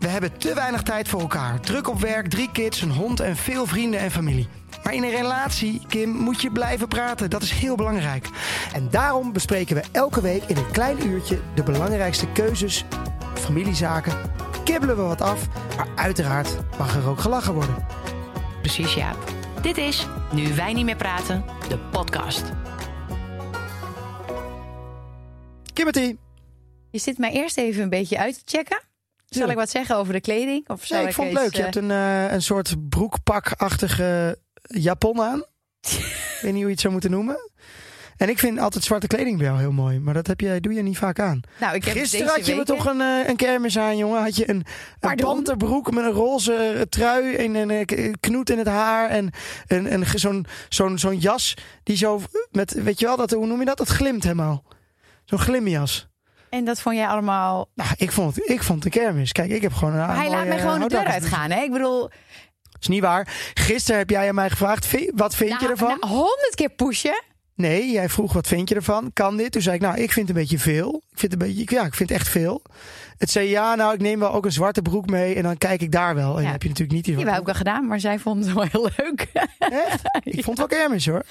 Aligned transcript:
We 0.00 0.08
hebben 0.08 0.38
te 0.38 0.54
weinig 0.54 0.82
tijd 0.82 1.08
voor 1.08 1.20
elkaar. 1.20 1.60
Druk 1.60 1.88
op 1.88 2.00
werk, 2.00 2.28
drie 2.28 2.50
kids, 2.52 2.80
een 2.82 2.90
hond 2.90 3.20
en 3.20 3.36
veel 3.36 3.66
vrienden 3.66 4.00
en 4.00 4.10
familie. 4.10 4.48
Maar 4.84 4.94
in 4.94 5.02
een 5.02 5.10
relatie, 5.10 5.82
Kim, 5.88 6.10
moet 6.10 6.42
je 6.42 6.50
blijven 6.50 6.88
praten. 6.88 7.30
Dat 7.30 7.42
is 7.42 7.50
heel 7.50 7.76
belangrijk. 7.76 8.28
En 8.72 8.88
daarom 8.90 9.32
bespreken 9.32 9.76
we 9.76 9.82
elke 9.92 10.20
week 10.20 10.42
in 10.42 10.56
een 10.56 10.70
klein 10.70 11.06
uurtje 11.06 11.40
de 11.54 11.62
belangrijkste 11.62 12.26
keuzes, 12.32 12.84
familiezaken. 13.34 14.12
Kibbelen 14.64 14.96
we 14.96 15.02
wat 15.02 15.20
af, 15.20 15.46
maar 15.76 15.88
uiteraard 15.94 16.56
mag 16.78 16.96
er 16.96 17.08
ook 17.08 17.20
gelachen 17.20 17.54
worden. 17.54 17.86
Precies, 18.60 18.94
Jaap. 18.94 19.32
Dit 19.62 19.76
is 19.76 20.06
Nu 20.32 20.54
wij 20.54 20.72
niet 20.72 20.84
meer 20.84 20.96
praten, 20.96 21.44
de 21.68 21.78
podcast. 21.78 22.44
Kimberty, 25.72 26.16
Je 26.90 26.98
zit 26.98 27.18
mij 27.18 27.32
eerst 27.32 27.58
even 27.58 27.82
een 27.82 27.88
beetje 27.88 28.18
uit 28.18 28.34
te 28.34 28.56
checken. 28.56 28.89
Zal 29.38 29.48
ik 29.50 29.56
wat 29.56 29.70
zeggen 29.70 29.96
over 29.96 30.12
de 30.12 30.20
kleding? 30.20 30.68
Of 30.68 30.84
zal 30.86 30.98
nee, 30.98 31.06
ik 31.08 31.14
vond 31.14 31.28
het 31.32 31.38
leuk. 31.38 31.50
Je 31.52 31.56
eh, 31.58 31.62
hebt 31.64 31.76
een, 31.76 31.90
eh, 31.90 32.32
een 32.32 32.42
soort 32.42 32.88
broekpakachtige 32.88 34.38
japon 34.62 35.20
aan. 35.22 35.38
ik 35.80 36.38
weet 36.40 36.52
niet 36.52 36.54
hoe 36.54 36.62
je 36.64 36.70
het 36.70 36.80
zou 36.80 36.92
moeten 36.92 37.10
noemen. 37.10 37.50
En 38.16 38.28
ik 38.28 38.38
vind 38.38 38.58
altijd 38.58 38.84
zwarte 38.84 39.06
kleding 39.06 39.36
bij 39.38 39.46
jou 39.46 39.58
heel 39.58 39.72
mooi. 39.72 39.98
Maar 39.98 40.14
dat 40.14 40.26
heb 40.26 40.40
je, 40.40 40.60
doe 40.60 40.72
je 40.72 40.82
niet 40.82 40.98
vaak 40.98 41.18
aan. 41.20 41.40
nou, 41.60 41.74
ik 41.74 41.84
heb 41.84 41.96
Gisteren 41.96 42.26
had 42.26 42.46
je 42.46 42.54
me 42.54 42.64
toch 42.64 42.86
een, 42.86 43.00
eh, 43.00 43.28
een 43.28 43.36
kermis 43.36 43.78
aan, 43.78 43.96
jongen. 43.96 44.22
Had 44.22 44.36
je 44.36 44.50
een, 44.50 44.64
een 45.00 45.16
panterbroek 45.16 45.90
met 45.90 46.04
een 46.04 46.10
roze 46.10 46.86
trui 46.88 47.34
en 47.34 47.54
een 47.54 47.70
eh, 47.70 48.12
knoet 48.20 48.50
in 48.50 48.58
het 48.58 48.66
haar. 48.66 49.08
En 49.08 49.30
een, 49.66 49.92
een, 49.92 50.06
ge- 50.06 50.18
zo'n 50.18 50.46
zo'n 50.68 50.98
zo'n 50.98 51.18
jas 51.18 51.54
die 51.82 51.96
zo 51.96 52.20
met, 52.50 52.72
weet 52.72 52.98
je 53.00 53.06
wel, 53.06 53.16
dat, 53.16 53.30
hoe 53.30 53.46
noem 53.46 53.58
je 53.58 53.64
dat? 53.64 53.78
Dat 53.78 53.88
glimt 53.88 54.22
helemaal. 54.22 54.64
Zo'n 55.24 55.38
glimjas. 55.38 56.08
En 56.50 56.64
dat 56.64 56.80
vond 56.80 56.96
jij 56.96 57.06
allemaal... 57.06 57.68
Nou, 57.74 57.90
ik 57.96 58.12
vond, 58.12 58.48
ik 58.50 58.62
vond 58.62 58.84
een 58.84 58.90
kermis. 58.90 59.32
Kijk, 59.32 59.50
ik 59.50 59.62
heb 59.62 59.72
gewoon 59.72 59.94
een 59.94 60.06
Maar 60.06 60.16
hij 60.16 60.24
mooie, 60.24 60.36
laat 60.36 60.46
mij 60.46 60.56
eh, 60.56 60.62
gewoon 60.62 60.80
de 60.80 60.88
deur 60.88 61.04
uitgaan. 61.04 61.50
Hè? 61.50 61.62
Ik 61.62 61.72
bedoel, 61.72 62.10
is 62.80 62.88
niet 62.88 63.00
waar. 63.02 63.50
Gisteren 63.54 63.98
heb 63.98 64.10
jij 64.10 64.28
aan 64.28 64.34
mij 64.34 64.50
gevraagd, 64.50 64.86
"Vind- 64.86 65.10
wat 65.14 65.34
vind 65.34 65.50
je 65.50 65.56
nou, 65.56 65.70
ervan? 65.70 65.88
nou, 66.00 66.06
honderd 66.12 66.52
keer 66.54 66.68
pushen. 66.70 67.22
Nee, 67.54 67.90
jij 67.90 68.08
vroeg 68.08 68.32
wat 68.32 68.46
vind 68.46 68.68
je 68.68 68.74
ervan? 68.74 69.10
Kan 69.12 69.36
dit? 69.36 69.52
Toen 69.52 69.62
zei 69.62 69.74
ik, 69.76 69.80
nou, 69.82 69.94
ik 70.00 70.12
vind 70.12 70.28
het 70.28 70.36
een 70.36 70.42
beetje 70.42 70.58
veel. 70.58 71.02
Ik 71.10 71.18
vind 71.18 71.32
het 71.32 71.42
een 71.42 71.48
beetje, 71.48 71.74
ja, 71.76 71.84
ik 71.84 71.94
vind 71.94 72.08
het 72.08 72.18
echt 72.18 72.28
veel. 72.28 72.62
Het 73.20 73.30
zei 73.30 73.48
ja, 73.48 73.74
nou, 73.74 73.94
ik 73.94 74.00
neem 74.00 74.18
wel 74.18 74.32
ook 74.32 74.44
een 74.44 74.52
zwarte 74.52 74.82
broek 74.82 75.06
mee 75.10 75.34
en 75.34 75.42
dan 75.42 75.58
kijk 75.58 75.80
ik 75.82 75.92
daar 75.92 76.14
wel. 76.14 76.36
En 76.38 76.42
Ja. 76.44 76.50
heb 76.50 76.62
je 76.62 76.68
natuurlijk 76.68 76.96
niet 76.96 77.04
die 77.04 77.16
Die 77.16 77.24
wou 77.24 77.38
ik 77.38 77.44
wel 77.46 77.54
gedaan, 77.54 77.86
maar 77.86 78.00
zij 78.00 78.18
vond 78.18 78.44
het 78.44 78.54
wel 78.54 78.64
heel 78.70 78.90
leuk. 78.96 79.28
Echt? 79.58 80.00
Ik 80.22 80.44
vond 80.44 80.58
het 80.58 80.68
wel 80.70 80.78
kermis 80.78 81.06
hoor. 81.06 81.22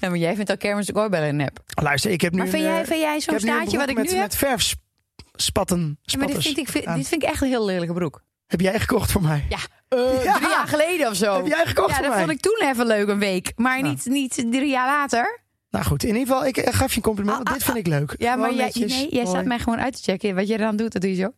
Ja, 0.00 0.08
maar 0.08 0.18
jij 0.18 0.34
vindt 0.34 0.50
al 0.50 0.56
kermis 0.56 0.90
ook 0.90 0.96
oorbellen 1.02 1.28
een 1.28 1.36
nep. 1.36 1.58
Luister, 1.82 2.10
ik 2.10 2.20
heb 2.20 2.32
nu 2.32 2.38
Maar 2.38 2.48
vind 2.48 2.62
een, 2.62 2.68
jij, 2.70 2.80
eh, 2.80 2.86
vind 2.86 3.00
jij 3.00 3.20
zo'n 3.20 3.38
staartje 3.40 3.78
wat 3.78 3.88
ik 3.88 3.96
met, 3.96 4.04
nu 4.04 4.10
heb? 4.12 4.20
met 4.20 4.36
verfspatten. 4.36 5.98
Ja, 6.02 6.18
maar 6.18 6.26
dit 6.26 6.42
vind, 6.42 6.58
ik, 6.58 6.72
dit 6.94 7.08
vind 7.08 7.22
ik 7.22 7.28
echt 7.28 7.42
een 7.42 7.48
heel 7.48 7.64
lelijke 7.64 7.92
broek. 7.94 8.22
Heb 8.46 8.60
jij 8.60 8.80
gekocht 8.80 9.12
voor 9.12 9.22
mij? 9.22 9.44
Ja, 9.48 9.58
eh, 9.88 10.24
Ja. 10.24 10.34
drie 10.36 10.48
jaar 10.48 10.68
geleden 10.68 11.08
of 11.10 11.16
zo. 11.16 11.36
Heb 11.36 11.46
jij 11.46 11.66
gekocht 11.66 11.88
ja, 11.88 11.94
voor 11.94 12.04
dat 12.04 12.14
mij? 12.14 12.24
vond 12.24 12.32
ik 12.32 12.40
toen 12.40 12.68
even 12.70 12.86
leuk, 12.86 13.08
een 13.08 13.18
week. 13.18 13.52
Maar 13.56 13.80
Nou. 13.80 13.88
niet, 13.90 14.06
niet 14.06 14.34
drie 14.34 14.68
jaar 14.70 14.86
later. 14.86 15.40
Nou 15.76 15.88
goed, 15.88 16.02
in 16.04 16.08
ieder 16.16 16.26
geval, 16.26 16.46
ik 16.46 16.56
eh, 16.56 16.74
gaf 16.74 16.90
je 16.90 16.96
een 16.96 17.02
compliment. 17.02 17.46
Ah, 17.48 17.52
dit 17.52 17.64
vind 17.64 17.76
ik 17.76 17.86
leuk. 17.86 18.14
Ja, 18.18 18.36
maar 18.36 18.54
jij, 18.54 18.70
nee, 18.74 19.08
jij 19.10 19.26
staat 19.26 19.44
mij 19.44 19.58
gewoon 19.58 19.78
uit 19.80 19.96
te 19.96 20.02
checken. 20.10 20.34
Wat 20.34 20.48
jij 20.48 20.56
dan 20.56 20.76
doet, 20.76 20.92
dat 20.92 21.02
doe 21.02 21.10
je 21.10 21.16
zo. 21.16 21.32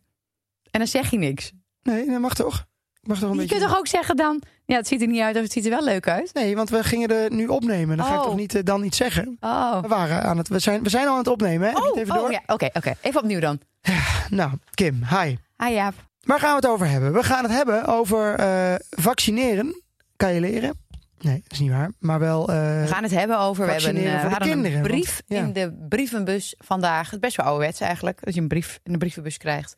En 0.71 0.79
dan 0.79 0.87
zeg 0.87 1.11
je 1.11 1.17
niks. 1.17 1.51
Nee, 1.83 2.05
dat 2.05 2.19
mag 2.19 2.33
toch? 2.33 2.65
Mag 3.01 3.19
toch 3.19 3.29
een 3.29 3.35
Je 3.35 3.41
beetje... 3.41 3.57
kunt 3.57 3.69
toch 3.69 3.79
ook 3.79 3.87
zeggen 3.87 4.15
dan... 4.15 4.41
Ja, 4.65 4.75
het 4.75 4.87
ziet 4.87 5.01
er 5.01 5.07
niet 5.07 5.21
uit 5.21 5.35
of 5.35 5.41
het 5.41 5.51
ziet 5.51 5.63
er 5.63 5.69
wel 5.69 5.83
leuk 5.83 6.07
uit. 6.07 6.33
Nee, 6.33 6.55
want 6.55 6.69
we 6.69 6.83
gingen 6.83 7.09
er 7.09 7.31
nu 7.33 7.47
opnemen. 7.47 7.97
Dan 7.97 8.05
ga 8.05 8.13
ik 8.13 8.19
Oh. 8.19 8.25
toch 8.25 8.35
niet 8.35 8.55
eh, 8.55 8.63
dan 8.63 8.83
iets 8.83 8.97
zeggen? 8.97 9.37
Oh. 9.39 9.81
We, 9.81 9.87
waren 9.87 10.23
aan 10.23 10.37
het, 10.37 10.47
we, 10.47 10.59
zijn, 10.59 10.83
we 10.83 10.89
zijn 10.89 11.05
al 11.05 11.11
aan 11.11 11.17
het 11.17 11.27
opnemen, 11.27 11.67
hè? 11.67 11.73
Je 11.73 11.91
Oh, 11.91 11.99
even 11.99 12.15
oh 12.15 12.21
door? 12.21 12.31
ja, 12.31 12.41
oké, 12.45 12.69
oké. 12.73 12.93
Even 13.01 13.21
opnieuw 13.21 13.39
dan. 13.39 13.59
Nou, 14.29 14.51
Kim, 14.73 15.03
hi. 15.09 15.35
Ah 15.55 15.71
ja, 15.71 15.91
Waar 16.23 16.39
gaan 16.39 16.49
we 16.49 16.55
het 16.55 16.67
over 16.67 16.87
hebben? 16.87 17.13
We 17.13 17.23
gaan 17.23 17.43
het 17.43 17.51
hebben 17.53 17.85
over 17.85 18.35
eh, 18.35 18.75
vaccineren. 18.89 19.81
Kan 20.15 20.33
je 20.33 20.39
leren? 20.39 20.87
Nee, 21.19 21.39
dat 21.43 21.51
is 21.51 21.59
niet 21.59 21.69
waar. 21.71 21.91
Maar 21.99 22.19
wel... 22.19 22.49
eh, 22.49 22.55
we 22.55 22.87
gaan 22.87 23.03
het 23.03 23.11
hebben 23.11 23.39
over... 23.39 23.65
We 23.65 23.71
hebben 23.71 23.95
eh, 23.95 24.03
we 24.21 24.29
hadden 24.29 24.47
kinderen, 24.49 24.77
een 24.77 24.83
brief 24.83 25.21
want- 25.27 25.41
ja. 25.41 25.47
in 25.47 25.53
de 25.53 25.85
brievenbus 25.89 26.55
vandaag. 26.57 27.09
Het 27.11 27.19
best 27.19 27.35
wel 27.37 27.45
ouderwets 27.45 27.79
eigenlijk. 27.79 28.19
Dat 28.25 28.33
je 28.35 28.41
een 28.41 28.47
brief 28.47 28.79
in 28.83 28.91
de 28.91 28.97
brievenbus 28.97 29.37
krijgt. 29.37 29.75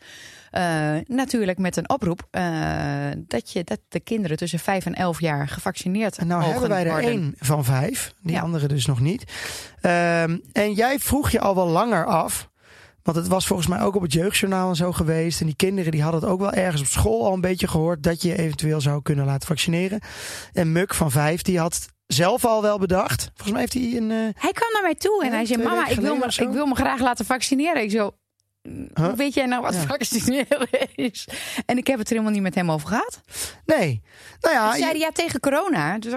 Eh, 0.52 0.62
natuurlijk 1.06 1.58
met 1.58 1.76
een 1.78 1.90
oproep 1.90 2.28
dat, 3.18 3.52
je, 3.52 3.64
dat 3.64 3.80
de 3.90 4.00
kinderen 4.00 4.38
tussen 4.38 4.60
5 4.60 4.86
en 4.86 4.94
11 4.96 5.20
jaar 5.20 5.48
gevaccineerd 5.48 6.18
en 6.18 6.28
nou 6.28 6.44
hebben 6.44 6.70
wij 6.70 6.86
er 6.86 6.92
worden. 6.92 7.10
één 7.10 7.36
van 7.40 7.64
vijf. 7.66 8.14
Die 8.22 8.34
Ja. 8.36 8.42
andere 8.42 8.68
dus 8.68 8.86
nog 8.86 9.00
niet. 9.00 9.24
Ehm, 9.82 10.38
en 10.52 10.74
jij 10.74 11.00
vroeg 11.00 11.30
je 11.30 11.40
al 11.40 11.56
wel 11.56 11.68
langer 11.68 12.06
af... 12.06 12.50
Want 13.04 13.18
het 13.18 13.28
was 13.28 13.48
volgens 13.48 13.68
mij 13.68 13.82
ook 13.82 13.96
op 13.96 14.02
het 14.02 14.14
jeugdjournaal 14.14 14.70
en 14.70 14.76
zo 14.76 14.92
geweest. 14.92 15.40
En 15.40 15.46
die 15.46 15.56
kinderen 15.56 15.92
die 15.92 16.02
hadden 16.02 16.22
het 16.22 16.30
ook 16.30 16.40
wel 16.40 16.52
ergens 16.52 16.82
op 16.82 16.88
school 16.88 17.26
al 17.26 17.34
een 17.34 17.42
beetje 17.42 17.68
gehoord... 17.68 18.04
dat 18.04 18.22
je 18.22 18.38
eventueel 18.38 18.82
zou 18.82 19.02
kunnen 19.02 19.26
laten 19.26 19.48
vaccineren. 19.48 20.00
En 20.54 20.72
Muk 20.72 20.94
van 20.94 21.12
vijf, 21.12 21.42
die 21.42 21.60
had 21.60 21.88
zelf 22.08 22.46
al 22.46 22.62
wel 22.62 22.80
bedacht. 22.80 23.24
Volgens 23.34 23.52
mij 23.52 23.60
heeft 23.60 23.74
hij 23.74 23.98
een... 23.98 24.12
eh, 24.12 24.42
Hij 24.42 24.52
kwam 24.52 24.72
naar 24.74 24.82
mij 24.82 24.96
toe 24.96 25.24
en 25.26 25.32
hij 25.32 25.46
zei: 25.46 25.64
Mama, 25.64 25.88
ik 25.88 26.00
wil, 26.00 26.16
me, 26.16 26.26
ik 26.38 26.50
wil 26.50 26.66
me 26.66 26.76
graag 26.76 27.00
laten 27.00 27.26
vaccineren. 27.26 27.82
Ik 27.84 27.92
zo. 27.92 28.12
Huh? 28.62 29.06
Hoe 29.06 29.16
weet 29.16 29.34
jij 29.34 29.46
nou 29.46 29.62
wat 29.62 29.74
Ja. 29.74 29.82
vaccineren 29.82 30.68
is? 30.96 31.28
En 31.66 31.78
ik 31.78 31.88
heb 31.88 31.98
het 31.98 32.08
er 32.08 32.14
helemaal 32.14 32.34
niet 32.34 32.42
met 32.44 32.56
hem 32.56 32.72
over 32.72 32.88
gehad. 32.88 33.22
nee. 33.66 34.02
Nou 34.40 34.56
ja, 34.56 34.70
Hij 34.70 34.80
zei 34.80 34.98
ja 35.00 35.10
tegen 35.12 35.40
corona. 35.40 35.98
Dus 36.00 36.14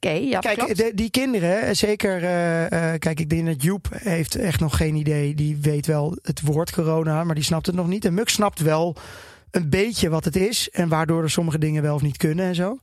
ja, 0.00 0.38
Kijk, 0.38 0.76
de- 0.76 0.92
die 0.94 1.10
kinderen, 1.10 1.62
eh, 1.62 1.74
zeker, 1.74 2.22
eh, 2.24 2.92
eh, 2.92 2.98
kijk, 3.00 3.20
ik 3.20 3.30
denk 3.30 3.46
dat 3.46 3.62
Joep 3.62 3.88
heeft 3.94 4.34
echt 4.34 4.60
nog 4.60 4.76
geen 4.76 4.94
idee. 4.94 5.34
Die 5.34 5.56
weet 5.60 5.86
wel 5.86 6.18
het 6.22 6.40
woord 6.40 6.70
corona, 6.72 7.24
maar 7.24 7.34
die 7.34 7.44
snapt 7.44 7.66
het 7.66 7.74
nog 7.74 7.86
niet. 7.86 8.04
En 8.04 8.14
Muk 8.14 8.28
snapt 8.28 8.60
wel 8.60 8.96
een 9.50 9.70
beetje 9.70 10.08
wat 10.08 10.24
het 10.24 10.36
is 10.36 10.68
en 10.70 10.88
waardoor 10.88 11.22
er 11.22 11.30
sommige 11.30 11.58
dingen 11.58 11.82
wel 11.82 11.94
of 11.94 12.02
niet 12.02 12.16
kunnen 12.16 12.44
en 12.46 12.54
zo. 12.54 12.78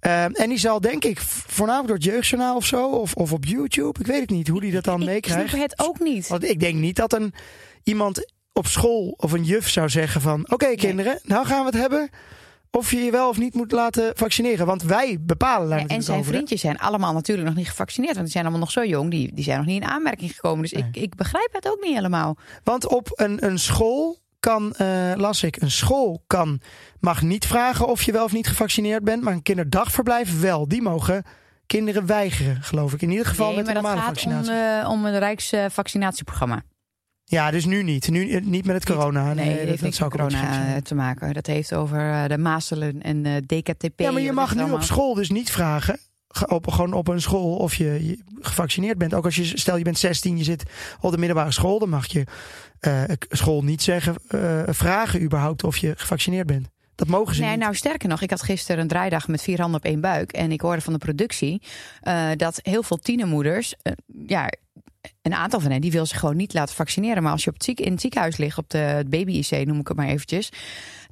Ehm, 0.00 0.30
en 0.32 0.48
die 0.48 0.58
zal 0.58 0.80
denk 0.80 1.04
ik 1.04 1.20
voornamelijk 1.46 1.86
door 1.88 1.96
het 1.96 2.04
jeugdjournaal 2.06 2.56
of 2.56 2.66
zo, 2.66 2.86
of, 2.90 3.14
of 3.14 3.32
op 3.32 3.44
YouTube, 3.44 4.00
ik 4.00 4.06
weet 4.06 4.20
het 4.20 4.30
niet, 4.30 4.48
hoe 4.48 4.60
die 4.60 4.72
dat 4.72 4.84
dan 4.84 5.00
ik 5.00 5.06
meekrijgt. 5.06 5.50
snap 5.50 5.62
het 5.62 5.78
ook 5.78 5.98
niet. 6.00 6.28
Want 6.28 6.44
ik 6.50 6.60
denk 6.60 6.74
niet 6.74 6.96
dat 6.96 7.12
een, 7.12 7.34
iemand 7.82 8.32
op 8.52 8.66
school 8.66 9.14
of 9.16 9.32
een 9.32 9.44
juf 9.44 9.68
zou 9.68 9.88
zeggen 9.88 10.20
van... 10.20 10.46
Oké 10.50 10.74
kinderen, 10.74 11.18
nou 11.22 11.46
gaan 11.46 11.60
we 11.60 11.66
het 11.70 11.80
hebben 11.80 12.10
of 12.70 12.90
je 12.90 12.96
je 12.98 13.10
wel 13.10 13.28
of 13.28 13.38
niet 13.38 13.54
moet 13.54 13.72
laten 13.72 14.12
vaccineren. 14.16 14.66
Want 14.66 14.82
wij 14.82 15.16
bepalen 15.20 15.68
daar 15.68 15.78
Ja, 15.78 15.86
en 15.86 16.02
zijn 16.02 16.18
over. 16.18 16.30
hè? 16.30 16.36
vriendjes 16.36 16.60
zijn 16.60 16.78
allemaal 16.78 17.12
natuurlijk 17.12 17.48
nog 17.48 17.56
niet 17.56 17.68
gevaccineerd. 17.68 18.12
Want 18.12 18.24
die 18.24 18.32
zijn 18.34 18.44
allemaal 18.44 18.62
nog 18.64 18.70
zo 18.72 18.84
jong. 18.84 19.10
Die, 19.10 19.34
die 19.34 19.44
zijn 19.44 19.56
nog 19.56 19.66
niet 19.66 19.82
in 19.82 19.88
aanmerking 19.88 20.30
gekomen. 20.34 20.62
Dus 20.62 20.72
ik, 20.72 20.84
ik 20.92 21.14
begrijp 21.14 21.48
het 21.52 21.68
ook 21.68 21.80
niet 21.84 21.94
helemaal. 21.94 22.36
Want 22.64 22.86
op 22.88 23.08
een, 23.14 23.44
een 23.46 23.58
school 23.58 24.18
kan, 24.40 24.74
eh, 24.74 25.12
las 25.16 25.42
ik, 25.42 25.56
een 25.62 25.70
school 25.70 26.22
kan, 26.26 26.60
mag 27.00 27.22
niet 27.22 27.46
vragen 27.46 27.86
of 27.88 28.02
je 28.02 28.12
wel 28.12 28.24
of 28.24 28.32
niet 28.32 28.46
gevaccineerd 28.48 29.04
bent. 29.04 29.22
Maar 29.22 29.32
een 29.32 29.42
kinderdagverblijf 29.42 30.40
wel. 30.40 30.68
Die 30.68 30.82
mogen 30.82 31.24
kinderen 31.66 32.06
weigeren, 32.06 32.62
geloof 32.62 32.92
ik. 32.92 33.02
In 33.02 33.10
ieder 33.10 33.26
geval 33.26 33.46
nee, 33.46 33.56
met 33.56 33.64
maar 33.66 33.76
een 33.76 33.82
dat 33.82 33.92
normale 33.92 34.14
gaat 34.14 34.24
om, 34.26 34.32
vaccinatie. 34.32 34.80
eh, 34.82 34.90
om 34.90 35.04
een 35.04 35.18
Rijksvaccinatieprogramma. 35.18 36.62
Ja, 37.30 37.50
dus 37.50 37.64
nu 37.64 37.82
niet. 37.82 38.08
Nu 38.08 38.30
eh, 38.30 38.42
niet 38.42 38.64
met 38.64 38.74
het 38.74 38.84
corona. 38.86 39.34
Nee, 39.34 39.56
dat 39.58 39.66
heeft 39.66 39.82
niks 39.82 39.96
zou 39.96 40.10
met 40.10 40.20
corona 40.20 40.74
eh, 40.74 40.82
te 40.82 40.94
maken. 40.94 41.32
Dat 41.34 41.46
heeft 41.46 41.74
over 41.74 42.12
eh, 42.12 42.24
de 42.28 42.38
mazelen 42.38 43.02
en 43.02 43.22
de 43.22 43.42
DKTP. 43.46 44.00
Ja, 44.00 44.10
maar 44.10 44.22
je 44.22 44.32
mag 44.32 44.54
nu 44.54 44.70
op 44.70 44.82
school 44.82 45.14
dus 45.14 45.30
niet 45.30 45.50
vragen. 45.50 45.98
ge- 46.28 46.48
Op, 46.48 46.66
gewoon 46.70 46.92
op 46.92 47.08
een 47.08 47.20
school 47.20 47.56
of 47.56 47.74
je, 47.74 48.18
gevaccineerd 48.40 48.98
bent. 48.98 49.14
Ook 49.14 49.24
als 49.24 49.36
je, 49.36 49.44
stel 49.58 49.76
je 49.76 49.84
bent 49.84 49.98
16, 49.98 50.36
je 50.38 50.44
zit 50.44 50.62
op 51.00 51.10
de 51.10 51.18
middelbare 51.18 51.52
school. 51.52 51.78
Dan 51.78 51.88
mag 51.88 52.06
je 52.06 52.24
school 53.28 53.64
niet 53.64 53.82
zeggen, 53.82 54.14
vragen 54.74 55.22
überhaupt 55.22 55.64
of 55.64 55.76
je 55.76 55.92
gevaccineerd 55.96 56.46
bent. 56.46 56.68
Dat 56.94 57.08
mogen 57.08 57.34
ze 57.34 57.40
Nee, 57.40 57.50
niet. 57.50 57.58
nou 57.60 57.74
sterker 57.74 58.08
nog, 58.08 58.22
ik 58.22 58.30
had 58.30 58.42
gisteren 58.42 58.80
een 58.80 58.88
draaidag 58.88 59.28
met 59.28 59.42
vier 59.42 59.60
handen 59.60 59.80
op 59.80 59.86
één 59.86 60.00
buik. 60.00 60.32
En 60.32 60.52
ik 60.52 60.60
hoorde 60.60 60.80
van 60.80 60.92
de 60.92 60.98
productie 60.98 61.62
dat 62.36 62.58
heel 62.62 62.82
veel 62.82 62.96
tienermoeders, 62.96 63.74
ja, 64.26 64.48
een 65.22 65.34
aantal 65.34 65.60
van 65.60 65.70
hen, 65.70 65.80
die 65.80 65.92
wil 65.92 66.06
zich 66.06 66.18
gewoon 66.18 66.36
niet 66.36 66.54
laten 66.54 66.74
vaccineren. 66.74 67.22
Maar 67.22 67.32
als 67.32 67.44
je 67.44 67.48
op 67.48 67.54
het 67.54 67.64
ziek, 67.64 67.80
in 67.80 67.92
het 67.92 68.00
ziekenhuis 68.00 68.36
ligt, 68.36 68.58
op 68.58 68.70
de 68.70 69.04
baby-IC 69.06 69.66
noem 69.66 69.80
ik 69.80 69.88
het 69.88 69.96
maar 69.96 70.08
eventjes. 70.08 70.52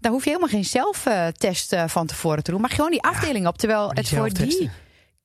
Dan 0.01 0.13
hoef 0.13 0.25
je 0.25 0.31
helemaal 0.31 0.51
geen 0.51 0.65
zelftest 0.65 1.73
eh, 1.73 1.89
van 1.89 2.07
tevoren 2.07 2.43
te 2.43 2.51
doen. 2.51 2.61
Maar 2.61 2.71
gewoon 2.71 2.91
die 2.91 3.03
afdeling 3.03 3.47
op. 3.47 3.59
Terwijl 3.59 3.87
Maar 3.87 3.97
het 3.97 4.09
voor 4.09 4.33
die 4.33 4.71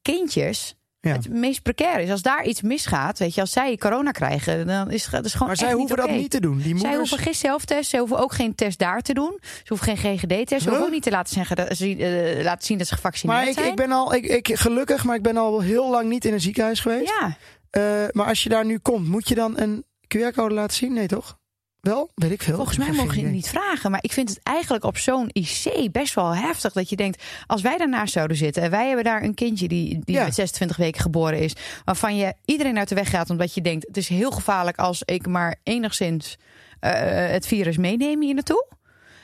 kindjes 0.01 0.75
Ja. 1.00 1.12
het 1.12 1.30
meest 1.30 1.62
precair 1.62 2.00
is. 2.00 2.10
Als 2.10 2.21
daar 2.21 2.45
iets 2.45 2.62
misgaat, 2.62 3.19
weet 3.19 3.36
je, 3.36 3.42
als 3.42 3.51
zij 3.51 3.77
corona 3.77 4.12
krijgen, 4.12 4.68
dan 4.68 4.92
is 4.92 5.06
het 5.06 5.25
is 5.25 5.31
gewoon 5.31 5.48
Maar 5.48 5.57
zij 5.57 5.74
hoeven 5.74 5.98
niet 5.98 6.07
dat 6.07 6.16
niet 6.16 6.31
te 6.31 6.39
doen. 6.39 6.57
Die 6.57 6.77
Zij 6.80 6.95
hoeven 6.95 7.18
geen 7.18 7.33
zelftest, 7.36 7.89
ze 7.89 7.98
hoeven 7.98 8.18
ook 8.19 8.33
geen 8.33 8.56
test 8.56 8.80
daar 8.80 9.01
te 9.01 9.13
doen. 9.13 9.38
Ze 9.42 9.63
hoeven 9.68 9.98
geen 9.98 10.18
GGD-test, 10.18 10.62
ze 10.62 10.69
hoeven 10.69 10.86
ook 10.86 10.92
niet 10.92 11.04
te 11.04 11.12
laten, 11.12 11.33
zeggen 11.33 11.56
dat, 11.56 11.77
ze, 11.77 11.95
eh, 11.95 12.44
laten 12.44 12.66
zien 12.66 12.77
dat 12.77 12.88
ze 12.88 12.95
gevaccineerd 12.95 13.39
maar 13.39 13.48
ik, 13.48 13.54
zijn. 13.54 13.69
ik 13.69 13.75
ben 13.75 13.92
al, 13.92 14.13
ik, 14.13 14.25
ik, 14.25 14.56
gelukkig, 14.59 15.04
maar 15.04 15.16
ik 15.16 15.21
ben 15.21 15.38
al 15.38 15.59
heel 15.62 15.89
lang 15.89 16.09
niet 16.09 16.25
in 16.25 16.33
een 16.33 16.42
ziekenhuis 16.42 16.80
geweest. 16.80 17.13
Ja, 17.19 17.38
Eh, 17.74 18.04
maar 18.12 18.25
als 18.25 18.44
je 18.44 18.50
daar 18.50 18.66
nu 18.66 18.78
komt, 18.78 19.08
moet 19.08 19.28
je 19.28 19.36
dan 19.36 19.60
een. 19.60 19.86
QR-code 20.08 20.54
laten 20.54 20.75
zien? 20.75 20.94
Nee, 20.94 21.08
toch? 21.08 21.38
Wel? 21.80 22.10
Weet 22.16 22.31
ik 22.31 22.42
veel. 22.44 22.56
Volgens 22.56 22.78
mij 22.78 22.92
mogen 22.92 23.18
je 23.18 23.24
het 23.24 23.34
niet 23.34 23.50
vragen. 23.50 23.92
Maar 23.92 24.04
ik 24.04 24.12
vind 24.12 24.30
het 24.30 24.40
eigenlijk 24.44 24.84
op 24.84 24.98
zo'n 24.98 25.30
IC 25.31 25.92
best 25.92 26.14
wel 26.14 26.36
heftig. 26.36 26.74
Dat 26.74 26.90
je 26.90 26.96
denkt, 26.96 27.24
als 27.48 27.62
wij 27.62 27.78
daarnaast 27.78 28.14
zouden 28.14 28.38
zitten. 28.38 28.64
En 28.64 28.70
wij 28.72 28.88
hebben 28.88 29.04
daar 29.04 29.24
een 29.24 29.34
kindje 29.34 29.68
die, 29.68 30.00
die 30.04 30.16
Ja. 30.16 30.24
met 30.24 30.36
26 30.36 30.78
weken 30.78 31.02
geboren 31.02 31.40
is. 31.40 31.56
Waarvan 31.86 32.16
je 32.16 32.34
iedereen 32.46 32.78
uit 32.78 32.90
de 32.90 32.96
weg 32.96 33.10
gaat. 33.10 33.30
Omdat 33.30 33.54
je 33.54 33.62
denkt, 33.62 33.88
het 33.88 33.98
is 33.98 34.08
heel 34.08 34.31
gevaarlijk 34.31 34.78
als 34.78 35.02
ik 35.06 35.28
maar 35.28 35.56
enigszins 35.64 36.38
eh, 36.80 36.92
het 37.31 37.48
virus 37.48 37.78
meeneem 37.78 38.22
hier 38.22 38.34
naartoe. 38.34 38.66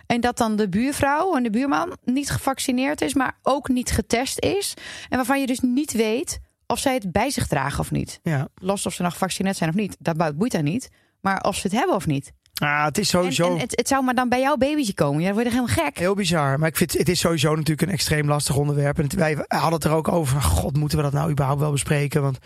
En 0.05 0.21
dat 0.21 0.37
dan 0.37 0.55
de 0.55 0.69
buurvrouw 0.69 1.35
en 1.35 1.43
de 1.43 1.49
buurman 1.49 1.97
niet 2.03 2.29
gevaccineerd 2.29 3.01
is. 3.01 3.13
Maar 3.13 3.37
ook 3.43 3.67
niet 3.67 3.91
getest 3.91 4.39
is. 4.39 4.73
En 5.09 5.15
waarvan 5.17 5.39
je 5.39 5.47
dus 5.47 5.59
niet 5.59 5.91
weet 5.91 6.39
of 6.69 6.79
zij 6.79 6.93
het 6.93 7.11
bij 7.11 7.29
zich 7.29 7.47
dragen 7.47 7.79
of 7.79 7.91
niet. 7.91 8.19
Ja. 8.23 8.47
Los 8.55 8.85
of 8.85 8.93
ze 8.93 9.01
nog 9.01 9.11
gevaccineerd 9.11 9.57
zijn 9.57 9.69
of 9.69 9.75
niet. 9.75 9.95
Dat 9.99 10.35
boeit- 10.37 10.51
daar 10.51 10.63
niet. 10.63 10.89
Maar 11.21 11.41
of 11.41 11.55
ze 11.55 11.61
het 11.67 11.71
hebben 11.77 11.95
of 11.95 12.05
niet. 12.07 12.31
Ah, 12.53 12.85
het 12.85 12.97
is 12.97 13.09
sowieso 13.09 13.53
en 13.53 13.59
het, 13.59 13.71
het 13.75 13.87
zou 13.87 14.03
maar 14.03 14.15
dan 14.15 14.29
bij 14.29 14.39
jouw 14.39 14.55
babytje 14.57 14.93
komen. 14.93 15.19
Ja, 15.19 15.25
dan 15.25 15.33
word 15.33 15.45
je 15.45 15.51
helemaal 15.53 15.75
gek. 15.85 15.97
heel 15.97 16.13
bizar. 16.15 16.59
Maar 16.59 16.67
ik 16.69 16.77
vind 16.77 16.93
het 16.97 17.09
is 17.09 17.19
sowieso 17.19 17.49
natuurlijk 17.55 17.81
een 17.81 17.89
extreem 17.93 18.27
lastig 18.27 18.55
onderwerp. 18.55 18.97
En 18.97 19.03
het- 19.03 19.13
wij 19.13 19.37
hadden 19.47 19.73
het 19.73 19.83
er 19.83 19.91
ook 19.91 20.07
over. 20.07 20.41
God, 20.41 20.77
moeten 20.77 20.97
we 20.97 21.03
dat 21.03 21.13
nou 21.13 21.31
überhaupt 21.31 21.59
wel 21.61 21.71
bespreken? 21.71 22.21
Want 22.21 22.37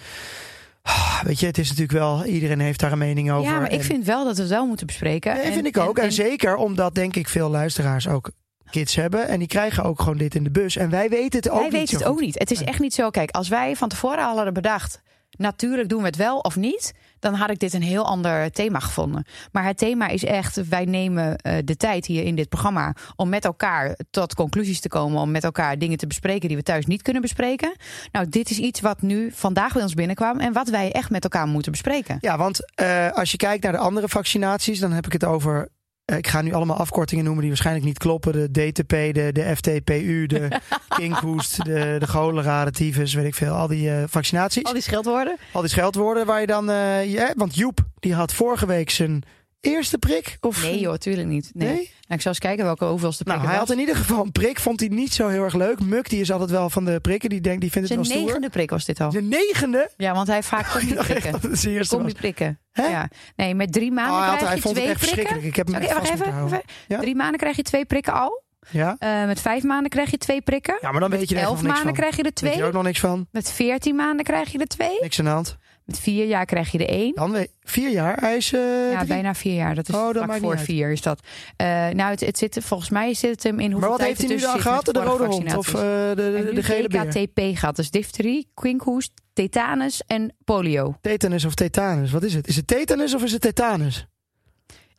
ah, 0.81 1.23
weet 1.23 1.39
je, 1.39 1.45
het 1.45 1.57
is 1.57 1.65
natuurlijk 1.69 1.97
wel. 1.97 2.25
Iedereen 2.25 2.59
heeft 2.59 2.79
daar 2.79 2.91
een 2.91 2.97
mening 2.97 3.31
over. 3.31 3.51
Ja, 3.51 3.59
maar 3.59 3.71
ik 3.71 3.79
En- 3.79 3.85
vind 3.85 4.05
wel 4.05 4.25
dat 4.25 4.35
we 4.35 4.41
het 4.41 4.51
wel 4.51 4.65
moeten 4.67 4.87
bespreken. 4.87 5.33
Nee, 5.33 5.43
En- 5.43 5.53
vind 5.53 5.65
ik 5.65 5.77
ook. 5.77 5.97
En, 5.97 6.03
en- 6.03 6.11
zeker 6.11 6.55
omdat 6.55 6.95
denk 6.95 7.15
ik 7.15 7.27
veel 7.29 7.49
luisteraars 7.49 8.07
ook 8.07 8.31
kids 8.73 8.95
hebben. 8.95 9.27
En 9.27 9.39
die 9.39 9.47
krijgen 9.47 9.83
ook 9.83 9.99
gewoon 9.99 10.17
dit 10.17 10.35
in 10.35 10.43
de 10.43 10.51
bus. 10.51 10.75
En 10.75 10.89
wij 10.89 11.09
weten 11.09 11.39
het 11.39 11.49
ook 11.49 11.59
Wij 11.59 11.63
niet 11.63 11.71
weten 11.71 11.97
zo 11.97 12.03
het 12.03 12.07
ook 12.07 12.19
niet. 12.19 12.39
Het 12.39 12.51
is 12.51 12.63
echt 12.63 12.79
niet 12.79 12.93
zo. 12.93 13.09
Kijk, 13.09 13.31
als 13.31 13.47
wij 13.47 13.75
van 13.75 13.89
tevoren 13.89 14.25
al 14.25 14.35
hadden 14.35 14.53
bedacht. 14.53 15.01
Natuurlijk 15.37 15.89
doen 15.89 15.99
we 15.99 16.05
het 16.05 16.15
wel 16.15 16.39
of 16.39 16.55
niet. 16.55 16.93
Dan 17.19 17.33
had 17.33 17.49
ik 17.49 17.59
dit 17.59 17.73
een 17.73 17.81
heel 17.81 18.05
ander 18.05 18.51
thema 18.51 18.79
gevonden. 18.79 19.25
Maar 19.51 19.65
het 19.65 19.77
thema 19.77 20.07
is 20.07 20.23
echt. 20.23 20.67
Wij 20.67 20.85
nemen 20.85 21.35
eh, 21.35 21.57
de 21.65 21.75
tijd 21.75 22.05
hier 22.05 22.23
in 22.23 22.35
dit 22.35 22.49
programma. 22.49 22.95
om 23.15 23.29
met 23.29 23.45
elkaar 23.45 23.97
tot 24.09 24.35
conclusies 24.35 24.79
te 24.79 24.87
komen. 24.87 25.21
Om 25.21 25.31
met 25.31 25.43
elkaar 25.43 25.77
dingen 25.77 25.97
te 25.97 26.07
bespreken 26.07 26.47
die 26.47 26.57
we 26.57 26.63
thuis 26.63 26.85
niet 26.85 27.01
kunnen 27.01 27.21
bespreken. 27.21 27.75
Nou, 28.11 28.29
dit 28.29 28.49
is 28.49 28.57
iets 28.57 28.81
wat 28.81 29.01
nu 29.01 29.31
vandaag 29.31 29.73
bij 29.73 29.81
ons 29.81 29.93
binnenkwam. 29.93 30.39
En 30.39 30.53
wat 30.53 30.69
wij 30.69 30.91
echt 30.91 31.09
met 31.09 31.23
elkaar 31.23 31.47
moeten 31.47 31.71
bespreken. 31.71 32.17
Ja, 32.19 32.37
want 32.37 32.75
eh, 32.75 33.11
als 33.11 33.31
je 33.31 33.37
kijkt 33.37 33.63
naar 33.63 33.71
de 33.71 33.77
andere 33.77 34.09
vaccinaties, 34.09 34.79
dan 34.79 34.91
heb 34.91 35.05
ik 35.05 35.13
het 35.13 35.23
over. 35.23 35.69
Eh, 36.05 36.17
ik 36.17 36.27
ga 36.27 36.41
nu 36.41 36.53
allemaal 36.53 36.77
afkortingen 36.77 37.23
noemen 37.23 37.41
die 37.41 37.49
waarschijnlijk 37.51 37.85
niet 37.85 37.97
kloppen. 37.97 38.31
De 38.33 38.51
DTP, 38.51 38.89
de, 38.89 39.29
de 39.31 39.55
FTPU, 39.55 40.25
de 40.25 40.47
kinkhoest, 40.97 41.65
de, 41.65 41.95
de 41.99 42.07
cholera, 42.07 42.65
de 42.65 42.71
tyfus, 42.71 43.13
weet 43.13 43.25
ik 43.25 43.35
veel. 43.35 43.53
Al 43.53 43.67
die 43.67 43.91
eh, 43.91 44.03
vaccinaties. 44.07 44.63
Al 44.63 44.73
die 44.73 44.81
scheldwoorden. 44.81 45.37
Al 45.51 45.61
die 45.61 45.69
scheldwoorden 45.69 46.25
waar 46.25 46.41
je 46.41 46.47
dan... 46.47 46.69
eh, 46.69 47.29
want 47.35 47.55
Joep, 47.55 47.79
die 47.99 48.13
had 48.13 48.33
vorige 48.33 48.65
week 48.65 48.89
zijn 48.89 49.23
eerste 49.63 49.97
prik. 49.97 50.37
Of, 50.41 50.61
Nee 50.63 50.79
joh, 50.79 50.93
tuurlijk 50.95 51.27
niet. 51.27 51.51
Nee. 51.53 51.67
Nee? 51.67 51.75
Nou, 51.75 51.85
ik 52.07 52.21
zal 52.21 52.31
eens 52.31 52.39
kijken 52.39 52.65
welke 52.65 52.85
hoeveelste 52.85 53.23
prik 53.23 53.35
Nou, 53.35 53.47
het 53.47 53.55
hij 53.57 53.65
had 53.65 53.75
in 53.75 53.79
ieder 53.79 53.95
geval 53.95 54.23
een 54.25 54.31
prik. 54.31 54.59
Vond 54.59 54.79
hij 54.79 54.89
niet 54.89 55.13
zo 55.13 55.27
heel 55.27 55.43
erg 55.43 55.53
leuk. 55.53 55.79
Muk, 55.79 56.09
die 56.09 56.19
is 56.21 56.31
altijd 56.31 56.49
wel 56.49 56.69
van 56.69 56.85
de 56.85 56.99
prikken. 56.99 57.29
Die, 57.29 57.41
denkt, 57.41 57.61
die 57.61 57.71
vindt 57.71 57.87
het 57.89 57.97
Zijn 57.97 58.09
wel 58.09 58.17
stoer. 58.17 58.25
negende 58.25 58.49
prik 58.57 58.69
was 58.69 58.85
dit 58.85 58.99
al. 59.01 59.09
De 59.09 59.21
negende? 59.21 59.91
Ja, 59.97 60.13
want 60.13 60.27
hij 60.27 60.35
heeft 60.35 60.47
vaak 60.47 60.71
combi 60.71 60.93
echt 60.95 61.07
prikken. 61.07 61.33
het 61.49 61.59
zijn. 61.59 61.87
Combi 61.87 62.13
prikken. 62.13 62.59
Hè? 62.71 62.83
Ja. 62.87 63.09
Nee, 63.35 63.55
met 63.55 63.71
drie 63.73 63.91
maanden 63.91 64.13
Oh, 64.13 64.19
hij, 64.19 64.27
had- 64.29 64.37
krijg 64.37 64.47
hij 64.49 64.57
je 64.57 64.61
vond 64.63 64.75
het 64.75 64.83
twee 64.83 64.95
echt 64.95 65.05
prikken. 65.05 65.27
verschrikkelijk. 65.37 65.47
Ik 65.47 65.55
heb 65.55 65.67
hem 65.67 65.75
echt 66.05 66.09
vast 66.09 66.11
even. 66.45 66.61
Ja? 66.87 66.99
Drie 66.99 67.15
maanden 67.15 67.39
krijg 67.39 67.55
je 67.55 67.61
twee 67.63 67.85
prikken 67.85 68.13
al. 68.13 68.41
Ja? 68.69 68.95
Eh, 68.99 69.25
met 69.25 69.41
vijf 69.41 69.63
maanden 69.63 69.89
krijg 69.89 70.11
je 70.11 70.17
twee 70.17 70.41
prikken. 70.41 70.77
ja, 70.81 70.91
maar 70.91 70.99
dan 70.99 71.09
weet 71.09 71.29
je 71.29 71.35
er 71.35 71.41
Elf 71.41 71.49
nog 71.53 71.61
niks 71.61 71.73
maanden 71.73 71.95
van. 71.95 72.03
krijg 72.03 72.11
je 72.15 72.17
er 72.23 72.23
Weet 72.29 72.39
je 72.39 72.45
twee. 72.49 72.61
er 72.61 72.67
ook 72.67 72.73
nog 72.73 72.83
niks 72.83 72.99
van? 72.99 73.27
Met 73.31 73.51
veertien 73.51 73.95
maanden 73.95 74.25
krijg 74.25 74.51
je 74.51 74.57
er 74.57 74.67
twee. 74.67 74.97
Niks 75.01 75.19
aan 75.19 75.25
de 75.25 75.31
hand. 75.31 75.57
Met 75.85 75.99
vier 75.99 76.25
jaar 76.25 76.45
krijg 76.45 76.71
je 76.71 76.77
er 76.77 76.87
één. 76.89 77.15
Dan 77.15 77.31
weet 77.31 77.49
vier 77.63 77.89
jaar. 77.89 78.17
Hij 78.19 78.35
is 78.37 78.53
eh, 78.53 78.59
Ja, 78.91 78.95
drie. 78.95 79.07
bijna 79.07 79.33
vier 79.35 79.53
jaar. 79.53 79.75
Dat 79.75 79.89
is 79.89 79.95
Oh, 79.95 80.13
dat 80.13 80.37
voor 80.37 80.59
vier 80.59 80.91
is 80.91 81.01
dat. 81.01 81.19
Eh, 81.55 81.67
nou, 81.67 82.11
het, 82.11 82.19
het 82.19 82.37
zit, 82.37 82.57
volgens 82.61 82.89
mij 82.89 83.13
zit 83.13 83.29
het 83.31 83.43
hem 83.43 83.59
in 83.59 83.71
hoeveel 83.71 83.89
Maar 83.89 83.97
wat 83.97 84.07
heeft 84.07 84.21
hij 84.21 84.29
nu 84.29 84.39
dan 84.39 84.59
gehad? 84.59 84.85
De 84.85 84.91
rode 85.03 85.25
hond 85.25 85.57
of 85.57 85.67
eh, 85.67 85.73
de, 85.81 86.15
de, 86.15 86.51
de 86.53 86.63
gele 86.63 86.87
beer? 86.87 87.05
DKTP 87.11 87.39
gehad. 87.57 87.75
Dus 87.75 87.91
difterie, 87.91 88.47
quinkhoest, 88.53 89.11
tetanus 89.33 90.01
en 90.07 90.35
polio. 90.43 90.95
Tetanus 91.01 91.45
of 91.45 91.53
tetanus? 91.53 92.11
Wat 92.11 92.23
is 92.23 92.33
het? 92.33 92.47
Is 92.47 92.55
het 92.55 92.67
tetanus 92.67 93.13
of 93.13 93.23
is 93.23 93.31
het 93.31 93.41
tetanus? 93.41 94.07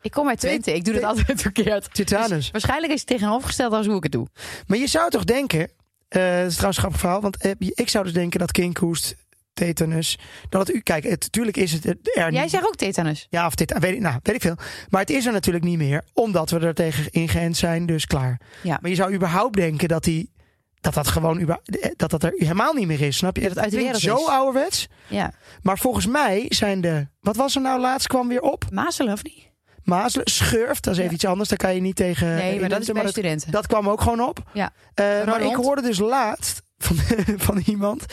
Ik 0.03 0.11
kom 0.11 0.29
uit 0.29 0.41
Twente. 0.41 0.75
Ik 0.75 0.85
doe 0.85 0.95
het 0.95 1.05
altijd 1.05 1.41
verkeerd. 1.49 1.95
Tetanus. 1.95 2.29
Dus 2.29 2.51
waarschijnlijk 2.51 2.93
is 2.93 2.99
het 2.99 3.09
tegenovergesteld 3.09 3.73
als 3.73 3.87
hoe 3.87 3.97
ik 3.97 4.03
het 4.03 4.13
doe. 4.13 4.27
Maar 4.67 4.79
je 4.79 4.87
zou 4.87 5.11
toch 5.11 5.25
denken, 5.25 5.61
eh 6.09 6.39
dat 6.39 6.47
is 6.47 6.55
trouwens 6.55 6.65
een 6.67 6.73
grappig 6.73 7.01
verhaal, 7.01 7.21
want 7.21 7.47
ik 7.59 7.89
zou 7.89 8.05
dus 8.05 8.13
denken 8.13 8.39
dat 8.41 8.53
kinkhoest, 8.53 9.15
tetanus, 9.55 10.19
dat 10.49 10.75
u, 10.75 10.81
kijk, 10.81 11.05
het, 11.05 11.21
natuurlijk 11.23 11.57
is 11.57 11.73
het 11.73 11.87
er 11.87 12.33
Jij 12.33 12.49
zegt 12.49 12.67
ook 12.67 12.77
tetanus. 12.77 13.27
Ja, 13.31 13.47
of 13.47 13.55
dit, 13.55 13.79
weet 13.79 13.95
ik, 13.95 14.01
nou, 14.01 14.19
weet 14.23 14.35
ik 14.35 14.43
veel. 14.43 14.57
Maar 14.89 15.01
het 15.01 15.11
is 15.11 15.27
er 15.27 15.33
natuurlijk 15.33 15.65
niet 15.65 15.79
meer, 15.79 16.03
omdat 16.13 16.51
we 16.51 16.59
er 16.59 16.75
tegen 16.75 17.11
ingeënt 17.11 17.57
zijn, 17.57 17.87
dus 17.87 18.07
klaar. 18.07 18.41
Ja. 18.63 18.79
Maar 18.81 18.91
je 18.91 18.97
zou 18.97 19.15
überhaupt 19.15 19.57
denken 19.57 19.89
dat 19.89 20.05
die, 20.05 20.33
dat 20.81 20.95
dat 20.95 21.09
gewoon, 21.09 21.49
eh, 21.49 21.57
dat 21.97 22.11
dat 22.11 22.23
er 22.23 22.33
helemaal 22.37 22.73
niet 22.73 22.87
meer 22.87 23.01
is, 23.01 23.17
snap 23.17 23.37
je? 23.37 23.43
Dat 23.43 23.51
het 23.51 23.59
uit 23.59 23.71
de 23.71 23.77
klinkt 23.77 24.01
wereld 24.01 24.21
zo 24.21 24.27
is. 24.27 24.33
ouderwets. 24.33 24.87
Ja. 25.07 25.33
Maar 25.63 25.79
volgens 25.79 26.07
mij 26.07 26.45
zijn 26.49 26.81
de, 26.81 27.07
wat 27.21 27.37
was 27.37 27.55
er 27.55 27.61
nou 27.63 27.81
laatst, 27.81 28.07
kwam 28.07 28.29
weer 28.29 28.41
op? 28.43 28.65
Mazelen 28.71 29.13
of 29.13 29.23
niet? 29.25 29.53
Mazelen, 29.83 30.27
schurft, 30.31 30.85
dat 30.85 30.93
is 30.93 30.99
even 30.99 31.11
Ja. 31.11 31.17
iets 31.17 31.25
anders, 31.25 31.49
daar 31.49 31.59
kan 31.59 31.75
je 31.75 31.81
niet 31.81 31.97
tegen 31.97 32.35
Nee, 32.35 32.61
maar 32.61 32.69
dat 32.69 32.81
is 32.81 32.87
bij 32.93 33.03
dat, 33.03 33.11
studenten. 33.11 33.51
dat 33.51 33.67
kwam 33.67 33.89
ook 33.89 34.01
gewoon 34.01 34.21
op. 34.21 34.43
Ja. 34.53 34.73
Eh, 34.95 35.05
maar 35.25 35.43
ik 35.43 35.55
hoorde 35.55 35.83
dus 35.83 35.99
laatst 35.99 36.63
van, 36.79 36.97
van 37.47 37.63
iemand 37.67 38.05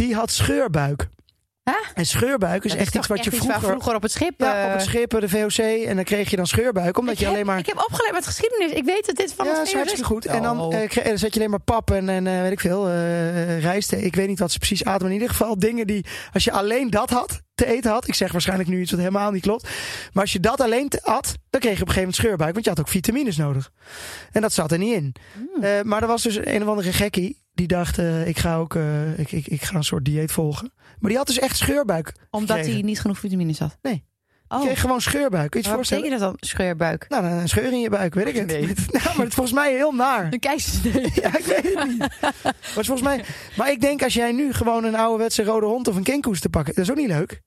die 0.00 0.14
had 0.14 0.30
scheurbuik. 0.30 1.08
Huh? 1.64 1.74
En 1.94 2.06
scheurbuik 2.06 2.64
is 2.64 2.74
echt 2.74 2.94
iets 2.94 3.06
wat 3.06 3.24
je 3.24 3.30
vroeger, 3.30 3.60
vroeger 3.60 3.94
op 3.94 4.02
het 4.02 4.12
schip... 4.12 4.34
ja, 4.40 4.50
op 4.50 4.66
eh, 4.68 4.72
het 4.72 4.82
schip, 4.82 5.10
de 5.20 5.28
VOC, 5.28 5.58
en 5.86 5.94
dan 5.96 6.04
kreeg 6.04 6.30
je 6.30 6.36
dan 6.36 6.46
scheurbuik, 6.46 6.98
omdat 6.98 7.12
ik 7.14 7.18
je 7.20 7.24
heb, 7.24 7.34
alleen 7.34 7.46
maar 7.46 7.58
Ik 7.58 7.66
heb 7.66 7.76
opgeleid 7.88 8.12
met 8.12 8.26
geschiedenis. 8.26 8.70
Ik 8.72 8.84
weet 8.84 9.06
dat 9.06 9.16
dit 9.16 9.32
van 9.34 9.44
ja, 9.44 9.50
het 9.50 9.58
dat 9.60 9.68
is 9.68 9.74
hartstikke 9.74 10.06
goed. 10.06 10.26
En 10.26 10.42
dan, 10.42 10.60
Oh. 10.60 10.74
eh, 10.74 10.88
kreeg- 10.88 11.18
zet 11.18 11.34
je 11.34 11.38
alleen 11.40 11.50
maar 11.50 11.60
pap 11.60 11.90
en, 11.90 12.08
en 12.08 12.26
eh, 12.26 12.40
weet 12.40 12.52
ik 12.52 12.60
veel, 12.60 12.88
eh 12.88 13.60
rijst. 13.60 13.92
Ik 13.92 14.14
weet 14.14 14.28
niet 14.28 14.38
wat 14.38 14.52
ze 14.52 14.58
precies 14.58 14.84
aten, 14.84 15.00
maar 15.02 15.08
in 15.10 15.20
ieder 15.20 15.28
geval 15.28 15.58
dingen 15.58 15.86
die, 15.86 16.06
als 16.32 16.44
je 16.44 16.52
alleen 16.52 16.90
dat 16.90 17.10
had, 17.10 17.40
te 17.54 17.66
eten 17.66 17.90
had. 17.90 18.08
Ik 18.08 18.14
zeg 18.14 18.32
waarschijnlijk 18.32 18.68
nu 18.68 18.80
iets 18.80 18.90
wat 18.90 19.00
helemaal 19.00 19.30
niet 19.30 19.42
klopt. 19.42 19.68
Maar 20.12 20.22
als 20.22 20.32
je 20.32 20.40
dat 20.40 20.60
alleen 20.60 20.88
te- 20.88 21.00
had, 21.02 21.34
dan 21.50 21.60
kreeg 21.60 21.76
je 21.76 21.82
op 21.82 21.88
een 21.88 21.94
gegeven 21.94 21.94
moment 22.00 22.14
scheurbuik, 22.16 22.52
want 22.52 22.64
je 22.64 22.70
had 22.70 22.80
ook 22.80 22.88
vitamines 22.88 23.36
nodig. 23.36 23.70
En 24.32 24.40
dat 24.40 24.52
zat 24.52 24.72
er 24.72 24.78
niet 24.78 24.94
in. 24.94 25.14
Hmm. 25.34 25.62
Eh, 25.62 25.82
maar 25.82 26.02
er 26.02 26.08
was 26.08 26.22
dus 26.22 26.36
een 26.36 26.62
of 26.62 26.68
andere 26.68 26.92
gekkie 26.92 27.39
die 27.54 27.66
dacht, 27.66 27.98
eh, 27.98 28.26
ik 28.26 28.38
ga 28.38 28.56
ook, 28.56 28.74
eh, 28.74 29.18
ik, 29.18 29.32
ik, 29.32 29.46
ik 29.46 29.62
ga 29.62 29.76
een 29.76 29.84
soort 29.84 30.04
dieet 30.04 30.32
volgen. 30.32 30.72
Maar 30.98 31.08
die 31.10 31.18
had 31.18 31.26
dus 31.26 31.38
echt 31.38 31.56
scheurbuik. 31.56 32.14
Omdat 32.30 32.48
gekregen. 32.48 32.72
hij 32.72 32.82
niet 32.82 33.00
genoeg 33.00 33.18
vitamines 33.18 33.58
had. 33.58 33.78
Nee. 33.82 34.08
Oh, 34.48 34.60
kreeg 34.60 34.80
gewoon 34.80 35.00
scheurbuik. 35.00 35.50
Kun 35.50 35.60
je 35.60 35.68
je 35.68 35.74
wat 35.74 35.88
betekent 35.88 36.10
dat 36.10 36.20
dan? 36.20 36.36
Scheurbuik. 36.40 37.06
Nou, 37.08 37.24
een 37.24 37.48
scheur 37.48 37.72
in 37.72 37.80
je 37.80 37.90
buik, 37.90 38.14
weet 38.14 38.26
ik 38.26 38.34
het. 38.34 38.46
Nee. 38.46 38.60
nou, 38.66 38.74
maar 38.90 39.16
het 39.16 39.28
is 39.28 39.34
volgens 39.34 39.52
mij 39.52 39.74
heel 39.74 39.92
naar. 39.92 40.32
Een 40.32 40.38
keizersnee. 40.38 41.10
Ja, 41.22 41.38
ik 41.38 41.44
weet 41.44 41.74
het 41.74 41.88
niet. 41.88 41.98
Maar, 41.98 42.34
het 42.42 42.76
is 42.76 42.86
volgens 42.86 43.02
mij, 43.02 43.24
maar 43.56 43.70
ik 43.70 43.80
denk 43.80 44.02
als 44.02 44.14
jij 44.14 44.32
nu 44.32 44.52
gewoon 44.52 44.84
een 44.84 44.94
ouderwetse 44.94 45.44
rode 45.44 45.66
hond 45.66 45.88
of 45.88 45.96
een 45.96 46.02
kinkhoest 46.02 46.42
te 46.42 46.48
pakken, 46.48 46.74
dat 46.74 46.84
is 46.84 46.90
ook 46.90 46.96
niet 46.96 47.08
leuk. 47.08 47.40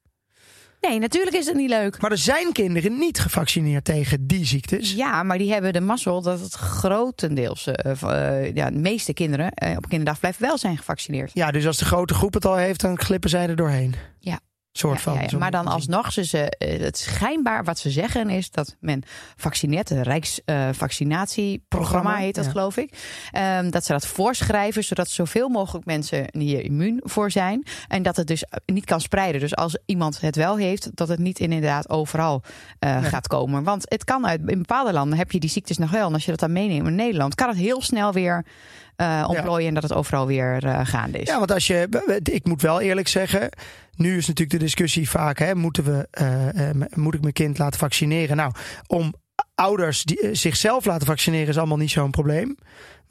Nee, 0.87 0.99
natuurlijk 0.99 1.35
is 1.35 1.45
het 1.45 1.55
niet 1.55 1.69
leuk. 1.69 2.01
Maar 2.01 2.11
er 2.11 2.17
zijn 2.17 2.51
kinderen 2.51 2.97
niet 2.97 3.19
gevaccineerd 3.19 3.85
tegen 3.85 4.27
die 4.27 4.45
ziektes. 4.45 4.93
Ja, 4.93 5.23
maar 5.23 5.37
die 5.37 5.51
hebben 5.51 5.73
de 5.73 5.81
mazzel 5.81 6.21
dat 6.21 6.39
het 6.39 6.53
grotendeels, 6.53 7.67
eh, 7.67 8.55
ja, 8.55 8.69
de 8.69 8.77
meeste 8.77 9.13
kinderen 9.13 9.51
eh, 9.51 9.77
op 9.77 9.87
kinderdagverblijf 9.87 10.37
wel 10.37 10.57
zijn 10.57 10.77
gevaccineerd. 10.77 11.31
Ja, 11.33 11.51
dus 11.51 11.67
als 11.67 11.77
de 11.77 11.85
grote 11.85 12.13
groep 12.13 12.33
het 12.33 12.45
al 12.45 12.55
heeft, 12.55 12.81
dan 12.81 12.99
glippen 12.99 13.29
zij 13.29 13.47
er 13.47 13.55
doorheen. 13.55 13.95
Ja. 14.19 14.39
Soort 14.75 15.01
van. 15.01 15.13
ja, 15.13 15.21
ja. 15.21 15.27
zo 15.29 15.37
Maar 15.37 15.51
dan 15.51 15.67
alsnog, 15.67 16.11
ze, 16.11 16.25
ze, 16.25 16.49
eh, 16.49 16.79
het 16.79 16.97
schijnbaar 16.97 17.63
wat 17.63 17.79
ze 17.79 17.89
zeggen 17.89 18.29
is 18.29 18.51
dat 18.51 18.75
men 18.79 19.03
vaccineert, 19.35 19.89
het 19.89 20.07
Rijksvaccinatieprogramma 20.07 21.99
Programma, 22.01 22.25
heet 22.25 22.35
dat 22.35 22.47
geloof 22.47 22.77
ik. 22.77 22.93
Ehm, 23.31 23.69
dat 23.69 23.85
ze 23.85 23.91
dat 23.91 24.07
voorschrijven, 24.07 24.83
zodat 24.83 25.09
zoveel 25.09 25.49
mogelijk 25.49 25.85
mensen 25.85 26.25
hier 26.37 26.63
immuun 26.63 26.99
voor 27.03 27.31
zijn. 27.31 27.65
En 27.87 28.03
dat 28.03 28.15
het 28.15 28.27
dus 28.27 28.45
niet 28.65 28.85
kan 28.85 29.01
spreiden. 29.01 29.41
Dus 29.41 29.55
als 29.55 29.77
iemand 29.85 30.21
het 30.21 30.35
wel 30.35 30.57
heeft, 30.57 30.95
dat 30.95 31.07
het 31.07 31.19
niet 31.19 31.39
inderdaad 31.39 31.89
overal 31.89 32.41
eh, 32.79 32.99
Nee. 32.99 33.09
gaat 33.09 33.27
komen. 33.27 33.63
Want 33.63 33.83
het 33.87 34.03
kan 34.03 34.27
uit, 34.27 34.41
in 34.45 34.57
bepaalde 34.57 34.93
landen 34.93 35.17
heb 35.17 35.31
je 35.31 35.39
die 35.39 35.49
ziektes 35.49 35.77
nog 35.77 35.91
wel. 35.91 36.07
En 36.07 36.13
als 36.13 36.25
je 36.25 36.31
dat 36.31 36.39
dan 36.39 36.51
meeneemt 36.51 36.87
in 36.87 36.95
Nederland, 36.95 37.35
kan 37.35 37.47
het 37.47 37.57
heel 37.57 37.81
snel 37.81 38.13
weer 38.13 38.45
eh 39.03 39.29
ontplooien 39.29 39.67
en 39.67 39.73
dat 39.73 39.83
het 39.83 39.93
overal 39.93 40.27
weer 40.27 40.65
eh, 40.65 40.79
gaande 40.83 41.19
is. 41.19 41.27
Ja, 41.27 41.37
want 41.37 41.51
als 41.51 41.67
je, 41.67 41.87
ik 42.23 42.45
moet 42.45 42.61
wel 42.61 42.81
eerlijk 42.81 43.07
zeggen, 43.07 43.49
nu 43.95 44.17
is 44.17 44.27
natuurlijk 44.27 44.59
de 44.59 44.65
discussie 44.65 45.09
vaak, 45.09 45.39
hè, 45.39 45.55
moeten 45.55 45.83
we, 45.83 46.07
eh, 46.11 46.69
moet 46.93 47.13
ik 47.13 47.21
mijn 47.21 47.33
kind 47.33 47.57
laten 47.57 47.79
vaccineren? 47.79 48.35
Nou, 48.35 48.51
om 48.87 49.13
ouders 49.55 50.03
die 50.03 50.29
zichzelf 50.31 50.85
laten 50.85 51.07
vaccineren 51.07 51.47
is 51.47 51.57
allemaal 51.57 51.77
niet 51.77 51.91
zo'n 51.91 52.11
probleem. 52.11 52.57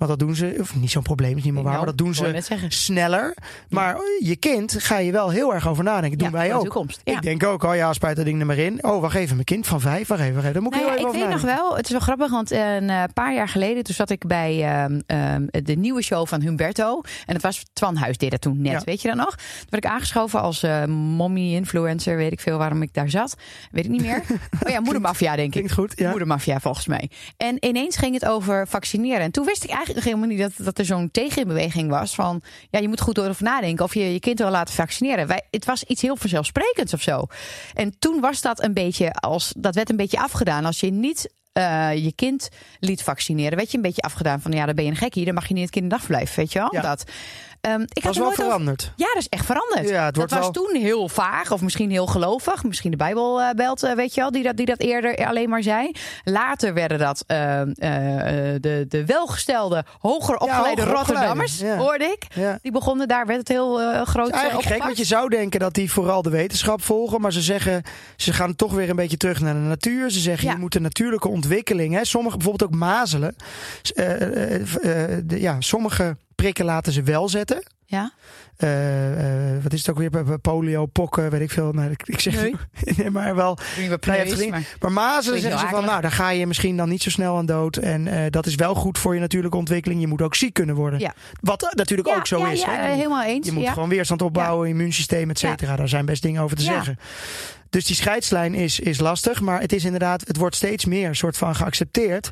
Want 0.03 0.19
dat 0.19 0.29
doen 0.29 0.37
ze, 0.37 0.57
of 0.61 0.75
niet 0.77 0.91
zo'n 0.91 1.03
probleem, 1.03 1.37
is 1.37 1.45
niet 1.45 1.53
meer 1.53 1.63
waar, 1.63 1.73
Nou, 1.73 1.85
maar 1.85 1.95
dat 1.95 2.05
doen 2.05 2.15
ze 2.15 2.67
sneller. 2.69 3.37
Maar 3.69 3.97
je 4.21 4.37
kind 4.37 4.77
ga 4.79 4.99
je 4.99 5.13
wel 5.13 5.31
heel 5.31 5.55
erg 5.55 5.69
over 5.69 5.85
nadenken. 5.85 6.19
doen 6.19 6.29
Ja, 6.29 6.33
wij 6.33 6.55
ook. 6.55 6.63
toekomst, 6.63 7.01
ja. 7.05 7.13
Ik 7.13 7.23
denk 7.23 7.45
ook, 7.45 7.63
oh 7.63 7.75
ja, 7.75 7.93
spuit 7.93 8.17
dat 8.17 8.25
ding 8.25 8.41
er 8.41 8.47
maar 8.47 8.59
in. 8.59 8.85
Oh, 8.85 9.01
wacht 9.01 9.15
even, 9.15 9.35
mijn 9.35 9.45
kind 9.45 9.67
van 9.67 9.81
vijf, 9.81 10.09
wacht 10.09 10.21
even, 10.21 10.35
wacht 10.35 10.47
even. 10.47 10.53
Daar 10.53 10.63
moet 10.63 10.75
ik 10.75 10.81
Nou 10.81 10.93
heel 10.93 10.99
even 10.99 11.21
ik 11.21 11.25
weet 11.25 11.33
nog 11.33 11.57
wel, 11.57 11.77
het 11.77 11.85
is 11.85 11.91
wel 11.91 12.01
grappig, 12.01 12.31
want 12.31 12.51
een 12.51 12.91
eh, 12.91 13.03
paar 13.15 13.35
jaar 13.35 13.49
geleden 13.49 13.83
toen 13.83 13.95
zat 13.95 14.11
ik 14.11 14.27
bij 14.27 14.63
ehm, 14.65 15.01
ehm, 15.07 15.47
de 15.65 15.75
nieuwe 15.75 16.03
show 16.03 16.27
van 16.27 16.41
Humberto. 16.41 17.01
En 17.27 17.35
het 17.35 17.43
was 17.43 17.63
Twan 17.73 17.97
Huis 17.97 18.19
deed 18.19 18.31
dat 18.31 18.41
toen 18.41 18.61
net, 18.61 18.85
weet 18.85 19.03
je 19.03 19.09
dat 19.09 19.17
nog? 19.17 19.37
Toen 19.37 19.67
werd 19.69 19.85
ik 19.85 19.91
aangeschoven 19.91 20.41
als 20.41 20.63
eh 20.63 20.85
mommy-influencer, 20.85 22.17
weet 22.17 22.33
ik 22.33 22.41
veel 22.41 22.59
waarom 22.59 22.83
ik 22.83 22.95
daar 22.95 23.11
zat. 23.11 23.35
Weet 23.71 23.85
ik 23.85 23.91
niet 23.91 24.03
meer. 24.03 24.23
oh 24.65 24.71
ja, 24.71 24.81
moedermafia 24.81 25.37
denk 25.37 25.47
ik. 25.47 25.53
Klinkt 25.53 25.73
goed, 25.73 25.93
ja. 25.97 26.11
Moedermafia 26.11 26.61
volgens 26.61 26.87
mij. 26.87 27.11
En 27.37 27.57
ineens 27.61 27.97
ging 27.97 28.15
het 28.15 28.25
over 28.25 28.69
vaccineren. 28.69 29.21
En 29.21 29.31
toen 29.31 29.45
wist 29.45 29.65
ik 29.65 29.71
eigenlijk 29.71 29.92
nog 29.95 30.05
helemaal 30.05 30.29
niet 30.29 30.39
dat, 30.39 30.53
dat 30.57 30.79
er 30.79 30.85
zo'n 30.85 31.11
tegenbeweging 31.11 31.91
was 31.91 32.15
van... 32.15 32.43
ja, 32.71 32.79
je 32.79 32.89
moet 32.89 33.01
goed 33.01 33.19
over 33.19 33.45
nadenken 33.45 33.85
of 33.85 33.95
je 33.95 34.13
je 34.13 34.21
kind 34.21 34.39
wil 34.39 34.51
laten 34.51 34.75
vaccineren. 34.75 35.27
Wij, 35.27 35.43
het 35.51 35.65
was 35.65 35.85
iets 35.85 36.03
heel 36.03 36.17
vanzelfsprekends 36.17 36.95
of 36.95 37.03
zo. 37.03 37.27
En 37.75 37.99
toen 37.99 38.21
was 38.21 38.41
dat 38.41 38.63
een 38.63 38.75
beetje 38.75 39.13
als... 39.13 39.53
dat 39.57 39.75
werd 39.75 39.91
een 39.91 39.97
beetje 39.97 40.21
afgedaan. 40.21 40.65
Als 40.65 40.81
je 40.81 40.91
niet 40.91 41.35
eh, 41.53 42.05
je 42.05 42.13
kind 42.13 42.49
liet 42.79 43.03
vaccineren... 43.03 43.57
werd 43.57 43.71
je 43.71 43.77
een 43.77 43.83
beetje 43.83 44.03
afgedaan 44.03 44.41
van... 44.41 44.53
ja, 44.53 44.67
dan 44.67 44.75
ben 44.75 44.85
je 44.85 44.91
een 44.91 44.97
gekkie, 44.97 45.25
dan 45.25 45.35
mag 45.35 45.43
je 45.43 45.49
niet 45.49 45.59
in 45.59 45.63
het 45.63 45.73
kinderdagverblijf, 45.73 46.35
weet 46.35 46.53
je 46.53 46.59
wel? 46.59 46.75
Ja. 46.75 46.81
Dat. 46.81 47.05
Ehm, 47.63 47.81
ik 47.89 48.03
Dat 48.03 48.15
er 48.15 48.21
wel 48.21 48.31
over- 48.31 48.45
veranderd. 48.45 48.93
ja, 48.97 49.07
dat 49.07 49.17
is 49.17 49.29
echt 49.29 49.47
veranderd. 49.47 49.89
Ja, 49.89 50.05
het 50.05 50.15
dat 50.15 50.31
was 50.31 50.39
wel- 50.41 50.51
toen 50.51 50.75
heel 50.81 51.09
vaag 51.09 51.53
of 51.53 51.61
misschien 51.61 51.91
heel 51.91 52.07
gelovig. 52.07 52.65
Misschien 52.65 52.91
de 52.91 52.97
Bijbelbelt, 52.97 53.83
eh, 53.83 53.93
weet 53.95 54.15
je 54.15 54.21
wel, 54.21 54.31
die 54.31 54.43
dat, 54.43 54.57
die 54.57 54.67
dat 54.67 54.81
eerder 54.81 55.27
alleen 55.27 55.49
maar 55.49 55.63
zei. 55.63 55.91
Later 56.25 56.75
werden 56.75 56.99
dat 56.99 57.25
eh, 57.27 57.61
eh, 57.61 57.69
de, 58.61 58.85
de 58.89 59.05
welgestelde, 59.07 59.85
hoger 59.99 60.37
opgeleide 60.37 60.81
hoger 60.83 60.97
Rotterdammers, 60.97 61.59
ja. 61.61 61.77
hoorde 61.77 62.05
ik. 62.05 62.27
Ja. 62.35 62.59
Die 62.63 62.73
begonnen, 62.73 63.09
daar 63.09 63.27
werd 63.27 63.39
het 63.39 63.49
heel 63.49 63.81
eh, 63.81 64.03
groot 64.07 64.29
eh, 64.31 64.35
eigenlijk 64.37 64.69
gek, 64.69 64.83
want 64.83 64.97
je 64.97 65.05
zou 65.05 65.29
denken 65.29 65.61
dat 65.61 65.75
die 65.75 65.91
vooral 65.93 66.23
de 66.23 66.31
wetenschap 66.31 66.83
volgen. 66.83 67.21
Maar 67.21 67.33
ze 67.33 67.41
zeggen, 67.43 67.83
ze 68.17 68.33
gaan 68.33 68.57
toch 68.57 68.73
weer 68.73 68.91
een 68.91 68.97
beetje 68.97 69.17
terug 69.17 69.41
naar 69.41 69.55
de 69.55 69.61
natuur. 69.61 70.11
Ze 70.11 70.21
zeggen, 70.21 70.51
je 70.51 70.57
moet 70.59 70.73
de 70.73 70.81
natuurlijke 70.81 71.29
ontwikkeling. 71.29 71.95
Hè, 71.95 72.05
sommige, 72.05 72.37
bijvoorbeeld 72.37 72.71
ook 72.73 72.79
mazelen. 72.79 73.37
de- 73.95 75.41
ja, 75.41 75.57
sommige 75.61 76.17
prikken 76.35 76.65
laten 76.65 76.93
ze 76.93 77.03
wel 77.03 77.29
zetten. 77.29 77.63
Ja? 77.87 78.13
Eh, 78.57 79.55
eh, 79.55 79.63
wat 79.63 79.73
is 79.73 79.87
het 79.87 79.91
ook 79.91 79.99
weer? 79.99 80.39
Polio, 80.39 80.87
pokken, 80.87 81.31
weet 81.31 81.41
ik 81.41 81.51
veel. 81.51 81.73
Nou, 81.73 81.91
ik, 81.91 82.03
ik 82.05 82.21
zeg 82.21 82.35
Nee. 82.35 82.55
nee, 82.97 83.11
maar 83.11 83.35
wel. 83.35 83.59
We 83.77 83.83
Nou, 83.83 83.97
preus, 83.99 84.47
maar- 84.49 84.93
Maar 84.93 85.21
Klinkt 85.21 85.41
zeggen 85.43 85.61
ze 85.61 85.67
van, 85.67 85.85
nou, 85.85 86.01
daar 86.01 86.11
ga 86.11 86.31
je 86.31 86.47
misschien 86.47 86.77
dan 86.77 86.89
niet 86.89 87.03
zo 87.03 87.11
snel 87.11 87.37
aan 87.37 87.47
dood. 87.47 87.77
En 87.77 88.07
eh, 88.07 88.31
dat 88.31 88.47
is 88.47 88.55
wel 88.55 88.75
goed 88.75 88.99
voor 88.99 89.15
je 89.15 89.21
natuurlijke 89.21 89.57
ontwikkeling. 89.57 90.01
Je 90.01 90.07
moet 90.07 90.23
ook 90.23 90.35
ziek 90.35 90.53
kunnen 90.55 90.75
worden. 90.75 90.99
Ja. 91.01 91.15
Wat 91.41 91.73
natuurlijk 91.77 92.09
Ja, 92.09 92.17
ook 92.17 92.27
zo 92.27 92.39
ja, 92.39 92.51
is. 92.51 92.61
ja, 92.61 92.75
hè. 92.75 92.95
helemaal 92.95 93.25
eens. 93.25 93.47
Je 93.47 93.53
moet 93.53 93.69
gewoon 93.69 93.89
weerstand 93.89 94.23
opbouwen, 94.23 94.69
immuunsysteem, 94.69 95.31
et 95.31 95.39
cetera. 95.39 95.77
Daar 95.77 95.89
zijn 95.89 96.05
best 96.07 96.23
dingen 96.23 96.43
over 96.43 96.57
te 96.57 96.63
zeggen. 96.63 96.99
Dus 97.71 97.85
die 97.85 97.97
scheidslijn 97.97 98.55
is, 98.55 98.81
is 98.81 99.01
lastig. 99.01 99.41
Maar 99.41 99.61
het 99.61 99.73
is 99.73 99.85
inderdaad, 99.85 100.27
het 100.27 100.37
wordt 100.37 100.57
steeds 100.57 100.85
meer 100.85 101.15
soort 101.15 101.37
van 101.37 101.55
geaccepteerd. 101.55 102.31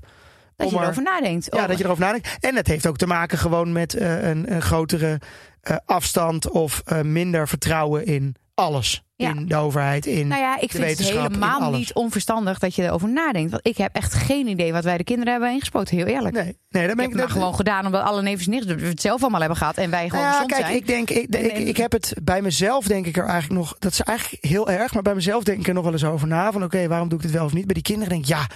Dat 0.61 0.69
om 0.69 0.73
je 0.75 0.79
er- 0.79 0.85
erover 0.85 1.03
nadenkt. 1.03 1.49
Ja, 1.51 1.63
Oh, 1.63 1.69
dat 1.69 1.79
je 1.79 1.85
erover 1.85 2.05
nadenkt. 2.05 2.37
En 2.41 2.57
het 2.57 2.67
heeft 2.67 2.87
ook 2.87 2.97
te 2.97 3.07
maken 3.07 3.39
gewoon 3.39 3.73
met 3.73 3.95
eh, 3.95 4.29
een, 4.29 4.53
een 4.53 4.63
grotere 4.63 5.21
eh, 5.61 5.77
afstand 5.85 6.51
of 6.51 6.83
eh, 6.85 7.01
minder 7.01 7.49
vertrouwen 7.49 8.05
in 8.07 8.35
alles. 8.55 9.03
Ja. 9.17 9.31
In 9.31 9.47
de 9.47 9.57
overheid, 9.57 10.07
in 10.07 10.29
Nou 10.29 10.41
ja, 10.41 10.61
ik 10.61 10.73
de 10.73 10.79
vind 10.85 10.99
het 10.99 11.09
helemaal 11.11 11.71
niet 11.71 11.95
onverstandig 11.95 12.59
dat 12.59 12.75
je 12.75 12.83
erover 12.83 13.09
nadenkt. 13.09 13.51
Want 13.51 13.67
ik 13.67 13.77
heb 13.77 13.95
echt 13.97 14.15
geen 14.15 14.47
idee 14.47 14.73
wat 14.73 14.85
wij 14.85 14.97
de 14.97 15.05
kinderen 15.05 15.33
hebben 15.33 15.53
ingespoten, 15.53 15.97
heel 15.97 16.07
eerlijk. 16.07 16.35
Nee, 16.35 16.43
nee, 16.45 16.53
Ik 16.53 16.61
ben 16.71 16.99
heb 16.99 17.11
ik 17.11 17.15
maar 17.15 17.29
gewoon 17.31 17.55
gedaan 17.55 17.87
omdat 17.87 18.03
alle 18.03 18.23
nevens 18.23 18.47
niks 18.47 18.65
we 18.65 18.87
het 18.87 19.01
zelf 19.01 19.21
allemaal 19.21 19.41
hebben 19.41 19.59
gehad 19.59 19.77
en 19.77 19.91
wij 19.91 20.09
gewoon 20.09 20.25
Nou 20.25 20.41
ja, 20.41 20.47
kijk, 20.47 20.61
zijn. 20.61 20.77
ik 20.77 20.87
denk, 20.87 21.11
ik, 21.11 21.35
En- 21.35 21.45
ik, 21.45 21.51
en- 21.53 21.69
ik 21.69 21.77
heb 21.77 21.93
het 21.93 22.15
bij 22.23 22.43
mezelf 22.43 22.87
denk 22.87 23.07
ik 23.07 23.17
er 23.17 23.25
eigenlijk 23.27 23.61
nog, 23.61 23.77
dat 23.79 23.93
is 23.93 24.01
eigenlijk 24.01 24.45
heel 24.45 24.71
erg, 24.71 24.93
maar 24.95 25.03
bij 25.03 25.15
mezelf 25.15 25.45
denk 25.45 25.59
ik 25.61 25.69
er 25.69 25.75
nog 25.75 25.85
wel 25.85 25.93
eens 25.93 26.05
over 26.05 26.29
na 26.29 26.53
van, 26.53 26.65
oké, 26.65 26.89
waarom 26.89 27.09
doe 27.09 27.19
ik 27.19 27.25
dit 27.25 27.35
wel 27.35 27.45
of 27.45 27.53
niet? 27.53 27.65
Bij 27.67 27.75
die 27.75 27.83
kinderen 27.83 28.09
denk 28.09 28.23
ik, 28.23 28.29
ja, 28.29 28.47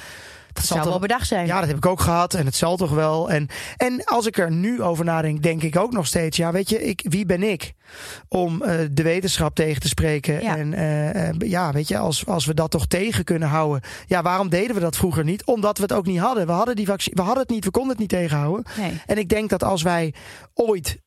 dat 0.55 0.65
zal 0.65 0.77
wel 0.77 0.87
toch, 0.87 1.01
bedacht 1.01 1.27
zijn. 1.27 1.47
ja, 1.47 1.59
dat 1.59 1.69
heb 1.69 1.77
ik 1.77 1.87
ook 1.87 2.01
gehad 2.01 2.35
en 2.35 2.47
het 2.47 2.55
zal 2.55 2.77
toch 2.77 2.91
wel. 2.91 3.31
En, 3.31 3.49
en 3.77 4.05
als 4.05 4.27
ik 4.27 4.39
er 4.39 4.51
nu 4.51 4.83
over 4.83 5.05
nadenk, 5.05 5.43
denk 5.43 5.63
ik 5.63 5.77
ook 5.77 5.93
nog 5.93 6.07
steeds, 6.07 6.37
ja, 6.37 6.53
weet 6.53 6.69
je, 6.69 6.85
ik, 6.85 7.07
wie 7.09 7.27
ben 7.27 7.43
ik 7.43 7.73
om 8.29 8.63
eh, 8.63 8.79
de 8.91 9.03
wetenschap 9.03 9.55
tegen 9.55 9.81
te 9.81 9.89
spreken? 9.89 10.43
Ja. 10.43 10.57
En 10.57 10.75
eh, 10.75 11.29
eh, 11.29 11.35
ja, 11.39 11.73
weet 11.73 11.89
je, 11.89 11.99
als, 11.99 12.27
als 12.27 12.47
we 12.47 12.55
dat 12.55 12.71
toch 12.71 12.87
tegen 12.87 13.25
kunnen 13.25 13.49
houden, 13.49 13.83
ja, 14.07 14.23
waarom 14.23 14.49
deden 14.49 14.75
we 14.75 14.81
dat 14.81 14.97
vroeger 14.97 15.25
niet? 15.25 15.45
Omdat 15.45 15.77
we 15.77 15.83
het 15.83 15.93
ook 15.93 16.07
niet 16.07 16.19
hadden. 16.19 16.47
We 16.47 16.53
hadden, 16.53 16.77
die 16.77 16.87
vaccin, 16.87 17.15
we 17.15 17.23
hadden 17.23 17.43
het 17.43 17.51
niet, 17.51 17.65
we 17.65 17.71
konden 17.71 17.91
het 17.91 18.01
niet 18.01 18.09
tegenhouden. 18.09 18.65
Nee. 18.79 18.93
En 19.07 19.19
ik 19.19 19.29
denk 19.29 19.51
dat 19.51 19.63
als 19.63 19.83
wij 19.83 20.15
ooit 20.55 20.99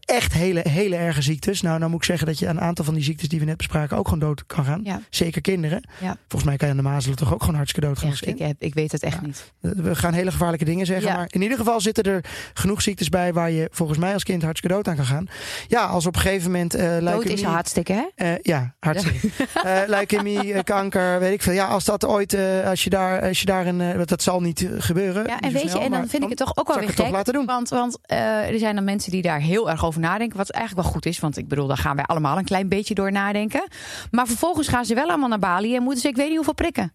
echt 0.00 0.32
hele, 0.32 0.68
hele 0.68 0.96
erge 0.96 1.22
ziektes. 1.22 1.62
Nou, 1.62 1.78
nou 1.78 1.90
moet 1.90 2.00
ik 2.00 2.06
zeggen 2.06 2.26
dat 2.26 2.38
je 2.38 2.46
een 2.46 2.60
aantal 2.60 2.84
van 2.84 2.94
die 2.94 3.02
ziektes 3.02 3.28
die 3.28 3.38
we 3.38 3.44
net 3.44 3.56
bespraken 3.56 3.96
ook 3.96 4.04
gewoon 4.04 4.20
dood 4.20 4.46
kan 4.46 4.64
gaan. 4.64 4.80
Ja. 4.84 5.00
Zeker 5.10 5.40
kinderen. 5.40 5.88
Ja. 6.00 6.16
Volgens 6.28 6.44
mij 6.44 6.56
kan 6.56 6.68
je 6.68 6.74
aan 6.74 6.82
de 6.82 6.88
mazelen 6.88 7.16
toch 7.16 7.32
ook 7.32 7.40
gewoon 7.40 7.54
hartstikke 7.54 7.88
dood 7.88 7.98
gaan. 7.98 8.10
Echt, 8.10 8.26
ik, 8.26 8.36
kind. 8.36 8.48
heb, 8.48 8.56
ik 8.58 8.74
weet 8.74 8.92
het 8.92 9.02
echt 9.02 9.22
niet. 9.22 9.52
We 9.60 9.94
gaan 9.94 10.12
hele 10.12 10.30
gevaarlijke 10.30 10.64
dingen 10.64 10.86
zeggen. 10.86 11.12
Maar 11.12 11.26
in 11.30 11.42
ieder 11.42 11.58
geval 11.58 11.80
zitten 11.80 12.04
er 12.04 12.24
genoeg 12.54 12.82
ziektes 12.82 13.08
bij 13.08 13.32
waar 13.32 13.50
je 13.50 13.68
volgens 13.72 13.98
mij 13.98 14.12
als 14.12 14.22
kind 14.22 14.42
hartstikke 14.42 14.76
dood 14.76 14.88
aan 14.88 14.96
kan 14.96 15.04
gaan. 15.04 15.28
Ja, 15.68 15.84
als 15.84 16.06
op 16.06 16.14
een 16.14 16.20
gegeven 16.30 16.50
moment. 16.50 16.74
eh 16.74 16.88
Dood 16.90 17.02
leukemie- 17.02 17.32
is 17.34 17.42
hartstikke, 17.42 17.92
hè? 17.92 18.06
eh, 18.14 18.38
ja, 18.42 18.74
hartstikke. 18.80 19.28
Eh 19.62 19.80
leukemie, 19.86 20.52
eh, 20.52 20.62
kanker, 20.64 21.20
weet 21.20 21.32
ik 21.32 21.42
veel. 21.42 21.52
Ja, 21.52 21.66
als 21.66 21.84
dat 21.84 22.04
ooit, 22.06 22.36
als 22.64 22.84
je 22.84 22.90
daar, 22.90 23.22
als 23.22 23.40
je 23.40 23.46
daar 23.46 23.66
een, 23.66 24.06
dat 24.06 24.22
zal 24.22 24.40
niet 24.40 24.68
gebeuren. 24.78 25.26
Ja, 25.26 25.40
en 25.40 25.50
zo 25.50 25.58
weet 25.58 25.72
je, 25.72 25.78
en 25.78 25.90
dan 25.90 26.08
vind 26.08 26.22
ik 26.22 26.28
het 26.28 26.38
toch 26.38 26.56
ook 26.56 26.66
wel 26.68 26.78
weer 26.78 26.86
gek. 26.88 26.96
toch 26.96 27.10
laten 27.10 27.32
doen. 27.32 27.46
Want, 27.46 27.68
want 27.68 27.98
er 28.06 28.58
zijn 28.58 28.74
dan 28.74 28.84
mensen 28.84 29.10
die 29.10 29.22
daar 29.22 29.40
heel 29.40 29.70
erg 29.70 29.84
over 29.84 30.00
nadenken. 30.00 30.36
Wat 30.36 30.50
eigenlijk 30.50 30.84
wel 30.84 30.94
goed 30.94 31.06
is, 31.06 31.18
want 31.20 31.36
ik 31.36 31.48
bedoel, 31.48 31.66
daar 31.66 31.76
gaan 31.76 31.96
wij 31.96 32.04
allemaal 32.04 32.38
een 32.38 32.44
klein 32.44 32.68
beetje 32.68 32.94
door 32.94 33.12
nadenken. 33.12 33.68
Maar 34.10 34.26
vervolgens 34.26 34.68
gaan 34.68 34.84
ze 34.84 34.94
wel 34.94 35.08
allemaal 35.08 35.28
naar 35.28 35.38
Bali 35.38 35.76
en 35.76 35.82
moeten 35.82 36.00
ze, 36.00 36.08
ik 36.08 36.16
weet 36.16 36.26
niet 36.26 36.36
hoeveel 36.36 36.54
prikken. 36.54 36.94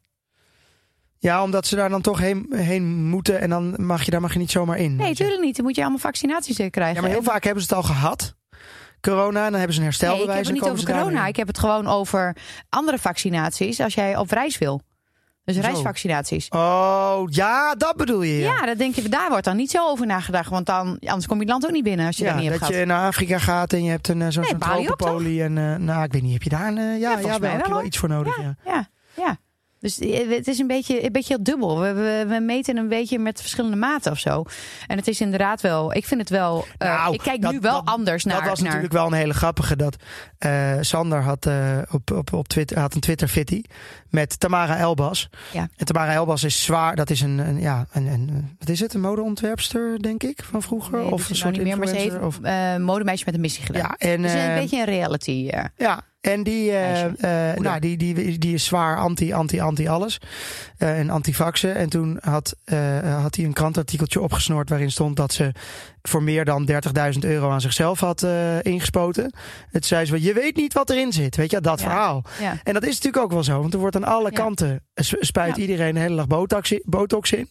Ja, 1.18 1.44
omdat 1.44 1.68
ze 1.68 1.76
daar 1.76 1.90
dan 1.90 2.02
toch 2.02 2.20
heen, 2.20 2.46
heen 2.56 3.06
moeten 3.06 3.40
en 3.42 3.50
dan 3.50 3.74
mag 3.78 4.04
je 4.04 4.12
daar 4.12 4.22
mag 4.22 4.34
je 4.34 4.40
niet 4.40 4.52
zomaar 4.52 4.78
in. 4.78 4.96
Nee, 4.96 5.08
weet 5.08 5.18
je. 5.18 5.24
tuurlijk 5.24 5.44
niet. 5.46 5.56
Dan 5.56 5.66
moet 5.66 5.76
je 5.76 5.82
allemaal 5.82 6.00
vaccinaties 6.00 6.56
krijgen. 6.56 6.96
Ja, 6.96 7.02
maar 7.02 7.10
heel 7.10 7.20
En- 7.20 7.26
vaak 7.26 7.44
hebben 7.44 7.64
ze 7.64 7.76
het 7.76 7.78
al 7.78 7.94
gehad. 7.94 8.36
Corona, 9.06 9.46
en 9.46 9.52
dan 9.52 9.60
hebben 9.60 9.76
ze 9.76 9.82
een 9.82 9.88
Nee, 9.88 9.96
ik 9.96 10.00
herstelbewijs. 10.02 10.36
heb 10.38 10.46
het 10.56 10.64
niet 10.64 10.72
over 10.72 10.94
corona. 10.94 11.28
Ik 11.28 11.36
heb 11.36 11.48
het 11.48 11.60
gewoon 11.60 11.88
over 11.88 12.36
andere 12.70 12.98
vaccinaties 12.98 13.80
als 13.80 13.94
jij 13.94 14.18
op 14.18 14.32
reis 14.32 14.58
wil. 14.58 14.82
Dus 15.44 15.58
reisvaccinaties. 15.58 16.50
Oh, 16.50 17.22
ja, 17.30 17.76
dat 17.76 17.96
bedoel 17.96 18.22
je. 18.22 18.38
Ja, 18.38 18.54
Ja, 18.60 18.66
dat 18.66 18.78
denk 18.78 18.96
je, 18.96 19.10
daar 19.10 19.30
wordt 19.30 19.46
dan 19.46 19.56
niet 19.56 19.72
zo 19.72 19.88
over 19.90 20.06
nagedacht. 20.06 20.50
Want 20.50 20.66
dan, 20.66 20.98
anders 21.00 21.26
kom 21.28 21.36
je 21.38 21.42
het 21.44 21.52
land 21.52 21.66
ook 21.66 21.72
niet 21.72 21.84
binnen 21.84 22.06
als 22.06 22.18
je 22.18 22.24
Ja, 22.24 22.30
dat 22.32 22.40
niet 22.40 22.50
hebt 22.50 22.60
dat 22.60 22.70
gehad. 22.70 22.84
je 22.86 22.90
naar 22.92 23.08
Afrika 23.08 23.40
gaat 23.40 23.74
en 23.74 23.84
je 23.84 23.90
hebt 23.90 24.08
een 24.08 24.22
eh, 24.22 24.28
zo'n 24.30 24.44
Nee, 24.44 24.58
tropenpolie. 24.58 25.44
En 25.44 25.58
eh, 25.58 25.76
nou, 25.76 26.04
ik 26.04 26.12
weet 26.12 26.22
niet, 26.22 26.34
heb 26.34 26.44
je 26.44 26.50
daar 26.50 26.68
een... 26.68 26.78
eh, 26.78 26.84
ja, 27.00 27.10
ja, 27.20 27.28
heb 27.32 27.42
je 27.42 27.70
wel, 27.70 27.84
iets 27.84 27.98
voor 27.98 28.10
nodig. 28.10 28.38
Ja. 28.42 28.56
Ja, 28.66 28.88
ja. 29.16 29.38
Dus 29.86 30.00
eh, 30.00 30.30
het 30.30 30.48
is 30.48 30.60
een 30.60 30.68
beetje, 30.68 31.06
een 31.06 31.12
beetje 31.12 31.42
dubbel. 31.42 31.80
We, 31.80 31.94
we, 31.94 32.26
we 32.28 32.40
meten 32.40 32.78
een 32.78 32.88
beetje 32.88 33.20
met 33.20 33.42
verschillende 33.42 33.76
maten 33.78 34.12
of 34.12 34.20
zo. 34.20 34.44
En 34.88 34.98
het 34.98 35.08
is 35.08 35.22
inderdaad 35.22 35.62
wel, 35.62 35.94
ik 35.94 36.06
vind 36.06 36.20
het 36.22 36.30
wel, 36.30 36.66
eh, 36.78 36.90
Nou, 36.90 37.14
ik 37.14 37.20
kijk 37.20 37.42
dat- 37.42 37.52
nu 37.52 37.60
wel 37.60 37.74
dat- 37.84 37.94
anders 37.94 38.24
naar. 38.24 38.40
Dat 38.40 38.50
was 38.50 38.58
naar 38.60 38.68
natuurlijk 38.68 38.94
wel 38.94 39.06
een 39.08 39.14
hele 39.14 39.34
grappige. 39.34 39.76
Dat 39.76 39.96
eh, 40.38 40.78
Sander 40.82 41.22
had, 41.22 41.48
op, 41.92 42.12
op, 42.12 42.34
op 42.34 42.48
Twitter, 42.48 42.80
had 42.80 42.94
een 42.94 43.00
Twitter 43.02 43.28
fitty 43.28 43.62
met 44.10 44.40
Tamara 44.40 44.78
Elbas. 44.78 45.30
Ja. 45.54 45.68
En 45.76 45.86
Tamara 45.86 46.14
Elbas 46.14 46.44
is 46.44 46.64
zwaar. 46.64 46.96
Dat 46.96 47.10
is 47.10 47.22
een, 47.22 47.38
een 47.38 47.60
ja, 47.60 47.86
een, 47.92 48.08
een, 48.08 48.56
wat 48.60 48.70
is 48.70 48.80
het? 48.80 48.94
Een 48.94 49.02
modeontwerpster, 49.02 50.02
denk 50.02 50.24
ik, 50.24 50.44
van 50.52 50.62
vroeger. 50.62 50.92
Nee, 51.00 51.12
of 51.12 51.12
een 51.12 51.18
nou 51.26 51.36
soort 51.36 51.54
niet 51.54 51.64
meer, 51.64 51.78
maar 51.78 51.88
ze 51.88 51.94
heeft 51.96 52.14
influencer, 52.14 52.76
of, 52.76 52.80
modemeisje 52.82 53.24
met 53.26 53.34
een 53.34 53.42
missie 53.42 53.66
gedaan. 53.66 53.82
ja, 53.82 53.96
en, 54.10 54.22
dus 54.22 54.34
een 54.34 54.56
beetje 54.56 54.78
een 54.80 54.86
reality. 54.86 55.48
eh. 55.52 55.64
Ja, 55.78 56.02
en 56.26 56.44
die, 56.44 56.72
eh, 56.72 57.52
eh, 57.52 57.58
nou, 57.60 57.80
die, 57.80 57.98
die, 57.98 58.38
die 58.38 58.54
is 58.54 58.66
zwaar 58.66 58.98
anti, 58.98 59.34
anti, 59.34 59.60
anti 59.60 59.88
alles. 59.88 60.22
eh, 60.78 61.00
en 61.00 61.10
anti-vaxen. 61.10 61.76
En 61.76 61.90
toen 61.90 62.18
had, 62.22 62.56
had 63.22 63.36
hij 63.36 63.46
een 63.46 63.54
krantartikeltje 63.54 64.22
opgesnoord 64.22 64.70
waarin 64.70 64.92
stond 64.92 65.16
dat 65.16 65.34
ze 65.34 65.52
voor 66.02 66.24
meer 66.24 66.46
dan 66.46 66.66
30.000 67.14 67.20
euro 67.20 67.50
aan 67.50 67.62
zichzelf 67.62 68.00
had 68.00 68.26
ingespoten. 68.62 69.34
Het 69.72 69.86
zei 69.86 70.06
ze, 70.06 70.12
van, 70.12 70.22
je 70.22 70.34
weet 70.34 70.56
niet 70.56 70.74
wat 70.74 70.90
erin 70.90 71.14
zit. 71.14 71.36
Weet 71.36 71.52
je, 71.52 71.62
dat 71.62 71.80
Ja. 71.80 71.86
verhaal. 71.86 72.24
Ja. 72.40 72.58
En 72.64 72.74
dat 72.74 72.84
is 72.84 72.96
natuurlijk 72.96 73.24
ook 73.24 73.32
wel 73.32 73.44
zo. 73.44 73.62
Want 73.62 73.74
er 73.74 73.80
wordt 73.80 73.96
aan 73.96 74.04
alle 74.04 74.30
Ja. 74.32 74.38
kanten, 74.38 74.84
spuit 75.20 75.58
iedereen 75.58 75.94
de 75.94 76.00
hele 76.00 76.16
dag 76.16 76.28
botox 76.28 76.72
in. 76.72 76.82
Botox 76.86 77.32
in. 77.32 77.50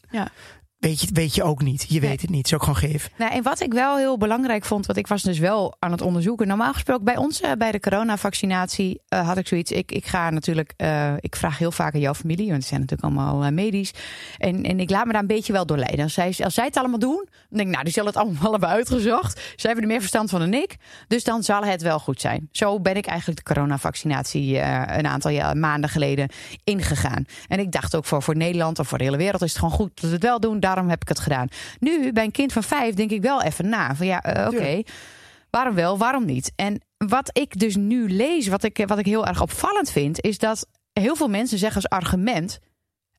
Weet, 0.85 1.01
je, 1.01 1.09
weet 1.13 1.35
je 1.35 1.43
ook 1.43 1.63
niet. 1.63 1.87
Je 1.89 2.01
weet 2.01 2.09
Nee. 2.09 2.19
het 2.21 2.31
niet. 2.31 2.51
Het 2.51 2.55
ook 2.55 2.61
gewoon 2.61 2.91
gif. 2.91 3.11
Nou, 3.19 3.33
en 3.33 3.43
wat 3.43 3.61
ik 3.61 3.73
wel 3.73 3.97
heel 3.97 4.19
belangrijk 4.19 4.65
vond, 4.65 4.87
want 4.87 4.99
ik 4.99 5.07
was 5.07 5.23
dus 5.23 5.39
wel 5.39 5.77
aan 5.79 5.91
het 5.91 6.01
onderzoeken. 6.01 6.47
Normaal 6.47 6.73
gesproken 6.73 7.05
bij 7.05 7.17
ons, 7.17 7.41
eh, 7.41 7.53
bij 7.59 7.73
de 7.73 7.81
coronavaccinatie, 7.81 9.01
eh, 9.09 9.27
had 9.27 9.37
ik 9.37 9.47
zoiets. 9.47 9.71
Ik, 9.71 9.93
ik 9.93 10.07
ga 10.07 10.31
natuurlijk, 10.31 10.73
eh, 10.77 11.13
ik 11.21 11.37
vraag 11.37 11.59
heel 11.59 11.73
vaak 11.73 11.95
aan 11.95 12.01
jouw 12.01 12.15
familie, 12.15 12.51
want 12.51 12.63
ze 12.63 12.69
zijn 12.69 12.81
natuurlijk 12.81 13.09
allemaal 13.09 13.53
medisch. 13.53 13.91
En, 14.39 14.63
en 14.63 14.81
ik 14.81 14.91
laat 14.91 15.07
me 15.07 15.13
daar 15.13 15.21
een 15.21 15.27
beetje 15.27 15.53
wel 15.53 15.67
door 15.67 15.77
leiden. 15.79 16.05
Als 16.05 16.15
zij, 16.15 16.35
als 16.39 16.55
zij 16.55 16.65
het 16.65 16.77
allemaal 16.77 16.99
doen, 16.99 17.29
dan 17.31 17.47
denk 17.49 17.67
ik, 17.67 17.73
nou, 17.73 17.85
die 17.85 17.93
zullen 17.93 18.09
het 18.09 18.19
allemaal 18.19 18.51
hebben 18.57 18.69
uitgezocht. 18.69 19.33
Zij 19.35 19.71
hebben 19.71 19.83
er 19.83 19.91
meer 19.91 20.01
verstand 20.01 20.31
van 20.31 20.41
dan 20.41 20.55
ik. 20.55 20.77
Dus 21.09 21.25
dan 21.25 21.43
zal 21.43 21.65
het 21.65 21.83
wel 21.83 21.99
goed 21.99 22.21
zijn. 22.21 22.49
Zo 22.53 22.81
ben 22.81 22.97
ik 22.97 23.07
eigenlijk 23.07 23.47
de 23.47 23.55
coronavaccinatie 23.55 24.59
een 24.59 25.07
aantal 25.07 25.31
ja, 25.31 25.55
maanden 25.55 25.91
geleden 25.91 26.29
ingegaan. 26.65 27.25
En 27.49 27.59
ik 27.59 27.73
dacht 27.73 27.97
ook 27.97 28.05
voor, 28.05 28.23
voor 28.23 28.37
Nederland 28.37 28.79
of 28.79 28.89
voor 28.89 28.99
de 28.99 29.05
hele 29.05 29.17
wereld 29.17 29.43
is 29.43 29.51
het 29.51 29.59
gewoon 29.59 29.75
goed 29.75 30.01
dat 30.01 30.11
we 30.11 30.17
het 30.17 30.25
wel 30.25 30.41
doen. 30.41 30.61
Daarom 30.75 30.93
heb 30.93 31.03
ik 31.03 31.09
het 31.09 31.21
gedaan. 31.21 31.49
Nu, 31.79 32.13
bij 32.13 32.25
een 32.25 32.31
kind 32.31 32.53
van 32.53 32.63
vijf, 32.63 32.95
denk 32.95 33.11
ik 33.11 33.23
wel 33.23 33.43
even 33.43 33.69
na. 33.69 33.95
Van 33.95 34.07
ja, 34.07 34.23
eh, 34.23 34.47
oké, 34.47 34.83
waarom 35.51 35.75
wel, 35.75 35.99
waarom 35.99 36.25
niet? 36.25 36.53
En 36.57 36.81
wat 36.97 37.31
ik 37.33 37.59
dus 37.59 37.77
nu 37.77 38.09
lees, 38.11 38.47
wat 38.47 38.63
ik, 38.63 38.85
wat 38.87 38.99
ik 38.99 39.07
heel 39.07 39.27
erg 39.27 39.43
opvallend 39.43 39.91
vind, 39.91 40.21
is 40.21 40.39
dat 40.39 40.67
heel 40.93 41.17
veel 41.17 41.29
mensen 41.29 41.59
zeggen 41.59 41.83
als 41.83 41.99
argument. 41.99 42.59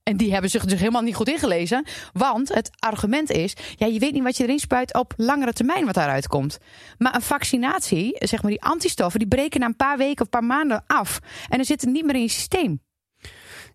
En 0.04 0.18
die 0.18 0.32
hebben 0.32 0.50
zich 0.50 0.66
dus 0.66 0.80
helemaal 0.80 1.02
niet 1.02 1.16
goed 1.16 1.30
ingelezen. 1.30 1.86
Want 2.14 2.54
het 2.54 2.70
argument 2.80 3.32
is: 3.32 3.54
ja, 3.76 3.88
je 3.88 4.00
weet 4.00 4.14
niet 4.14 4.24
wat 4.24 4.38
je 4.38 4.44
erin 4.44 4.60
spuit 4.60 4.94
op 4.94 5.14
langere 5.18 5.54
termijn 5.54 5.86
wat 5.86 5.94
daaruit 5.94 6.28
komt. 6.28 6.58
Maar 6.98 7.16
een 7.16 7.22
vaccinatie, 7.22 8.16
zeg 8.20 8.42
maar 8.42 8.52
die 8.52 8.64
antistoffen, 8.64 9.20
die 9.20 9.28
breken 9.28 9.60
na 9.60 9.66
een 9.66 9.76
paar 9.76 9.98
weken 9.98 10.26
of 10.26 10.34
een 10.34 10.40
paar 10.40 10.44
maanden 10.44 10.84
af. 10.88 11.20
En 11.50 11.58
dan 11.58 11.66
zit 11.66 11.82
het 11.82 11.90
niet 11.90 12.06
meer 12.06 12.16
in 12.16 12.22
je 12.22 12.28
systeem. 12.28 12.82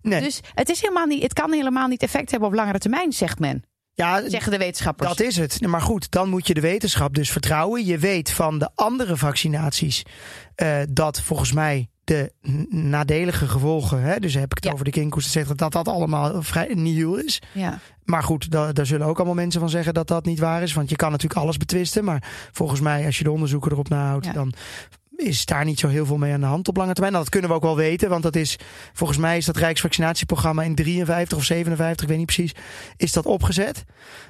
Nee. 0.02 0.20
Dus 0.20 0.40
het, 0.54 0.68
is 0.68 0.80
helemaal 0.80 1.06
niet, 1.06 1.22
het 1.22 1.32
kan 1.32 1.52
helemaal 1.52 1.88
niet 1.88 2.02
effect 2.02 2.30
hebben 2.30 2.48
op 2.48 2.54
langere 2.54 2.78
termijn, 2.78 3.12
zegt 3.12 3.38
men. 3.38 3.64
Ja, 4.00 4.28
Zeggen 4.28 4.52
de 4.52 4.58
wetenschappers. 4.58 5.08
Dat 5.08 5.20
is 5.20 5.36
het. 5.36 5.66
Maar 5.66 5.80
goed, 5.82 6.10
dan 6.10 6.28
moet 6.28 6.46
je 6.46 6.54
de 6.54 6.60
wetenschap 6.60 7.14
dus 7.14 7.30
vertrouwen. 7.30 7.84
Je 7.86 7.98
weet 7.98 8.30
van 8.30 8.58
de 8.58 8.70
andere 8.74 9.16
vaccinaties 9.16 10.02
eh, 10.54 10.78
dat 10.90 11.20
volgens 11.20 11.52
mij 11.52 11.88
de 12.04 12.32
nadelige 12.68 13.48
gevolgen, 13.48 14.00
hè, 14.02 14.18
dus 14.18 14.34
heb 14.34 14.50
ik 14.50 14.56
het 14.56 14.64
Ja. 14.64 14.72
over 14.72 14.84
de 14.84 14.90
kinkhoest, 14.90 15.26
et 15.26 15.32
cetera, 15.32 15.54
dat 15.54 15.72
dat 15.72 15.88
allemaal 15.88 16.42
vrij 16.42 16.74
nihil 16.74 17.14
is. 17.16 17.42
Ja. 17.52 17.78
Maar 18.04 18.22
goed, 18.22 18.50
da- 18.50 18.72
daar 18.72 18.86
zullen 18.86 19.06
ook 19.06 19.16
allemaal 19.16 19.34
mensen 19.34 19.60
van 19.60 19.70
zeggen 19.70 19.94
dat 19.94 20.08
dat 20.08 20.24
niet 20.24 20.38
waar 20.38 20.62
is. 20.62 20.72
Want 20.72 20.90
je 20.90 20.96
kan 20.96 21.10
natuurlijk 21.10 21.40
alles 21.40 21.56
betwisten. 21.56 22.04
Maar 22.04 22.48
volgens 22.52 22.80
mij, 22.80 23.04
als 23.06 23.18
je 23.18 23.24
de 23.24 23.30
onderzoeken 23.30 23.72
erop 23.72 23.88
nahoudt, 23.88 24.26
Ja. 24.26 24.32
dan 24.32 24.52
is 25.20 25.44
daar 25.44 25.64
niet 25.64 25.78
zo 25.78 25.88
heel 25.88 26.06
veel 26.06 26.16
mee 26.16 26.32
aan 26.32 26.40
de 26.40 26.46
hand 26.46 26.68
op 26.68 26.76
lange 26.76 26.92
termijn. 26.92 27.12
Nou, 27.12 27.24
dat 27.24 27.32
kunnen 27.32 27.50
we 27.50 27.56
ook 27.56 27.62
wel 27.62 27.76
weten. 27.76 28.08
Want 28.08 28.22
dat 28.22 28.36
is, 28.36 28.58
volgens 28.92 29.18
mij 29.18 29.36
is 29.36 29.44
dat 29.44 29.56
Rijksvaccinatieprogramma 29.56 30.62
in 30.62 30.74
53 30.74 31.38
of 31.38 31.44
57, 31.44 32.02
ik 32.02 32.08
weet 32.08 32.18
niet 32.18 32.26
precies, 32.34 32.54
is 32.96 33.12
dat 33.12 33.26
opgezet. 33.26 33.84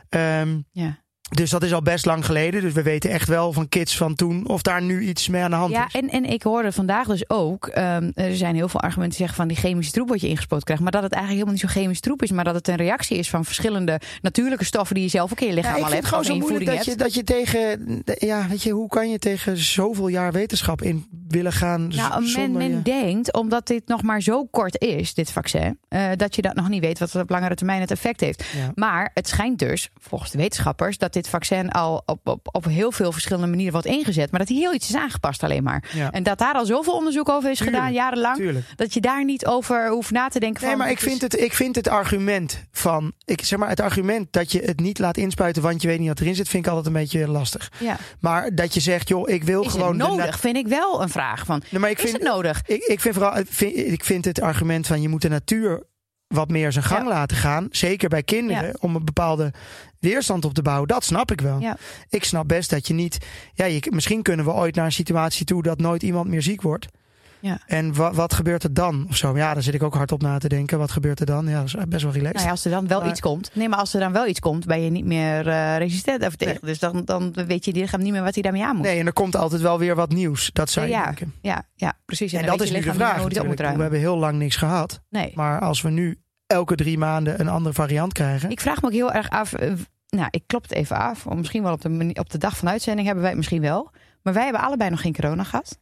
Ehm, 0.08 0.58
Ja. 0.72 0.98
Dus 1.30 1.50
dat 1.50 1.62
is 1.62 1.72
al 1.72 1.82
best 1.82 2.06
lang 2.06 2.24
geleden. 2.24 2.60
Dus 2.62 2.72
we 2.72 2.82
weten 2.82 3.10
echt 3.10 3.28
wel 3.28 3.52
van 3.52 3.68
kids 3.68 3.96
van 3.96 4.14
toen 4.14 4.48
of 4.48 4.62
daar 4.62 4.82
nu 4.82 5.00
iets 5.00 5.28
mee 5.28 5.42
aan 5.42 5.50
de 5.50 5.56
hand 5.56 5.72
Ja, 5.72 5.86
is. 5.86 5.92
en, 6.00 6.08
en 6.10 6.24
ik 6.24 6.42
hoorde 6.42 6.72
vandaag 6.72 7.06
dus 7.06 7.28
ook, 7.30 7.66
ehm, 7.66 8.10
er 8.14 8.36
zijn 8.36 8.54
heel 8.54 8.68
veel 8.68 8.80
argumenten 8.80 9.18
die 9.18 9.26
zeggen 9.26 9.36
van 9.36 9.48
die 9.48 9.56
chemische 9.56 9.92
troep 9.92 10.08
wat 10.08 10.20
je 10.20 10.28
ingespoten 10.28 10.64
krijgt, 10.64 10.82
maar 10.82 10.92
dat 10.92 11.02
het 11.02 11.12
eigenlijk 11.12 11.42
helemaal 11.46 11.62
niet 11.66 11.74
zo 11.74 11.80
chemisch 11.80 12.00
troep 12.00 12.22
is, 12.22 12.30
maar 12.30 12.44
dat 12.44 12.54
het 12.54 12.68
een 12.68 12.76
reactie 12.76 13.16
is 13.18 13.30
van 13.30 13.44
verschillende 13.44 14.00
natuurlijke 14.22 14.64
stoffen 14.64 14.94
die 14.94 15.04
je 15.04 15.10
zelf 15.10 15.32
ook 15.32 15.40
in 15.40 15.46
je 15.46 15.54
lichaam 15.54 15.70
Ja, 15.72 15.78
ik 15.78 15.84
al 15.84 15.90
vind 15.90 16.02
het 16.04 16.10
hebt. 16.12 16.26
gewoon 16.26 16.40
zo 16.40 16.46
moeilijk 16.48 16.76
dat 16.76 16.84
je, 16.84 16.96
dat 16.96 17.14
je 17.14 17.24
tegen... 17.24 18.02
Ja, 18.18 18.46
weet 18.48 18.62
je, 18.62 18.70
hoe 18.70 18.88
kan 18.88 19.10
je 19.10 19.18
tegen 19.18 19.56
zoveel 19.56 20.08
jaar 20.08 20.32
wetenschap 20.32 20.82
in 20.82 21.06
willen 21.28 21.52
gaan 21.52 21.88
Nou, 21.88 22.20
men, 22.20 22.28
zonder 22.28 22.50
men 22.62 22.70
je- 22.70 22.82
denkt, 22.82 23.32
omdat 23.32 23.66
dit 23.66 23.86
nog 23.86 24.02
maar 24.02 24.20
zo 24.20 24.44
kort 24.44 24.80
is, 24.82 25.14
dit 25.14 25.32
vaccin, 25.32 25.78
eh, 25.88 26.08
dat 26.16 26.34
je 26.36 26.42
dat 26.42 26.54
nog 26.54 26.68
niet 26.68 26.80
weet 26.84 26.98
wat 26.98 27.12
het 27.12 27.22
op 27.22 27.30
langere 27.30 27.54
termijn 27.54 27.80
het 27.80 27.90
effect 27.90 28.20
heeft. 28.20 28.44
Ja. 28.56 28.70
Maar 28.74 29.10
het 29.14 29.28
schijnt 29.28 29.58
dus, 29.58 29.88
volgens 30.00 30.30
de 30.30 30.38
wetenschappers, 30.38 30.98
dat 30.98 31.12
dit 31.12 31.19
vaccin 31.28 31.70
al 31.70 32.02
op, 32.06 32.28
op, 32.28 32.48
op 32.52 32.64
heel 32.64 32.92
veel 32.92 33.12
verschillende 33.12 33.46
manieren 33.48 33.72
wordt 33.72 33.86
ingezet. 33.86 34.30
Maar 34.30 34.40
dat 34.40 34.48
hij 34.48 34.56
heel 34.58 34.74
iets 34.74 34.88
is 34.88 34.94
aangepast 34.96 35.42
alleen 35.42 35.62
maar. 35.62 35.84
Ja. 35.94 36.10
En 36.10 36.22
dat 36.22 36.38
daar 36.38 36.54
al 36.54 36.66
zoveel 36.66 36.92
onderzoek 36.94 37.28
over 37.28 37.50
is 37.50 37.56
Tuurlijk, 37.58 37.76
gedaan, 37.76 37.92
jarenlang. 37.92 38.36
Tuurlijk. 38.36 38.66
Dat 38.76 38.94
je 38.94 39.00
daar 39.00 39.24
niet 39.24 39.46
over 39.46 39.88
hoeft 39.88 40.10
na 40.10 40.28
te 40.28 40.40
denken. 40.40 40.60
Nee, 40.62 40.70
van, 40.70 40.78
maar 40.80 40.90
ik 40.90 40.96
is- 40.96 41.02
vind, 41.02 41.20
het, 41.20 41.40
ik 41.40 41.52
vind 41.52 41.76
het 41.76 41.88
argument 41.88 42.64
van. 42.72 43.12
Ik 43.24 43.44
zeg 43.44 43.58
maar, 43.58 43.68
het 43.68 43.80
argument 43.80 44.32
dat 44.32 44.52
je 44.52 44.60
het 44.60 44.80
niet 44.80 44.98
laat 44.98 45.16
inspuiten, 45.16 45.62
want 45.62 45.82
je 45.82 45.88
weet 45.88 45.98
niet 45.98 46.08
wat 46.08 46.20
erin 46.20 46.34
zit, 46.34 46.48
vind 46.48 46.64
ik 46.64 46.70
altijd 46.72 46.94
een 46.94 47.00
beetje 47.00 47.28
lastig. 47.28 47.72
Ja. 47.78 47.96
Maar 48.20 48.54
dat 48.54 48.74
je 48.74 48.80
zegt, 48.80 49.08
joh, 49.08 49.28
ik 49.28 49.44
wil 49.44 49.62
Is 49.62 49.70
gewoon. 49.72 49.96
nodig? 49.96 50.40
vind 50.40 50.56
ik 50.56 50.66
wel 50.68 51.02
een 51.02 51.08
vraag 51.08 51.44
van. 51.44 51.62
Nee, 51.70 51.80
maar 51.80 51.90
ik 51.90 51.96
is 51.96 52.02
vind, 52.10 52.16
het 52.22 52.22
nodig? 52.32 52.62
ik, 52.66 52.82
ik 52.82 53.00
vind 53.00 53.14
vooral, 53.14 53.36
ik 53.38 53.46
vind, 53.48 53.76
ik 53.76 54.04
vind 54.04 54.24
het 54.24 54.40
argument 54.40 54.86
van 54.86 55.02
je 55.02 55.08
moet 55.08 55.22
de 55.22 55.28
natuur 55.28 55.82
wat 56.34 56.48
meer 56.50 56.72
zijn 56.72 56.84
gang 56.84 57.02
Ja. 57.02 57.08
laten 57.08 57.36
gaan. 57.36 57.68
Zeker 57.70 58.08
bij 58.08 58.22
kinderen, 58.22 58.66
Ja. 58.66 58.74
om 58.80 58.94
een 58.96 59.04
bepaalde 59.04 59.52
weerstand 59.98 60.44
op 60.44 60.54
te 60.54 60.62
bouwen. 60.62 60.88
Dat 60.88 61.04
snap 61.04 61.30
ik 61.30 61.40
wel. 61.40 61.60
Ja. 61.60 61.76
Ik 62.08 62.24
snap 62.24 62.48
best 62.48 62.70
dat 62.70 62.86
je 62.86 62.94
niet. 62.94 63.18
Ja, 63.54 63.64
je, 63.64 63.86
misschien 63.90 64.22
kunnen 64.22 64.44
we 64.44 64.52
ooit 64.52 64.74
naar 64.74 64.84
een 64.84 64.92
situatie 64.92 65.44
toe 65.44 65.62
dat 65.62 65.78
nooit 65.78 66.02
iemand 66.02 66.28
meer 66.28 66.42
ziek 66.42 66.62
wordt. 66.62 66.86
Ja. 67.40 67.58
En 67.66 67.94
wa, 67.94 68.12
wat 68.12 68.34
gebeurt 68.34 68.62
er 68.62 68.74
dan? 68.74 69.06
Of 69.08 69.16
zo. 69.16 69.36
Ja, 69.36 69.54
daar 69.54 69.62
zit 69.62 69.74
ik 69.74 69.82
ook 69.82 69.94
hard 69.94 70.12
op 70.12 70.22
na 70.22 70.38
te 70.38 70.48
denken. 70.48 70.78
Wat 70.78 70.90
gebeurt 70.90 71.20
er 71.20 71.26
dan? 71.26 71.46
Ja, 71.48 71.56
dat 71.58 71.64
is 71.64 71.74
best 71.88 72.02
wel 72.02 72.12
relaxed. 72.12 72.34
Nou 72.34 72.44
ja, 72.46 72.50
als 72.50 72.64
er 72.64 72.70
dan 72.70 72.86
wel 72.86 73.00
Maar- 73.00 73.08
iets 73.08 73.20
komt. 73.20 73.50
Nee, 73.54 73.68
maar 73.68 73.78
als 73.78 73.94
er 73.94 74.00
dan 74.00 74.12
wel 74.12 74.26
iets 74.26 74.40
komt, 74.40 74.66
ben 74.66 74.80
je 74.82 74.90
niet 74.90 75.04
meer 75.04 75.48
eh, 75.48 75.76
resistent 75.76 76.22
er 76.22 76.36
tegen. 76.36 76.66
Dus 76.66 76.78
dan, 76.78 77.04
dan 77.04 77.32
weet 77.46 77.64
je 77.64 77.72
lichaam 77.72 78.02
niet 78.02 78.12
meer 78.12 78.22
wat 78.22 78.34
hij 78.34 78.42
daarmee 78.42 78.64
aan 78.64 78.76
moet. 78.76 78.84
Nee, 78.84 78.98
en 78.98 79.06
er 79.06 79.12
komt 79.12 79.36
altijd 79.36 79.60
wel 79.62 79.78
weer 79.78 79.94
wat 79.94 80.12
nieuws. 80.12 80.50
Dat 80.52 80.70
zou 80.70 80.86
je 80.86 80.92
ja, 80.92 81.04
denken. 81.04 81.34
ja, 81.40 81.62
ja, 81.74 81.98
precies. 82.04 82.32
En, 82.32 82.46
dat 82.46 82.60
is 82.60 82.70
nu 82.70 82.80
de 82.80 82.94
vraag 82.94 83.22
We 83.22 83.82
hebben 83.82 83.98
heel 83.98 84.18
lang 84.18 84.38
niks 84.38 84.56
gehad. 84.56 85.00
Nee. 85.08 85.32
Maar 85.34 85.60
als 85.60 85.82
we 85.82 85.90
nu 85.90 86.18
elke 86.46 86.74
drie 86.74 86.98
maanden 86.98 87.40
een 87.40 87.48
andere 87.48 87.74
variant 87.74 88.12
krijgen. 88.12 88.50
Ik 88.50 88.60
vraag 88.60 88.80
me 88.82 88.86
ook 88.86 88.94
heel 88.94 89.12
erg 89.12 89.30
af. 89.30 89.52
eh, 89.52 89.72
nou, 90.08 90.28
ik 90.30 90.42
klop 90.46 90.62
het 90.62 90.72
even 90.72 90.96
af. 90.96 91.28
Misschien 91.28 91.62
wel 91.62 91.72
op 91.72 91.80
de, 91.80 92.10
op 92.18 92.30
de 92.30 92.38
dag 92.38 92.56
van 92.56 92.68
uitzending 92.68 93.04
hebben 93.04 93.22
wij 93.22 93.30
het 93.32 93.40
misschien 93.40 93.62
wel. 93.62 93.90
Maar 94.22 94.34
wij 94.34 94.42
hebben 94.44 94.62
allebei 94.62 94.90
nog 94.90 95.00
geen 95.00 95.14
corona 95.14 95.44
gehad. 95.44 95.78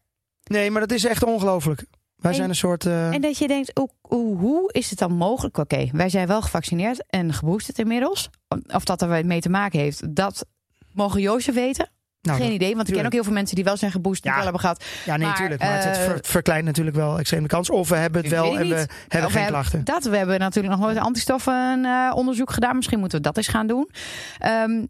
Nee, 0.49 0.71
maar 0.71 0.81
dat 0.81 0.93
is 0.93 1.05
echt 1.05 1.23
ongelooflijk. 1.23 1.85
Wij 2.17 2.31
En- 2.31 2.37
zijn 2.37 2.49
een 2.49 2.55
soort... 2.57 2.87
eh, 2.87 3.15
En 3.15 3.21
dat 3.21 3.39
je 3.39 3.49
denkt, 3.49 3.71
hoe, 3.75 3.89
hoe, 4.01 4.37
hoe 4.37 4.73
is 4.73 4.91
het 4.91 4.99
dan 4.99 5.13
mogelijk? 5.13 5.57
Oké, 5.59 5.89
wij 5.93 6.09
zijn 6.09 6.27
wel 6.27 6.43
gevaccineerd 6.43 7.05
en 7.11 7.33
geboosterd 7.33 7.79
inmiddels. 7.79 8.29
Of 8.67 8.85
dat 8.85 9.03
er 9.03 9.27
mee 9.27 9.41
te 9.41 9.49
maken 9.49 9.79
heeft, 9.81 10.15
dat 10.17 10.47
mogen 10.93 11.21
Jozef 11.21 11.55
weten. 11.55 11.91
Nou, 12.21 12.41
Geen 12.41 12.53
idee, 12.53 12.77
want 12.77 12.89
ik 12.89 12.95
ken 12.95 13.07
ook 13.07 13.13
heel 13.13 13.25
veel 13.25 13.33
mensen 13.33 13.55
die 13.57 13.65
wel 13.65 13.77
zijn 13.77 13.91
geboosterd 13.91 14.25
en 14.25 14.31
Ja. 14.31 14.37
wel 14.37 14.45
hebben 14.45 14.61
gehad. 14.61 14.85
Ja, 15.05 15.17
nee, 15.17 15.27
natuurlijk. 15.27 15.63
Maar 15.63 15.75
het, 15.75 15.85
het 15.85 15.97
eh, 15.97 16.03
ver- 16.03 16.19
verkleint 16.23 16.65
natuurlijk 16.65 16.97
wel 16.97 17.19
extreem 17.19 17.43
de 17.43 17.49
kans. 17.49 17.71
Of 17.71 17.89
we 17.89 17.97
hebben 17.97 18.23
het 18.23 18.31
wel 18.31 18.59
en 18.59 18.69
we 18.69 18.75
hebben 19.09 19.25
Of 19.25 19.33
geen 19.33 19.43
we 19.45 19.49
klachten. 19.49 19.85
Dat, 19.85 20.05
we 20.05 20.17
hebben 20.17 20.39
natuurlijk 20.39 20.75
nog 20.75 20.85
nooit 20.85 20.99
antistoffenonderzoek 20.99 22.51
gedaan. 22.51 22.77
Misschien 22.77 22.99
moeten 22.99 23.19
we 23.19 23.25
dat 23.25 23.37
eens 23.37 23.49
gaan 23.49 23.67
doen. 23.67 23.91
Ehm, 24.39 24.85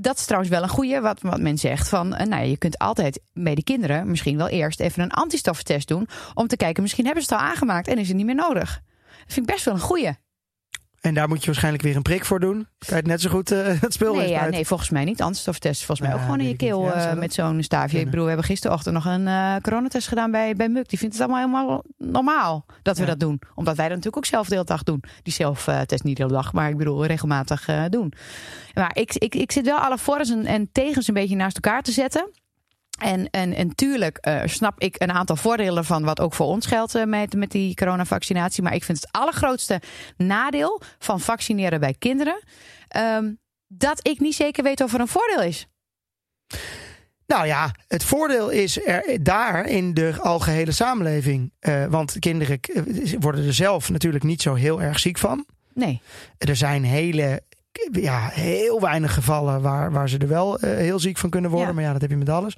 dat 0.00 0.18
is 0.18 0.24
trouwens 0.24 0.52
wel 0.52 0.62
een 0.62 0.68
goeie, 0.68 1.00
wat, 1.00 1.20
wat 1.20 1.40
men 1.40 1.58
zegt. 1.58 1.88
Van, 1.88 2.14
eh, 2.14 2.26
nou 2.26 2.42
ja, 2.42 2.48
je 2.48 2.56
kunt 2.56 2.78
altijd 2.78 3.20
bij 3.32 3.54
de 3.54 3.64
kinderen 3.64 4.10
misschien 4.10 4.36
wel 4.36 4.48
eerst 4.48 4.80
even 4.80 5.02
een 5.02 5.10
antistoffentest 5.10 5.88
doen. 5.88 6.08
Om 6.34 6.46
te 6.46 6.56
kijken, 6.56 6.82
misschien 6.82 7.04
hebben 7.04 7.24
ze 7.24 7.34
het 7.34 7.42
al 7.42 7.48
aangemaakt 7.48 7.88
en 7.88 7.98
is 7.98 8.08
het 8.08 8.16
niet 8.16 8.26
meer 8.26 8.34
nodig. 8.34 8.80
Dat 9.24 9.32
vind 9.34 9.48
ik 9.48 9.52
best 9.54 9.64
wel 9.64 9.74
een 9.74 9.80
goeie. 9.80 10.10
En 11.00 11.14
daar 11.14 11.28
moet 11.28 11.40
je 11.40 11.46
waarschijnlijk 11.46 11.82
weer 11.82 11.96
een 11.96 12.02
prik 12.02 12.24
voor 12.24 12.40
doen. 12.40 12.54
Kan 12.54 12.66
je 12.88 12.94
het 12.94 13.06
net 13.06 13.20
zo 13.20 13.30
goed 13.30 13.50
eh 13.50 13.80
het 13.80 13.92
speel 13.92 14.14
Nee, 14.14 14.28
ja, 14.28 14.48
nee, 14.48 14.66
volgens 14.66 14.90
mij 14.90 15.04
niet. 15.04 15.22
Antistoffentest 15.22 15.84
volgens 15.84 16.00
mij 16.00 16.08
Ja, 16.08 16.14
ook 16.16 16.22
gewoon 16.22 16.40
in 16.40 16.48
je 16.48 16.56
keel 16.56 16.84
Ja, 16.84 17.10
eh, 17.10 17.18
met 17.18 17.34
zo'n 17.34 17.62
staafje. 17.62 17.98
Ik 17.98 18.04
bedoel, 18.04 18.22
we 18.22 18.28
hebben 18.28 18.46
gisterochtend 18.46 18.94
nog 18.94 19.04
een 19.04 19.26
eh, 19.26 19.56
coronatest 19.62 20.08
gedaan 20.08 20.30
bij, 20.30 20.54
bij 20.54 20.68
Muk. 20.68 20.88
Die 20.88 20.98
vindt 20.98 21.14
het 21.14 21.22
allemaal 21.22 21.40
helemaal 21.46 21.84
normaal 21.98 22.64
dat 22.82 22.98
we 22.98 23.04
dat 23.04 23.20
doen. 23.20 23.40
Omdat 23.54 23.76
wij 23.76 23.88
dat 23.88 23.96
natuurlijk 23.96 24.24
ook 24.24 24.30
zelf 24.30 24.48
de 24.48 24.54
hele 24.54 24.66
dag 24.66 24.82
doen. 24.82 25.02
Die 25.22 25.32
zelftest 25.32 26.04
niet 26.04 26.16
de 26.16 26.22
hele 26.22 26.34
dag, 26.34 26.52
maar 26.52 26.68
ik 26.68 26.76
bedoel 26.76 27.06
regelmatig 27.06 27.68
doen. 27.88 28.12
Maar 28.74 28.90
ik, 28.96 29.14
ik, 29.14 29.34
ik 29.34 29.52
zit 29.52 29.64
wel 29.64 29.78
alle 29.78 29.98
voor's 29.98 30.30
en, 30.30 30.46
en 30.46 30.68
tegens 30.72 31.08
een 31.08 31.14
beetje 31.14 31.36
naast 31.36 31.54
elkaar 31.54 31.82
te 31.82 31.92
zetten. 31.92 32.30
En, 33.00 33.30
en, 33.30 33.54
en 33.54 33.74
tuurlijk 33.74 34.16
eh, 34.16 34.40
snap 34.44 34.80
ik 34.80 34.94
een 34.98 35.12
aantal 35.12 35.36
voordelen 35.36 35.84
van 35.84 36.04
wat 36.04 36.20
ook 36.20 36.34
voor 36.34 36.46
ons 36.46 36.66
geldt 36.66 36.94
eh, 36.94 37.04
met, 37.04 37.34
met 37.34 37.50
die 37.50 37.74
coronavaccinatie. 37.74 38.62
Maar 38.62 38.74
ik 38.74 38.84
vind 38.84 39.00
het 39.00 39.12
allergrootste 39.12 39.80
nadeel 40.16 40.80
van 40.98 41.20
vaccineren 41.20 41.80
bij 41.80 41.94
kinderen. 41.98 42.42
ehm, 42.88 43.32
dat 43.72 44.08
ik 44.08 44.20
niet 44.20 44.34
zeker 44.34 44.62
weet 44.62 44.82
of 44.82 44.94
er 44.94 45.00
een 45.00 45.08
voordeel 45.08 45.42
is. 45.42 45.66
Nou 47.26 47.46
ja, 47.46 47.74
het 47.88 48.04
voordeel 48.04 48.48
is 48.48 48.86
er 48.86 49.22
daar 49.22 49.66
in 49.66 49.94
de 49.94 50.14
algehele 50.20 50.72
samenleving. 50.72 51.52
Eh, 51.58 51.86
want 51.86 52.18
kinderen 52.18 52.60
worden 53.18 53.46
er 53.46 53.54
zelf 53.54 53.90
natuurlijk 53.90 54.24
niet 54.24 54.42
zo 54.42 54.54
heel 54.54 54.82
erg 54.82 54.98
ziek 54.98 55.18
van. 55.18 55.46
Nee. 55.74 56.00
Er 56.38 56.56
zijn 56.56 56.84
hele, 56.84 57.42
ja, 57.92 58.28
heel 58.32 58.80
weinig 58.80 59.14
gevallen 59.14 59.60
waar, 59.62 59.92
waar 59.92 60.08
ze 60.08 60.18
er 60.18 60.28
wel 60.28 60.58
eh, 60.58 60.76
heel 60.76 60.98
ziek 60.98 61.18
van 61.18 61.30
kunnen 61.30 61.50
worden. 61.50 61.68
Ja. 61.68 61.74
Maar 61.74 61.84
ja, 61.84 61.92
dat 61.92 62.00
heb 62.00 62.10
je 62.10 62.16
met 62.16 62.28
alles. 62.28 62.56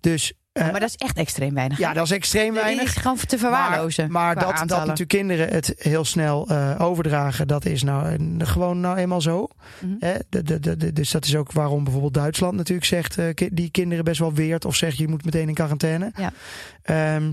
Dus 0.00 0.32
eh, 0.52 0.70
maar 0.70 0.80
dat 0.80 0.88
is 0.88 0.96
echt 0.96 1.16
extreem 1.16 1.54
weinig. 1.54 1.78
ja, 1.78 1.92
dat 1.92 2.04
is 2.04 2.10
extreem 2.10 2.54
Dat 2.54 2.62
weinig. 2.62 2.84
is 2.84 2.96
gewoon 2.96 3.16
te 3.16 3.38
verwaarlozen. 3.38 4.10
Maar, 4.10 4.34
dat, 4.34 4.56
dat 4.56 4.68
natuurlijk 4.78 5.08
kinderen 5.08 5.48
het 5.48 5.74
heel 5.78 6.04
snel 6.04 6.46
eh, 6.48 6.74
overdragen, 6.78 7.48
dat 7.48 7.64
is 7.64 7.82
nou 7.82 8.06
een- 8.08 8.40
gewoon 8.46 8.80
nou 8.80 8.96
eenmaal 8.96 9.20
zo. 9.20 9.48
Hè? 9.98 10.14
De, 10.28 10.42
de, 10.42 10.60
de, 10.60 10.76
de- 10.76 10.92
dus 10.92 11.10
dat 11.10 11.24
is 11.24 11.36
ook 11.36 11.52
waarom 11.52 11.82
bijvoorbeeld 11.84 12.14
Duitsland 12.14 12.56
natuurlijk 12.56 12.86
zegt, 12.86 13.18
ki- 13.34 13.48
die 13.52 13.70
kinderen 13.70 14.04
best 14.04 14.20
wel 14.20 14.32
weert 14.34 14.64
of 14.64 14.76
zegt 14.76 14.96
je 14.96 15.08
moet 15.08 15.24
meteen 15.24 15.48
in 15.48 15.54
quarantaine. 15.54 16.12
Ja. 16.16 16.32
Ehm, 16.82 17.32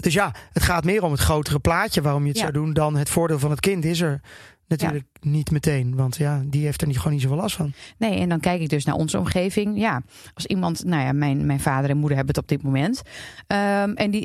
dus 0.00 0.12
ja, 0.14 0.34
het 0.52 0.62
gaat 0.62 0.84
meer 0.84 1.02
om 1.02 1.10
het 1.10 1.20
grotere 1.20 1.58
plaatje 1.58 2.02
waarom 2.02 2.22
je 2.22 2.28
het 2.28 2.36
Ja. 2.36 2.42
zou 2.42 2.52
doen 2.54 2.72
dan 2.72 2.96
het 2.96 3.08
voordeel 3.10 3.38
van 3.38 3.50
het 3.50 3.60
kind 3.60 3.84
is 3.84 4.00
er 4.00 4.20
natuurlijk 4.66 5.04
niet 5.20 5.50
meteen. 5.50 5.96
Want 5.96 6.16
ja, 6.16 6.42
die 6.46 6.64
heeft 6.64 6.80
er 6.80 6.86
niet, 6.86 6.96
gewoon 6.96 7.12
niet 7.12 7.22
zoveel 7.22 7.36
last 7.36 7.56
van. 7.56 7.72
Nee, 7.98 8.18
en 8.20 8.28
dan 8.28 8.40
kijk 8.40 8.60
ik 8.60 8.68
dus 8.68 8.84
naar 8.84 8.94
onze 8.94 9.18
omgeving. 9.18 9.78
Ja, 9.78 10.02
als 10.34 10.46
iemand, 10.46 10.84
nou 10.84 11.02
ja, 11.02 11.12
mijn, 11.12 11.46
mijn 11.46 11.60
vader 11.60 11.90
en 11.90 11.96
moeder 11.96 12.16
hebben 12.16 12.34
het 12.34 12.44
op 12.44 12.48
dit 12.48 12.62
moment. 12.62 13.02
Ehm, 13.46 13.92
en 13.92 14.10
die, 14.10 14.24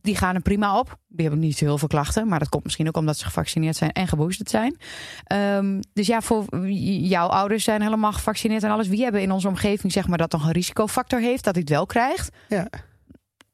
die 0.00 0.16
gaan 0.16 0.34
er 0.34 0.40
prima 0.40 0.78
op. 0.78 0.98
Die 1.08 1.26
hebben 1.26 1.44
niet 1.44 1.58
heel 1.58 1.78
veel 1.78 1.88
klachten. 1.88 2.28
Maar 2.28 2.38
dat 2.38 2.48
komt 2.48 2.64
misschien 2.64 2.88
ook 2.88 2.96
omdat 2.96 3.18
ze 3.18 3.24
gevaccineerd 3.24 3.76
zijn 3.76 3.92
en 3.92 4.08
geboosterd 4.08 4.50
zijn. 4.50 4.76
Ehm, 5.24 5.80
dus 5.92 6.06
ja, 6.06 6.20
voor 6.20 6.68
jouw 6.68 7.26
ouders 7.26 7.64
zijn 7.64 7.82
helemaal 7.82 8.12
gevaccineerd 8.12 8.62
en 8.62 8.70
alles. 8.70 8.88
Wie 8.88 9.02
hebben 9.02 9.22
in 9.22 9.30
onze 9.30 9.48
omgeving, 9.48 9.92
zeg 9.92 10.08
maar, 10.08 10.18
dat 10.18 10.32
nog 10.32 10.44
een 10.44 10.52
risicofactor 10.52 11.20
heeft 11.20 11.44
dat 11.44 11.54
hij 11.54 11.62
het 11.62 11.72
wel 11.72 11.86
krijgt? 11.86 12.36
Ja. 12.48 12.68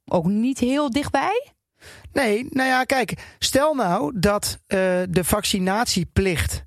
Ook 0.05 0.25
niet 0.25 0.59
heel 0.59 0.91
dichtbij. 0.91 1.53
Nee, 2.13 2.47
nou 2.51 2.69
ja, 2.69 2.85
kijk, 2.85 3.35
stel 3.39 3.75
nou 3.75 4.13
dat 4.19 4.59
eh, 4.67 4.79
de 5.09 5.25
vaccinatieplicht 5.25 6.65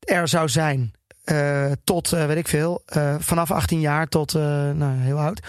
er 0.00 0.28
zou 0.28 0.48
zijn 0.48 0.92
eh, 1.24 1.72
tot, 1.84 2.12
eh, 2.12 2.26
weet 2.26 2.36
ik 2.36 2.48
veel, 2.48 2.82
vanaf 3.18 3.50
18 3.50 3.80
jaar 3.80 4.06
tot 4.06 4.32
nou, 4.32 4.96
heel 4.96 5.20
oud. 5.20 5.46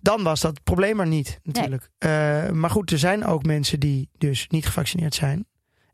Dan 0.00 0.22
was 0.22 0.40
dat 0.40 0.62
probleem 0.62 1.00
er 1.00 1.06
niet, 1.06 1.38
natuurlijk. 1.42 1.90
Maar 2.52 2.70
goed, 2.70 2.90
er 2.90 2.98
zijn 2.98 3.24
ook 3.24 3.44
mensen 3.44 3.80
die 3.80 4.08
dus 4.18 4.46
niet 4.48 4.66
gevaccineerd 4.66 5.14
zijn. 5.14 5.46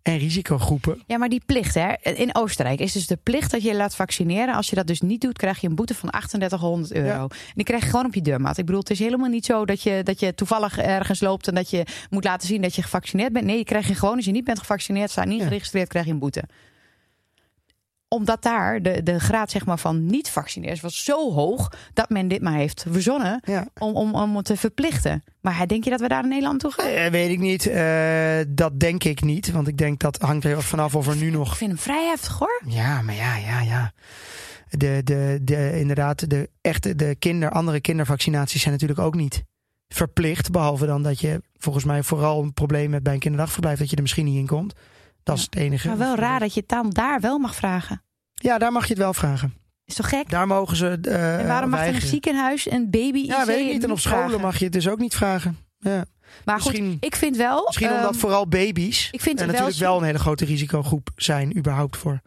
En 0.07 0.19
risicogroepen. 0.19 1.03
Ja, 1.07 1.19
maar 1.19 1.29
die 1.29 1.43
plicht, 1.47 1.75
hè? 1.75 1.93
In 2.03 2.35
Oostenrijk 2.35 2.81
is 2.81 2.93
dus 2.93 3.07
de 3.07 3.19
plicht 3.23 3.51
dat 3.51 3.63
je 3.63 3.69
je 3.69 3.75
laat 3.77 3.95
vaccineren. 3.97 4.55
Als 4.55 4.69
je 4.71 4.77
dat 4.77 4.87
dus 4.87 5.01
niet 5.01 5.21
doet, 5.21 5.39
krijg 5.39 5.61
je 5.61 5.69
een 5.69 5.75
boete 5.75 5.95
van 5.95 6.09
3800 6.11 6.93
euro. 6.93 7.07
Ja. 7.09 7.21
En 7.21 7.53
die 7.55 7.65
krijg 7.65 7.83
je 7.83 7.91
gewoon 7.91 8.07
op 8.07 8.15
je 8.15 8.23
deurmat. 8.23 8.59
Ik 8.59 8.65
bedoel, 8.65 8.81
het 8.81 8.91
is 8.91 8.99
helemaal 8.99 9.29
niet 9.29 9.45
zo 9.45 9.65
dat 9.65 9.83
je, 9.83 10.01
dat 10.03 10.21
je 10.21 10.35
toevallig 10.35 10.79
ergens 10.79 11.21
loopt 11.21 11.49
en 11.49 11.55
dat 11.55 11.71
je 11.71 11.87
moet 12.11 12.25
laten 12.25 12.49
zien 12.49 12.63
dat 12.63 12.75
je 12.75 12.83
gevaccineerd 12.83 13.33
bent. 13.33 13.45
Nee, 13.45 13.57
je 13.59 13.65
krijgt 13.65 13.89
je 13.89 13.95
gewoon, 13.95 14.17
als 14.17 14.25
je 14.25 14.31
niet 14.31 14.45
bent 14.45 14.59
gevaccineerd, 14.59 15.11
staat 15.11 15.27
niet 15.27 15.39
Ja. 15.39 15.45
geregistreerd, 15.45 15.89
krijg 15.89 16.07
je 16.07 16.13
een 16.13 16.19
boete. 16.19 16.43
Omdat 18.09 18.43
daar 18.43 18.83
de, 18.83 19.03
de 19.03 19.21
graad 19.21 19.51
zeg 19.51 19.67
maar, 19.67 19.79
van 19.79 20.07
niet-vaccineerders 20.07 20.81
was 20.81 21.05
zo 21.05 21.33
hoog 21.33 21.73
dat 21.93 22.11
men 22.11 22.29
dit 22.29 22.43
maar 22.43 22.55
heeft 22.55 22.85
verzonnen 22.91 23.41
Ja. 23.45 23.67
om, 23.79 23.95
om, 23.95 24.15
om 24.15 24.37
het 24.37 24.45
te 24.45 24.57
verplichten. 24.57 25.25
Maar 25.41 25.67
denk 25.67 25.85
je 25.85 25.91
dat 25.91 26.01
we 26.01 26.09
daar 26.09 26.23
in 26.23 26.29
Nederland 26.29 26.61
toe 26.61 26.71
gaan? 26.73 26.87
Eh, 26.87 27.11
weet 27.11 27.31
ik 27.31 27.39
niet. 27.39 27.67
Eh, 27.67 28.39
dat 28.49 28.81
denk 28.81 29.05
ik 29.05 29.23
niet. 29.23 29.51
Want 29.51 29.69
ik 29.69 29.77
denk 29.79 30.01
dat 30.01 30.17
hangt 30.19 30.45
er 30.45 30.63
vanaf 30.63 30.95
of 30.95 31.07
er 31.09 31.17
nu 31.17 31.27
Ik 31.27 31.33
nog. 31.33 31.57
vind 31.57 31.71
hem 31.71 31.81
vrij 31.81 32.07
heftig 32.07 32.39
hoor. 32.39 32.63
Ja, 32.67 33.03
maar 33.03 33.15
ja, 33.15 33.37
ja, 33.37 33.61
ja. 33.61 33.93
De, 34.71 35.01
de, 35.05 35.39
de, 35.43 35.79
inderdaad, 35.79 36.31
de 36.31 36.51
echte 36.61 36.95
de 36.97 37.17
kinder, 37.19 37.51
andere 37.51 37.81
kindervaccinaties 37.81 38.61
zijn 38.61 38.73
natuurlijk 38.73 39.01
ook 39.01 39.15
niet 39.15 39.43
verplicht. 39.89 40.51
Behalve 40.51 40.87
dan 40.87 41.03
dat 41.03 41.21
je 41.21 41.43
volgens 41.59 41.85
mij 41.85 42.03
vooral 42.03 42.43
een 42.43 42.53
probleem 42.53 42.93
hebt 42.93 43.05
bij 43.05 43.13
een 43.15 43.19
kinderdagverblijf 43.21 43.79
dat 43.79 43.91
je 43.91 43.97
er 43.97 44.03
misschien 44.03 44.25
niet 44.25 44.37
in 44.39 44.47
komt. 44.47 44.75
Dat 45.27 45.37
is 45.37 45.43
het 45.43 45.57
enige. 45.57 45.89
Maar 45.89 45.99
wel 45.99 46.15
raar 46.15 46.41
dat 46.41 46.55
je 46.55 46.61
het 46.61 46.69
dan 46.69 46.91
daar 46.91 47.21
wel 47.21 47.39
mag 47.39 47.55
vragen. 47.55 48.03
Ja, 48.35 48.59
daar 48.59 48.73
mag 48.73 48.83
je 48.83 48.89
het 48.89 48.99
wel 48.99 49.15
vragen. 49.15 49.55
Is 49.85 49.95
toch 49.95 50.09
gek? 50.09 50.31
Daar 50.31 50.47
mogen 50.47 50.77
ze. 50.77 50.99
eh 51.03 51.41
En 51.41 51.47
waarom 51.47 51.71
mag 51.71 51.81
er 51.81 51.87
in 51.87 51.95
een 51.95 52.01
ziekenhuis 52.01 52.71
een 52.71 52.91
baby 52.91 53.19
Ja, 53.19 53.45
weet 53.47 53.67
ik 53.67 53.73
niet. 53.73 53.85
En 53.85 53.91
op 53.91 53.99
scholen 53.99 54.23
vragen? 54.25 54.41
mag 54.41 54.59
je 54.59 54.65
het 54.65 54.73
dus 54.73 54.89
ook 54.89 54.99
niet 54.99 55.15
vragen. 55.15 55.59
Ja. 55.79 56.05
Maar 56.45 56.61
goed, 56.61 56.81
ik 57.01 57.17
vind 57.17 57.37
wel... 57.37 57.65
Misschien 57.67 57.87
ehm, 57.89 57.97
omdat 57.97 58.17
vooral 58.17 58.49
baby's 58.49 59.09
ik 59.11 59.21
vind 59.21 59.39
het 59.39 59.49
natuurlijk 59.49 59.77
wel 59.79 59.89
wel, 59.91 59.99
een 59.99 60.05
hele 60.05 60.19
grote 60.19 60.45
risicogroep 60.45 61.11
zijn, 61.17 61.57
überhaupt 61.57 61.97
voor. 61.97 62.21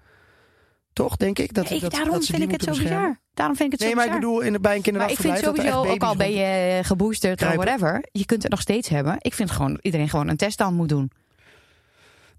Toch, 0.93 1.17
denk 1.17 1.39
ik? 1.39 1.53
Dat, 1.53 1.69
ik, 1.69 1.81
dat, 1.81 1.91
daarom 1.91 2.11
dat 2.11 2.25
vind 2.25 2.41
ik 2.43 2.51
het 2.51 2.63
zo 2.63 2.71
bizar. 2.71 3.19
Daarom 3.33 3.55
vind 3.55 3.73
ik 3.73 3.79
het 3.79 3.81
Nee, 3.81 3.89
zo 3.89 3.95
maar 3.95 4.05
ik 4.05 4.11
bedoel, 4.21 4.39
in, 4.41 4.53
de- 4.53 4.59
bij 4.59 4.81
een 4.83 4.95
maar 4.95 5.11
ik 5.11 5.17
vind 5.19 5.37
sowieso, 5.37 5.85
ook 5.85 6.03
al 6.03 6.15
ben 6.15 6.31
je 6.31 6.79
geboosterd 6.83 7.41
of 7.41 7.53
whatever, 7.53 8.07
je 8.11 8.25
kunt 8.25 8.41
het 8.43 8.51
nog 8.51 8.61
steeds 8.61 8.89
hebben. 8.89 9.15
Ik 9.19 9.33
vind 9.33 9.51
gewoon 9.51 9.77
iedereen 9.81 10.09
gewoon 10.09 10.27
een 10.27 10.37
test 10.37 10.57
dan 10.57 10.73
moet 10.73 10.89
doen. 10.89 11.11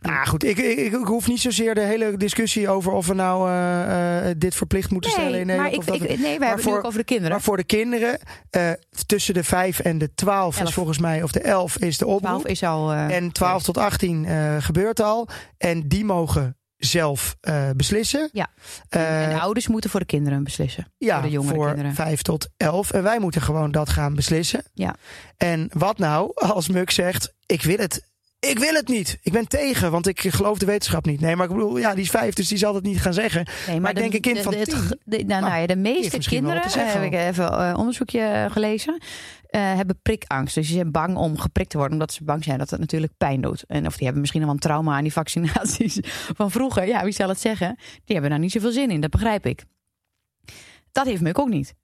Nou 0.01 0.27
goed, 0.27 0.45
ik, 0.45 0.59
ik, 0.59 0.79
ik 0.79 0.93
hoef 0.95 1.29
niet 1.29 1.41
zozeer 1.41 1.75
de 1.75 1.81
hele 1.81 2.17
discussie 2.17 2.69
over 2.69 2.93
of 2.93 3.07
we 3.07 3.15
nou 3.15 3.49
eh, 3.51 4.29
eh, 4.31 4.35
dit 4.39 4.55
verplicht 4.55 4.91
moeten 4.91 5.11
stellen 5.11 5.41
in 5.41 5.47
Nee, 5.47 5.57
maar 5.57 5.65
Nederland. 5.71 5.89
ik, 5.89 6.03
of 6.03 6.09
dat 6.09 6.17
ik, 6.19 6.23
nee, 6.23 6.33
we 6.33 6.39
maar 6.39 6.49
hebben 6.49 6.49
het 6.49 6.57
nu 6.57 6.63
voor- 6.71 6.79
ook 6.79 6.85
over 6.85 6.99
de 6.99 7.05
kinderen. 7.05 7.31
Maar 7.33 7.41
voor 7.43 7.57
de 7.57 7.65
kinderen, 7.65 8.19
eh, 8.51 8.71
tussen 9.07 9.35
de 9.35 9.45
5 9.45 9.79
en 9.79 9.99
de 9.99 10.15
12 10.15 10.59
Elf. 10.59 10.69
is 10.69 10.75
volgens 10.75 10.99
mij, 10.99 11.23
of 11.23 11.33
de 11.33 11.41
11 11.41 11.79
is 11.79 11.99
de 11.99 12.07
oproep. 12.07 12.21
12 12.41 12.45
is 12.47 12.63
al... 12.63 12.93
en 12.93 13.33
12 13.33 13.63
tot 13.63 13.79
18 13.79 14.25
eh, 14.25 14.57
gebeurt 14.59 15.01
al. 15.01 15.29
En 15.59 15.89
die 15.89 16.05
mogen 16.05 16.55
zelf 16.77 17.37
beslissen. 17.77 18.29
Ja. 18.33 18.47
En 18.89 19.41
ouders 19.41 19.69
moeten 19.69 19.91
voor 19.91 20.01
de 20.01 20.07
kinderen 20.07 20.45
beslissen. 20.45 20.93
ja, 20.99 21.15
voor 21.15 21.23
de 21.29 21.31
jongere 21.35 21.55
voor 21.55 21.67
kinderen. 21.67 21.95
5 21.95 22.23
tot 22.23 22.49
11. 22.57 22.91
En 22.91 23.03
wij 23.03 23.19
moeten 23.19 23.43
gewoon 23.43 23.71
dat 23.71 23.89
gaan 23.89 24.15
beslissen. 24.15 24.63
Ja. 24.75 24.95
En 25.37 25.71
wat 25.73 25.99
nou 25.99 26.31
als 26.35 26.69
Muk 26.69 26.91
zegt, 26.91 27.35
ik 27.47 27.63
wil 27.63 27.77
het. 27.77 28.09
Ik 28.41 28.59
wil 28.59 28.75
het 28.75 28.89
niet. 28.89 29.19
Ik 29.23 29.33
ben 29.33 29.49
tegen, 29.49 29.91
want 29.91 30.07
ik 30.07 30.21
geloof 30.21 30.59
de 30.59 30.67
wetenschap 30.67 31.07
niet. 31.07 31.21
Nee, 31.21 31.37
maar 31.37 31.47
ik 31.49 31.53
bedoel, 31.53 31.79
ja, 31.79 31.95
die 31.95 32.03
is 32.05 32.11
vijf, 32.11 32.35
dus 32.35 32.49
die 32.49 32.59
zal 32.59 32.75
het 32.75 32.85
niet 32.85 33.01
gaan 33.01 33.13
zeggen. 33.15 33.47
Nee, 33.67 33.81
Maar 33.81 33.91
ik 33.91 33.97
de- 33.97 34.03
denk 34.03 34.15
een 34.15 34.21
kind 34.21 34.37
de- 34.37 34.43
van 34.43 34.53
de- 34.53 34.63
tien, 34.65 34.99
de, 35.05 35.25
nou, 35.25 35.41
nou 35.41 35.61
ja, 35.61 35.67
de 35.67 35.77
meeste 35.77 36.19
kinderen, 36.19 36.63
eh, 36.63 36.93
heb 36.93 37.03
ik 37.03 37.13
even 37.13 37.53
eh, 37.53 37.75
onderzoekje 37.77 38.49
gelezen, 38.51 38.99
eh, 39.47 39.61
hebben 39.75 39.99
prikangst. 40.03 40.55
Dus 40.55 40.67
die 40.67 40.77
zijn 40.77 40.91
bang 40.91 41.17
om 41.17 41.39
geprikt 41.39 41.71
te 41.71 41.77
worden, 41.77 41.95
omdat 41.95 42.13
ze 42.13 42.25
bang 42.25 42.45
zijn 42.45 42.59
dat 42.59 42.71
het 42.71 42.81
natuurlijk 42.81 43.13
pijn 43.17 43.41
doet. 43.41 43.65
En 43.67 43.87
of 43.87 43.93
die 43.95 44.03
hebben 44.03 44.21
misschien 44.21 44.41
al 44.41 44.47
wel 44.47 44.55
een 44.57 44.63
trauma 44.63 44.97
aan 44.97 45.03
die 45.03 45.13
vaccinaties 45.13 45.99
van 46.39 46.51
vroeger. 46.51 46.87
Ja, 46.87 47.05
wie 47.05 47.13
zal 47.13 47.29
het 47.29 47.41
zeggen? 47.41 47.77
Die 47.77 48.13
hebben 48.13 48.31
daar 48.31 48.39
niet 48.41 48.53
zoveel 48.53 48.73
zin 48.73 48.91
in, 48.91 49.01
dat 49.01 49.11
begrijp 49.11 49.47
ik. 49.47 49.65
Dat 50.93 51.07
heeft 51.07 51.21
Muk 51.23 51.39
ook 51.39 51.49
niet. 51.49 51.75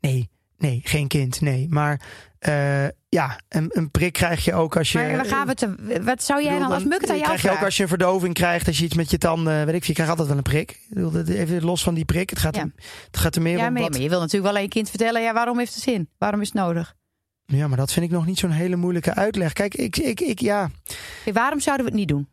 Nee, 0.00 0.28
nee, 0.58 0.80
geen 0.84 1.08
kind, 1.08 1.40
nee. 1.40 1.66
Maar 1.70 2.00
eh, 2.38 2.86
ja, 3.08 3.40
een, 3.48 3.68
een 3.72 3.90
prik 3.90 4.12
krijg 4.12 4.44
je 4.44 4.54
ook 4.54 4.76
als 4.76 4.92
je... 4.92 4.98
Maar 4.98 5.16
waar 5.16 5.24
gaan 5.24 5.46
we 5.46 5.54
te, 5.54 6.00
wat 6.02 6.22
zou 6.22 6.42
jij 6.42 6.52
bedoel, 6.52 6.68
dan, 6.68 6.76
als 6.76 6.84
Muk 6.84 7.00
het 7.00 7.10
aan 7.10 7.16
jou 7.16 7.26
krijg 7.26 7.42
je 7.42 7.50
ook 7.50 7.64
als 7.64 7.76
je 7.76 7.82
een 7.82 7.88
verdoving 7.88 8.34
krijgt, 8.34 8.66
als 8.66 8.78
je 8.78 8.84
iets 8.84 8.94
met 8.94 9.10
je 9.10 9.18
tanden, 9.18 9.66
weet 9.66 9.74
ik, 9.74 9.84
veel, 9.84 9.86
je 9.86 9.92
krijgt 9.92 10.10
altijd 10.10 10.28
wel 10.28 10.36
een 10.36 10.42
prik. 10.42 10.80
Even 11.36 11.64
los 11.64 11.82
van 11.82 11.94
die 11.94 12.04
prik, 12.04 12.30
het 12.30 12.38
gaat, 12.38 12.56
Ja. 12.56 12.70
het 13.06 13.16
gaat 13.16 13.36
er 13.36 13.42
meer 13.42 13.58
Ja, 13.58 13.66
om 13.66 13.72
maar, 13.72 13.82
wat... 13.82 13.90
maar 13.90 14.00
je 14.00 14.08
wil 14.08 14.20
natuurlijk 14.20 14.46
wel 14.46 14.56
aan 14.56 14.62
je 14.62 14.68
kind 14.68 14.88
vertellen, 14.88 15.22
ja, 15.22 15.32
waarom 15.32 15.58
heeft 15.58 15.74
het 15.74 15.82
zin? 15.82 16.08
Waarom 16.18 16.40
is 16.40 16.46
het 16.46 16.56
nodig? 16.56 16.94
Ja, 17.44 17.68
maar 17.68 17.76
dat 17.76 17.92
vind 17.92 18.06
ik 18.06 18.12
nog 18.12 18.26
niet 18.26 18.38
zo'n 18.38 18.50
hele 18.50 18.76
moeilijke 18.76 19.14
uitleg. 19.14 19.52
Kijk, 19.52 19.74
ik, 19.74 19.96
ik, 19.96 20.20
ik, 20.20 20.40
ja, 20.40 20.70
waarom 21.32 21.60
zouden 21.60 21.84
we 21.86 21.90
het 21.90 22.00
niet 22.00 22.08
doen? 22.08 22.28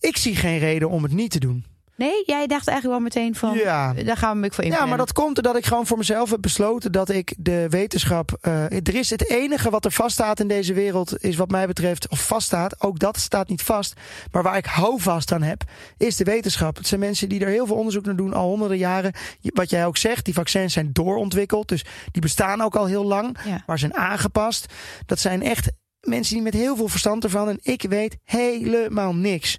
ik 0.00 0.16
zie 0.16 0.36
geen 0.36 0.58
reden 0.58 0.90
om 0.90 1.02
het 1.02 1.12
niet 1.12 1.30
te 1.30 1.38
doen. 1.38 1.64
Nee, 1.98 2.22
jij 2.26 2.46
dacht 2.46 2.68
eigenlijk 2.68 2.98
wel 3.00 3.00
meteen 3.00 3.34
van, 3.34 3.54
Ja. 3.54 3.92
daar 3.92 4.16
gaan 4.16 4.32
we 4.34 4.38
Muk 4.40 4.54
voor 4.54 4.64
Ja, 4.64 4.70
inplannen. 4.70 4.96
maar 4.96 5.06
dat 5.06 5.12
komt 5.14 5.34
doordat 5.34 5.56
ik 5.56 5.66
gewoon 5.66 5.86
voor 5.86 5.98
mezelf 5.98 6.30
heb 6.30 6.40
besloten 6.40 6.92
dat 6.92 7.08
ik 7.08 7.34
de 7.38 7.66
wetenschap. 7.68 8.36
eh, 8.40 8.62
er 8.64 8.94
is 8.94 9.10
het 9.10 9.30
enige 9.30 9.70
wat 9.70 9.84
er 9.84 9.92
vaststaat 9.92 10.40
in 10.40 10.48
deze 10.48 10.74
wereld, 10.74 11.22
is 11.22 11.36
wat 11.36 11.50
mij 11.50 11.66
betreft, 11.66 12.08
of 12.08 12.26
vaststaat, 12.26 12.82
ook 12.82 12.98
dat 12.98 13.18
staat 13.18 13.48
niet 13.48 13.62
vast. 13.62 13.92
Maar 14.32 14.42
waar 14.42 14.56
ik 14.56 14.66
houvast 14.66 15.32
aan 15.32 15.42
heb, 15.42 15.62
is 15.96 16.16
de 16.16 16.24
wetenschap. 16.24 16.76
Het 16.76 16.86
zijn 16.86 17.00
mensen 17.00 17.28
die 17.28 17.40
er 17.40 17.48
heel 17.48 17.66
veel 17.66 17.76
onderzoek 17.76 18.04
naar 18.04 18.16
doen, 18.16 18.32
al 18.34 18.48
honderden 18.48 18.78
jaren. 18.78 19.12
Wat 19.42 19.70
jij 19.70 19.86
ook 19.86 19.96
zegt, 19.96 20.24
die 20.24 20.34
vaccins 20.34 20.72
zijn 20.72 20.92
doorontwikkeld, 20.92 21.68
dus 21.68 21.84
die 22.10 22.22
bestaan 22.22 22.60
ook 22.60 22.76
al 22.76 22.86
heel 22.86 23.04
lang, 23.04 23.36
Ja. 23.44 23.62
maar 23.66 23.78
zijn 23.78 23.94
aangepast. 23.96 24.66
Dat 25.06 25.18
zijn 25.18 25.42
echt 25.42 25.70
mensen 26.00 26.34
die 26.34 26.42
met 26.42 26.54
heel 26.54 26.76
veel 26.76 26.88
verstand 26.88 27.24
ervan. 27.24 27.48
En 27.48 27.58
ik 27.62 27.82
weet 27.82 28.16
helemaal 28.24 29.14
niks. 29.14 29.58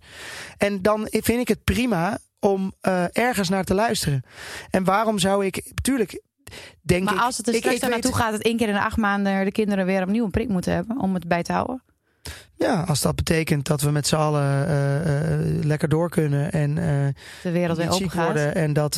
En 0.58 0.82
dan 0.82 1.08
vind 1.10 1.39
ik 1.39 1.47
het 1.47 1.63
prima 1.63 2.17
om 2.39 2.73
eh, 2.82 3.04
ergens 3.12 3.49
naar 3.49 3.63
te 3.63 3.73
luisteren. 3.73 4.23
En 4.69 4.84
waarom 4.84 5.19
zou 5.19 5.45
ik, 5.45 5.62
natuurlijk, 5.75 6.21
denk 6.82 7.04
Maar 7.04 7.13
ik. 7.13 7.19
als 7.21 7.38
het 7.38 7.47
er 7.47 7.54
ik, 7.54 7.60
straks 7.65 7.80
naartoe 7.80 8.15
gaat 8.15 8.32
dat 8.32 8.41
één 8.41 8.58
keer 8.58 8.67
in 8.67 8.73
de 8.73 8.84
acht 8.84 8.97
maanden 8.97 9.45
de 9.45 9.52
kinderen 9.52 9.86
weer 9.86 10.02
opnieuw 10.02 10.23
een 10.25 10.32
prik 10.32 10.49
moeten 10.49 10.73
hebben 10.73 10.99
om 10.99 11.13
het 11.13 11.28
bij 11.28 11.43
te 11.43 11.52
houden. 11.52 11.84
Ja, 12.56 12.82
als 12.82 13.02
dat 13.02 13.15
betekent 13.15 13.67
dat 13.67 13.82
we 13.82 13.91
met 13.91 14.08
z'n 14.08 14.15
allen 14.15 14.67
eh, 14.67 15.34
eh, 15.34 15.63
lekker 15.63 15.89
door 15.89 16.10
kunnen 16.10 16.52
en 16.52 16.75
De 17.43 17.52
wereld 17.52 17.78
weer 17.78 17.91
open 17.91 18.10
gaat. 18.10 18.25
worden. 18.25 18.56
En 18.56 18.73
dat 18.73 18.95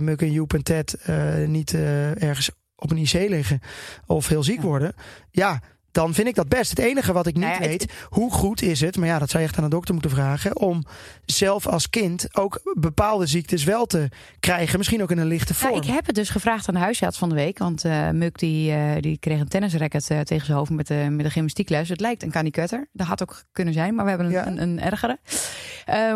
Muk 0.00 0.20
en 0.22 0.32
Joep 0.32 0.54
en 0.54 0.62
Ted 0.62 0.98
niet 1.46 1.74
ergens 2.18 2.50
op 2.76 2.90
een 2.90 2.96
IC 2.98 3.12
liggen 3.12 3.60
of 4.06 4.28
heel 4.28 4.42
ziek 4.42 4.56
Ja. 4.56 4.62
worden. 4.62 4.92
Ja, 5.30 5.60
dan 5.94 6.14
vind 6.14 6.28
ik 6.28 6.34
dat 6.34 6.48
best. 6.48 6.70
Het 6.70 6.78
enige 6.78 7.12
wat 7.12 7.26
ik 7.26 7.34
niet 7.34 7.42
Nou 7.44 7.54
ja, 7.56 7.60
het- 7.60 7.70
weet, 7.70 7.92
hoe 8.08 8.30
goed 8.32 8.62
is 8.62 8.80
het, 8.80 8.96
maar 8.96 9.08
ja, 9.08 9.18
dat 9.18 9.30
zou 9.30 9.42
je 9.42 9.48
echt 9.48 9.58
aan 9.58 9.64
de 9.64 9.70
dokter 9.70 9.92
moeten 9.94 10.10
vragen, 10.12 10.56
om 10.58 10.84
zelf 11.24 11.66
als 11.66 11.90
kind 11.90 12.36
ook 12.36 12.60
bepaalde 12.74 13.26
ziektes 13.26 13.64
wel 13.64 13.86
te 13.86 14.08
krijgen. 14.40 14.78
Misschien 14.78 15.02
ook 15.02 15.10
in 15.10 15.18
een 15.18 15.26
lichte 15.26 15.54
vorm. 15.54 15.72
Nou, 15.72 15.84
ik 15.86 15.92
heb 15.92 16.06
het 16.06 16.14
dus 16.14 16.28
gevraagd 16.28 16.68
aan 16.68 16.74
de 16.74 16.80
huisarts 16.80 17.18
van 17.18 17.28
de 17.28 17.34
week. 17.34 17.58
Want 17.58 17.84
eh 17.84 18.10
Muk 18.10 18.38
die, 18.38 18.72
eh, 18.72 19.00
die 19.00 19.18
kreeg 19.18 19.40
een 19.40 19.48
tennisracket 19.48 20.10
eh, 20.10 20.20
tegen 20.20 20.46
zijn 20.46 20.58
hoofd 20.58 20.70
met 20.70 20.86
de, 20.86 21.06
met 21.10 21.24
de 21.24 21.30
gymnastiekles. 21.30 21.88
Het 21.88 22.00
lijkt 22.00 22.22
een 22.22 22.30
kanikutter. 22.30 22.88
Dat 22.92 23.06
had 23.06 23.22
ook 23.22 23.42
kunnen 23.52 23.74
zijn, 23.74 23.94
maar 23.94 24.02
we 24.04 24.10
hebben 24.10 24.26
een, 24.28 24.32
Ja. 24.32 24.46
een, 24.46 24.62
een 24.62 24.80
ergere. 24.80 25.18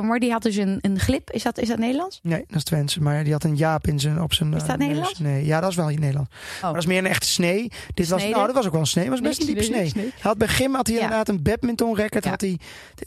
Maar 0.03 0.19
die 0.19 0.31
had 0.33 0.43
dus 0.43 0.57
een, 0.57 0.79
een 0.81 0.99
glip. 0.99 1.31
Is 1.31 1.43
dat, 1.43 1.59
is 1.59 1.69
dat 1.69 1.79
Nederlands? 1.79 2.21
Nee, 2.23 2.45
dat 2.47 2.57
is 2.57 2.65
Twents. 2.65 2.99
Maar 2.99 3.25
die 3.25 3.33
had 3.33 3.45
een 3.45 3.57
jaap 3.57 3.87
in 3.87 4.01
zijn, 4.01 4.23
op 4.23 4.33
zijn. 4.35 4.55
Is 4.55 4.65
dat. 4.65 4.79
Nederlands? 4.79 5.19
Nee, 5.19 5.47
ja, 5.47 5.61
dat 5.61 5.71
is 5.71 5.77
wel 5.77 5.89
in 5.89 6.01
Nederland. 6.01 6.29
Maar 6.63 6.73
dat 6.73 6.83
is 6.83 6.87
meer 6.87 6.99
een 6.99 7.07
echte 7.07 7.27
snee. 7.27 7.71
Dit 7.95 8.09
was, 8.09 8.23
nou, 8.29 8.47
dat 8.47 8.55
was 8.55 8.67
ook 8.67 8.73
wel 8.73 8.81
een 8.81 8.87
snee. 8.87 9.05
Dat 9.05 9.13
was 9.19 9.29
best 9.29 9.41
een 9.41 9.47
diepe 9.47 9.63
snee. 9.75 9.93
Hij 9.95 10.13
had 10.21 10.39
bij 10.39 10.49
had 10.73 10.87
hij 10.87 10.97
inderdaad 10.97 11.29
een 11.29 11.43
badminton 11.43 11.97
racket. 11.97 12.25
Ja. 12.25 12.31
Had 12.31 12.41
hij 12.41 12.59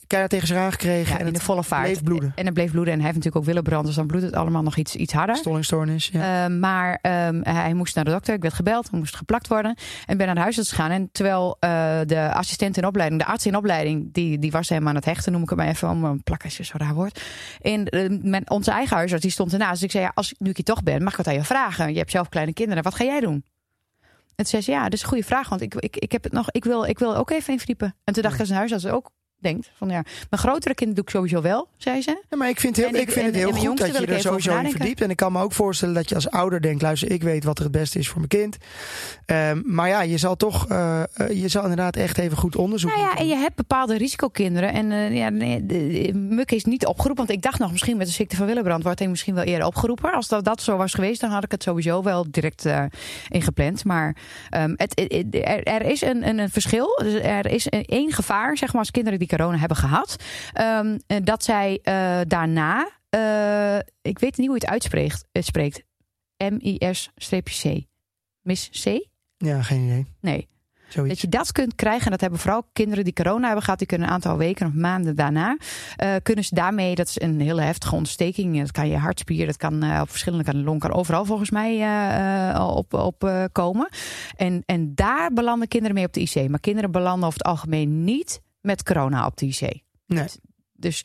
keihard 0.08 0.32
tegen 0.32 0.48
zich 0.48 0.58
aangekregen. 0.58 1.14
Ja, 1.14 1.20
en 1.20 1.26
in 1.26 1.32
de 1.32 1.38
het 1.38 1.48
volle 1.48 1.64
vaart. 1.64 1.84
bleef 1.84 2.04
bloeden. 2.04 2.32
En 2.36 2.46
het 2.46 2.54
bleef 2.54 2.72
bloeden. 2.72 2.94
En 2.94 3.00
hij 3.00 3.08
heeft 3.10 3.18
natuurlijk 3.18 3.44
ook 3.44 3.50
willenbrand. 3.50 3.86
Dus 3.86 3.96
dan 3.96 4.08
bloedt 4.08 4.26
het 4.26 4.36
allemaal 4.36 4.62
nog 4.62 4.78
iets, 4.78 4.96
iets 4.96 5.14
harder. 5.14 5.36
Stollingstoornis. 5.36 6.10
Ja. 6.14 6.46
Eh, 6.46 6.56
maar 6.56 7.00
ehm, 7.02 7.42
hij 7.44 7.74
moest 7.74 7.96
naar 7.96 8.04
de 8.04 8.12
dokter. 8.12 8.34
Ik 8.34 8.42
werd 8.42 8.54
gebeld. 8.54 8.90
Hij 8.90 9.00
moest 9.00 9.16
geplakt 9.16 9.48
worden. 9.48 9.76
En 10.06 10.18
ben 10.18 10.26
naar 10.26 10.36
de 10.36 10.42
huisarts 10.42 10.70
gegaan. 10.70 10.92
En 10.92 11.10
terwijl 11.12 11.58
eh, 11.60 12.00
de 12.06 12.34
assistent 12.34 12.78
in 12.78 12.86
opleiding, 12.86 13.22
de 13.22 13.28
arts 13.28 13.46
in 13.46 13.56
opleiding, 13.56 14.14
die, 14.14 14.40
die 14.40 14.52
was 14.52 14.70
hem 14.70 14.88
aan 14.88 14.96
het 14.96 15.06
hechten, 15.06 15.32
noem 15.32 15.42
ik 15.42 15.50
het 15.50 15.58
maar 15.58 15.68
even 15.68 15.90
om 15.90 16.04
een 16.04 16.24
plak 16.24 16.44
als 16.44 16.58
je 16.58 16.64
zo 16.64 16.78
raar 16.78 16.94
wordt. 16.94 17.22
En 17.62 17.86
eh, 17.86 18.10
mijn, 18.22 18.50
onze 18.50 18.72
eigen 18.72 18.96
huisarts 18.96 19.24
die 19.24 19.32
stond 19.32 19.52
ernaast. 19.52 19.74
Dus 19.74 19.84
ik 19.84 19.92
zei, 19.92 20.04
ja, 20.04 20.12
als 20.14 20.32
ik 20.32 20.40
nu 20.40 20.50
ik 20.50 20.56
hier 20.56 20.66
toch 20.66 20.84
ben, 20.84 21.04
mag 21.04 21.12
ik 21.12 21.18
wat 21.18 21.28
aan 21.28 21.34
je 21.34 21.44
vragen? 21.44 21.92
Je 21.92 21.98
hebt 21.98 22.12
zelf 22.12 22.30
kleine 22.30 22.54
kinderen. 22.54 22.84
Wat 22.84 22.96
ga 22.96 23.04
jij 23.04 23.20
doen? 23.20 23.44
En 24.42 24.48
toen 24.48 24.62
zei 24.62 24.76
ze, 24.76 24.80
ja, 24.80 24.84
dat 24.84 24.94
is 24.94 25.02
een 25.02 25.08
goede 25.08 25.24
vraag. 25.24 25.50
Want 25.50 25.62
ik, 25.62 25.76
ik, 25.76 25.98
ik, 25.98 26.12
heb 26.12 26.24
het 26.24 26.32
nog, 26.32 26.52
ik, 26.52 26.64
wil, 26.64 26.84
ik 26.86 27.00
wil 27.00 27.16
ook 27.16 27.30
even 27.30 27.52
in 27.52 27.58
verdiepen. 27.58 27.96
En 28.04 28.14
toen 28.14 28.24
dacht 28.24 28.36
ik 28.36 28.40
als 28.40 28.50
een 28.50 28.56
huisarts 28.56 28.86
ook, 28.86 29.12
denkt. 29.42 29.70
Van, 29.78 29.90
ja, 29.90 30.02
mijn 30.30 30.42
grotere 30.42 30.74
kinderen 30.76 30.96
doe 30.96 31.04
ik 31.04 31.10
sowieso 31.10 31.42
wel, 31.42 31.68
zei 31.78 32.02
ze. 32.02 32.24
Ja, 32.30 32.38
maar 32.38 32.50
ik 32.50 32.60
vind, 32.60 32.76
heel, 32.76 32.88
ik, 32.88 32.96
ik- 32.96 33.12
vind 33.12 33.18
en- 33.18 33.26
het 33.26 33.36
heel 33.36 33.52
goed 33.52 33.78
dat 33.78 33.98
je 33.98 34.06
er 34.06 34.20
sowieso 34.20 34.58
in 34.60 34.72
verdiept. 34.72 35.02
En 35.02 35.10
ik 35.10 35.16
kan 35.16 35.32
me 35.32 35.42
ook 35.42 35.54
voorstellen 35.54 35.94
dat 35.96 36.10
je 36.10 36.16
als 36.16 36.30
ouder 36.30 36.62
denkt... 36.62 36.82
luister, 36.82 37.12
ik 37.12 37.24
weet 37.24 37.44
wat 37.44 37.58
er 37.58 37.64
het 37.64 37.72
beste 37.74 38.00
is 38.00 38.08
voor 38.08 38.18
mijn 38.18 38.30
kind. 38.30 38.58
Ehm, 39.26 39.62
maar 39.66 39.88
ja, 39.88 40.02
je 40.02 40.18
zal 40.18 40.36
toch... 40.36 40.68
eh, 40.68 41.02
eh, 41.14 41.42
je 41.42 41.48
zal 41.48 41.62
inderdaad 41.62 41.96
echt 41.96 42.18
even 42.18 42.38
goed 42.38 42.56
onderzoek 42.56 42.90
Nou 42.96 43.02
ja, 43.04 43.16
en 43.18 43.28
je 43.28 43.36
hebt 43.36 43.56
bepaalde 43.56 43.98
risicokinderen. 43.98 44.74
En 44.74 44.92
eh, 44.92 45.16
ja, 45.18 45.30
nee, 45.30 45.66
de, 45.66 46.12
Muk 46.14 46.52
is 46.52 46.66
niet 46.66 46.86
opgeroepen. 46.86 47.26
Want 47.26 47.38
ik 47.38 47.44
dacht 47.44 47.60
nog, 47.60 47.72
misschien 47.72 47.98
met 47.98 48.08
de 48.08 48.14
ziekte 48.14 48.36
van 48.36 48.46
Willebrand 48.46 48.84
wordt 48.84 49.00
hij 49.00 49.08
misschien 49.08 49.36
wel 49.36 49.44
eerder 49.44 49.68
opgeroepen. 49.68 50.12
Als 50.14 50.28
dat, 50.28 50.46
dat 50.46 50.62
zo 50.62 50.78
was 50.78 50.94
geweest, 50.94 51.22
dan 51.22 51.30
had 51.30 51.44
ik 51.44 51.52
het 51.52 51.64
sowieso 51.64 52.04
wel 52.04 52.26
direct 52.32 52.66
ingepland. 53.30 53.86
Maar 53.86 54.16
ehm, 54.50 54.74
het, 54.76 55.00
er, 55.32 55.64
er 55.64 55.82
is 55.86 56.02
een, 56.02 56.28
een, 56.28 56.40
een 56.40 56.50
verschil. 56.50 57.00
Dus 57.04 57.14
er 57.14 57.46
is 57.46 57.66
een- 57.70 57.86
één 57.86 58.12
gevaar, 58.12 58.58
zeg 58.58 58.70
maar, 58.72 58.82
als 58.82 58.92
kinderen 58.92 59.20
die 59.20 59.28
corona 59.38 59.58
hebben 59.58 59.78
gehad. 59.78 60.16
eh, 61.08 61.18
dat 61.24 61.44
zij 61.44 61.80
eh, 61.84 62.20
daarna, 62.28 62.90
eh, 63.10 63.78
ik 64.02 64.20
weet 64.20 64.38
niet 64.38 64.48
hoe 64.48 64.56
je 64.56 64.62
het 64.62 64.66
uitspreekt, 64.66 65.26
het 65.32 65.46
spreekt. 65.46 65.84
M-I-S-C. 66.38 67.86
Miss 68.42 68.70
C? 68.84 69.08
Ja, 69.38 69.62
geen 69.62 69.84
idee. 69.84 70.06
Nee. 70.22 70.50
Zoiets. 70.88 71.14
Dat 71.14 71.22
je 71.22 71.38
dat 71.38 71.52
kunt 71.52 71.76
krijgen, 71.76 72.06
en 72.06 72.12
dat 72.12 72.22
hebben 72.22 72.40
vooral 72.40 72.64
kinderen 72.74 73.04
die 73.04 73.14
corona 73.14 73.46
hebben 73.46 73.64
gehad, 73.64 73.80
die 73.80 73.88
kunnen 73.88 74.08
een 74.08 74.14
aantal 74.14 74.38
weken 74.38 74.68
of 74.68 74.74
maanden 74.74 75.16
daarna, 75.16 75.58
kunnen 76.24 76.44
ze 76.44 76.56
daarmee, 76.56 76.96
dat 76.96 77.08
is 77.08 77.22
een 77.22 77.40
hele 77.42 77.62
heftige 77.62 77.96
ontsteking. 77.96 78.60
Dat 78.60 78.72
kan 78.72 78.88
je 78.88 78.98
hartspier, 78.98 79.46
dat 79.46 79.58
kan 79.58 79.84
eh, 79.84 80.00
op 80.02 80.10
verschillende, 80.10 80.44
kan 80.44 80.56
de 80.56 80.64
long, 80.64 80.80
kan 80.80 80.94
overal 80.94 81.26
volgens 81.26 81.50
mij 81.50 81.82
eh, 81.82 82.68
op, 82.76 82.94
op 82.94 83.50
komen. 83.52 83.90
En, 84.36 84.64
en 84.66 84.96
daar 84.96 85.34
belanden 85.34 85.68
kinderen 85.68 85.96
mee 85.96 86.06
op 86.06 86.14
de 86.14 86.22
IC. 86.22 86.50
Maar 86.50 86.60
kinderen 86.60 86.92
belanden 86.92 87.28
over 87.28 87.40
het 87.40 87.48
algemeen 87.48 88.04
niet 88.04 88.42
met 88.62 88.84
corona 88.84 89.26
op 89.26 89.38
de 89.38 89.46
IC. 89.46 89.82
Nee. 90.06 90.26
Dus, 90.76 91.04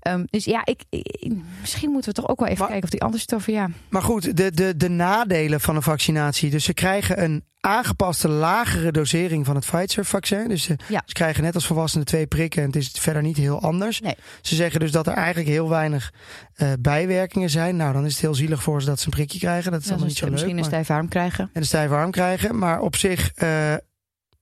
ehm, 0.00 0.24
dus 0.30 0.44
ja, 0.44 0.60
ik, 0.64 0.82
ik- 0.88 1.32
misschien 1.60 1.90
moeten 1.90 2.14
we 2.14 2.20
toch 2.20 2.28
ook 2.30 2.38
wel 2.38 2.48
even 2.48 2.58
Maar- 2.58 2.68
kijken 2.68 2.84
of 2.84 2.90
die 2.90 3.02
andere 3.02 3.22
stoffen, 3.22 3.52
ja. 3.52 3.68
Maar 3.88 4.02
goed, 4.02 4.36
de, 4.36 4.50
de, 4.50 4.76
de 4.76 4.88
nadelen 4.88 5.60
van 5.60 5.76
een 5.76 5.82
vaccinatie. 5.82 6.50
Dus 6.50 6.64
ze 6.64 6.74
krijgen 6.74 7.22
een 7.22 7.44
aangepaste 7.60 8.28
lagere 8.28 8.92
dosering 8.92 9.46
van 9.46 9.54
het 9.54 9.66
Pfizer-vaccin. 9.66 10.48
Dus 10.48 10.62
ze, 10.62 10.76
Ja. 10.88 11.02
ze 11.06 11.12
krijgen 11.14 11.42
net 11.42 11.54
als 11.54 11.66
volwassenen 11.66 12.06
twee 12.06 12.26
prikken. 12.26 12.60
En 12.62 12.66
het 12.66 12.76
is 12.76 12.90
verder 12.90 13.22
niet 13.22 13.36
heel 13.36 13.60
anders. 13.62 14.00
Nee. 14.00 14.14
Ze 14.42 14.54
zeggen 14.54 14.80
dus 14.80 14.90
dat 14.92 15.06
er 15.06 15.12
eigenlijk 15.12 15.48
heel 15.48 15.68
weinig 15.68 16.12
eh, 16.54 16.72
bijwerkingen 16.80 17.50
zijn. 17.50 17.76
Nou, 17.76 17.92
dan 17.92 18.04
is 18.04 18.12
het 18.12 18.20
heel 18.20 18.34
zielig 18.34 18.62
voor 18.62 18.80
ze 18.80 18.86
dat 18.86 18.98
ze 19.00 19.04
een 19.06 19.12
prikje 19.12 19.38
krijgen. 19.38 19.70
Dat 19.70 19.80
is 19.80 19.86
Dan 19.86 19.92
allemaal 19.92 20.08
niet 20.08 20.18
zo 20.18 20.24
leuk. 20.24 20.32
misschien 20.34 20.58
een 20.58 20.64
stijve 20.64 20.92
arm 20.92 21.08
krijgen. 21.08 21.44
en 21.44 21.60
een 21.60 21.66
stijve 21.66 21.94
arm 21.94 22.10
krijgen. 22.10 22.58
Maar 22.58 22.80
op 22.80 22.96
zich, 22.96 23.32
eh, 23.34 23.74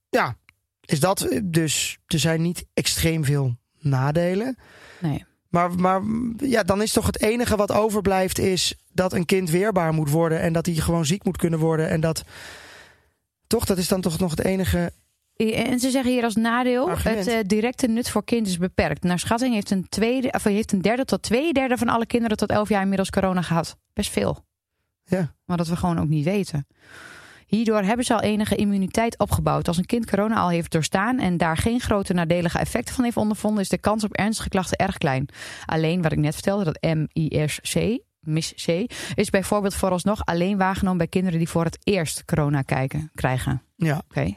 ja, 0.09 0.37
is 0.85 1.01
dat 1.01 1.21
eh, 1.21 1.41
dus. 1.45 1.99
Er 2.07 2.19
zijn 2.19 2.43
niet 2.43 2.67
extreem 2.75 3.25
veel 3.25 3.57
nadelen. 3.79 4.59
Nee. 5.01 5.25
Maar, 5.49 5.75
maar 5.75 6.03
ja, 6.37 6.63
dan 6.63 6.83
is 6.83 6.93
toch 6.93 7.07
het 7.07 7.23
enige 7.23 7.57
wat 7.57 7.73
overblijft 7.73 8.39
is 8.39 8.75
dat 8.93 9.13
een 9.13 9.27
kind 9.27 9.51
weerbaar 9.51 9.93
moet 9.93 10.11
worden 10.11 10.41
en 10.41 10.53
dat 10.53 10.67
hij 10.67 10.75
gewoon 10.75 11.07
ziek 11.07 11.25
moet 11.25 11.37
kunnen 11.37 11.59
worden. 11.59 11.89
En 11.89 12.01
dat 12.01 12.25
toch, 13.47 13.65
dat 13.65 13.79
is 13.79 13.89
dan 13.89 14.01
toch 14.01 14.19
nog 14.19 14.31
het 14.31 14.45
enige. 14.45 14.93
En 15.37 15.81
ze 15.81 15.91
zeggen 15.91 16.13
hier 16.13 16.25
als 16.25 16.35
nadeel: 16.35 16.89
Argument. 16.89 17.27
het 17.27 17.35
eh, 17.35 17.41
directe 17.47 17.87
nut 17.87 18.11
voor 18.11 18.25
kind 18.25 18.47
is 18.47 18.59
beperkt. 18.59 19.03
Naar 19.03 19.19
schatting 19.19 19.55
heeft 19.55 19.71
een, 19.71 19.89
tweede, 19.89 20.31
of 20.31 20.43
heeft 20.45 20.73
een 20.73 20.83
derde 20.83 21.05
tot 21.05 21.23
twee 21.23 21.53
derde 21.53 21.77
van 21.77 21.89
alle 21.89 22.07
kinderen 22.07 22.37
tot 22.37 22.51
11 22.51 22.69
jaar 22.69 22.83
inmiddels 22.83 23.11
corona 23.11 23.43
gehad. 23.43 23.77
Best 23.93 24.11
veel. 24.11 24.45
Ja. 25.05 25.35
Maar 25.45 25.57
dat 25.57 25.69
we 25.69 25.77
gewoon 25.77 25.99
ook 25.99 26.09
niet 26.09 26.25
weten. 26.25 26.67
Hierdoor 27.55 27.83
hebben 27.83 28.05
ze 28.05 28.15
al 28.15 28.21
enige 28.21 28.57
immuniteit 28.57 29.19
opgebouwd. 29.19 29.69
Als 29.69 29.77
een 29.77 29.87
kind 29.87 30.11
corona 30.11 30.41
al 30.41 30.49
heeft 30.49 30.73
doorstaan 30.73 31.19
en 31.19 31.37
daar 31.37 31.57
geen 31.57 31.81
grote 31.81 32.13
nadelige 32.13 32.59
effecten 32.59 32.95
van 32.95 33.05
heeft 33.05 33.17
ondervonden, 33.17 33.63
is 33.63 33.69
de 33.69 33.79
kans 33.79 34.05
op 34.05 34.13
ernstige 34.13 34.49
klachten 34.49 34.79
erg 34.79 34.99
klein. 34.99 35.29
Alleen 35.67 36.03
wat 36.03 36.13
ik 36.13 36.19
net 36.19 36.35
vertelde, 36.35 36.65
dat 36.65 36.81
MISC, 36.81 37.77
mis 38.21 38.53
C, 38.67 38.93
is 39.15 39.31
bijvoorbeeld 39.31 39.75
vooralsnog 39.75 40.25
alleen 40.25 40.59
waargenomen 40.59 40.99
bij 40.99 41.07
kinderen 41.07 41.39
die 41.39 41.49
voor 41.49 41.65
het 41.65 41.79
eerst 41.83 42.25
corona 42.25 42.63
kijken, 42.63 43.11
krijgen. 43.15 43.63
Ja, 43.77 44.03
Oké. 44.09 44.35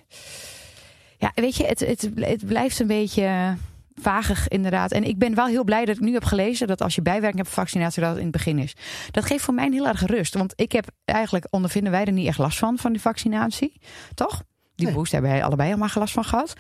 Ja, 1.20 1.32
weet 1.36 1.56
je, 1.56 1.66
het, 1.66 1.80
het, 1.80 2.10
het 2.16 2.46
blijft 2.46 2.80
een 2.80 2.88
beetje 2.88 3.56
vagig 4.02 4.48
inderdaad. 4.48 4.92
En 4.92 5.04
ik 5.04 5.18
ben 5.18 5.36
wel 5.36 5.46
heel 5.46 5.64
blij 5.64 5.86
dat 5.86 5.96
ik 5.96 6.02
nu 6.02 6.14
heb 6.14 6.24
gelezen 6.26 6.68
dat 6.68 6.82
als 6.82 6.96
je 6.96 7.02
bijwerking 7.02 7.36
hebt 7.42 7.54
van 7.54 7.64
vaccinatie, 7.64 8.02
dat 8.02 8.10
het 8.10 8.20
in 8.20 8.26
het 8.28 8.36
begin 8.36 8.60
is. 8.60 8.74
Dat 9.12 9.26
geeft 9.26 9.44
voor 9.44 9.54
mij 9.54 9.70
heel 9.72 9.88
erg 9.88 10.06
rust. 10.06 10.34
Want 10.34 10.54
ik 10.56 10.72
heb 10.72 10.88
eigenlijk, 11.06 11.48
ondervinden 11.50 11.92
wij 11.92 12.06
er 12.06 12.12
niet 12.12 12.28
echt 12.28 12.38
last 12.38 12.58
van, 12.58 12.78
van 12.78 12.92
die 12.92 13.02
vaccinatie. 13.02 13.80
Toch? 14.14 14.44
Die 14.76 14.86
Nee. 14.86 14.96
boost 14.96 15.12
hebben 15.12 15.32
wij 15.32 15.44
allebei 15.44 15.70
allemaal 15.70 15.88
geen 15.90 16.02
last 16.02 16.14
van 16.14 16.24
gehad. 16.26 16.54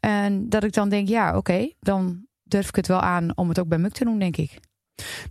En 0.00 0.48
dat 0.48 0.64
ik 0.64 0.72
dan 0.72 0.88
denk, 0.88 1.08
ja, 1.08 1.36
oké, 1.36 1.70
dan 1.80 2.26
durf 2.42 2.68
ik 2.68 2.76
het 2.76 2.86
wel 2.86 3.00
aan 3.00 3.36
om 3.36 3.48
het 3.48 3.58
ook 3.58 3.68
bij 3.68 3.78
Muk 3.78 3.92
te 3.92 4.04
doen, 4.04 4.18
denk 4.18 4.36
ik. 4.36 4.58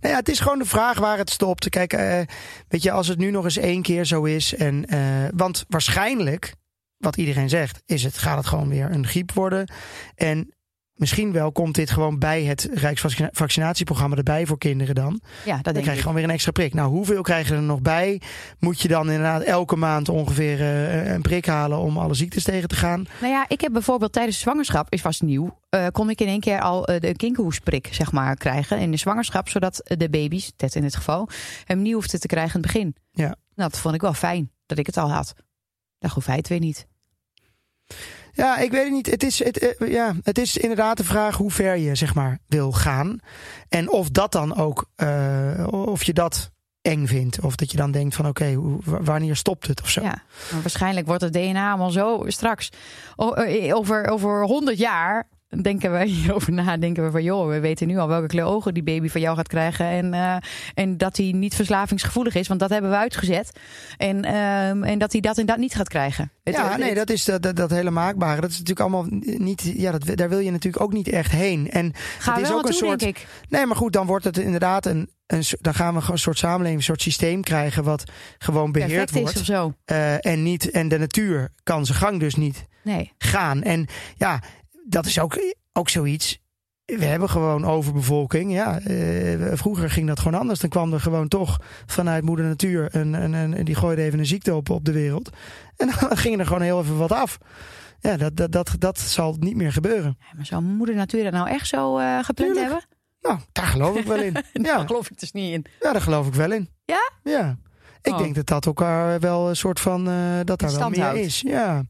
nou 0.00 0.12
ja, 0.12 0.18
het 0.18 0.28
is 0.28 0.40
gewoon 0.40 0.58
de 0.58 0.64
vraag 0.64 0.98
waar 0.98 1.18
het 1.18 1.30
stopt. 1.30 1.68
Kijk, 1.68 1.92
eh, 1.92 2.20
weet 2.68 2.82
je, 2.82 2.90
als 2.90 3.08
het 3.08 3.18
nu 3.18 3.30
nog 3.30 3.44
eens 3.44 3.56
één 3.56 3.82
keer 3.82 4.04
zo 4.04 4.24
is. 4.24 4.54
En, 4.54 4.86
eh, 4.86 5.00
want 5.34 5.64
waarschijnlijk, 5.68 6.54
wat 6.96 7.16
iedereen 7.16 7.48
zegt, 7.48 7.82
is 7.86 8.02
het, 8.02 8.18
gaat 8.18 8.36
het 8.36 8.46
gewoon 8.46 8.68
weer 8.68 8.90
een 8.92 9.06
griep 9.06 9.32
worden. 9.32 9.72
En 10.14 10.53
misschien 10.94 11.32
wel 11.32 11.52
komt 11.52 11.74
dit 11.74 11.90
gewoon 11.90 12.18
bij 12.18 12.44
het 12.44 12.68
Rijksvaccinatieprogramma 12.72 14.16
erbij 14.16 14.46
voor 14.46 14.58
kinderen 14.58 14.94
dan. 14.94 15.20
Ja, 15.44 15.54
dat 15.54 15.64
Dan 15.64 15.72
denk 15.72 15.74
krijg 15.74 15.86
je 15.86 15.92
ik. 15.92 15.98
gewoon 16.00 16.14
weer 16.14 16.24
een 16.24 16.30
extra 16.30 16.52
prik. 16.52 16.74
Nou, 16.74 16.88
hoeveel 16.90 17.22
krijg 17.22 17.48
je 17.48 17.54
er 17.54 17.62
nog 17.62 17.80
bij? 17.82 18.20
Moet 18.58 18.80
je 18.80 18.88
dan 18.88 19.06
inderdaad 19.10 19.42
elke 19.42 19.76
maand 19.76 20.08
ongeveer 20.08 20.60
eh, 20.60 21.12
een 21.12 21.22
prik 21.22 21.46
halen 21.46 21.78
om 21.78 21.98
alle 21.98 22.14
ziektes 22.14 22.44
tegen 22.44 22.68
te 22.68 22.74
gaan? 22.74 23.06
Nou 23.20 23.32
ja, 23.32 23.44
ik 23.48 23.60
heb 23.60 23.72
bijvoorbeeld 23.72 24.12
tijdens 24.12 24.36
de 24.36 24.42
zwangerschap, 24.42 24.92
is 24.92 25.02
was 25.02 25.20
nieuw, 25.20 25.58
eh, 25.68 25.86
kon 25.92 26.10
ik 26.10 26.20
in 26.20 26.26
één 26.26 26.40
keer 26.40 26.60
al 26.60 26.86
eh, 26.86 27.00
de 27.00 27.16
kinkerhoesprik 27.16 27.88
zeg 27.90 28.12
maar, 28.12 28.36
krijgen 28.36 28.78
in 28.78 28.90
de 28.90 28.96
zwangerschap, 28.96 29.48
zodat 29.48 29.80
de 29.96 30.10
baby's, 30.10 30.52
Ted 30.56 30.74
in 30.74 30.82
dit 30.82 30.96
geval, 30.96 31.28
hem 31.64 31.82
niet 31.82 31.92
hoefden 31.94 32.20
te 32.20 32.26
krijgen 32.26 32.54
in 32.54 32.62
het 32.62 32.72
begin. 32.72 32.96
Ja. 33.10 33.36
Nou, 33.54 33.70
dat 33.70 33.78
vond 33.78 33.94
ik 33.94 34.00
wel 34.00 34.12
fijn, 34.14 34.50
dat 34.66 34.78
ik 34.78 34.86
het 34.86 34.96
al 34.96 35.10
had. 35.12 35.34
Dat 35.98 36.10
hoeft 36.10 36.26
hij 36.26 36.36
het 36.36 36.48
weer 36.48 36.58
niet. 36.60 36.86
Ja, 38.34 38.58
ik 38.58 38.70
weet 38.70 38.84
het 38.84 38.92
niet. 38.92 39.10
Het 39.10 39.22
is, 39.22 39.44
het, 39.44 39.58
eh, 39.58 39.92
ja, 39.92 40.14
het 40.22 40.38
is 40.38 40.56
inderdaad 40.56 40.96
de 40.96 41.04
vraag 41.04 41.36
hoe 41.36 41.50
ver 41.50 41.76
je 41.76 41.94
zeg 41.94 42.14
maar 42.14 42.38
wil 42.46 42.72
gaan. 42.72 43.18
En 43.68 43.90
of 43.90 44.08
dat 44.08 44.32
dan 44.32 44.56
ook, 44.56 44.90
eh, 44.96 45.66
of 45.70 46.02
je 46.04 46.12
dat 46.12 46.50
eng 46.82 47.06
vindt. 47.06 47.40
Of 47.40 47.56
dat 47.56 47.70
je 47.70 47.76
dan 47.76 47.90
denkt 47.90 48.14
van 48.14 48.26
oké, 48.26 48.56
wanneer 48.84 49.36
stopt 49.36 49.66
het 49.66 49.82
of 49.82 49.90
zo. 49.90 50.02
Ja, 50.02 50.22
maar 50.52 50.60
waarschijnlijk 50.60 51.06
wordt 51.06 51.22
het 51.22 51.32
DNA 51.32 51.68
allemaal 51.68 51.90
zo 51.90 52.24
straks. 52.26 52.70
Eh, 53.16 53.76
over, 53.76 54.06
over 54.08 54.44
100 54.44 54.78
jaar 54.78 55.28
denken 55.62 55.92
we 55.92 56.04
hierover 56.14 56.52
na. 56.52 56.76
Denken 56.76 57.04
we 57.04 57.10
van, 57.10 57.22
joh, 57.22 57.48
we 57.48 57.60
weten 57.60 57.86
nu 57.86 57.98
al 57.98 58.08
welke 58.08 58.26
kleur 58.26 58.44
ogen 58.44 58.74
die 58.74 58.82
baby 58.82 59.08
van 59.08 59.20
jou 59.20 59.36
gaat 59.36 59.48
krijgen. 59.48 59.86
En, 59.86 60.14
eh, 60.14 60.36
en 60.74 60.96
dat 60.98 61.16
hij 61.16 61.32
niet 61.34 61.54
verslavingsgevoelig 61.54 62.34
is, 62.34 62.48
want 62.48 62.60
dat 62.60 62.70
hebben 62.70 62.90
we 62.90 62.96
uitgezet. 62.96 63.58
En, 63.96 64.24
ehm, 64.24 64.82
en 64.82 64.98
dat 64.98 65.12
hij 65.12 65.20
dat 65.20 65.38
en 65.38 65.46
dat 65.46 65.56
niet 65.58 65.74
gaat 65.74 65.88
krijgen. 65.88 66.32
Het- 66.44 66.54
Ja, 66.54 66.68
het- 66.70 66.78
nee, 66.78 66.94
dat 66.94 67.10
is 67.10 67.24
dat, 67.24 67.42
dat, 67.42 67.56
dat 67.56 67.70
hele 67.70 67.90
maakbare. 67.90 68.40
Dat 68.40 68.50
is 68.50 68.58
natuurlijk 68.58 68.80
allemaal 68.80 69.06
niet. 69.20 69.72
Ja, 69.76 69.92
dat, 69.92 70.16
daar 70.16 70.28
wil 70.28 70.38
je 70.38 70.50
natuurlijk 70.50 70.82
ook 70.82 70.92
niet 70.92 71.08
echt 71.08 71.30
heen. 71.32 71.70
En 71.70 71.92
het 72.18 72.38
is 72.42 72.52
ook 72.52 72.66
een 72.66 72.72
soort. 72.72 73.00
denk 73.00 73.16
ik. 73.18 73.26
Nee, 73.48 73.66
maar 73.66 73.76
goed, 73.76 73.92
dan 73.92 74.06
wordt 74.06 74.24
het 74.24 74.38
inderdaad 74.38 74.86
een. 74.86 75.10
een 75.26 75.42
dan 75.60 75.74
gaan 75.74 75.94
we 75.94 76.02
een 76.10 76.18
soort 76.18 76.38
samenleving, 76.38 76.76
een 76.76 76.82
soort 76.84 77.02
systeem 77.02 77.42
krijgen. 77.42 77.84
wat 77.84 78.04
gewoon 78.38 78.72
beheerd 78.72 78.90
Perfect 78.90 79.14
is 79.14 79.20
wordt. 79.22 79.38
of 79.38 79.44
zo. 79.44 79.74
Eh, 79.84 80.26
en, 80.26 80.42
niet, 80.42 80.70
en 80.70 80.88
de 80.88 80.98
natuur 80.98 81.48
kan 81.62 81.86
zijn 81.86 81.98
gang 81.98 82.20
dus 82.20 82.34
niet 82.34 82.64
Nee. 82.82 83.12
gaan. 83.18 83.62
En 83.62 83.86
ja, 84.16 84.42
dat 84.86 85.06
is 85.06 85.18
ook, 85.18 85.54
ook 85.72 85.88
zoiets. 85.88 86.42
We 86.84 87.04
hebben 87.04 87.28
gewoon 87.30 87.64
overbevolking. 87.64 88.52
Ja, 88.52 88.78
eh, 88.80 89.50
vroeger 89.52 89.90
ging 89.90 90.06
dat 90.06 90.20
gewoon 90.20 90.40
anders. 90.40 90.60
Dan 90.60 90.70
kwam 90.70 90.92
er 90.92 91.00
gewoon 91.00 91.28
toch 91.28 91.60
vanuit 91.86 92.24
moeder 92.24 92.44
natuur 92.46 92.96
een, 92.96 93.12
een, 93.12 93.32
een 93.32 93.64
die 93.64 93.74
gooide 93.74 94.02
even 94.02 94.18
een 94.18 94.26
ziekte 94.26 94.54
op 94.54 94.70
op 94.70 94.84
de 94.84 94.92
wereld. 94.92 95.30
En 95.76 95.86
dan 96.00 96.16
ging 96.16 96.38
er 96.38 96.46
gewoon 96.46 96.62
heel 96.62 96.80
even 96.80 96.96
wat 96.96 97.12
af. 97.12 97.38
Ja, 98.00 98.16
dat, 98.16 98.36
dat, 98.36 98.52
dat, 98.52 98.74
dat 98.78 98.98
zal 98.98 99.36
niet 99.38 99.56
meer 99.56 99.72
gebeuren. 99.72 100.16
Ja, 100.18 100.26
maar 100.36 100.46
zou 100.46 100.62
moeder 100.62 100.94
natuur 100.94 101.24
dat 101.24 101.32
nou 101.32 101.48
echt 101.48 101.66
zo 101.68 101.98
eh, 101.98 102.04
gepland 102.24 102.36
Tuurlijk. 102.54 102.58
hebben? 102.58 102.84
Nou, 103.20 103.38
daar 103.52 103.66
geloof 103.66 103.96
ik 103.96 104.06
wel 104.06 104.18
in. 104.22 104.32
Daar 104.52 104.64
Ja, 104.78 104.86
geloof 104.86 105.10
ik 105.10 105.18
dus 105.20 105.32
niet 105.32 105.52
in. 105.52 105.64
ja 105.80 105.92
daar 105.92 106.00
geloof 106.02 106.26
ik 106.26 106.34
wel 106.34 106.52
in. 106.52 106.68
Ja? 106.84 107.10
Ja. 107.22 107.56
Ik 108.02 108.12
Oh. 108.12 108.18
denk 108.18 108.34
dat 108.34 108.46
dat 108.46 108.66
elkaar 108.66 109.20
wel 109.20 109.48
een 109.48 109.56
soort 109.56 109.80
van. 109.80 110.08
eh, 110.08 110.14
dat 110.44 110.60
daar 110.60 110.76
wel 110.78 110.90
meer 110.90 111.00
houdt. 111.02 111.18
is. 111.18 111.40
Ja, 111.40 111.82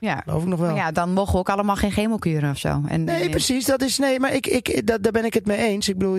Ja. 0.00 0.20
geloof 0.24 0.42
ik 0.42 0.48
nog 0.48 0.58
wel. 0.58 0.68
Maar 0.68 0.78
ja, 0.78 0.90
dan 0.92 1.12
mogen 1.12 1.32
we 1.32 1.38
ook 1.38 1.48
allemaal 1.48 1.76
geen 1.76 1.90
chemokuren 1.90 2.50
of 2.50 2.58
zo. 2.58 2.82
En, 2.86 3.04
Nee, 3.04 3.22
en- 3.24 3.30
precies. 3.30 3.64
Dat 3.64 3.82
is, 3.82 3.98
nee, 3.98 4.20
maar 4.20 4.34
ik, 4.34 4.46
ik, 4.46 4.86
dat, 4.86 5.02
daar 5.02 5.12
ben 5.12 5.24
ik 5.24 5.34
het 5.34 5.46
mee 5.46 5.56
eens. 5.56 5.88
Ik 5.88 5.98
bedoel, 5.98 6.16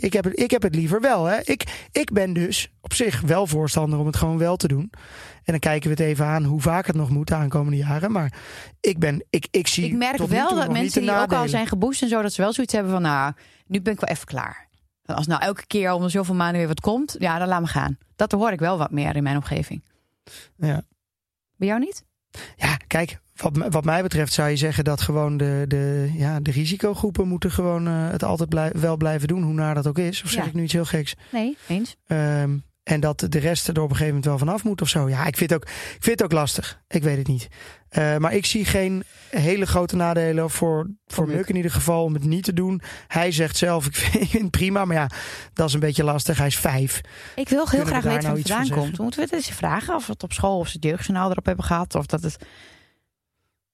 ik 0.00 0.12
heb 0.12 0.24
het, 0.24 0.40
ik 0.40 0.50
heb 0.50 0.62
het 0.62 0.74
liever 0.74 1.00
wel. 1.00 1.24
Hè. 1.24 1.38
Ik, 1.44 1.88
ik 1.92 2.12
ben 2.12 2.32
dus 2.32 2.72
op 2.80 2.94
zich 2.94 3.20
wel 3.20 3.46
voorstander 3.46 3.98
om 3.98 4.06
het 4.06 4.16
gewoon 4.16 4.38
wel 4.38 4.56
te 4.56 4.68
doen. 4.68 4.90
En 5.44 5.52
dan 5.52 5.58
kijken 5.58 5.90
we 5.90 6.02
het 6.02 6.04
even 6.12 6.26
aan 6.26 6.44
hoe 6.44 6.60
vaak 6.60 6.86
het 6.86 6.96
nog 6.96 7.10
moet 7.10 7.28
de 7.28 7.34
aankomende 7.34 7.76
jaren. 7.76 8.12
Maar 8.12 8.32
ik, 8.80 8.98
ben, 8.98 9.24
ik, 9.30 9.46
ik 9.50 9.66
zie. 9.66 9.84
Ik 9.84 9.94
merk 9.96 10.16
wel 10.16 10.54
dat 10.54 10.72
mensen 10.72 11.00
die 11.00 11.16
ook 11.18 11.32
al 11.32 11.48
zijn 11.48 11.66
geboost 11.66 12.02
en 12.02 12.08
zo, 12.08 12.22
dat 12.22 12.32
ze 12.32 12.42
wel 12.42 12.52
zoiets 12.52 12.72
hebben 12.72 12.92
van, 12.92 13.02
nou, 13.02 13.32
nu 13.66 13.80
ben 13.80 13.92
ik 13.92 14.00
wel 14.00 14.08
even 14.10 14.26
klaar. 14.26 14.68
Als 15.04 15.26
nou 15.26 15.42
elke 15.42 15.66
keer 15.66 15.92
om 15.92 16.08
zoveel 16.08 16.34
maanden 16.34 16.58
weer 16.58 16.68
wat 16.68 16.80
komt, 16.80 17.16
ja, 17.18 17.38
dan 17.38 17.48
laat 17.48 17.60
me 17.60 17.66
gaan. 17.66 17.98
Dat 18.16 18.32
hoor 18.32 18.52
ik 18.52 18.58
wel 18.60 18.78
wat 18.78 18.90
meer 18.90 19.16
in 19.16 19.22
mijn 19.22 19.36
omgeving. 19.36 19.82
Ja. 20.56 20.82
Bij 21.56 21.68
jou 21.68 21.80
niet? 21.80 22.04
Ja, 22.56 22.76
kijk, 22.86 23.18
Wat, 23.36 23.56
wat 23.70 23.84
mij 23.84 24.02
betreft 24.02 24.32
zou 24.32 24.48
je 24.50 24.56
zeggen 24.56 24.84
dat 24.84 25.00
gewoon 25.00 25.36
de, 25.36 25.64
de, 25.68 26.10
ja, 26.14 26.40
de 26.40 26.50
risicogroepen 26.50 27.28
moeten 27.28 27.50
gewoon 27.50 27.86
eh, 27.86 28.10
het 28.10 28.22
altijd 28.24 28.48
blij- 28.48 28.72
wel 28.74 28.96
blijven 28.96 29.28
doen, 29.28 29.42
hoe 29.42 29.52
naar 29.54 29.74
dat 29.74 29.86
ook 29.86 29.98
is. 29.98 30.22
Of 30.22 30.30
zeg 30.30 30.42
Ja. 30.42 30.48
ik 30.48 30.54
nu 30.54 30.62
iets 30.62 30.72
heel 30.72 30.84
geks? 30.84 31.14
Nee, 31.32 31.56
eens. 31.68 31.96
Ehm, 32.06 32.58
en 32.90 33.00
dat 33.00 33.26
de 33.28 33.38
rest 33.38 33.68
er 33.68 33.72
op 33.72 33.82
een 33.82 33.96
gegeven 33.96 34.06
moment 34.06 34.24
wel 34.24 34.38
vanaf 34.38 34.64
moet 34.64 34.82
of 34.82 34.88
zo. 34.88 35.08
Ja, 35.08 35.26
ik 35.26 35.36
vind 35.36 35.50
het 35.50 35.62
ook, 35.62 35.68
ik 35.68 35.96
vind 36.00 36.20
het 36.20 36.22
ook 36.22 36.32
lastig. 36.32 36.82
Ik 36.88 37.02
weet 37.02 37.18
het 37.18 37.26
niet. 37.26 37.48
Eh, 37.88 38.16
maar 38.16 38.34
ik 38.34 38.46
zie 38.46 38.64
geen 38.64 39.04
hele 39.28 39.66
grote 39.66 39.96
nadelen 39.96 40.50
voor, 40.50 40.90
voor 41.06 41.26
Muk. 41.26 41.48
In 41.48 41.56
ieder 41.56 41.70
geval 41.70 42.04
om 42.04 42.14
het 42.14 42.24
niet 42.24 42.44
te 42.44 42.52
doen. 42.52 42.82
Hij 43.06 43.32
zegt 43.32 43.56
zelf, 43.56 43.86
ik 43.86 43.94
vind 43.94 44.32
het 44.32 44.50
prima. 44.50 44.84
Maar 44.84 44.96
ja, 44.96 45.10
dat 45.52 45.68
is 45.68 45.74
een 45.74 45.80
beetje 45.80 46.04
lastig. 46.04 46.38
Hij 46.38 46.46
is 46.46 46.58
vijf. 46.58 47.00
Ik 47.34 47.48
wil 47.48 47.68
heel 47.68 47.84
graag 47.84 48.02
weten 48.02 48.22
nou 48.22 48.22
waar 48.22 48.36
het 48.36 48.48
vandaan 48.48 48.78
komt. 48.78 48.98
Moeten 48.98 49.20
we 49.20 49.26
het 49.26 49.34
eens 49.34 49.50
vragen 49.50 49.94
of 49.94 50.06
het 50.06 50.22
op 50.22 50.32
school 50.32 50.58
of 50.58 50.68
ze 50.68 50.72
het 50.72 50.84
jeugdjournaal 50.84 51.30
erop 51.30 51.46
hebben 51.46 51.64
gehad. 51.64 51.94
Of 51.94 52.06
dat 52.06 52.22
het... 52.22 52.36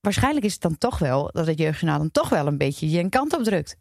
Waarschijnlijk 0.00 0.44
is 0.44 0.52
het 0.52 0.62
dan 0.62 0.78
toch 0.78 0.98
wel 0.98 1.30
dat 1.32 1.46
het 1.46 1.58
jeugdjournaal 1.58 1.98
dan 1.98 2.10
toch 2.10 2.28
wel 2.28 2.46
een 2.46 2.58
beetje 2.58 2.90
je 2.90 2.98
een 2.98 3.10
kant 3.10 3.34
op 3.34 3.42
drukt. 3.42 3.76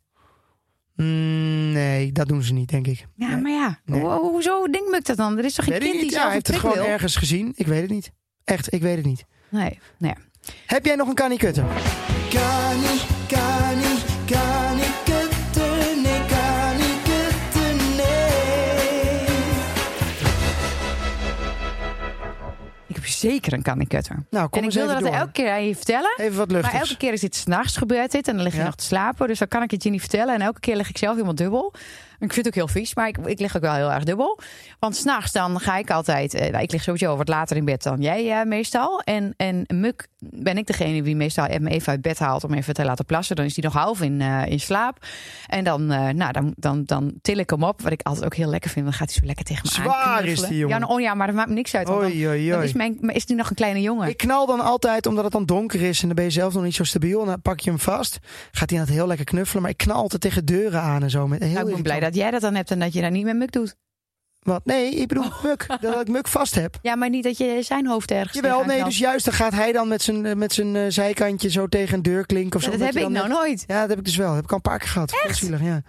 Mm, 0.96 1.72
nee, 1.72 2.12
dat 2.12 2.28
doen 2.28 2.44
ze 2.44 2.54
niet, 2.54 2.70
denk 2.70 2.88
ik. 2.88 3.06
Ja, 3.16 3.28
Nee. 3.28 3.42
maar 3.42 3.52
ja, 3.52 3.80
Nee. 3.86 4.02
ho- 4.02 4.30
hoezo 4.30 4.68
denkt 4.68 4.90
Muk 4.92 5.06
dat 5.06 5.18
dan? 5.18 5.38
Er 5.38 5.46
is 5.46 5.54
toch 5.54 5.66
geen 5.66 5.74
Weet 5.74 5.84
ik 5.84 5.90
kind 5.90 6.02
die 6.02 6.04
niet. 6.10 6.14
Ja, 6.14 6.18
zelf 6.18 6.26
hij 6.26 6.34
heeft 6.36 6.48
het 6.48 6.56
gewoon 6.58 6.76
wil? 6.76 6.86
ergens 6.86 7.16
gezien. 7.16 7.54
Ik 7.56 7.68
weet 7.68 7.82
het 7.82 7.90
niet. 7.90 8.12
Echt, 8.44 8.74
ik 8.74 8.82
weet 8.82 8.96
het 8.98 9.06
niet. 9.06 9.26
Nee, 9.50 9.80
nee. 9.98 10.14
Heb 10.66 10.86
jij 10.86 10.96
nog 10.96 11.08
een 11.08 11.14
Kani 11.14 11.38
Kutter? 11.38 11.66
Zeker 23.20 23.54
een 23.54 23.62
kannikutter. 23.62 24.24
Nou, 24.30 24.50
kom 24.50 24.62
En 24.62 24.68
ik 24.68 24.74
wilde 24.74 24.94
dat 24.94 25.02
door. 25.02 25.14
elke 25.14 25.32
keer 25.32 25.52
aan 25.52 25.66
je 25.68 25.76
vertellen. 25.76 26.14
Even 26.18 26.38
wat 26.38 26.52
Maar 26.52 26.74
elke 26.74 26.98
keer 26.98 27.14
is 27.14 27.22
dit 27.22 27.36
s'nachts 27.36 27.78
gebeurd 27.78 28.12
dit 28.12 28.28
en 28.28 28.34
dan 28.36 28.44
lig 28.44 28.54
je 28.54 28.60
Ja. 28.60 28.66
nog 28.66 28.76
te 28.76 28.84
slapen. 28.84 29.28
Dus 29.28 29.40
dan 29.40 29.48
kan 29.48 29.62
ik 29.64 29.72
het 29.72 29.84
je 29.84 29.90
niet 29.90 30.00
vertellen. 30.00 30.34
En 30.34 30.42
elke 30.42 30.60
keer 30.60 30.76
lig 30.76 30.90
ik 30.90 30.98
zelf 30.98 31.14
helemaal 31.14 31.36
dubbel. 31.36 31.74
Ik 32.20 32.34
vind 32.34 32.36
het 32.36 32.48
ook 32.48 32.54
heel 32.54 32.68
vies, 32.82 32.96
maar 32.96 33.08
ik, 33.08 33.18
ik 33.18 33.40
lig 33.40 33.56
ook 33.56 33.62
wel 33.62 33.74
heel 33.74 33.92
erg 33.92 34.04
dubbel. 34.04 34.40
Want 34.80 34.96
s'nachts 34.96 35.32
dan 35.32 35.60
ga 35.60 35.78
ik 35.78 35.90
altijd... 35.92 36.34
eh, 36.34 36.52
nou, 36.52 36.64
ik 36.64 36.72
lig 36.72 36.84
sowieso 36.84 37.16
wat 37.18 37.28
later 37.28 37.58
in 37.58 37.66
bed 37.66 37.84
dan 37.84 38.02
jij 38.02 38.32
eh, 38.40 38.46
meestal. 38.46 39.02
En, 39.02 39.34
en 39.38 39.66
Muk 39.68 40.08
ben 40.20 40.58
ik 40.58 40.68
degene 40.68 41.02
die 41.02 41.16
meestal 41.16 41.48
me 41.60 41.70
even 41.70 41.92
uit 41.92 42.02
bed 42.02 42.20
haalt 42.20 42.44
om 42.44 42.54
even 42.54 42.74
te 42.74 42.86
laten 42.86 43.06
plassen. 43.06 43.36
Dan 43.36 43.46
is 43.46 43.56
hij 43.56 43.64
nog 43.64 43.74
half 43.74 44.02
in, 44.02 44.22
eh, 44.22 44.46
in 44.46 44.60
slaap. 44.60 44.98
En 45.48 45.64
dan, 45.64 45.92
eh, 45.92 46.10
nou, 46.10 46.32
dan, 46.32 46.54
dan, 46.58 46.84
dan 46.86 47.14
til 47.22 47.38
ik 47.38 47.50
hem 47.50 47.64
op, 47.64 47.82
wat 47.82 47.92
ik 47.92 48.02
altijd 48.04 48.26
ook 48.26 48.36
heel 48.36 48.50
lekker 48.50 48.70
vind. 48.70 48.86
Dan 48.86 48.94
gaat 48.94 49.10
hij 49.10 49.20
zo 49.20 49.26
lekker 49.26 49.46
tegen 49.46 49.62
me 49.66 49.72
Zwaar 49.72 49.88
aanknuffelen. 50.04 50.44
is 50.44 50.50
die 50.50 50.58
jongen. 50.58 50.76
Ja, 50.76 50.82
nou, 50.82 50.94
oh 50.94 51.02
ja, 51.02 51.14
maar 51.14 51.28
dat 51.28 51.36
maakt 51.36 51.50
me 51.50 51.54
niks 51.56 51.76
uit. 51.76 51.88
want 51.88 52.02
dan- 52.02 52.10
Oei, 52.12 52.28
oei, 52.28 52.50
dan 52.50 52.58
oei. 52.58 52.68
is, 52.68 52.74
mijn, 52.74 53.00
is 53.00 53.26
nog 53.26 53.50
een 53.50 53.56
kleine 53.56 53.82
jongen. 53.82 54.10
Ik 54.10 54.18
knal 54.18 54.46
dan 54.46 54.60
altijd, 54.60 55.06
omdat 55.06 55.24
het 55.24 55.34
dan 55.34 55.46
donker 55.46 55.82
is 55.82 56.02
en 56.02 56.08
dan 56.08 56.16
ben 56.16 56.26
je 56.26 56.32
zelf 56.32 56.54
nog 56.54 56.64
niet 56.64 56.76
zo 56.76 56.84
stabiel. 56.84 57.22
En 57.22 57.28
dan 57.28 57.42
pak 57.42 57.60
je 57.60 57.70
hem 57.70 57.80
vast. 57.80 58.20
Gaat 58.52 58.70
hij 58.70 58.80
altijd 58.80 58.98
heel 58.98 59.08
lekker 59.08 59.26
knuffelen. 59.26 59.62
Maar 59.62 59.72
ik 59.72 59.78
knal 59.78 59.96
altijd 59.98 60.22
tegen 60.22 60.46
deuren 60.46 60.82
aan 60.82 61.04
en 61.04 61.10
zo. 61.10 61.28
Met 61.28 61.40
heel 61.44 61.54
Nou, 61.54 61.68
ik 61.68 61.74
ben 61.74 61.84
blij. 61.84 62.00
Dat 62.06 62.16
jij 62.16 62.32
dat 62.32 62.42
dan 62.42 62.56
hebt 62.56 62.72
en 62.72 62.80
dat 62.80 62.94
je 62.94 63.02
dat 63.02 63.12
niet 63.12 63.26
met 63.26 63.36
Muk 63.36 63.52
doet. 63.52 63.76
Wat? 64.40 64.66
Nee, 64.66 64.96
ik 64.96 65.08
bedoel 65.08 65.32
Muk. 65.44 65.66
Dat 65.82 66.02
ik 66.02 66.08
Muk 66.08 66.28
vast 66.28 66.56
heb. 66.56 66.80
Ja, 66.82 66.96
maar 66.96 67.10
niet 67.10 67.24
dat 67.24 67.38
je 67.38 67.60
zijn 67.62 67.88
hoofd 67.88 68.12
ergens 68.12 68.34
Jawel, 68.34 68.64
nee, 68.64 68.84
dus 68.84 68.98
juist 68.98 69.26
dan 69.26 69.34
gaat 69.34 69.54
hij 69.54 69.72
dan 69.72 69.88
met 69.88 70.02
zijn, 70.02 70.26
eh, 70.26 70.36
met 70.36 70.54
zijn 70.54 70.76
eh, 70.76 70.84
zijkantje 70.88 71.50
zo 71.50 71.68
tegen 71.68 71.96
een 71.96 72.02
deur 72.02 72.26
klinken 72.26 72.56
of 72.56 72.64
zo. 72.66 72.72
Dat 72.72 72.80
heb 72.80 72.96
ik 72.96 73.10
nou 73.10 73.28
nooit. 73.28 73.64
Ja, 73.68 73.80
dat 73.80 73.90
heb 73.90 73.98
ik 73.98 74.06
dus 74.06 74.16
wel. 74.16 74.28
Dat 74.28 74.36
heb 74.36 74.44
ik 74.44 74.50
al 74.50 74.56
een 74.56 74.62
paar 74.62 74.80
keer 74.80 74.88
gehad. 74.88 75.12
Heel 75.22 75.34
zielig, 75.34 75.62
ja. 75.62 75.82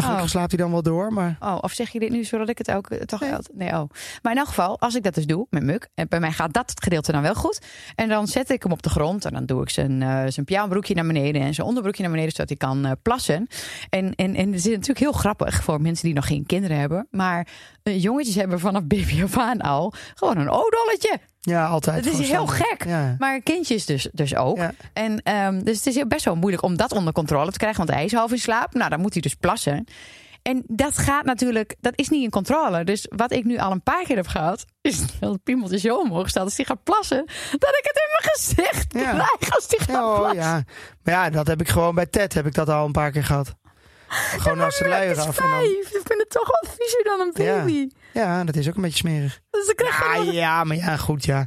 Maar 0.00 0.10
gelukkig 0.10 0.34
Oh. 0.34 0.38
slaapt 0.40 0.50
hij 0.52 0.60
dan 0.60 0.70
wel 0.70 0.82
door. 0.82 1.12
Maar 1.12 1.36
Oh, 1.40 1.58
of 1.60 1.72
zeg 1.72 1.90
je 1.90 1.98
dit 1.98 2.10
nu 2.10 2.24
zodat 2.24 2.48
ik 2.48 2.58
het 2.58 2.70
ook 2.70 2.88
toch 2.88 3.20
Nee. 3.20 3.30
Nee, 3.54 3.68
oh. 3.68 3.90
Maar 4.22 4.32
in 4.32 4.38
elk 4.38 4.46
geval, 4.48 4.80
als 4.80 4.94
ik 4.94 5.02
dat 5.02 5.14
dus 5.14 5.26
doe 5.26 5.46
met 5.50 5.62
Muk, 5.62 5.88
en 5.94 6.08
bij 6.08 6.20
mij 6.20 6.32
gaat 6.32 6.52
dat 6.52 6.72
gedeelte 6.74 7.12
dan 7.12 7.22
wel 7.22 7.34
goed. 7.34 7.58
En 7.94 8.08
dan 8.08 8.26
zet 8.26 8.50
ik 8.50 8.62
hem 8.62 8.72
op 8.72 8.82
de 8.82 8.90
grond 8.90 9.24
en 9.24 9.32
dan 9.32 9.46
doe 9.46 9.62
ik 9.62 9.70
zijn, 9.70 10.02
eh 10.02 10.22
zijn 10.28 10.46
pyjamabroekje 10.46 10.94
naar 10.94 11.06
beneden 11.06 11.42
en 11.42 11.54
zijn 11.54 11.66
onderbroekje 11.66 12.02
naar 12.02 12.10
beneden, 12.12 12.32
zodat 12.32 12.48
hij 12.48 12.58
kan 12.58 12.84
eh, 12.86 12.92
plassen. 13.02 13.46
En, 13.90 14.14
en, 14.14 14.34
en 14.34 14.46
het 14.46 14.54
is 14.54 14.64
natuurlijk 14.64 14.98
heel 14.98 15.12
grappig 15.12 15.62
voor 15.64 15.80
mensen 15.80 16.04
die 16.04 16.14
nog 16.14 16.26
geen 16.26 16.46
kinderen 16.46 16.78
hebben. 16.78 17.06
Maar 17.10 17.46
eh, 17.82 18.02
jongetjes 18.02 18.34
hebben 18.34 18.60
vanaf 18.60 18.84
baby 18.86 19.22
af 19.22 19.38
aan 19.38 19.60
al 19.60 19.92
gewoon 20.14 20.36
een 20.38 20.50
odolletje. 20.50 21.18
Ja, 21.40 21.66
altijd. 21.66 22.04
Het 22.04 22.14
is 22.14 22.28
heel 22.28 22.46
standaard. 22.46 22.68
gek. 22.68 22.84
Ja. 22.84 23.14
Maar 23.18 23.40
kindjes 23.40 23.86
dus, 23.86 24.08
dus 24.12 24.36
ook. 24.36 24.56
Ja. 24.56 24.72
En, 24.92 25.22
ehm, 25.22 25.62
dus 25.62 25.84
het 25.84 25.86
is 25.96 26.02
best 26.08 26.24
wel 26.24 26.36
moeilijk 26.36 26.62
om 26.62 26.76
dat 26.76 26.92
onder 26.92 27.12
controle 27.12 27.50
te 27.50 27.58
krijgen. 27.58 27.78
Want 27.78 27.90
hij 27.98 28.04
is 28.04 28.12
half 28.12 28.30
in 28.32 28.38
slaap. 28.38 28.74
Nou, 28.74 28.90
dan 28.90 29.00
moet 29.00 29.12
hij 29.12 29.22
dus 29.22 29.34
plassen. 29.34 29.84
En 30.42 30.62
dat 30.66 30.98
gaat 30.98 31.24
natuurlijk, 31.24 31.74
dat 31.80 31.92
is 31.96 32.08
niet 32.08 32.22
in 32.22 32.30
controle. 32.30 32.84
Dus 32.84 33.06
wat 33.16 33.32
ik 33.32 33.44
nu 33.44 33.58
al 33.58 33.70
een 33.70 33.82
paar 33.82 34.04
keer 34.04 34.16
heb 34.16 34.26
gehad, 34.26 34.64
is 34.80 34.98
dat 35.20 35.32
het 35.32 35.42
piemeltje 35.42 35.78
zo 35.78 35.96
omhoog 35.98 36.28
staat 36.28 36.44
als 36.44 36.56
hij 36.56 36.64
gaat 36.64 36.82
plassen, 36.82 37.24
dat 37.50 37.70
ik 37.78 37.80
het 37.82 37.96
in 37.96 38.08
mijn 38.20 38.34
gezicht 38.34 38.92
Ja. 38.92 39.12
krijg 39.12 39.54
als 39.54 39.66
hij 39.68 39.78
gaat 39.78 40.04
oh, 40.04 40.16
plassen. 40.18 40.40
ja. 40.40 40.62
Maar 41.02 41.14
ja, 41.14 41.30
dat 41.30 41.46
heb 41.46 41.60
ik 41.60 41.68
gewoon 41.68 41.94
bij 41.94 42.06
Ted 42.06 42.34
heb 42.34 42.46
ik 42.46 42.54
dat 42.54 42.68
al 42.68 42.86
een 42.86 42.92
paar 42.92 43.10
keer 43.10 43.24
gehad. 43.24 43.54
Gewoon 44.08 44.60
als 44.60 44.78
de 44.78 44.88
luier 44.88 45.10
af. 45.20 45.38
En 45.38 45.48
dan, 45.50 45.60
vijf. 45.60 45.90
Ik 45.90 46.00
vind 46.04 46.18
het 46.20 46.30
toch 46.30 46.46
wel 46.60 46.72
viezer 46.76 47.04
dan 47.04 47.20
een 47.20 47.32
baby. 47.32 47.72
ja, 47.78 47.86
dat 48.44 48.56
is 48.56 48.68
ook 48.68 48.74
een 48.74 48.82
beetje 48.82 48.96
smerig. 48.96 49.40
Dus 49.50 49.74
Ja, 49.76 50.32
ja, 50.32 50.64
maar 50.64 50.76
ja, 50.76 50.96
goed, 50.96 51.24
ja. 51.24 51.46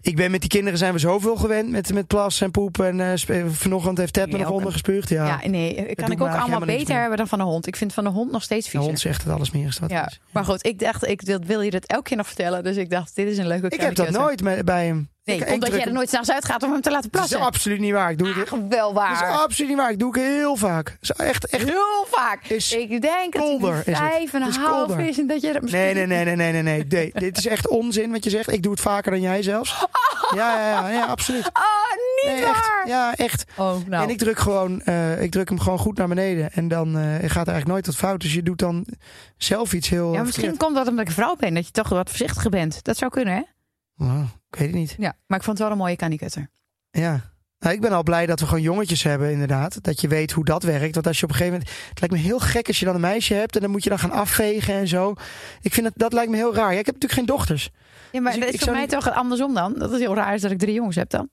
Ik 0.00 0.16
ben 0.16 0.30
met 0.30 0.40
die 0.40 0.50
kinderen 0.50 0.78
zijn 0.78 0.92
we 0.92 0.98
zoveel 0.98 1.36
gewend 1.36 1.70
met, 1.70 1.92
met 1.94 2.06
plassen 2.06 2.46
en 2.46 2.50
poepen. 2.52 2.86
En 2.86 3.00
eh, 3.00 3.16
sp- 3.16 3.32
vanochtend 3.48 3.98
heeft 3.98 4.12
Ted 4.12 4.32
me 4.32 4.38
nog 4.38 4.50
ondergespuugd. 4.50 5.08
Ja, 5.08 5.26
Ja, 5.26 5.48
nee, 5.48 5.94
kan 5.94 6.10
ik 6.10 6.20
ook 6.22 6.28
allemaal 6.28 6.60
beter 6.60 6.88
meer. 6.88 6.98
hebben 7.00 7.18
dan 7.18 7.28
van 7.28 7.38
de 7.38 7.44
hond. 7.44 7.66
Ik 7.66 7.76
vind 7.76 7.92
van 7.92 8.04
de 8.04 8.10
hond 8.10 8.30
nog 8.32 8.42
steeds 8.42 8.64
de 8.64 8.70
viezer. 8.70 8.88
hond 8.88 9.00
zegt 9.00 9.22
het 9.22 9.32
allersmerigste 9.32 9.80
wat 9.80 9.90
Ja, 9.90 10.00
er 10.04 10.06
is. 10.10 10.20
maar 10.32 10.44
goed, 10.44 10.66
ik 10.66 10.78
dacht, 10.78 11.06
ik 11.06 11.20
wil, 11.22 11.38
wil 11.46 11.60
je 11.60 11.70
dat 11.70 11.84
elke 11.84 12.02
keer 12.02 12.16
nog 12.16 12.26
vertellen. 12.26 12.64
Dus 12.64 12.76
ik 12.76 12.90
dacht, 12.90 13.14
dit 13.16 13.28
is 13.28 13.38
een 13.38 13.46
leuke 13.46 13.68
Ik 13.68 13.80
heb 13.80 13.94
dat 13.94 14.10
nooit 14.10 14.42
met, 14.42 14.64
bij 14.64 14.86
hem. 14.86 15.08
Nee, 15.28 15.38
ik, 15.38 15.52
omdat 15.52 15.70
jij 15.70 15.84
er 15.84 15.92
nooit 15.92 16.08
s'nachts 16.08 16.30
uitgaat 16.30 16.62
om 16.62 16.72
hem 16.72 16.80
te 16.80 16.90
laten 16.90 17.10
Dat 17.10 17.22
is 17.22 17.28
plassen. 17.28 17.46
absoluut 17.48 17.78
niet 17.80 17.92
waar. 17.92 18.10
Ik 18.10 18.18
doe 18.18 18.28
het, 18.28 18.52
Ach, 18.52 18.58
wel 18.68 18.92
dat 18.92 19.02
is 19.12 19.20
waar. 19.20 19.30
absoluut 19.36 19.70
niet 19.70 19.78
waar. 19.80 19.90
Ik 19.90 19.98
doe 19.98 20.12
het 20.12 20.22
heel 20.22 20.56
vaak. 20.56 20.96
Dat 21.00 21.18
is 21.18 21.26
echt, 21.26 21.46
echt 21.46 21.64
Heel 21.68 22.06
vaak. 22.10 22.44
Is 22.44 22.72
ik 22.72 23.00
denk 23.02 23.32
dat 23.32 23.42
kolder, 23.42 23.78
is 23.78 23.84
het. 23.86 23.96
vijf 23.96 24.34
en 24.34 24.42
Het 24.42 24.56
een 24.56 24.62
half 24.62 24.98
is 24.98 25.18
en 25.18 25.26
dat 25.26 25.40
je 25.40 25.52
dat 25.52 25.62
misschien... 25.62 25.82
Nee, 25.82 25.94
nee, 25.94 26.06
nee, 26.06 26.24
nee, 26.24 26.36
nee, 26.36 26.52
nee, 26.52 26.62
nee. 26.62 26.84
nee. 26.88 27.10
Dit 27.14 27.38
is 27.38 27.46
echt 27.46 27.68
onzin 27.68 28.10
wat 28.10 28.24
je 28.24 28.30
zegt. 28.30 28.52
Ik 28.52 28.62
doe 28.62 28.72
het 28.72 28.80
vaker 28.80 29.10
dan 29.10 29.20
jij 29.20 29.42
zelfs. 29.42 29.74
Ja, 30.34 30.58
ja, 30.60 30.68
ja, 30.68 30.88
ja 30.88 31.04
absoluut. 31.04 31.46
Oh, 31.46 31.62
niet 32.24 32.34
Nee, 32.34 32.44
echt. 32.44 32.68
waar. 32.68 32.88
Ja, 32.88 33.14
echt. 33.16 33.44
Oh, 33.56 33.74
nou. 33.86 34.02
En 34.04 34.10
ik 34.10 34.18
druk 34.18 34.38
gewoon, 34.38 34.82
eh, 34.82 35.22
ik 35.22 35.30
druk 35.30 35.48
hem 35.48 35.60
gewoon 35.60 35.78
goed 35.78 35.96
naar 35.96 36.08
beneden. 36.08 36.52
En 36.52 36.68
dan 36.68 36.88
eh, 36.96 37.02
gaat 37.04 37.20
er 37.22 37.34
eigenlijk 37.34 37.66
nooit 37.66 37.84
tot 37.84 37.96
fout. 37.96 38.20
Dus 38.20 38.34
je 38.34 38.42
doet 38.42 38.58
dan 38.58 38.86
zelf 39.36 39.72
iets 39.72 39.88
heel. 39.88 40.12
ja, 40.12 40.18
eh, 40.18 40.24
misschien 40.24 40.42
verkeerd. 40.44 40.62
komt 40.64 40.76
dat 40.76 40.86
omdat 40.88 41.00
ik 41.02 41.08
een 41.08 41.14
vrouw 41.14 41.34
ben, 41.36 41.54
dat 41.54 41.66
je 41.66 41.72
toch 41.72 41.88
wat 41.88 42.08
voorzichtiger 42.08 42.50
bent. 42.50 42.84
Dat 42.84 42.96
zou 42.96 43.10
kunnen, 43.10 43.34
hè? 43.34 43.42
Oh, 44.04 44.20
ik 44.50 44.58
weet 44.58 44.68
het 44.68 44.76
niet. 44.76 44.94
Ja, 44.98 45.16
maar 45.26 45.38
ik 45.38 45.44
vond 45.44 45.58
het 45.58 45.66
wel 45.66 45.70
een 45.76 45.82
mooie 45.82 45.96
kanikutter. 45.96 46.50
Ja. 46.90 47.20
Nou, 47.58 47.74
ik 47.74 47.80
ben 47.80 47.92
al 47.92 48.02
blij 48.02 48.26
dat 48.26 48.40
we 48.40 48.46
gewoon 48.46 48.62
jongetjes 48.62 49.02
hebben, 49.02 49.30
inderdaad. 49.32 49.84
Dat 49.84 50.00
je 50.00 50.08
weet 50.08 50.32
hoe 50.32 50.44
dat 50.44 50.62
werkt. 50.62 50.94
Want 50.94 51.06
als 51.06 51.18
je 51.18 51.24
op 51.24 51.30
een 51.30 51.36
gegeven 51.36 51.58
moment. 51.58 51.76
Het 51.88 52.00
lijkt 52.00 52.14
me 52.14 52.20
heel 52.20 52.38
gek 52.38 52.66
als 52.66 52.78
je 52.78 52.84
dan 52.84 52.94
een 52.94 53.00
meisje 53.00 53.34
hebt. 53.34 53.54
En 53.54 53.60
dan 53.60 53.70
moet 53.70 53.82
je 53.84 53.88
dan 53.90 53.98
gaan 53.98 54.10
afvegen 54.10 54.74
en 54.74 54.88
zo. 54.88 55.14
Ik 55.60 55.72
vind 55.74 55.86
dat, 55.86 55.92
dat 55.96 56.12
lijkt 56.12 56.30
me 56.30 56.36
heel 56.36 56.54
raar. 56.54 56.72
Ja, 56.72 56.78
ik 56.78 56.86
heb 56.86 56.94
natuurlijk 56.94 57.12
geen 57.20 57.26
dochters. 57.36 57.70
Ja, 58.12 58.20
maar 58.20 58.32
Dus 58.32 58.40
ik- 58.40 58.46
dat 58.46 58.54
is 58.54 58.60
voor 58.60 58.72
mij 58.72 58.80
niet- 58.80 58.90
toch 58.90 59.10
andersom 59.10 59.54
dan. 59.54 59.74
Dat 59.74 59.92
is 59.92 59.98
heel 59.98 60.14
raar 60.14 60.34
is 60.34 60.40
dat 60.40 60.50
ik 60.50 60.58
drie 60.58 60.74
jongens 60.74 60.96
heb 60.96 61.10
dan. 61.10 61.28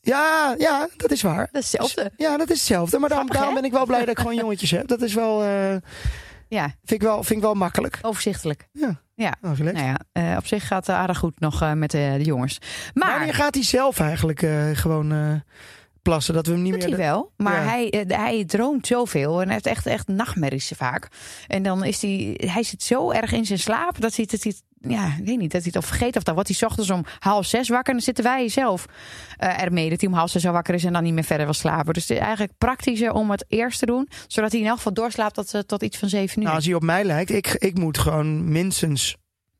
Ja, 0.00 0.54
ja, 0.58 0.88
dat 0.96 1.10
is 1.10 1.22
waar. 1.22 1.48
Dat 1.52 1.62
is 1.62 1.72
hetzelfde. 1.72 2.12
Ja, 2.16 2.36
dat 2.36 2.50
is 2.50 2.56
hetzelfde. 2.58 2.98
Maar 2.98 3.08
daarom, 3.08 3.28
Grappig, 3.30 3.36
daarom 3.36 3.54
hè? 3.54 3.60
ben 3.60 3.70
ik 3.70 3.76
wel 3.76 3.86
blij 3.86 4.00
dat 4.00 4.08
ik 4.08 4.18
gewoon 4.18 4.34
jongetjes 4.34 4.70
heb. 4.70 4.86
Dat 4.88 5.02
is 5.02 5.14
wel, 5.14 5.42
eh, 5.42 5.76
Ja, 6.48 6.62
vind, 6.64 6.90
ik 6.90 7.02
wel, 7.02 7.22
vind 7.22 7.38
ik 7.38 7.44
wel 7.44 7.54
makkelijk. 7.54 7.98
overzichtelijk. 8.02 8.68
Ja. 8.72 9.00
Ja. 9.14 9.34
Oh, 9.42 9.56
relaxed. 9.56 9.84
Nou 9.84 9.86
ja, 9.86 10.30
eh, 10.32 10.36
op 10.36 10.46
zich 10.46 10.66
gaat 10.66 10.86
het 10.86 10.96
aardig 10.96 11.18
goed 11.18 11.40
nog 11.40 11.62
eh, 11.62 11.72
met 11.72 11.90
de, 11.90 12.14
de 12.18 12.24
jongens. 12.24 12.58
Maar 12.94 13.16
Wanneer 13.16 13.34
gaat 13.34 13.54
hij 13.54 13.62
zelf 13.64 14.00
eigenlijk 14.00 14.42
eh, 14.42 14.64
gewoon 14.72 15.12
eh, 15.12 15.32
plassen? 16.02 16.34
Dat 16.34 16.46
we 16.46 16.52
hem 16.52 16.62
niet 16.62 16.72
doet 16.72 16.80
meer... 16.82 16.96
hij 16.96 17.06
wel, 17.06 17.32
maar 17.36 17.62
Ja. 17.62 17.68
hij, 17.68 17.90
eh, 17.90 18.18
hij 18.18 18.44
droomt 18.44 18.86
zoveel 18.86 19.38
en 19.40 19.44
hij 19.44 19.52
heeft 19.52 19.66
echt, 19.66 19.86
echt 19.86 20.08
nachtmerries 20.08 20.72
vaak. 20.76 21.08
En 21.46 21.62
dan 21.62 21.84
is 21.84 22.02
hij, 22.02 22.40
hij 22.44 22.62
zit 22.62 22.82
zo 22.82 23.10
erg 23.10 23.32
in 23.32 23.46
zijn 23.46 23.58
slaap 23.58 24.00
dat 24.00 24.14
hij 24.16 24.26
het, 24.30 24.30
dat 24.30 24.42
hij 24.42 24.54
ja, 24.88 25.06
ik 25.18 25.24
weet 25.24 25.38
niet, 25.38 25.52
dat 25.52 25.62
hij 25.62 25.72
het 25.74 25.76
al 25.76 25.88
vergeet. 25.88 26.16
Of 26.16 26.22
dan 26.22 26.34
wordt 26.34 26.48
hij 26.58 26.68
ochtends 26.68 26.90
om 26.90 27.04
half 27.18 27.46
zes 27.46 27.68
wakker 27.68 27.88
en 27.88 27.92
dan 27.94 28.04
zitten 28.04 28.24
wij 28.24 28.48
zelf 28.48 28.86
eh, 29.36 29.62
ermee 29.62 29.90
dat 29.90 30.00
hij 30.00 30.10
om 30.10 30.16
half 30.16 30.30
zes 30.30 30.46
al 30.46 30.52
wakker 30.52 30.74
is 30.74 30.84
en 30.84 30.92
dan 30.92 31.02
niet 31.02 31.14
meer 31.14 31.24
verder 31.24 31.46
wil 31.46 31.54
slapen. 31.54 31.94
Dus 31.94 32.08
het 32.08 32.16
is 32.18 32.24
eigenlijk 32.24 32.52
praktischer 32.58 33.12
om 33.12 33.30
het 33.30 33.44
eerst 33.48 33.78
te 33.78 33.86
doen, 33.86 34.08
zodat 34.26 34.52
hij 34.52 34.60
in 34.60 34.66
elk 34.66 34.76
geval 34.76 34.92
doorslaapt 34.92 35.34
tot, 35.34 35.54
eh, 35.54 35.60
tot 35.60 35.82
iets 35.82 35.98
van 35.98 36.08
zeven 36.08 36.38
uur. 36.38 36.44
Nou, 36.44 36.56
als 36.56 36.64
hij 36.64 36.74
op 36.74 36.82
mij 36.82 37.04
lijkt, 37.04 37.30
ik, 37.30 37.46
ik 37.46 37.78
moet 37.78 37.98
gewoon 37.98 38.52
minstens 38.52 39.16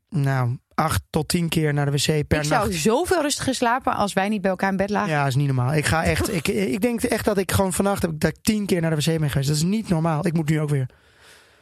nou, 0.09 0.57
acht 0.73 1.01
tot 1.09 1.27
tien 1.27 1.49
keer 1.49 1.73
naar 1.73 1.85
de 1.85 1.91
wc 1.91 2.05
per 2.05 2.41
ik 2.41 2.47
nacht. 2.47 2.47
zou 2.47 2.73
zoveel 2.73 3.21
rustiger 3.21 3.55
slapen 3.55 3.95
als 3.95 4.13
wij 4.13 4.29
niet 4.29 4.41
bij 4.41 4.49
elkaar 4.49 4.71
in 4.71 4.77
bed 4.77 4.89
lagen. 4.89 5.09
Ja, 5.11 5.27
is 5.27 5.35
niet 5.35 5.47
normaal. 5.47 5.73
Ik 5.73 5.85
ga 5.85 6.03
echt. 6.03 6.33
Ik, 6.33 6.47
ik 6.47 6.81
denk 6.81 7.01
echt 7.01 7.25
dat 7.25 7.37
ik 7.37 7.51
gewoon 7.51 7.73
vannacht 7.73 8.01
heb 8.01 8.11
ik 8.11 8.19
dat 8.19 8.29
ik 8.29 8.37
tien 8.41 8.65
keer 8.65 8.81
naar 8.81 8.89
de 8.89 8.95
wc 8.95 9.19
ben 9.19 9.29
geweest. 9.29 9.47
Dat 9.47 9.57
is 9.57 9.63
niet 9.63 9.89
normaal. 9.89 10.25
Ik 10.25 10.33
moet 10.33 10.49
nu 10.49 10.61
ook 10.61 10.69
weer. 10.69 10.89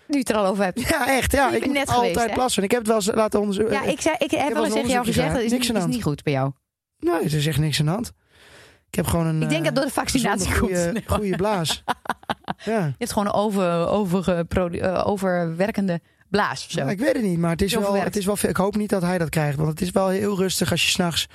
Nu 0.07 0.19
het 0.19 0.29
er 0.29 0.35
al 0.35 0.45
over 0.45 0.63
hebt. 0.63 0.81
Ja, 0.81 1.07
echt. 1.07 1.31
Ja, 1.31 1.51
ik 1.51 1.65
moet 1.65 1.73
net 1.73 1.89
geweest, 1.89 2.15
altijd 2.15 2.29
hè? 2.29 2.35
plassen. 2.35 2.63
Ik 2.63 2.71
heb 2.71 2.79
het 2.79 2.87
wel 2.87 2.97
eens 2.97 3.11
laten 3.13 3.39
onderzoeken. 3.39 3.73
Ja, 3.73 3.83
ik, 3.83 4.01
zei, 4.01 4.15
ik 4.17 4.31
heb 4.31 4.53
wel 4.53 4.65
eens 4.65 4.73
tegen 4.73 4.89
jou 4.89 5.05
gezegd, 5.05 5.33
dat 5.33 5.41
is. 5.41 5.51
Niks 5.51 5.69
is 5.69 5.85
niet 5.85 6.03
goed 6.03 6.23
bij 6.23 6.33
jou. 6.33 6.51
Nee, 6.99 7.19
er 7.19 7.33
is 7.33 7.47
echt 7.47 7.57
niks 7.57 7.79
aan 7.79 7.85
de 7.85 7.91
hand. 7.91 8.13
Ik 8.89 8.95
heb 8.95 9.05
gewoon 9.05 9.25
een. 9.25 9.41
Ik 9.41 9.49
denk 9.49 9.59
eh, 9.59 9.65
dat 9.65 9.75
door 9.75 9.85
de 9.85 9.91
vaccinatie 9.91 10.45
komt. 10.47 10.59
goede, 10.59 11.01
goede 11.05 11.35
blaas. 11.35 11.83
Ja. 12.63 12.85
Je 12.85 12.93
hebt 12.97 13.11
gewoon 13.11 13.27
een 13.27 13.33
over, 13.33 13.87
over, 13.87 14.45
overwerkende 15.05 16.01
blaas 16.29 16.65
of 16.65 16.71
zo. 16.71 16.79
Ja, 16.79 16.89
ik 16.89 16.99
weet 16.99 17.13
het 17.13 17.23
niet, 17.23 17.39
maar 17.39 17.51
het 17.51 17.61
is, 17.61 17.71
Heel 17.71 17.79
wel, 17.79 17.89
verwerkt. 17.89 18.15
het 18.15 18.23
is 18.23 18.41
wel. 18.41 18.49
Ik 18.49 18.57
hoop 18.57 18.75
niet 18.75 18.89
dat 18.89 19.01
hij 19.01 19.17
dat 19.17 19.29
krijgt, 19.29 19.57
want 19.57 19.69
het 19.69 19.81
is 19.81 19.91
wel 19.91 20.07
heel 20.07 20.37
rustig 20.37 20.71
als 20.71 20.83
je 20.83 20.89
s'nachts. 20.89 21.27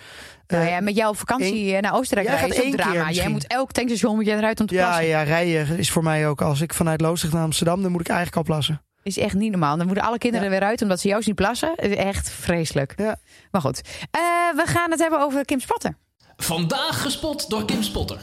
Nou 0.51 0.67
ja, 0.69 0.81
met 0.81 0.97
jouw 0.97 1.15
vakantie 1.15 1.75
eh, 1.75 1.83
naar 1.83 1.95
Oostenrijk 1.95 2.29
Jij 2.29 2.37
rijden 2.37 2.57
gaat 2.57 2.65
één 2.65 2.75
keer 2.77 2.85
drama. 2.85 3.11
Jij 3.11 3.29
moet 3.29 3.47
elk 3.47 3.73
tankstation 3.73 4.15
moet 4.15 4.27
je 4.27 4.33
eruit 4.37 4.61
om 4.61 4.67
te 4.67 4.75
Ja, 4.75 4.85
plassen. 4.85 5.07
ja, 5.07 5.23
rijden 5.23 5.79
is 5.79 5.91
voor 5.91 6.03
mij 6.03 6.29
ook. 6.29 6.43
Als 6.43 6.61
ik 6.61 6.75
vanuit 6.75 7.01
Loosdrecht 7.01 7.35
naar 7.35 7.45
Amsterdam, 7.45 7.83
dan 7.83 7.91
moet 7.91 8.01
ik 8.01 8.09
eigenlijk 8.09 8.37
al 8.37 8.55
plassen. 8.55 8.83
Is 9.03 9.19
echt 9.19 9.35
niet 9.35 9.51
normaal. 9.51 9.77
Dan 9.77 9.87
moeten 9.87 10.05
alle 10.05 10.19
kinderen 10.19 10.47
Ja. 10.47 10.53
er 10.53 10.59
weer 10.61 10.69
uit 10.69 10.83
omdat 10.83 11.01
ze 11.01 11.09
juist 11.09 11.27
niet 11.27 11.37
plassen. 11.37 11.75
Echt 11.77 12.31
vreselijk. 12.31 12.93
Ja. 12.97 13.17
Maar 13.51 13.61
goed, 13.61 13.81
Eh, 14.11 14.21
we 14.57 14.63
gaan 14.67 14.91
het 14.91 15.01
hebben 15.01 15.21
over 15.21 15.45
Kim 15.45 15.61
Spotter. 15.61 15.97
Vandaag 16.37 17.03
gespot 17.03 17.51
door 17.51 17.65
Kim 17.65 17.83
Spotter. 17.83 18.19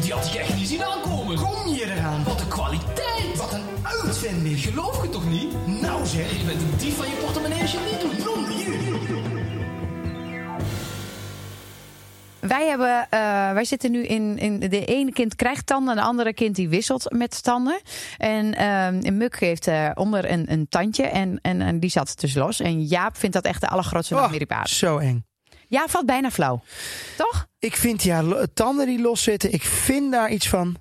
Die 0.00 0.12
had 0.12 0.26
ik 0.26 0.34
echt 0.34 0.54
niet 0.56 0.68
zien 0.68 0.84
aankomen. 0.84 1.36
Kom 1.36 1.74
je 1.74 1.84
eraan? 1.96 2.24
Wat 2.24 2.40
een 2.40 2.48
kwaliteit. 2.48 3.36
Wat 3.36 3.52
een 3.52 3.62
uitvinding. 4.04 4.58
Geloof 4.60 5.02
je 5.02 5.08
toch 5.08 5.30
niet? 5.30 5.54
Nou 5.80 6.06
zeg. 6.06 6.30
Je 6.38 6.44
bent 6.46 6.60
een 6.60 6.74
dief 6.76 6.96
van 6.96 7.06
je 7.06 7.14
portemonnee 7.14 7.60
als 7.60 7.72
je 7.72 7.78
het 7.80 8.12
niet 8.12 8.24
doet. 8.24 8.41
Wij, 12.48 12.68
hebben, 12.68 13.06
eh, 13.10 13.52
wij 13.52 13.64
zitten 13.64 13.90
nu 13.90 14.04
in, 14.04 14.38
in. 14.38 14.58
De 14.58 14.84
ene 14.84 15.12
kind 15.12 15.34
krijgt 15.34 15.66
tanden, 15.66 15.90
en 15.90 16.00
de 16.00 16.08
andere 16.08 16.34
kind 16.34 16.56
die 16.56 16.68
wisselt 16.68 17.12
met 17.12 17.42
tanden. 17.42 17.80
En 18.18 18.54
ehm 18.54 19.16
Muk 19.16 19.40
heeft 19.40 19.66
eh, 19.66 19.90
onder 19.94 20.30
een, 20.30 20.52
een 20.52 20.68
tandje 20.68 21.02
en, 21.02 21.38
en, 21.42 21.60
en 21.60 21.80
die 21.80 21.90
zat 21.90 22.14
dus 22.20 22.34
los. 22.34 22.60
En 22.60 22.82
Jaap 22.82 23.16
vindt 23.16 23.34
dat 23.34 23.44
echt 23.44 23.60
de 23.60 23.68
allergrootste 23.68 24.14
Oh, 24.14 24.64
zo 24.64 24.98
eng. 24.98 25.24
Ja, 25.68 25.86
valt 25.88 26.06
bijna 26.06 26.30
flauw. 26.30 26.62
Toch? 27.16 27.46
Ik 27.58 27.76
vind 27.76 28.02
ja, 28.02 28.46
tanden 28.54 28.86
die 28.86 29.00
loszitten, 29.00 29.52
ik 29.52 29.62
vind 29.62 30.12
daar 30.12 30.30
iets 30.30 30.48
van. 30.48 30.76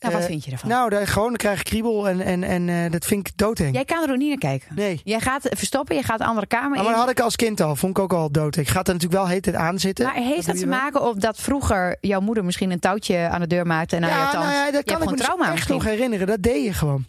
Nou, 0.00 0.12
wat 0.14 0.22
Eh, 0.22 0.28
vind 0.28 0.44
je 0.44 0.50
ervan? 0.50 0.68
Nou, 0.68 0.90
daar, 0.90 1.06
gewoon 1.06 1.28
dan 1.28 1.36
krijg 1.36 1.58
ik 1.58 1.64
kriebel 1.64 2.08
en, 2.08 2.20
en, 2.20 2.42
en 2.44 2.68
eh, 2.68 2.90
dat 2.90 3.04
vind 3.06 3.28
ik 3.28 3.36
doodeng. 3.36 3.74
Jij 3.74 3.84
kan 3.84 4.02
er 4.04 4.10
ook 4.10 4.16
niet 4.16 4.28
naar 4.28 4.38
kijken. 4.38 4.68
Nee. 4.74 5.00
Jij 5.04 5.20
gaat 5.20 5.46
verstoppen, 5.50 5.96
je 5.96 6.02
gaat 6.02 6.18
de 6.18 6.24
andere 6.24 6.46
kamer 6.46 6.68
Maar, 6.68 6.78
in. 6.78 6.84
maar 6.84 6.92
dat 6.92 7.00
had 7.02 7.10
ik 7.10 7.20
als 7.20 7.36
kind 7.36 7.60
al, 7.60 7.76
vond 7.76 7.96
ik 7.96 8.02
ook 8.02 8.12
al 8.12 8.30
doodeng. 8.30 8.66
Ik 8.66 8.72
ga 8.72 8.78
er 8.78 8.84
natuurlijk 8.92 9.12
wel 9.20 9.28
heet 9.28 9.46
het 9.46 9.54
aan 9.54 9.78
zitten. 9.78 10.04
Maar 10.04 10.14
heeft 10.14 10.46
dat 10.46 10.54
je 10.54 10.60
te 10.60 10.66
maken 10.68 11.02
op 11.08 11.20
dat 11.20 11.36
vroeger 11.40 11.96
jouw 12.00 12.20
moeder 12.20 12.44
misschien 12.44 12.70
een 12.70 12.78
touwtje 12.78 13.28
aan 13.28 13.40
de 13.40 13.46
deur 13.46 13.66
maakte 13.66 13.96
en 13.96 14.02
je 14.02 14.08
Ja, 14.08 14.30
tand? 14.30 14.44
nou 14.44 14.56
ja, 14.56 14.64
dat 14.64 14.74
je 14.74 14.92
kan 14.92 15.02
ik 15.02 15.10
me 15.10 15.16
dus 15.16 15.26
echt 15.26 15.50
misschien. 15.52 15.74
nog 15.74 15.84
herinneren. 15.84 16.26
Dat 16.26 16.42
deed 16.42 16.64
je 16.64 16.72
gewoon. 16.72 17.04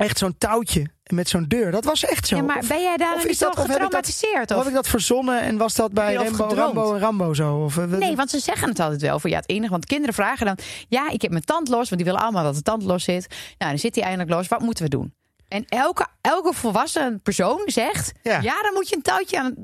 Echt 0.00 0.18
zo'n 0.18 0.34
touwtje 0.38 0.86
met 1.12 1.28
zo'n 1.28 1.44
deur. 1.48 1.70
Dat 1.70 1.84
was 1.84 2.04
echt 2.04 2.26
zo. 2.26 2.36
Ja, 2.36 2.42
maar 2.42 2.58
Of- 2.58 2.68
ben 2.68 2.82
jij 2.82 2.96
daar 2.96 3.16
niet 3.16 3.26
dat- 3.26 3.36
zo 3.36 3.48
of 3.48 3.54
heb 3.56 3.64
ik 3.64 3.70
dat- 3.70 3.80
getraumatiseerd? 3.80 4.50
Of 4.50 4.56
Of? 4.56 4.62
heb 4.62 4.68
ik 4.68 4.74
dat 4.74 4.88
verzonnen 4.88 5.40
en 5.40 5.56
was 5.56 5.74
dat 5.74 5.92
bij 5.92 6.14
Rambo? 6.14 6.48
Rambo 6.54 6.94
en 6.94 7.00
Rambo 7.00 7.34
zo? 7.34 7.56
Of, 7.56 7.78
eh, 7.78 7.84
Nee, 7.84 8.16
want 8.16 8.30
ze 8.30 8.38
zeggen 8.38 8.68
het 8.68 8.80
altijd 8.80 9.00
wel 9.00 9.18
voor 9.18 9.30
ja, 9.30 9.36
het 9.36 9.48
enige. 9.50 9.70
Want 9.70 9.86
kinderen 9.86 10.14
vragen 10.14 10.46
dan: 10.46 10.58
ja, 10.88 11.10
ik 11.10 11.22
heb 11.22 11.30
mijn 11.30 11.44
tand 11.44 11.68
los, 11.68 11.88
want 11.88 12.02
die 12.02 12.04
willen 12.04 12.20
allemaal 12.20 12.44
dat 12.44 12.54
de 12.54 12.62
tand 12.62 12.82
los 12.82 13.04
zit. 13.04 13.26
Nou, 13.58 13.70
dan 13.70 13.78
zit 13.80 13.94
die 13.94 14.02
eindelijk 14.02 14.30
los. 14.30 14.48
Wat 14.48 14.60
moeten 14.60 14.84
we 14.84 14.90
doen? 14.90 15.14
En 15.50 15.64
elke, 15.68 16.06
elke 16.20 16.52
volwassen 16.54 17.20
persoon 17.22 17.62
zegt: 17.66 18.12
ja. 18.22 18.40
Ja. 18.40 18.62
dan 18.62 18.72
moet 18.74 18.88
je 18.88 18.96
een 18.96 19.02
touwtje 19.02 19.38
aan. 19.38 19.54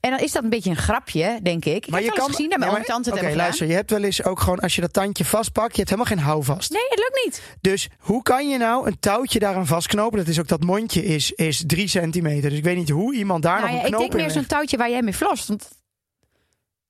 En 0.00 0.10
dan 0.10 0.18
is 0.18 0.32
dat 0.32 0.42
een 0.42 0.50
beetje 0.50 0.70
een 0.70 0.76
grapje, 0.76 1.38
denk 1.42 1.64
ik. 1.64 1.86
Ik 1.86 1.94
heb 1.94 2.04
het 2.04 2.16
wel 2.16 2.26
eens 2.26 2.36
gezien 2.36 2.50
dat 2.50 2.58
mijn 2.58 2.72
maar- 2.72 2.84
tante 2.84 3.12
Oké, 3.12 3.34
luister. 3.34 3.66
Je 3.66 3.74
hebt 3.74 3.90
wel 3.90 4.02
eens 4.02 4.24
ook 4.24 4.40
gewoon, 4.40 4.58
als 4.58 4.74
je 4.74 4.80
dat 4.80 4.92
tandje 4.92 5.24
vastpakt, 5.24 5.70
je 5.70 5.76
hebt 5.76 5.90
helemaal 5.90 6.12
geen 6.16 6.24
houvast. 6.24 6.70
Nee, 6.70 6.86
het 6.88 6.98
lukt 6.98 7.24
niet. 7.24 7.42
Dus 7.60 7.88
hoe 7.98 8.22
kan 8.22 8.48
je 8.48 8.58
nou 8.58 8.86
een 8.86 8.98
touwtje 9.00 9.38
daaraan 9.38 9.66
vastknopen? 9.66 10.18
Dat 10.18 10.28
is 10.28 10.38
ook 10.38 10.48
dat 10.48 10.62
mondje 10.62 11.04
is, 11.04 11.32
is 11.32 11.64
drie 11.66 11.88
centimeter. 11.88 12.48
Dus 12.48 12.58
ik 12.58 12.64
weet 12.64 12.76
niet 12.76 12.90
hoe 12.90 13.14
iemand 13.14 13.42
daar 13.42 13.60
Nou 13.60 13.64
nog 13.64 13.80
ja, 13.80 13.86
een 13.86 13.92
ik 13.92 13.98
denk 13.98 14.14
meer 14.14 14.30
zo'n 14.30 14.46
touwtje 14.46 14.76
waar 14.76 14.90
jij 14.90 15.02
mee 15.02 15.14
flost. 15.14 15.48
Want 15.48 15.68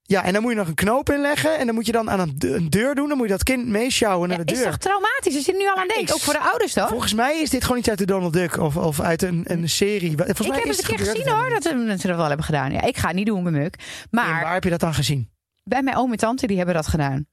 Ja, 0.07 0.25
en 0.25 0.33
dan 0.33 0.43
moet 0.43 0.51
je 0.53 0.57
nog 0.59 0.69
een 0.69 0.75
knoop 0.75 1.11
in 1.11 1.21
leggen. 1.21 1.59
En 1.59 1.67
dan 1.67 1.75
moet 1.75 1.87
je 1.87 1.93
dan 1.93 2.11
aan 2.11 2.21
een, 2.21 2.35
de- 2.39 2.55
een 2.55 2.71
deur 2.71 2.95
doen. 2.95 3.09
Dan 3.09 3.17
moet 3.17 3.27
je 3.27 3.33
dat 3.33 3.43
kind 3.43 3.67
meesjouwen 3.67 4.29
naar 4.29 4.39
ja, 4.39 4.45
de 4.45 4.53
is 4.53 4.59
deur. 4.59 4.67
toch 4.69 4.77
traumatisch? 4.79 5.35
Als 5.35 5.45
je 5.47 5.53
er 5.53 5.59
nu 5.59 5.69
al 5.69 5.77
aan 5.77 5.89
denkt. 5.89 6.09
ik- 6.11 6.15
Ook 6.15 6.21
voor 6.21 6.33
de 6.33 6.39
ouders 6.41 6.73
toch? 6.73 6.89
Volgens 6.89 7.15
mij 7.15 7.41
is 7.41 7.51
dit 7.51 7.63
gewoon 7.63 7.79
iets 7.79 7.89
uit 7.89 7.99
de 7.99 8.07
Donald 8.07 8.33
Duck. 8.33 8.57
Of, 8.57 8.77
of 8.77 9.01
uit 9.01 9.23
een, 9.23 9.45
een 9.49 9.69
serie. 9.69 10.17
Volgens 10.17 10.41
ik 10.41 10.47
mij 10.49 10.59
heb 10.59 10.67
is 10.67 10.77
het 10.77 10.89
een 10.89 10.97
keer 10.97 11.07
gebeurd 11.07 11.17
gezien 11.27 11.39
hoor, 11.39 11.51
dat 11.51 11.63
ze, 11.63 11.85
dat 11.87 12.01
ze 12.01 12.07
dat 12.07 12.17
wel 12.17 12.27
hebben 12.27 12.45
gedaan. 12.47 12.73
Ja, 12.73 12.81
ik 12.83 12.97
ga 12.97 13.07
het 13.07 13.17
niet 13.17 13.27
doen 13.27 13.43
met 13.43 13.53
Muk. 13.53 13.75
En 13.77 14.09
Maar 14.11 14.43
waar 14.43 14.53
heb 14.55 14.65
je 14.65 14.71
dat 14.71 14.81
dan 14.81 14.95
gezien? 14.95 15.31
bij 15.63 15.83
mijn 15.83 15.97
oom 15.97 16.13
en 16.13 16.19
tante, 16.19 16.47
die 16.47 16.57
hebben 16.57 16.75
dat 16.75 16.87
gedaan. 16.87 17.27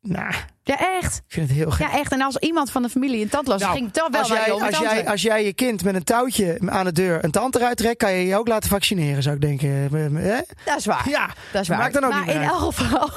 Nou, 0.00 0.34
Ja, 0.66 0.78
echt. 0.78 1.16
ik 1.16 1.22
vind 1.32 1.48
het 1.48 1.56
heel 1.56 1.70
gek. 1.70 1.86
Ja, 1.86 1.98
echt. 1.98 2.12
En 2.12 2.20
als 2.20 2.36
iemand 2.36 2.70
van 2.70 2.82
de 2.82 2.88
familie 2.88 3.22
een 3.22 3.28
tand 3.28 3.46
los, 3.46 3.60
Nou, 3.60 3.72
ging 3.72 3.84
het 3.86 3.94
dan 3.94 4.10
wel 4.10 4.20
als, 4.20 4.30
jij, 4.30 4.52
als, 4.52 4.78
jij, 4.78 5.08
als 5.08 5.22
jij 5.22 5.44
je 5.44 5.52
kind 5.52 5.84
met 5.84 5.94
een 5.94 6.04
touwtje 6.04 6.58
aan 6.66 6.84
de 6.84 6.92
deur 6.92 7.24
een 7.24 7.30
tand 7.30 7.54
eruit 7.54 7.76
trekt, 7.76 7.96
kan 7.96 8.12
je 8.12 8.26
je 8.26 8.36
ook 8.36 8.48
laten 8.48 8.68
vaccineren, 8.70 9.22
zou 9.22 9.34
ik 9.34 9.40
denken. 9.40 9.68
Hè? 10.16 10.38
Dat 10.64 10.78
is 10.78 10.84
waar. 10.86 11.08
Ja, 11.08 11.30
Dat 11.52 11.62
is 11.62 11.68
waar. 11.68 11.78
maakt 11.78 11.94
dan 11.94 12.04
ook 12.04 12.10
maar 12.10 12.24
niet 12.26 12.34
in 12.34 12.40
uit. 12.40 12.50
elk 12.50 12.60
geval, 12.74 13.10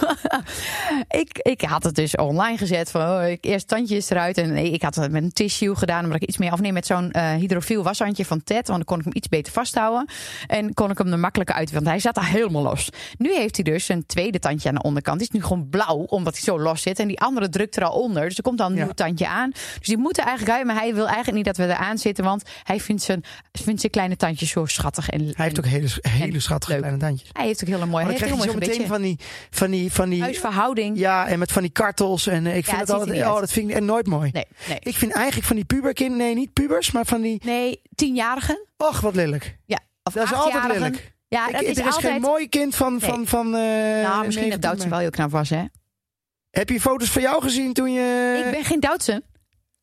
ik, 1.22 1.38
ik 1.42 1.62
had 1.62 1.84
het 1.84 1.96
dus 1.96 2.16
online 2.16 2.58
gezet 2.58 2.92
van 2.92 3.02
oh, 3.02 3.28
ik, 3.28 3.46
eerst 3.46 3.68
tandjes 3.68 4.10
eruit. 4.10 4.38
En 4.38 4.54
nee, 4.54 4.72
ik 4.72 4.82
had 4.82 4.96
het 4.96 5.12
met 5.12 5.24
een 5.24 5.34
tissue 5.34 5.76
gedaan, 5.76 6.04
omdat 6.04 6.22
ik 6.22 6.28
iets 6.28 6.38
meer 6.38 6.52
afneem 6.52 6.74
met 6.74 6.86
zo'n 6.86 7.12
eh 7.12 7.32
hydrofiel 7.36 7.84
washandje 7.84 8.26
van 8.26 8.44
Ted. 8.44 8.68
Want 8.68 8.78
dan 8.78 8.84
kon 8.84 8.98
ik 8.98 9.04
hem 9.04 9.14
iets 9.16 9.28
beter 9.28 9.54
vasthouden. 9.54 10.10
En 10.48 10.74
kon 10.74 10.92
ik 10.92 10.98
hem 10.98 11.12
er 11.12 11.20
makkelijker 11.20 11.56
uit, 11.56 11.72
want 11.72 11.86
hij 11.86 12.00
zat 12.00 12.18
er 12.18 12.26
helemaal 12.26 12.62
los. 12.62 12.90
Nu 13.18 13.34
heeft 13.34 13.56
hij 13.56 13.64
dus 13.64 13.90
een 13.90 14.06
tweede 14.06 14.40
tandje 14.40 14.70
aan 14.70 14.76
de 14.76 14.82
onderkant. 14.82 15.20
Die 15.20 15.28
is 15.28 15.34
nu 15.34 15.42
gewoon 15.44 15.70
blauw, 15.70 15.98
omdat 15.98 16.34
hij 16.34 16.44
zo 16.44 16.60
los 16.60 16.82
zit. 16.82 17.00
En 17.00 17.08
die 17.08 17.20
andere 17.20 17.39
drukt 17.50 17.76
er 17.76 17.84
al 17.84 18.02
onder. 18.02 18.28
Dus 18.28 18.38
er 18.38 18.44
komt 18.44 18.58
dan 18.58 18.72
een 18.72 18.78
Ja. 18.78 18.84
nieuw 18.84 18.94
tandje 18.94 19.28
aan. 19.28 19.50
Dus 19.50 19.88
die 19.88 19.98
moeten 19.98 20.24
eigenlijk 20.26 20.58
uit, 20.58 20.66
maar 20.66 20.76
hij 20.76 20.94
wil 20.94 21.06
eigenlijk 21.06 21.36
niet 21.36 21.46
dat 21.46 21.58
we 21.58 21.64
eraan 21.64 21.98
zitten. 21.98 22.24
Want 22.24 22.44
hij 22.64 22.80
vindt 22.80 23.02
zijn, 23.02 23.24
vindt 23.52 23.80
zijn 23.80 23.92
kleine 23.92 24.16
tandjes 24.16 24.50
zo 24.50 24.66
schattig. 24.66 25.10
En, 25.10 25.22
Hij 25.26 25.34
heeft 25.46 25.58
ook 25.60 25.66
hele, 25.66 25.88
hele 26.10 26.40
schattige 26.40 26.72
leuk. 26.72 26.82
kleine 26.82 27.00
tandjes. 27.02 27.30
hij 27.32 27.46
heeft 27.46 27.62
ook 27.64 27.68
hele 27.70 27.86
mooie, 27.86 27.92
Maar 27.92 28.02
dan 28.02 28.10
hij 28.12 28.16
krijg 28.20 28.32
heeft 28.32 28.44
je 28.44 28.50
een 28.58 28.64
heel 28.64 28.68
zo 28.68 28.74
meteen 28.74 28.88
van 28.88 29.02
die, 29.02 29.20
van 29.50 29.72
die, 29.72 29.92
van 29.94 30.10
die 30.10 30.22
Huisverhouding. 30.22 30.98
ja, 30.98 31.28
en 31.28 31.40
met 31.40 31.52
van 31.52 31.62
die 31.62 31.72
kartels. 31.72 32.28
En 32.28 32.46
eh, 32.48 32.58
ik 32.58 32.66
vind 32.66 32.78
het 32.78 32.88
het 32.88 32.98
altijd, 33.00 33.26
oh, 33.26 33.40
dat 33.40 33.52
vind 33.52 33.70
ik 33.70 33.76
en 33.76 33.86
nooit 33.86 34.08
mooi. 34.08 34.30
Nee, 34.34 34.46
nee. 34.68 34.78
Ik 34.80 34.96
vind 34.96 35.12
eigenlijk 35.14 35.48
van 35.48 35.56
die 35.56 35.66
puberkind, 35.66 36.16
nee, 36.16 36.36
niet 36.36 36.54
pubers, 36.54 36.92
maar 36.92 37.06
van 37.06 37.22
die, 37.22 37.42
Nee, 37.46 37.82
tienjarigen. 37.96 38.68
och, 38.78 39.00
wat 39.00 39.16
lelijk. 39.16 39.58
Ja, 39.66 39.80
of 40.04 40.14
Dat 40.14 40.24
is 40.24 40.34
altijd 40.34 40.68
lelijk. 40.68 41.14
Ja, 41.28 41.48
Ik- 41.48 41.52
dat 41.54 41.62
er 41.62 41.68
is 41.68 41.78
is 41.78 41.86
altijd... 41.86 42.12
geen 42.14 42.22
mooi 42.22 42.50
kind 42.50 42.76
van, 42.76 43.00
van, 43.00 43.18
Nee. 43.18 43.28
van 43.28 43.46
eh 43.56 43.62
nou, 43.62 44.26
misschien 44.26 44.50
dat 44.50 44.60
19 44.60 44.60
Duitse 44.62 44.90
wel 44.90 45.00
heel 45.00 45.10
knap 45.10 45.32
was, 45.32 45.50
hè? 45.50 45.64
Heb 46.52 46.70
je 46.70 46.82
foto's 46.82 47.10
van 47.10 47.22
jou 47.22 47.42
gezien 47.42 47.74
toen 47.74 47.92
je... 47.94 48.42
ik 48.46 48.52
ben 48.52 48.64
geen 48.66 48.80
Duitse. 48.80 49.24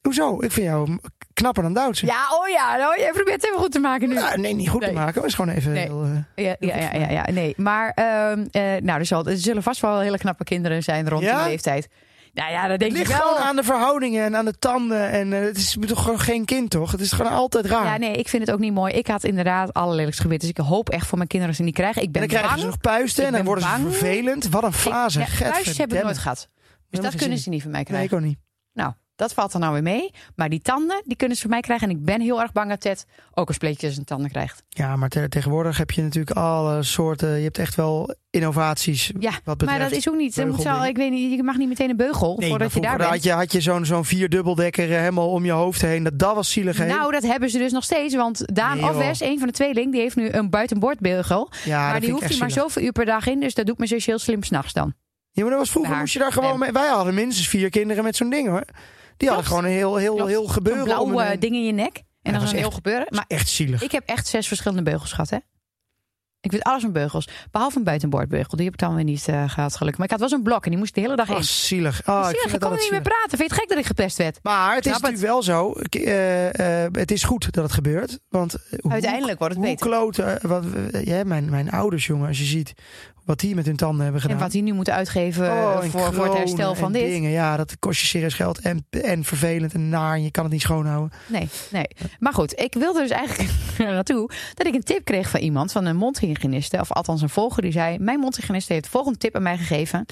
Hoezo? 0.02 0.40
Ik 0.42 0.52
vind 0.52 0.66
jou 0.66 0.98
knapper 1.32 1.62
dan 1.62 1.72
Duitse. 1.72 2.06
Ja, 2.06 2.24
oh 2.40 2.48
ja. 2.48 2.76
Nou, 2.76 2.98
jij 3.00 3.10
probeert 3.12 3.36
het 3.36 3.44
even 3.44 3.58
goed 3.58 3.72
te 3.72 3.78
maken 3.78 4.08
nu. 4.08 4.14
Ja, 4.14 4.36
nee, 4.36 4.54
niet 4.54 4.68
goed 4.68 4.80
Nee. 4.80 4.88
te 4.88 4.94
maken. 4.94 5.14
maar 5.20 5.24
is 5.28 5.34
gewoon 5.34 5.54
even 5.54 5.72
Nee. 5.72 5.84
heel... 5.84 6.02
eh, 6.34 6.44
Ja, 6.44 6.56
ja, 6.58 6.76
ja, 6.76 6.92
ja, 6.94 7.10
ja, 7.10 7.30
nee. 7.32 7.54
Maar, 7.56 7.90
ehm, 7.94 8.46
eh, 8.50 8.62
nou, 8.82 8.98
er, 8.98 9.06
zal, 9.06 9.26
er 9.26 9.36
zullen 9.36 9.62
vast 9.62 9.80
wel 9.80 10.00
hele 10.00 10.18
knappe 10.18 10.44
kinderen 10.44 10.82
zijn 10.82 11.08
rond 11.08 11.22
die 11.22 11.34
leeftijd. 11.44 11.88
Nou 12.32 12.50
ja, 12.52 12.68
dat 12.68 12.78
denk 12.78 12.90
Het 12.92 13.00
ik 13.00 13.06
ligt 13.06 13.20
wel. 13.20 13.28
gewoon 13.32 13.42
aan 13.48 13.56
de 13.56 13.62
verhoudingen 13.62 14.24
en 14.24 14.36
aan 14.36 14.44
de 14.44 14.58
tanden. 14.58 15.10
En 15.10 15.32
eh, 15.32 15.40
het 15.40 15.56
is 15.56 15.76
toch 15.86 16.02
gewoon 16.02 16.20
geen 16.20 16.44
kind, 16.44 16.70
toch? 16.70 16.90
Het 16.92 17.00
is 17.00 17.12
gewoon 17.12 17.32
altijd 17.32 17.66
raar. 17.66 17.84
Ja, 17.84 17.96
nee, 17.96 18.12
ik 18.12 18.28
vind 18.28 18.42
het 18.46 18.52
ook 18.54 18.60
niet 18.60 18.74
mooi. 18.74 18.92
Ik 18.94 19.06
had 19.06 19.24
inderdaad 19.24 19.72
allerlelijkst 19.74 20.20
gebit. 20.20 20.40
Dus 20.40 20.48
ik 20.48 20.56
hoop 20.56 20.90
echt 20.90 21.06
voor 21.06 21.16
mijn 21.18 21.28
kinderen 21.28 21.56
dat 21.56 21.64
ze 21.66 21.70
het 21.70 21.76
niet 21.78 21.92
krijgen. 21.92 22.00
Ik 22.02 22.06
en 22.06 22.20
ben 22.20 22.28
dan 22.30 22.38
krijgen 22.40 22.58
ze 22.60 22.66
nog 22.66 22.78
puisten 22.80 23.22
Ik 23.22 23.28
en 23.28 23.34
dan 23.36 23.44
worden 23.44 23.64
ze 23.64 23.90
vervelend. 23.90 24.48
Wat 24.48 24.62
een 24.64 24.72
fase. 24.72 25.20
Ik, 25.20 25.26
ja, 25.28 25.50
puistjes 25.50 25.78
heb 25.78 25.92
ik 25.92 26.02
nooit 26.02 26.18
gehad. 26.18 26.48
Dus 26.90 27.00
dat 27.00 27.14
kunnen 27.14 27.38
ze 27.38 27.48
niet 27.48 27.62
van 27.62 27.70
mij 27.70 27.80
Nee, 27.80 27.88
krijgen. 27.88 28.16
ik 28.18 28.22
ook 28.24 28.28
niet. 28.28 28.38
Nou, 28.72 28.92
dat 29.16 29.32
valt 29.34 29.52
er 29.52 29.60
nou 29.60 29.72
weer 29.72 29.82
mee. 29.82 30.10
Maar 30.34 30.48
die 30.48 30.60
tanden, 30.60 31.02
die 31.04 31.16
kunnen 31.16 31.36
ze 31.36 31.42
van 31.42 31.50
mij 31.50 31.60
krijgen. 31.60 31.88
En 31.90 31.96
ik 31.96 32.04
ben 32.04 32.20
heel 32.20 32.40
erg 32.40 32.52
bang 32.52 32.68
dat 32.68 32.80
Ted 32.80 33.06
ook 33.34 33.48
een 33.48 33.54
spleetje 33.54 33.92
zijn 33.92 34.04
tanden 34.04 34.30
krijgt. 34.30 34.62
Ja, 34.68 34.96
maar 34.96 35.08
te- 35.08 35.28
tegenwoordig 35.28 35.78
heb 35.78 35.90
je 35.90 36.02
natuurlijk 36.02 36.36
alle 36.36 36.82
soorten. 36.82 37.36
Je 37.36 37.44
hebt 37.44 37.58
echt 37.58 37.74
wel 37.74 38.14
innovaties. 38.30 39.12
Ja, 39.18 39.30
wat 39.44 39.64
maar 39.64 39.78
dat 39.78 39.90
is 39.92 40.08
ook 40.08 40.16
niet. 40.16 40.44
Moet 40.46 40.62
wel, 40.62 40.84
ik 40.86 40.96
weet 40.96 41.10
niet, 41.10 41.32
je 41.36 41.42
mag 41.42 41.56
niet 41.56 41.68
meteen 41.68 41.90
een 41.90 41.96
beugel 41.96 42.36
Nee, 42.38 42.48
voordat 42.48 42.72
je 42.72 42.80
daar 42.80 42.96
bent. 42.96 43.10
had 43.10 43.22
je, 43.22 43.32
had 43.32 43.52
je 43.52 43.60
zo'n 43.60 43.84
zo'n 43.84 44.04
vierdubeldekker 44.04 44.92
eh, 44.92 44.98
helemaal 44.98 45.30
om 45.30 45.44
je 45.44 45.52
hoofd 45.52 45.80
heen. 45.80 46.02
Dat, 46.02 46.18
dat 46.18 46.34
was 46.34 46.50
zielig, 46.50 46.76
hè? 46.78 46.86
Nou, 46.86 47.12
dat 47.12 47.22
hebben 47.22 47.50
ze 47.50 47.58
dus 47.58 47.72
nog 47.72 47.84
steeds. 47.84 48.14
Want 48.14 48.54
Daan 48.54 48.76
Nee, 48.76 48.84
of 48.84 48.90
joh. 48.90 48.98
Wes, 48.98 49.20
een 49.20 49.38
van 49.38 49.46
de 49.46 49.52
tweeling, 49.54 49.92
die 49.92 50.00
heeft 50.00 50.16
nu 50.16 50.28
een 50.30 50.50
buitenboordbeugel. 50.50 51.50
ja, 51.64 51.90
maar 51.90 52.00
die 52.00 52.10
hoeft 52.10 52.28
hij 52.28 52.38
maar 52.38 52.50
zoveel 52.50 52.82
uur 52.82 52.92
per 52.92 53.04
dag 53.04 53.26
in. 53.26 53.40
Dus 53.40 53.54
dat 53.54 53.66
doet 53.66 53.76
mijn 53.78 53.88
zusje 53.88 54.10
heel 54.10 54.18
slim 54.18 54.42
s'nachts 54.42 54.72
dan. 54.72 54.94
Ja, 55.36 55.42
maar 55.42 55.50
dat 55.50 55.58
was 55.60 55.70
vroeger 55.70 55.96
moest 55.96 56.12
je 56.12 56.18
daar 56.18 56.32
gewoon 56.32 56.58
mee. 56.58 56.72
Wij 56.72 56.88
hadden 56.88 57.14
minstens 57.14 57.48
vier 57.48 57.70
kinderen 57.70 58.04
met 58.04 58.16
zo'n 58.16 58.30
ding, 58.30 58.48
hoor. 58.48 58.64
Die 59.16 59.28
hadden 59.28 59.46
gewoon 59.46 59.64
een 59.64 59.70
heel, 59.70 59.96
heel, 59.96 60.14
Klopt. 60.14 60.30
heel 60.30 60.46
gebeuren. 60.46 60.84
blauw 60.84 61.00
om 61.02 61.18
hun- 61.18 61.26
eh, 61.26 61.40
ding 61.40 61.54
in 61.54 61.64
je 61.64 61.72
nek. 61.72 62.02
En 62.22 62.32
dat 62.32 62.40
was 62.40 62.50
een 62.50 62.56
heel 62.56 62.66
echt- 62.66 62.74
gebeuren. 62.74 63.06
Maar 63.10 63.24
Echt 63.28 63.48
zielig. 63.48 63.82
ik 63.82 63.92
heb 63.92 64.02
echt 64.06 64.26
zes 64.26 64.46
verschillende 64.48 64.82
beugels 64.82 65.10
gehad, 65.12 65.30
hè. 65.30 65.36
Ik 66.46 66.52
weet 66.52 66.62
alles 66.62 66.82
van 66.82 66.92
beugels. 66.92 67.28
Behalve 67.50 67.78
een 67.78 67.84
buitenboordbeugel. 67.84 68.56
Die 68.56 68.64
heb 68.64 68.74
ik 68.74 68.80
dan 68.80 68.94
weer 68.94 69.04
niet 69.04 69.28
eh, 69.28 69.44
gehad, 69.48 69.76
gelukkig. 69.76 69.96
Maar 69.96 70.04
ik 70.06 70.10
had 70.10 70.20
wel 70.20 70.28
zo'n 70.28 70.42
blok 70.42 70.64
en 70.64 70.70
die 70.70 70.78
moest 70.78 70.94
de 70.94 71.00
hele 71.00 71.16
dag 71.16 71.28
in. 71.28 71.34
Oh, 71.34 71.40
zielig. 71.40 72.02
Oh, 72.08 72.24
Zielig, 72.24 72.42
ik 72.42 72.50
vind 72.50 72.62
kon 72.62 72.72
er 72.72 72.78
niet 72.78 72.90
meer 72.90 73.00
praten. 73.00 73.38
Vind 73.38 73.50
je 73.50 73.54
het 73.54 73.58
gek 73.58 73.68
dat 73.68 73.78
ik 73.78 73.86
gepest 73.86 74.16
werd? 74.18 74.38
Maar 74.42 74.74
het 74.74 74.86
is 74.86 74.90
Snap 74.96 75.02
natuurlijk 75.02 75.32
wel 75.32 75.42
zo. 75.42 75.72
eh, 75.72 76.84
eh, 76.84 76.92
het 76.92 77.10
is 77.10 77.24
goed 77.24 77.52
dat 77.52 77.64
het 77.64 77.72
gebeurt. 77.72 78.18
Want 78.28 78.56
Uiteindelijk 78.88 79.38
wordt 79.38 79.54
het 79.54 79.62
hoe 79.64 79.72
beter. 79.74 79.88
kloten, 79.88 80.38
wat, 80.42 80.64
ja, 81.04 81.24
mijn, 81.24 81.50
mijn 81.50 81.70
ouders, 81.70 82.06
jongen, 82.06 82.28
als 82.28 82.38
je 82.38 82.44
ziet 82.44 82.74
wat 83.24 83.40
die 83.40 83.54
met 83.54 83.66
hun 83.66 83.76
tanden 83.76 84.02
hebben 84.02 84.20
gedaan. 84.20 84.36
En 84.36 84.42
wat 84.42 84.52
die 84.52 84.62
nu 84.62 84.72
moeten 84.72 84.94
uitgeven 84.94 85.50
Oh, 85.50 85.82
voor, 85.82 86.14
voor 86.14 86.24
het 86.24 86.36
herstel 86.36 86.74
van 86.74 86.92
dit. 86.92 87.06
Dingen. 87.08 87.30
Ja, 87.30 87.56
dat 87.56 87.76
kost 87.78 88.00
je 88.00 88.06
serieus 88.06 88.34
geld. 88.34 88.58
En, 88.58 88.86
en 88.90 89.24
vervelend 89.24 89.74
en 89.74 89.88
naar. 89.88 90.14
En 90.14 90.22
je 90.22 90.30
kan 90.30 90.44
het 90.44 90.52
niet 90.52 90.62
schoonhouden. 90.62 91.12
Nee, 91.26 91.48
nee. 91.70 91.86
Maar 92.18 92.32
goed, 92.32 92.60
ik 92.60 92.74
wilde 92.74 93.00
dus 93.00 93.10
eigenlijk 93.10 93.50
naartoe 93.78 94.30
dat 94.54 94.66
ik 94.66 94.74
een 94.74 94.82
tip 94.82 95.04
kreeg 95.04 95.28
van 95.30 95.40
iemand, 95.40 95.72
van 95.72 95.84
een 95.84 95.96
mondhygiëniste, 96.42 96.80
of 96.80 96.92
althans 96.92 97.22
een 97.22 97.28
volger, 97.28 97.62
die 97.62 97.72
zei: 97.72 97.98
Mijn 97.98 98.18
mondhygiëniste 98.18 98.72
heeft 98.72 98.84
de 98.84 98.90
volgende 98.90 99.18
tip 99.18 99.36
aan 99.36 99.42
mij 99.42 99.56
gegeven. 99.56 100.06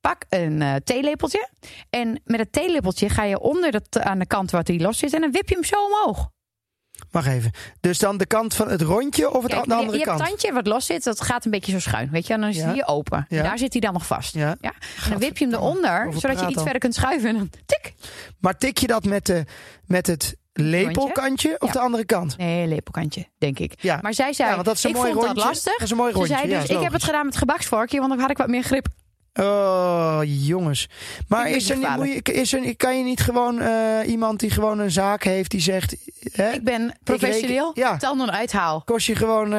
Pak 0.00 0.24
een 0.28 0.62
eh, 0.62 0.74
theelepeltje. 0.84 1.48
En 1.90 2.20
met 2.24 2.40
het 2.40 2.52
theelepeltje 2.52 3.08
ga 3.08 3.22
je 3.24 3.40
onder 3.40 3.70
dat, 3.70 4.00
aan 4.00 4.18
de 4.18 4.26
kant 4.26 4.50
waar 4.50 4.64
die 4.64 4.80
los 4.80 4.98
zit. 4.98 5.12
En 5.14 5.20
dan 5.20 5.30
wip 5.30 5.48
je 5.48 5.54
hem 5.54 5.64
zo 5.64 5.76
omhoog. 5.84 6.28
Wacht 7.10 7.26
even. 7.26 7.50
Dus 7.80 7.98
dan 7.98 8.16
de 8.16 8.26
kant 8.26 8.54
van 8.54 8.68
het 8.70 8.80
rondje 8.80 9.30
of 9.32 9.42
het, 9.42 9.52
Kijk, 9.52 9.64
de 9.64 9.74
andere 9.74 9.92
je, 9.92 9.98
je 9.98 10.04
kant? 10.04 10.18
tandje 10.18 10.52
wat 10.52 10.66
los 10.66 10.86
zit, 10.86 11.04
dat 11.04 11.20
gaat 11.20 11.44
een 11.44 11.50
beetje 11.50 11.72
zo 11.72 11.78
schuin. 11.78 12.10
Weet 12.10 12.26
je, 12.26 12.32
en 12.34 12.40
dan 12.40 12.48
is 12.48 12.56
Ja. 12.56 12.64
hij 12.64 12.72
hier 12.72 12.86
open. 12.86 13.26
Ja. 13.28 13.42
Daar 13.42 13.58
zit 13.58 13.72
hij 13.72 13.80
dan 13.80 13.92
nog 13.92 14.06
vast. 14.06 14.34
Ja. 14.34 14.56
Ja. 14.60 14.72
En 15.04 15.10
dan 15.10 15.18
wip 15.18 15.38
je 15.38 15.44
hem 15.44 15.54
eronder, 15.54 16.12
zodat 16.18 16.40
je 16.40 16.46
iets 16.48 16.62
verder 16.62 16.78
kunt 16.80 16.94
schuiven. 16.94 17.28
En 17.28 17.36
dan 17.36 17.50
tik. 17.66 17.94
Maar 18.40 18.56
tik 18.58 18.78
je 18.78 18.86
dat 18.86 19.04
met, 19.04 19.26
de, 19.26 19.44
met 19.86 20.06
het 20.06 20.36
lepelkantje 20.54 21.56
of 21.58 21.66
Ja. 21.66 21.72
de 21.72 21.78
andere 21.80 22.04
kant? 22.04 22.36
Nee, 22.38 22.66
lepelkantje, 22.66 23.24
denk 23.38 23.58
ik. 23.58 23.72
Ja. 23.82 23.98
Maar 24.02 24.14
zij 24.14 24.32
zei, 24.32 24.48
Ja, 24.48 24.54
want 24.54 24.66
dat 24.66 24.76
is 24.76 24.84
een 24.84 24.90
ik 24.90 24.96
mooi 24.96 25.12
vond 25.12 25.24
rondje. 25.24 25.42
dat 25.42 25.52
lastig. 25.52 25.72
Dat 25.72 25.82
is 25.82 25.90
een 25.90 25.96
mooi 25.96 26.10
Ze 26.12 26.16
rondje. 26.16 26.34
zei 26.36 26.48
ja, 26.48 26.60
dus, 26.60 26.68
ik 26.70 26.80
heb 26.82 26.92
het 26.92 27.04
gedaan 27.04 27.24
met 27.24 27.36
gebaksvorkje, 27.36 27.98
want 27.98 28.10
dan 28.10 28.20
had 28.20 28.30
ik 28.30 28.36
wat 28.36 28.48
meer 28.48 28.62
grip. 28.62 28.86
Oh, 29.40 30.18
jongens. 30.24 30.88
Maar 31.28 31.50
is 31.50 31.70
er, 31.70 31.76
niet, 32.00 32.28
is 32.28 32.52
er, 32.52 32.76
kan 32.76 32.98
je 32.98 33.04
niet 33.04 33.20
gewoon 33.20 33.60
eh, 33.60 33.70
iemand 34.06 34.40
die 34.40 34.50
gewoon 34.50 34.78
een 34.78 34.90
zaak 34.90 35.24
heeft 35.24 35.50
die 35.50 35.60
zegt... 35.60 35.96
Hè, 36.32 36.50
Ik 36.52 36.64
ben 36.64 36.94
professioneel, 37.04 37.66
reken- 37.74 37.82
ja. 37.90 37.96
tanden 37.96 38.32
uithaal. 38.32 38.82
kost 38.84 39.06
je 39.06 39.14
gewoon 39.16 39.50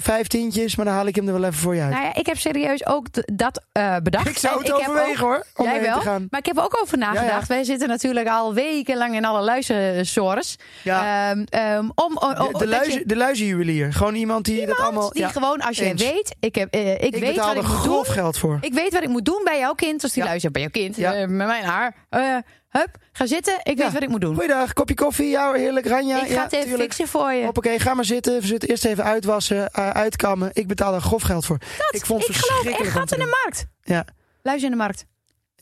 vijf 0.00 0.26
tientjes, 0.26 0.76
maar 0.76 0.84
dan 0.84 0.94
haal 0.94 1.06
ik 1.06 1.14
hem 1.16 1.26
er 1.26 1.32
wel 1.32 1.44
even 1.44 1.54
voor 1.60 1.74
je 1.74 1.80
uit. 1.80 1.90
Nou 1.90 2.04
ja, 2.04 2.14
ik 2.14 2.26
heb 2.26 2.38
serieus 2.38 2.86
ook 2.86 3.06
dat 3.36 3.62
eh, 3.72 3.96
bedacht. 4.02 4.28
ik 4.28 4.38
zou 4.38 4.58
het 4.58 4.66
heb 4.66 4.76
overwegen 4.76 5.12
ook- 5.12 5.18
hoor, 5.32 5.46
om 5.56 5.64
Jij 5.64 5.80
wel, 5.80 5.98
te 5.98 6.04
gaan. 6.04 6.26
maar 6.30 6.40
ik 6.40 6.46
heb 6.46 6.58
ook 6.58 6.78
over 6.82 6.98
nagedacht. 6.98 7.48
Wij 7.48 7.64
zitten 7.64 7.88
natuurlijk 7.88 8.28
al 8.28 8.54
wekenlang 8.54 9.14
in 9.14 9.24
alle 9.24 9.40
luizensores. 9.42 10.56
Ja. 10.82 11.30
Ehm, 11.30 11.44
ehm, 11.48 11.88
om, 11.94 12.16
om, 12.18 12.34
De, 12.34 12.40
om- 12.46 12.52
de, 12.52 12.58
dat 12.58 12.68
luizen, 12.68 12.98
je- 12.98 13.06
de 13.06 13.16
luizenjuwelier. 13.16 13.92
Gewoon 13.92 14.14
iemand 14.14 14.44
die 14.44 14.66
dat 14.66 14.78
allemaal... 14.78 15.10
die 15.12 15.28
gewoon, 15.28 15.60
als 15.60 15.76
je 15.76 15.84
eens. 15.84 16.02
weet, 16.02 16.34
ik, 16.40 16.54
heb, 16.54 16.74
ik, 16.74 17.00
ik 17.00 17.12
weet 17.12 17.20
wat 17.22 17.34
betaal 17.34 17.50
er 17.50 17.56
ik 17.56 17.62
moet 17.66 17.76
grof 17.76 18.06
doen. 18.06 18.14
geld 18.14 18.38
voor. 18.38 18.58
Ik 18.60 18.72
weet 18.74 18.92
wat 18.92 19.02
ik 19.02 19.08
moet 19.12 19.24
doen 19.24 19.40
bij 19.44 19.58
jouw 19.58 19.72
kind, 19.74 20.02
als 20.02 20.12
die 20.12 20.22
Ja. 20.22 20.28
luistert 20.28 20.52
bij 20.52 20.62
jouw 20.62 20.70
kind, 20.70 20.96
Ja. 20.96 21.12
eh, 21.14 21.18
met 21.20 21.46
mijn 21.46 21.64
haar. 21.64 21.94
Eh, 22.08 22.36
hup, 22.68 22.96
ga 23.12 23.26
zitten, 23.26 23.54
ik 23.62 23.78
Ja. 23.78 23.84
weet 23.84 23.92
wat 23.92 24.02
ik 24.02 24.08
moet 24.08 24.20
doen. 24.20 24.34
Goeiedag, 24.34 24.72
kopje 24.72 24.94
koffie. 24.94 25.28
Ja, 25.28 25.52
heerlijk. 25.52 25.86
Ranja. 25.86 26.24
ik 26.24 26.32
ga 26.32 26.42
het 26.42 26.52
even 26.52 26.66
tuurlijk. 26.66 26.82
fixen 26.92 27.08
voor 27.08 27.32
je. 27.32 27.44
Hoppakee, 27.44 27.78
ga 27.78 27.94
maar 27.94 28.04
zitten. 28.04 28.40
We 28.40 28.46
zitten 28.46 28.68
eerst 28.68 28.84
even 28.84 29.04
uitwassen, 29.04 29.68
eh, 29.70 29.90
uitkammen. 29.90 30.50
Ik 30.52 30.66
betaal 30.66 30.94
er 30.94 31.00
grof 31.00 31.22
geld 31.22 31.44
voor. 31.46 31.56
ik 31.90 32.06
vond 32.06 32.20
het 32.26 32.30
ik 32.30 32.36
geloof 32.36 32.60
verschrikkelijk 32.62 32.78
echt 32.78 32.94
om 32.94 33.00
gat 33.00 33.12
in 33.12 33.18
de 33.24 33.38
markt. 33.42 33.66
Ja. 33.82 34.04
Luizen 34.42 34.66
in 34.70 34.76
de 34.76 34.82
markt. 34.82 35.04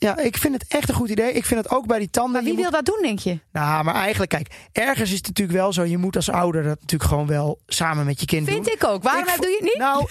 Ja, 0.03 0.17
ik 0.17 0.37
vind 0.37 0.53
het 0.53 0.65
echt 0.67 0.89
een 0.89 0.95
goed 0.95 1.09
idee. 1.09 1.31
Ik 1.33 1.45
vind 1.45 1.63
het 1.63 1.71
ook 1.73 1.87
bij 1.87 1.99
die 1.99 2.09
tanden. 2.09 2.31
Maar 2.33 2.43
wie 2.43 2.53
moet- 2.53 2.61
wil 2.61 2.71
dat 2.71 2.85
doen, 2.85 2.99
denk 3.01 3.19
je? 3.19 3.39
Nou, 3.51 3.83
maar 3.83 3.95
eigenlijk, 3.95 4.31
kijk, 4.31 4.47
ergens 4.71 5.09
is 5.11 5.17
het 5.17 5.27
natuurlijk 5.27 5.57
wel 5.57 5.73
zo. 5.73 5.83
Je 5.83 5.97
moet 5.97 6.15
als 6.15 6.29
ouder 6.29 6.63
dat 6.63 6.79
natuurlijk 6.79 7.09
gewoon 7.09 7.27
wel 7.27 7.59
samen 7.67 8.05
met 8.05 8.19
je 8.19 8.25
kind 8.25 8.47
Vind 8.47 8.65
doen. 8.65 8.73
ik 8.73 8.83
ook. 8.83 9.03
Waarom 9.03 9.23
Ik 9.27 9.41
doe 9.41 9.49
je 9.49 9.55
het 9.59 9.63
niet? 9.63 9.77
Nou, 9.77 10.07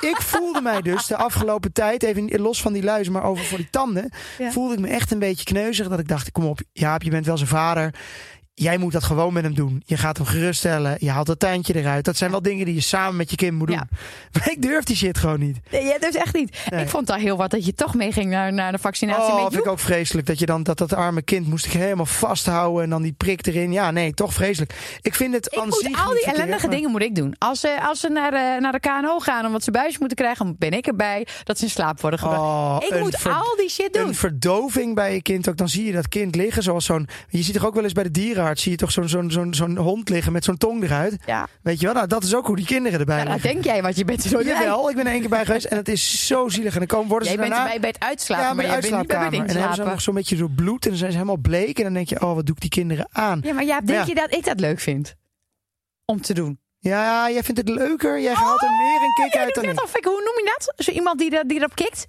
ik 0.12 0.16
voelde 0.22 0.60
mij 0.60 0.82
dus 0.82 1.06
de 1.06 1.16
afgelopen 1.16 1.72
tijd, 1.72 2.02
even 2.02 2.40
los 2.40 2.62
van 2.62 2.72
die 2.72 2.82
luizen, 2.82 3.12
maar 3.12 3.24
over 3.24 3.44
voor 3.44 3.58
die 3.58 3.70
tanden, 3.70 4.10
Ja. 4.38 4.50
voelde 4.50 4.74
ik 4.74 4.80
me 4.80 4.88
echt 4.88 5.10
een 5.10 5.18
beetje 5.18 5.44
kneuzig. 5.44 5.88
Dat 5.88 5.98
ik 5.98 6.08
dacht, 6.08 6.32
kom 6.32 6.44
op, 6.44 6.60
Jaap, 6.72 7.02
je 7.02 7.10
bent 7.10 7.26
wel 7.26 7.36
zijn 7.36 7.48
vader. 7.48 7.94
Jij 8.56 8.78
moet 8.78 8.92
dat 8.92 9.04
gewoon 9.04 9.32
met 9.32 9.42
hem 9.44 9.54
doen. 9.54 9.82
Je 9.86 9.96
gaat 9.96 10.16
hem 10.16 10.26
geruststellen. 10.26 10.96
Je 10.98 11.10
haalt 11.10 11.26
dat 11.26 11.38
tuintje 11.38 11.74
eruit. 11.74 12.04
Dat 12.04 12.16
zijn 12.16 12.30
wel 12.30 12.42
dingen 12.42 12.64
die 12.66 12.74
je 12.74 12.80
samen 12.80 13.16
met 13.16 13.30
je 13.30 13.36
kind 13.36 13.52
moet 13.58 13.66
doen. 13.66 13.76
Ja. 13.76 13.86
Maar 14.32 14.50
ik 14.50 14.62
durf 14.62 14.84
die 14.84 14.96
shit 14.96 15.18
gewoon 15.18 15.40
niet. 15.40 15.58
Nee, 15.70 15.84
ja, 15.84 15.98
dus 15.98 16.14
echt 16.14 16.34
niet. 16.34 16.56
Nee. 16.70 16.82
Ik 16.82 16.88
vond 16.88 17.06
het 17.08 17.16
al 17.16 17.22
heel 17.22 17.36
wat 17.36 17.50
dat 17.50 17.64
je 17.66 17.74
toch 17.74 17.94
meeging 17.94 18.30
naar, 18.30 18.52
naar 18.52 18.72
de 18.72 18.78
vaccinatie 18.78 19.22
Oh, 19.32 19.42
met 19.42 19.52
vind 19.52 19.64
ik 19.64 19.70
ook 19.70 19.78
vreselijk. 19.78 20.26
Dat 20.26 20.38
je 20.38 20.46
dan 20.46 20.62
dat, 20.62 20.78
dat 20.78 20.92
arme 20.92 21.22
kind 21.22 21.46
moest 21.46 21.66
ik 21.66 21.72
helemaal 21.72 22.06
vasthouden. 22.06 22.82
En 22.82 22.90
dan 22.90 23.02
die 23.02 23.12
prik 23.12 23.46
erin. 23.46 23.72
Ja, 23.72 23.90
nee, 23.90 24.14
toch 24.14 24.32
vreselijk. 24.34 24.98
Ik 25.02 25.14
vind 25.14 25.34
het 25.34 25.46
Ik 25.52 25.58
aan 25.58 25.68
moet 25.68 25.74
zich 25.78 25.86
al 25.86 25.92
die 25.92 26.04
verkeerd, 26.04 26.34
ellendige 26.36 26.66
maar- 26.66 26.76
dingen 26.76 26.90
moet 26.90 27.02
ik 27.02 27.14
doen. 27.14 27.34
Als 27.38 27.60
ze, 27.60 27.78
als 27.82 28.00
ze 28.00 28.08
naar, 28.08 28.30
de, 28.30 28.56
naar 28.60 28.72
de 28.72 28.80
KNO 28.80 29.18
gaan 29.18 29.46
omdat 29.46 29.64
ze 29.64 29.70
buis 29.70 29.98
moeten 29.98 30.16
krijgen, 30.16 30.56
ben 30.58 30.70
ik 30.72 30.86
erbij 30.86 31.26
dat 31.44 31.58
ze 31.58 31.64
in 31.64 31.70
slaap 31.70 32.00
worden 32.00 32.18
gebracht. 32.18 32.40
Oh, 32.42 32.76
ik 32.88 33.00
moet 33.00 33.16
ver- 33.16 33.32
al 33.32 33.56
die 33.56 33.68
shit 33.70 33.92
doen. 33.92 34.06
Een 34.08 34.14
verdoving 34.14 34.94
bij 34.94 35.14
je 35.14 35.22
kind 35.22 35.48
ook. 35.48 35.56
Dan 35.56 35.68
zie 35.68 35.84
je 35.84 35.92
dat 35.92 36.08
kind 36.08 36.34
liggen 36.34 36.62
zoals 36.62 36.84
zo'n... 36.84 37.08
Je 37.28 37.42
ziet 37.42 37.54
toch 37.54 37.66
ook 37.66 37.74
wel 37.74 37.84
eens 37.84 37.92
bij 37.92 38.02
de 38.04 38.10
dierenarts... 38.44 38.62
zie 38.62 38.70
je 38.70 38.76
toch 38.76 38.92
zo'n 38.92 39.08
zo'n 39.08 39.30
zo'n 39.30 39.54
zo'n 39.54 39.76
hond 39.76 40.08
liggen 40.08 40.32
met 40.32 40.44
zo'n 40.44 40.56
tong 40.56 40.82
eruit. 40.82 41.16
Ja, 41.26 41.48
Weet 41.62 41.80
je 41.80 41.84
wel? 41.86 41.94
Nou, 41.94 42.06
dat 42.06 42.22
is 42.24 42.34
ook 42.34 42.46
hoe 42.46 42.56
die 42.56 42.66
kinderen 42.66 42.98
erbij 43.00 43.18
ja, 43.18 43.22
liggen. 43.24 43.42
denk 43.52 43.64
jij, 43.64 43.82
want 43.82 43.96
je 43.96 44.04
bent 44.04 44.24
er 44.24 44.32
nooit 44.32 44.46
bij. 44.46 44.90
Ik 44.90 44.96
ben 44.96 45.06
er 45.06 45.12
één 45.12 45.20
keer 45.20 45.28
bij 45.28 45.44
geweest 45.44 45.64
en 45.64 45.76
het 45.76 45.88
is 45.88 46.26
zo 46.26 46.48
zielig. 46.48 46.72
En 46.72 46.78
dan 46.78 46.86
komen, 46.88 47.08
worden 47.08 47.28
Jij 47.28 47.36
ze 47.36 47.42
bent 47.42 47.52
daarna... 47.52 47.72
erbij 47.72 47.80
bij 47.80 47.90
het 47.98 48.08
uitslapen, 48.10 48.44
ja, 48.44 48.52
maar 48.54 48.64
bij 48.64 48.72
jij 48.72 48.80
bent 48.80 48.96
niet 48.98 49.06
bij 49.08 49.16
het 49.24 49.32
En 49.32 49.46
dan 49.46 49.56
hebben 49.56 49.74
ze 49.76 49.82
nog 49.82 50.00
zo'n 50.00 50.14
beetje 50.14 50.36
zo 50.36 50.48
bloed 50.48 50.82
en 50.84 50.88
dan 50.90 50.98
zijn 50.98 51.10
ze 51.10 51.16
helemaal 51.16 51.40
bleek. 51.42 51.78
En 51.78 51.84
dan 51.84 51.92
denk 51.92 52.08
je, 52.08 52.20
oh, 52.22 52.34
wat 52.34 52.46
doe 52.46 52.54
ik 52.54 52.60
die 52.60 52.70
kinderen 52.70 53.08
aan? 53.12 53.40
Ja, 53.44 53.52
maar 53.52 53.64
Jaap, 53.64 53.86
denk 53.86 53.98
Ja. 53.98 54.04
je 54.06 54.14
dat 54.14 54.34
ik 54.34 54.44
dat 54.44 54.60
leuk 54.60 54.80
vind? 54.80 55.14
Om 56.04 56.20
te 56.20 56.34
doen. 56.34 56.58
Ja, 56.78 57.30
jij 57.30 57.42
vindt 57.42 57.60
het 57.60 57.68
leuker. 57.68 58.20
Jij 58.20 58.34
haalt 58.34 58.62
er 58.62 58.68
meer 58.70 59.02
een 59.02 59.14
kick 59.24 59.32
Jij 59.34 59.42
uit 59.44 59.54
dan 59.54 59.64
ik. 59.64 59.82
of 59.82 59.96
ik, 59.96 60.04
hoe 60.04 60.12
noem 60.12 60.44
je 60.44 60.56
dat? 60.56 60.84
Zo 60.84 60.90
iemand 60.90 61.18
die, 61.18 61.44
die 61.46 61.58
erop 61.58 61.74
kikt? 61.74 62.06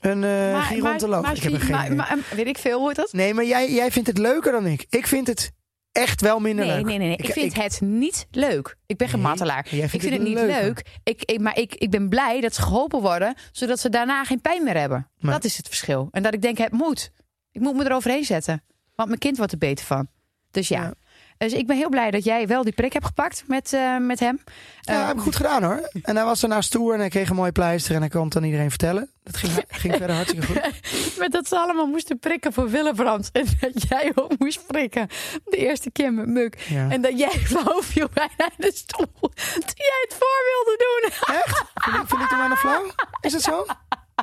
Een 0.00 0.24
eh 0.24 0.66
gerontoloog. 0.66 1.22
maar, 1.22 1.36
ik 1.36 1.42
heb 1.42 1.52
er 1.52 1.60
geen 1.60 1.70
maar, 1.70 1.94
maar- 1.94 2.18
weet 2.34 2.46
ik 2.46 2.58
veel 2.58 2.78
hoe 2.78 2.88
het 2.88 2.96
dat? 2.96 3.12
Nee, 3.12 3.34
maar 3.34 3.44
jij, 3.44 3.72
jij 3.72 3.90
vindt 3.92 4.08
het 4.08 4.18
leuker 4.18 4.52
dan 4.52 4.66
ik. 4.66 4.86
Ik 4.90 5.06
vind 5.06 5.26
het 5.26 5.52
echt 5.96 6.20
wel 6.20 6.38
minder 6.38 6.66
Nee, 6.66 6.74
leuk. 6.76 6.84
nee, 6.84 6.98
nee, 6.98 7.06
nee. 7.08 7.16
Ik, 7.16 7.32
vind 7.32 7.56
het 7.56 7.80
niet 7.80 8.26
leuk. 8.30 8.76
Ik 8.86 8.96
ben 8.96 9.08
geen 9.08 9.20
Nee, 9.22 9.82
Ik 9.82 9.90
vind 9.90 10.02
het 10.02 10.12
het 10.12 10.22
niet 10.22 10.36
leuk. 10.38 10.84
Ik, 11.02 11.22
ik, 11.24 11.40
maar 11.40 11.58
ik, 11.58 11.74
ik 11.74 11.90
ben 11.90 12.08
blij 12.08 12.40
dat 12.40 12.54
ze 12.54 12.62
geholpen 12.62 13.00
worden, 13.00 13.34
zodat 13.52 13.80
ze 13.80 13.88
daarna 13.88 14.24
geen 14.24 14.40
pijn 14.40 14.64
meer 14.64 14.76
hebben. 14.76 15.10
Maar- 15.18 15.32
Dat 15.32 15.44
is 15.44 15.56
het 15.56 15.66
verschil. 15.66 16.08
En 16.10 16.22
dat 16.22 16.34
ik 16.34 16.42
denk, 16.42 16.58
het 16.58 16.72
moet. 16.72 17.10
Ik 17.52 17.60
moet 17.60 17.76
me 17.76 17.84
eroverheen 17.84 18.24
zetten. 18.24 18.62
Want 18.94 19.08
mijn 19.08 19.20
kind 19.20 19.36
wordt 19.36 19.52
er 19.52 19.58
beter 19.58 19.84
van. 19.84 20.08
Dus 20.50 20.68
ja. 20.68 20.82
Ja. 20.82 20.92
Dus 21.38 21.52
ik 21.52 21.66
ben 21.66 21.76
heel 21.76 21.88
blij 21.88 22.10
dat 22.10 22.24
jij 22.24 22.46
wel 22.46 22.64
die 22.64 22.72
prik 22.72 22.92
hebt 22.92 23.04
gepakt 23.06 23.44
met, 23.46 23.72
eh, 23.72 23.96
met 23.96 24.20
hem. 24.20 24.40
Ja, 24.80 25.00
Eh, 25.00 25.06
heb 25.06 25.16
ik 25.16 25.22
goed 25.22 25.36
gedaan 25.36 25.62
hoor. 25.62 25.88
En 26.02 26.16
hij 26.16 26.24
was 26.24 26.40
daarna 26.40 26.60
stoer 26.60 26.92
en 26.94 27.00
hij 27.00 27.08
kreeg 27.08 27.28
een 27.28 27.36
mooi 27.36 27.52
pleister 27.52 27.94
en 27.94 28.00
hij 28.00 28.08
kwam 28.08 28.24
het 28.24 28.36
aan 28.36 28.44
iedereen 28.44 28.68
vertellen. 28.68 29.10
Dat 29.22 29.36
ging, 29.36 29.52
ging 29.68 29.94
verder 29.96 30.16
hartstikke 30.16 30.46
goed. 30.46 30.60
Met 31.18 31.32
dat 31.32 31.48
ze 31.48 31.58
allemaal 31.58 31.86
moesten 31.86 32.18
prikken 32.18 32.52
voor 32.52 32.70
Willebrand. 32.70 33.30
En 33.32 33.46
dat 33.60 33.88
jij 33.88 34.12
ook 34.14 34.38
moest 34.38 34.66
prikken. 34.66 35.08
De 35.44 35.56
eerste 35.56 35.90
keer 35.90 36.12
met 36.12 36.26
Muk. 36.26 36.60
Ja. 36.68 36.90
En 36.90 37.00
dat 37.00 37.18
jij 37.18 37.30
flauw 37.50 37.82
viel 37.82 38.08
bijna 38.14 38.50
in 38.56 38.56
de 38.56 38.72
stoel. 38.74 39.06
Toen 39.20 39.72
jij 39.74 40.06
het 40.08 40.14
voor 40.18 40.42
wilde 40.52 40.84
doen. 40.84 41.34
Echt? 41.36 41.64
Vind 41.74 41.96
ik, 41.96 42.08
vind 42.08 42.20
ik 42.22 42.28
toen 42.28 42.38
bijna 42.38 42.56
flauw? 42.56 42.86
Is 43.20 43.32
dat 43.32 43.42
zo? 43.42 43.66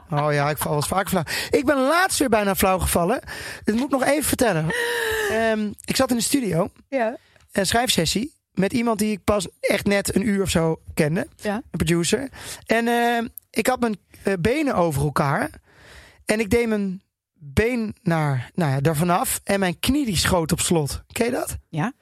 Oh 0.09 0.33
ja, 0.33 0.49
ik 0.49 0.57
val 0.57 0.67
wel 0.67 0.75
eens 0.79 0.87
vaker 0.87 1.09
flauw. 1.09 1.23
Ik 1.49 1.65
ben 1.65 1.77
laatst 1.77 2.19
weer 2.19 2.29
bijna 2.29 2.55
flauw 2.55 2.79
gevallen. 2.79 3.19
Dit 3.63 3.75
moet 3.75 3.83
ik 3.83 3.89
nog 3.89 4.03
even 4.03 4.23
vertellen. 4.23 4.65
Ehm, 5.29 5.71
ik 5.85 5.95
zat 5.95 6.09
in 6.09 6.15
de 6.15 6.21
studio, 6.23 6.69
Ja. 6.89 7.17
een 7.51 7.65
schrijfsessie. 7.65 8.33
Met 8.53 8.73
iemand 8.73 8.99
die 8.99 9.11
ik 9.11 9.23
pas 9.23 9.47
echt 9.59 9.85
net 9.85 10.15
een 10.15 10.27
uur 10.27 10.41
of 10.41 10.49
zo 10.49 10.79
kende. 10.93 11.27
Ja. 11.35 11.55
Een 11.55 11.77
producer. 11.77 12.29
En 12.65 12.87
eh, 12.87 13.23
ik 13.49 13.67
had 13.67 13.79
mijn 13.79 13.97
eh, 14.23 14.33
benen 14.39 14.75
over 14.75 15.01
elkaar. 15.03 15.49
En 16.25 16.39
ik 16.39 16.49
deed 16.49 16.67
mijn 16.67 17.01
been 17.33 17.95
naar, 18.01 18.51
nou 18.53 18.71
ja, 18.71 18.79
daar 18.81 18.95
vanaf. 18.95 19.39
En 19.43 19.59
mijn 19.59 19.79
knie 19.79 20.05
die 20.05 20.17
schoot 20.17 20.51
op 20.51 20.59
slot. 20.59 21.01
Ken 21.11 21.25
je 21.25 21.31
dat? 21.31 21.57
Ja. 21.69 21.93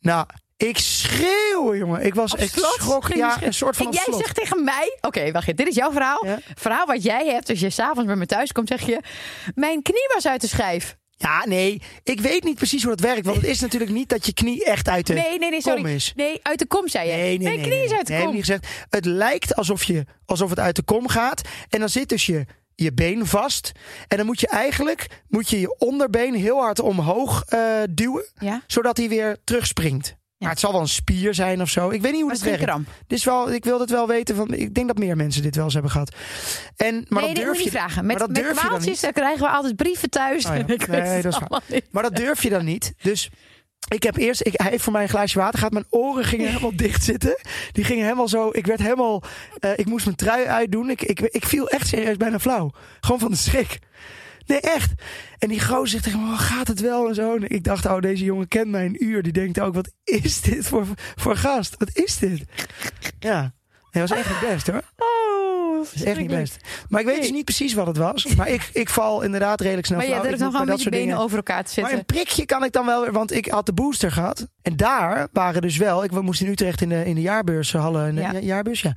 Nou, 0.00 0.26
ik 0.56 0.78
schreeuw, 0.78 1.74
jongen. 1.76 2.04
Ik 2.04 2.14
was 2.14 2.34
echt 2.36 2.60
schrok. 2.60 3.14
Ja, 3.14 3.42
een 3.42 3.54
soort 3.54 3.76
van 3.76 3.86
En 3.86 3.92
jij 3.92 4.02
slot. 4.02 4.18
zegt 4.20 4.34
tegen 4.34 4.64
mij... 4.64 4.98
Oké, 5.00 5.32
wacht 5.32 5.44
even. 5.44 5.56
Dit 5.56 5.68
is 5.68 5.74
jouw 5.74 5.92
verhaal. 5.92 6.26
Ja. 6.26 6.38
Verhaal 6.54 6.86
wat 6.86 7.02
jij 7.02 7.26
hebt 7.26 7.50
als 7.50 7.60
je 7.60 7.70
s'avonds 7.70 8.04
bij 8.06 8.16
me 8.16 8.26
thuis 8.26 8.52
komt, 8.52 8.68
zeg 8.68 8.86
je... 8.86 9.00
Mijn 9.54 9.82
knie 9.82 10.10
was 10.14 10.26
uit 10.26 10.40
de 10.40 10.48
schijf. 10.48 10.96
Ja, 11.18 11.46
nee. 11.46 11.82
Ik 12.02 12.20
weet 12.20 12.44
niet 12.44 12.54
precies 12.56 12.82
hoe 12.82 12.96
dat 12.96 13.00
werkt. 13.00 13.24
Want 13.26 13.36
het 13.36 13.46
is 13.46 13.60
natuurlijk 13.60 13.92
niet 13.92 14.08
dat 14.08 14.26
je 14.26 14.32
knie 14.32 14.64
echt 14.64 14.88
uit 14.88 15.06
de 15.06 15.14
Nee, 15.14 15.38
nee, 15.38 15.50
nee, 15.50 15.62
kom 15.62 15.76
sorry. 15.76 15.94
is. 15.94 16.12
Nee, 16.16 16.38
uit 16.42 16.58
de 16.58 16.66
kom, 16.66 16.88
zei 16.88 17.08
je. 17.10 17.16
Nee, 17.16 17.22
nee, 17.22 17.38
Mijn 17.38 17.56
nee, 17.60 17.66
knie 17.66 17.82
is 17.82 17.88
nee. 17.88 17.98
uit 17.98 18.06
de 18.06 18.12
Nee, 18.12 18.20
kom. 18.22 18.30
ik 18.30 18.36
niet 18.36 18.44
gezegd. 18.44 18.66
Het 18.90 19.04
lijkt 19.04 19.54
alsof, 19.54 19.84
je, 19.84 20.04
alsof 20.24 20.50
het 20.50 20.58
uit 20.58 20.76
de 20.76 20.82
kom 20.82 21.08
gaat. 21.08 21.40
En 21.68 21.80
dan 21.80 21.88
zit 21.88 22.08
dus 22.08 22.26
je, 22.26 22.44
je 22.74 22.92
been 22.92 23.26
vast. 23.26 23.72
En 24.08 24.16
dan 24.16 24.26
moet 24.26 24.40
je 24.40 24.48
eigenlijk 24.48 25.06
moet 25.28 25.48
je, 25.50 25.60
je 25.60 25.78
onderbeen 25.78 26.34
heel 26.34 26.58
hard 26.58 26.80
omhoog 26.80 27.44
eh, 27.44 27.60
duwen. 27.90 28.26
Ja, 28.38 28.62
Zodat 28.66 28.96
hij 28.96 29.08
weer 29.08 29.36
terugspringt. 29.44 30.16
Maar 30.38 30.50
het 30.50 30.60
zal 30.60 30.72
wel 30.72 30.80
een 30.80 30.88
spier 30.88 31.34
zijn 31.34 31.60
of 31.60 31.70
zo. 31.70 31.90
Ik 31.90 32.00
weet 32.02 32.12
niet 32.12 32.20
hoe 32.20 32.30
maar 32.30 32.34
het 32.34 32.58
werkt. 32.66 32.86
Dit 33.06 33.18
is 33.18 33.24
wel, 33.24 33.52
ik 33.52 33.64
wil 33.64 33.80
het 33.80 33.90
wel 33.90 34.06
weten. 34.08 34.36
Van, 34.36 34.54
ik 34.54 34.74
denk 34.74 34.86
dat 34.86 34.98
meer 34.98 35.16
mensen 35.16 35.42
dit 35.42 35.54
wel 35.54 35.64
eens 35.64 35.72
hebben 35.72 35.90
gehad. 35.90 36.14
En, 36.76 37.06
maar 37.08 37.22
nee, 37.22 37.34
dat 37.34 37.44
durf 37.44 37.56
je 37.56 37.62
niet 37.62 37.72
vragen. 37.72 37.94
maar 37.96 38.04
Met, 38.04 38.18
dat 38.18 38.28
met 38.28 38.36
durf 38.36 38.62
je 38.62 38.68
dan 38.68 38.80
niet. 38.80 39.10
krijgen 39.12 39.40
we 39.40 39.48
altijd 39.48 39.76
brieven 39.76 40.10
thuis. 40.10 40.46
Oh 40.46 40.56
ja. 40.56 40.64
Nee, 40.86 41.22
dat 41.22 41.32
is 41.32 41.38
waar. 41.48 41.60
Maar 41.90 42.02
dat 42.02 42.16
durf 42.16 42.42
je 42.42 42.48
dan 42.50 42.64
niet. 42.64 42.92
Dus 43.02 43.30
ik 43.88 44.02
heb 44.02 44.16
eerst, 44.16 44.46
ik, 44.46 44.52
hij 44.56 44.70
heeft 44.70 44.82
voor 44.82 44.92
mij 44.92 45.02
een 45.02 45.08
glaasje 45.08 45.38
water 45.38 45.58
gehad. 45.58 45.72
Mijn 45.72 45.86
oren 45.90 46.24
gingen 46.24 46.46
helemaal 46.48 46.76
dicht 46.86 47.04
zitten. 47.04 47.36
Die 47.72 47.84
gingen 47.84 48.04
helemaal 48.04 48.28
zo. 48.28 48.48
Ik 48.52 48.66
werd 48.66 48.80
helemaal. 48.80 49.22
eh, 49.58 49.70
ik 49.76 49.86
moest 49.86 50.04
mijn 50.04 50.16
trui 50.16 50.44
uitdoen. 50.46 50.90
Ik, 50.90 51.02
ik, 51.02 51.20
ik 51.20 51.46
viel 51.46 51.68
echt 51.68 51.86
serieus 51.86 52.16
bijna 52.16 52.38
flauw. 52.38 52.70
Gewoon 53.00 53.18
van 53.20 53.30
de 53.30 53.36
schrik. 53.36 53.78
Nee, 54.46 54.60
echt. 54.60 54.92
En 55.38 55.48
die 55.48 55.60
gozer 55.60 55.88
zegt 55.88 56.04
tegen 56.04 56.24
me, 56.24 56.32
oh, 56.32 56.40
gaat 56.40 56.68
het 56.68 56.80
wel 56.80 57.08
en 57.08 57.14
zo. 57.14 57.36
En 57.36 57.50
ik 57.50 57.64
dacht, 57.64 57.86
oh, 57.86 58.00
deze 58.00 58.24
jongen 58.24 58.48
kent 58.48 58.68
mij 58.68 58.84
een 58.84 59.04
uur. 59.04 59.22
Die 59.22 59.32
denkt 59.32 59.60
ook, 59.60 59.74
wat 59.74 59.92
is 60.04 60.40
dit 60.40 60.66
voor, 60.66 60.86
voor 61.16 61.36
gast? 61.36 61.74
Wat 61.78 61.90
is 61.92 62.18
dit? 62.18 62.44
Ja, 63.18 63.54
hij 63.90 64.00
was 64.00 64.10
echt 64.10 64.28
niet 64.28 64.50
best 64.50 64.66
hoor. 64.66 64.82
Dat 65.84 65.94
is 65.94 66.02
echt 66.04 66.18
niet 66.18 66.28
best. 66.30 66.56
Maar 66.88 67.00
ik 67.00 67.06
weet 67.06 67.20
dus 67.20 67.30
niet 67.30 67.44
precies 67.44 67.74
wat 67.74 67.86
het 67.86 67.96
was. 67.96 68.34
Maar 68.34 68.48
ik, 68.48 68.70
ik 68.72 68.88
val 68.90 69.22
inderdaad 69.22 69.60
redelijk 69.60 69.86
snel 69.86 69.98
Maar 69.98 70.06
durft 70.22 70.34
Ik 70.34 70.38
nog 70.38 70.52
wel 70.52 70.64
met 70.64 70.82
je 70.82 70.90
benen 70.90 71.06
dingen- 71.06 71.20
over 71.22 71.36
elkaar 71.36 71.64
te 71.64 71.80
maar 71.80 71.90
zitten. 71.90 71.98
een 71.98 72.04
prikje 72.04 72.46
kan 72.46 72.64
ik 72.64 72.72
dan 72.72 72.86
wel 72.86 73.00
weer, 73.02 73.12
want 73.12 73.32
ik 73.32 73.46
had 73.46 73.66
de 73.66 73.72
booster 73.72 74.12
gehad. 74.12 74.48
En 74.62 74.76
daar 74.76 75.28
waren 75.32 75.62
dus 75.62 75.76
wel, 75.76 76.04
ik 76.04 76.10
moest 76.22 76.40
in 76.40 76.46
Utrecht 76.48 76.80
in 76.80 76.88
de, 76.88 77.04
in 77.04 77.14
de 77.14 77.20
in 78.08 78.14
de 78.14 78.20
Ja. 78.20 78.32
ja- 78.32 78.38
jaarbeurs, 78.38 78.80
ja. 78.80 78.96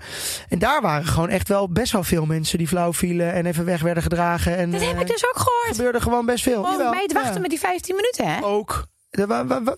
En 0.49 0.59
daar 0.59 0.81
waren 0.81 1.05
gewoon 1.05 1.29
echt 1.29 1.47
wel 1.47 1.69
best 1.71 1.91
wel 1.91 2.03
veel 2.03 2.25
mensen 2.25 2.57
die 2.57 2.67
flauw 2.67 2.93
vielen 2.93 3.33
en 3.33 3.45
even 3.45 3.65
weg 3.65 3.81
werden 3.81 4.03
gedragen. 4.03 4.57
En, 4.57 4.71
Dat 4.71 4.81
heb 4.81 4.95
eh, 4.95 5.01
ik 5.01 5.07
dus 5.07 5.25
ook 5.25 5.37
gehoord. 5.37 5.75
gebeurde 5.75 6.01
gewoon 6.01 6.25
best 6.25 6.43
veel. 6.43 6.61
Oh, 6.61 6.71
Jawel, 6.71 6.89
mij 6.89 7.01
het 7.01 7.13
wachten 7.13 7.33
ja. 7.33 7.39
met 7.39 7.49
die 7.49 7.59
15 7.59 7.95
minuten, 7.95 8.27
hè? 8.33 8.43
Ook. 8.43 8.87
Er 9.09 9.27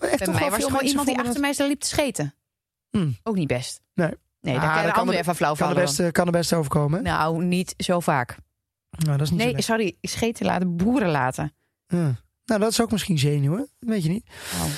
Bij 0.00 0.26
toch 0.26 0.40
mij 0.40 0.50
was 0.50 0.64
gewoon 0.64 0.82
iemand 0.82 1.06
die 1.06 1.18
achter 1.18 1.40
mij 1.40 1.54
liep 1.68 1.80
te 1.80 1.86
scheten. 1.88 2.34
Ook 3.22 3.34
niet 3.34 3.46
best. 3.48 3.80
Nee. 3.94 4.10
Nee, 4.42 4.54
Ah, 4.56 4.60
daar 4.62 4.72
kan 4.72 4.76
dat 4.76 4.84
de 4.84 4.90
kan 4.90 5.00
ander 5.00 5.14
er- 5.14 5.20
even 5.20 5.34
flauw 5.34 5.54
Kan 5.54 5.68
vallen. 5.68 5.82
best, 5.84 6.10
kan 6.12 6.26
er 6.26 6.32
best 6.32 6.52
overkomen. 6.52 7.02
Nou, 7.02 7.44
niet 7.44 7.74
zo 7.76 8.00
vaak. 8.00 8.36
Nou, 8.90 9.16
dat 9.18 9.26
is 9.26 9.30
niet 9.30 9.38
Nee, 9.52 9.62
sorry, 9.62 9.96
scheten 10.00 10.46
laten, 10.46 10.76
boeren 10.76 11.08
laten. 11.10 11.52
Ja. 11.86 12.14
Nou, 12.44 12.60
dat 12.60 12.70
is 12.70 12.80
ook 12.80 12.90
misschien 12.90 13.18
zenuwen. 13.18 13.68
Weet 13.78 14.02
je 14.02 14.08
niet. 14.08 14.26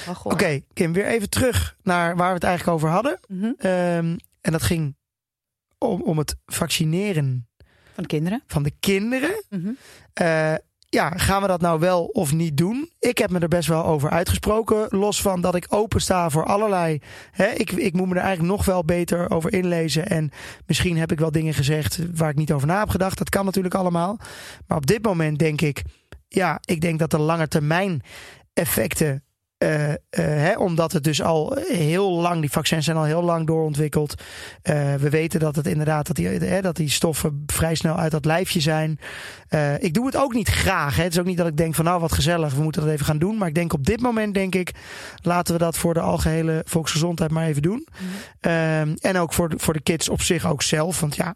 Oh. 0.09 0.21
Oké, 0.25 0.61
Kim, 0.73 0.93
weer 0.93 1.07
even 1.07 1.31
terug 1.31 1.77
naar 1.83 2.17
waar 2.17 2.29
we 2.29 2.35
het 2.35 2.45
eigenlijk 2.45 2.77
over 2.77 2.89
hadden. 2.91 3.19
Mhm. 3.29 3.53
Ehm, 3.59 4.17
en 4.41 4.53
dat 4.53 4.63
ging 4.63 4.97
om, 5.79 6.03
om 6.03 6.19
het 6.19 6.37
vaccineren 6.47 7.49
Van 7.95 8.03
de 8.03 8.09
kinderen. 8.09 8.43
van 8.47 8.63
de 8.63 8.73
kinderen. 8.81 9.43
Eh, 10.13 10.55
ja, 10.95 11.13
gaan 11.17 11.43
we 11.43 11.49
dat 11.49 11.61
nou 11.61 11.81
wel 11.81 12.05
of 12.05 12.33
niet 12.33 12.57
doen? 12.57 12.91
Ik 12.99 13.19
heb 13.19 13.31
me 13.31 13.39
er 13.39 13.49
best 13.49 13.69
wel 13.69 13.85
over 13.85 14.11
uitgesproken. 14.11 14.87
Los 14.89 15.23
van 15.23 15.41
dat 15.41 15.55
ik 15.55 15.67
opensta 15.69 16.31
voor 16.31 16.45
allerlei. 16.45 17.01
Hè, 17.31 17.47
ik, 17.47 17.73
ik 17.73 17.93
moet 17.93 18.09
me 18.09 18.15
er 18.15 18.21
eigenlijk 18.21 18.57
nog 18.57 18.65
wel 18.65 18.85
beter 18.85 19.31
over 19.31 19.53
inlezen. 19.53 20.07
En 20.07 20.31
misschien 20.67 20.97
heb 20.97 21.13
ik 21.13 21.19
wel 21.19 21.31
dingen 21.31 21.55
gezegd 21.55 21.99
waar 22.15 22.31
ik 22.31 22.37
niet 22.37 22.53
over 22.53 22.67
na 22.67 22.79
heb 22.79 22.89
gedacht. 22.89 23.19
Dat 23.19 23.29
kan 23.29 23.45
natuurlijk 23.45 23.75
allemaal. 23.75 24.19
Maar 24.67 24.77
op 24.77 24.87
dit 24.87 25.05
moment 25.05 25.39
denk 25.39 25.61
ik. 25.61 25.83
Ja, 26.29 26.59
ik 26.65 26.81
denk 26.81 26.99
dat 26.99 27.11
de 27.11 27.19
lange 27.19 27.49
termijn 27.49 28.03
effecten. 28.53 29.24
Eh, 29.65 29.91
eh, 29.93 29.97
hè, 30.11 30.57
omdat 30.57 30.93
het 30.93 31.05
dus 31.05 31.23
al 31.23 31.57
heel 31.69 32.11
lang, 32.13 32.41
die 32.41 32.51
vaccins 32.51 32.85
zijn 32.85 32.97
al 32.97 33.05
heel 33.05 33.23
lang 33.23 33.47
doorontwikkeld. 33.47 34.15
Eh, 34.63 34.95
we 34.95 35.11
weten 35.11 35.41
dat 35.41 35.57
het 35.57 35.67
inderdaad 35.67 36.07
dat 36.07 36.17
die, 36.17 36.29
hè, 36.29 36.61
dat 36.61 36.77
die 36.77 36.91
stoffen 36.91 37.43
vrij 37.47 37.75
snel 37.75 37.97
uit 37.97 38.11
dat 38.11 38.25
lijfje 38.25 38.61
zijn. 38.61 38.99
Ik 39.79 39.95
doe 39.95 40.07
het 40.07 40.17
ook 40.17 40.35
niet 40.35 40.49
graag. 40.49 40.97
Hè. 40.97 41.03
Het 41.03 41.13
is 41.13 41.19
ook 41.19 41.27
niet 41.27 41.37
dat 41.37 41.47
ik 41.47 41.57
denk 41.57 41.75
van 41.75 41.85
nou 41.85 42.01
wat 42.01 42.13
gezellig, 42.13 42.55
we 42.55 42.63
moeten 42.63 42.83
dat 42.83 42.91
even 42.91 43.07
gaan 43.07 43.19
doen. 43.19 43.37
Maar 43.39 43.49
ik 43.49 43.55
denk 43.55 43.73
op 43.73 43.87
dit 43.87 44.01
moment 44.01 44.35
denk 44.35 44.55
ik, 44.55 44.71
laten 45.23 45.53
we 45.55 45.61
dat 45.61 45.77
voor 45.77 45.95
de 45.95 46.01
algehele 46.01 46.63
volksgezondheid 46.65 47.31
maar 47.31 47.47
even 47.47 47.63
doen. 47.63 47.87
Ehm, 48.41 48.95
en 49.01 49.17
ook 49.19 49.33
voor 49.33 49.49
de, 49.49 49.59
voor 49.59 49.73
de 49.73 49.81
kids 49.81 50.09
op 50.09 50.23
zich 50.23 50.47
ook 50.47 50.63
zelf. 50.63 51.01
Want 51.01 51.17
ja, 51.17 51.35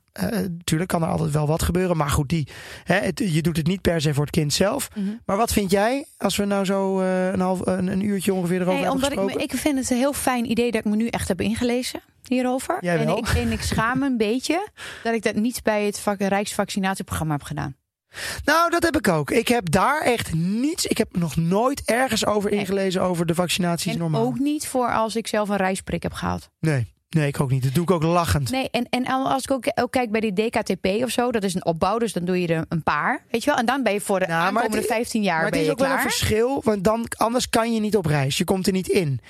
natuurlijk 0.49 0.91
kan 0.91 1.03
er 1.03 1.09
altijd 1.09 1.31
wel 1.31 1.47
wat 1.47 1.63
gebeuren. 1.63 1.97
Maar 1.97 2.11
goed, 2.11 2.29
die, 2.29 2.49
hè, 2.85 2.95
het- 2.99 3.23
je 3.25 3.43
doet 3.43 3.57
het 3.57 3.67
niet 3.67 3.81
per 3.81 4.01
se 4.01 4.15
voor 4.15 4.25
het 4.25 4.35
kind 4.35 4.53
zelf. 4.53 4.89
Mhm. 4.95 5.07
Maar 5.25 5.37
wat 5.37 5.53
vind 5.53 5.71
jij 5.71 6.05
als 6.19 6.37
we 6.37 6.45
nou 6.45 6.65
zo 6.65 7.01
een, 7.01 7.41
half, 7.41 7.67
een, 7.67 7.87
een 7.87 8.01
uurtje 8.19 8.35
ongeveer 8.35 8.61
erover 8.61 8.81
Nee, 8.81 8.91
omdat 8.91 9.13
ik, 9.13 9.21
me, 9.25 9.33
ik 9.33 9.53
vind 9.53 9.79
het 9.79 9.91
een 9.91 9.97
heel 9.97 10.13
fijn 10.13 10.51
idee 10.51 10.71
dat 10.71 10.85
ik 10.85 10.91
me 10.91 10.97
nu 10.97 11.07
echt 11.07 11.29
heb 11.29 11.41
ingelezen 11.41 12.01
hierover. 12.29 12.77
Jij 12.81 12.99
en, 12.99 13.09
ik, 13.17 13.29
en 13.29 13.53
ik 13.53 13.61
schaam 13.63 13.99
me 13.99 14.07
een 14.07 14.17
beetje 14.17 14.69
dat 15.03 15.15
ik 15.15 15.23
dat 15.23 15.35
niet 15.35 15.63
bij 15.63 15.85
het 15.85 16.03
Rijksvaccinatieprogramma 16.19 17.33
heb 17.35 17.43
gedaan. 17.43 17.77
Nou, 18.45 18.71
dat 18.71 18.83
heb 18.83 18.97
ik 18.97 19.09
ook. 19.09 19.31
Ik 19.31 19.49
heb 19.49 19.71
daar 19.71 20.01
echt 20.01 20.35
niets. 20.35 20.87
Ik 20.87 20.99
heb 20.99 21.17
nog 21.17 21.37
nooit 21.37 21.83
ergens 21.85 22.27
over 22.27 22.51
Nee. 22.51 22.59
ingelezen 22.61 23.03
over 23.03 23.27
de 23.27 23.35
vaccinaties 23.35 23.93
En 23.93 23.99
normaal. 23.99 24.23
ook 24.23 24.39
niet 24.39 24.67
voor 24.67 24.93
als 24.93 25.17
ik 25.17 25.27
zelf 25.27 25.49
een 25.49 25.57
reisprik 25.57 26.03
heb 26.03 26.13
gehaald. 26.13 26.49
Nee, 26.61 26.87
nee, 27.09 27.27
ik 27.27 27.41
ook 27.41 27.51
niet. 27.51 27.63
Dat 27.63 27.75
doe 27.75 27.83
ik 27.83 27.91
ook 27.91 28.03
lachend. 28.03 28.51
Nee, 28.51 28.71
en, 28.71 28.87
en 28.91 29.07
als 29.07 29.43
ik 29.43 29.51
ook, 29.51 29.65
ook 29.75 29.91
kijk 29.93 30.11
bij 30.11 30.21
die 30.21 30.33
DKTP 30.33 30.87
of 30.87 31.11
zo, 31.11 31.31
dat 31.33 31.43
is 31.43 31.55
een 31.55 31.65
opbouw, 31.65 31.99
dus 31.99 32.13
dan 32.13 32.25
doe 32.25 32.41
je 32.41 32.47
er 32.49 32.65
een 32.69 32.83
paar. 32.83 33.25
Weet 33.31 33.45
je 33.45 33.51
wel? 33.51 33.59
En 33.59 33.67
dan 33.67 33.83
ben 33.83 33.93
je 33.93 34.01
voor 34.01 34.19
de 34.21 34.27
Nou, 34.27 34.41
aankomende 34.47 34.77
het- 34.77 34.87
15 34.87 35.23
jaar 35.23 35.35
maar 35.35 35.43
het 35.45 35.51
ben 35.53 35.61
is 35.61 35.67
je 35.67 35.73
ook 35.73 35.79
wel 35.79 35.87
klaar. 35.89 36.05
een 36.05 36.11
verschil, 36.11 36.61
want 36.65 36.85
dan, 36.85 37.07
anders 37.17 37.49
kan 37.49 37.75
je 37.75 37.81
niet 37.81 37.97
op 37.97 38.07
reis. 38.07 38.39
Je 38.39 38.45
komt 38.45 38.67
er 38.67 38.73
niet 38.73 38.89
in. 38.89 39.21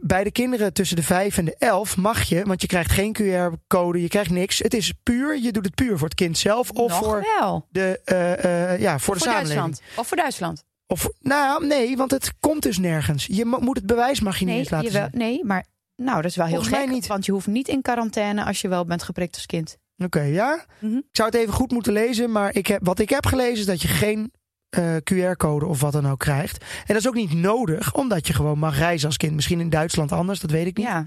Bij 0.00 0.24
de 0.24 0.30
kinderen 0.30 0.72
tussen 0.72 0.96
de 0.96 1.02
5 1.02 1.38
en 1.38 1.44
de 1.44 1.56
11 1.58 1.96
mag 1.96 2.22
je, 2.22 2.42
want 2.44 2.60
je 2.60 2.66
krijgt 2.66 2.90
geen 2.90 3.16
QR-code, 3.22 4.00
je 4.02 4.08
krijgt 4.08 4.30
niks. 4.30 4.58
Het 4.58 4.74
is 4.74 4.92
puur, 5.02 5.38
je 5.38 5.52
doet 5.52 5.64
het 5.64 5.74
puur 5.74 5.98
voor 5.98 6.08
het 6.08 6.16
kind 6.16 6.38
zelf 6.38 6.70
of 6.70 6.90
Nog 6.90 6.98
voor 7.04 7.26
wel. 7.38 7.66
de, 7.70 8.00
eh, 8.04 8.72
eh, 8.72 8.80
ja, 8.80 8.98
voor 8.98 9.14
de 9.14 9.20
voor 9.20 9.30
samenleving. 9.32 9.60
Duitsland. 9.64 9.98
Of 9.98 10.06
voor 10.08 10.16
Duitsland. 10.16 10.64
Of, 10.86 11.08
nou, 11.20 11.66
nee, 11.66 11.96
want 11.96 12.10
het 12.10 12.32
komt 12.40 12.62
dus 12.62 12.78
nergens. 12.78 13.26
Je 13.30 13.44
mo- 13.44 13.58
moet 13.60 13.76
het 13.76 13.86
bewijs 13.86 14.20
mag 14.20 14.38
je 14.38 14.44
niet 14.44 14.54
Nee, 14.54 14.66
laten 14.70 14.90
zien. 14.92 15.08
nee, 15.20 15.44
maar 15.44 15.64
nou, 16.02 16.16
dat 16.22 16.30
is 16.30 16.36
wel 16.36 16.46
heel 16.46 16.54
Volgens 16.54 16.76
mij 16.76 16.84
gek. 16.86 16.94
niet. 16.94 17.06
Want 17.06 17.26
je 17.26 17.32
hoeft 17.32 17.46
niet 17.46 17.68
in 17.68 17.82
quarantaine 17.82 18.44
als 18.44 18.60
je 18.60 18.68
wel 18.68 18.84
bent 18.84 19.02
geprikt 19.02 19.34
als 19.34 19.46
kind. 19.46 19.76
Oké, 20.04 20.20
ja. 20.20 20.64
Mhm. 20.80 20.96
Ik 20.96 21.02
zou 21.12 21.28
het 21.28 21.38
even 21.38 21.52
goed 21.54 21.70
moeten 21.70 21.92
lezen, 21.92 22.32
maar 22.32 22.54
ik 22.54 22.66
heb, 22.66 22.80
wat 22.84 22.98
ik 22.98 23.08
heb 23.08 23.26
gelezen 23.26 23.58
is 23.58 23.66
dat 23.66 23.82
je 23.82 23.88
geen 23.88 24.32
eh, 24.68 24.96
QR-code 24.96 25.66
of 25.66 25.80
wat 25.80 25.92
dan 25.92 26.08
ook 26.10 26.18
krijgt. 26.18 26.60
En 26.62 26.84
dat 26.86 26.96
is 26.96 27.08
ook 27.08 27.14
niet 27.14 27.32
nodig, 27.32 27.94
omdat 27.94 28.26
je 28.26 28.32
gewoon 28.32 28.58
mag 28.58 28.78
reizen 28.78 29.06
als 29.06 29.16
kind. 29.16 29.34
Misschien 29.34 29.60
in 29.60 29.70
Duitsland 29.70 30.12
anders, 30.12 30.40
dat 30.40 30.50
weet 30.50 30.66
ik 30.66 30.76
niet. 30.76 30.86
Ja, 30.86 31.06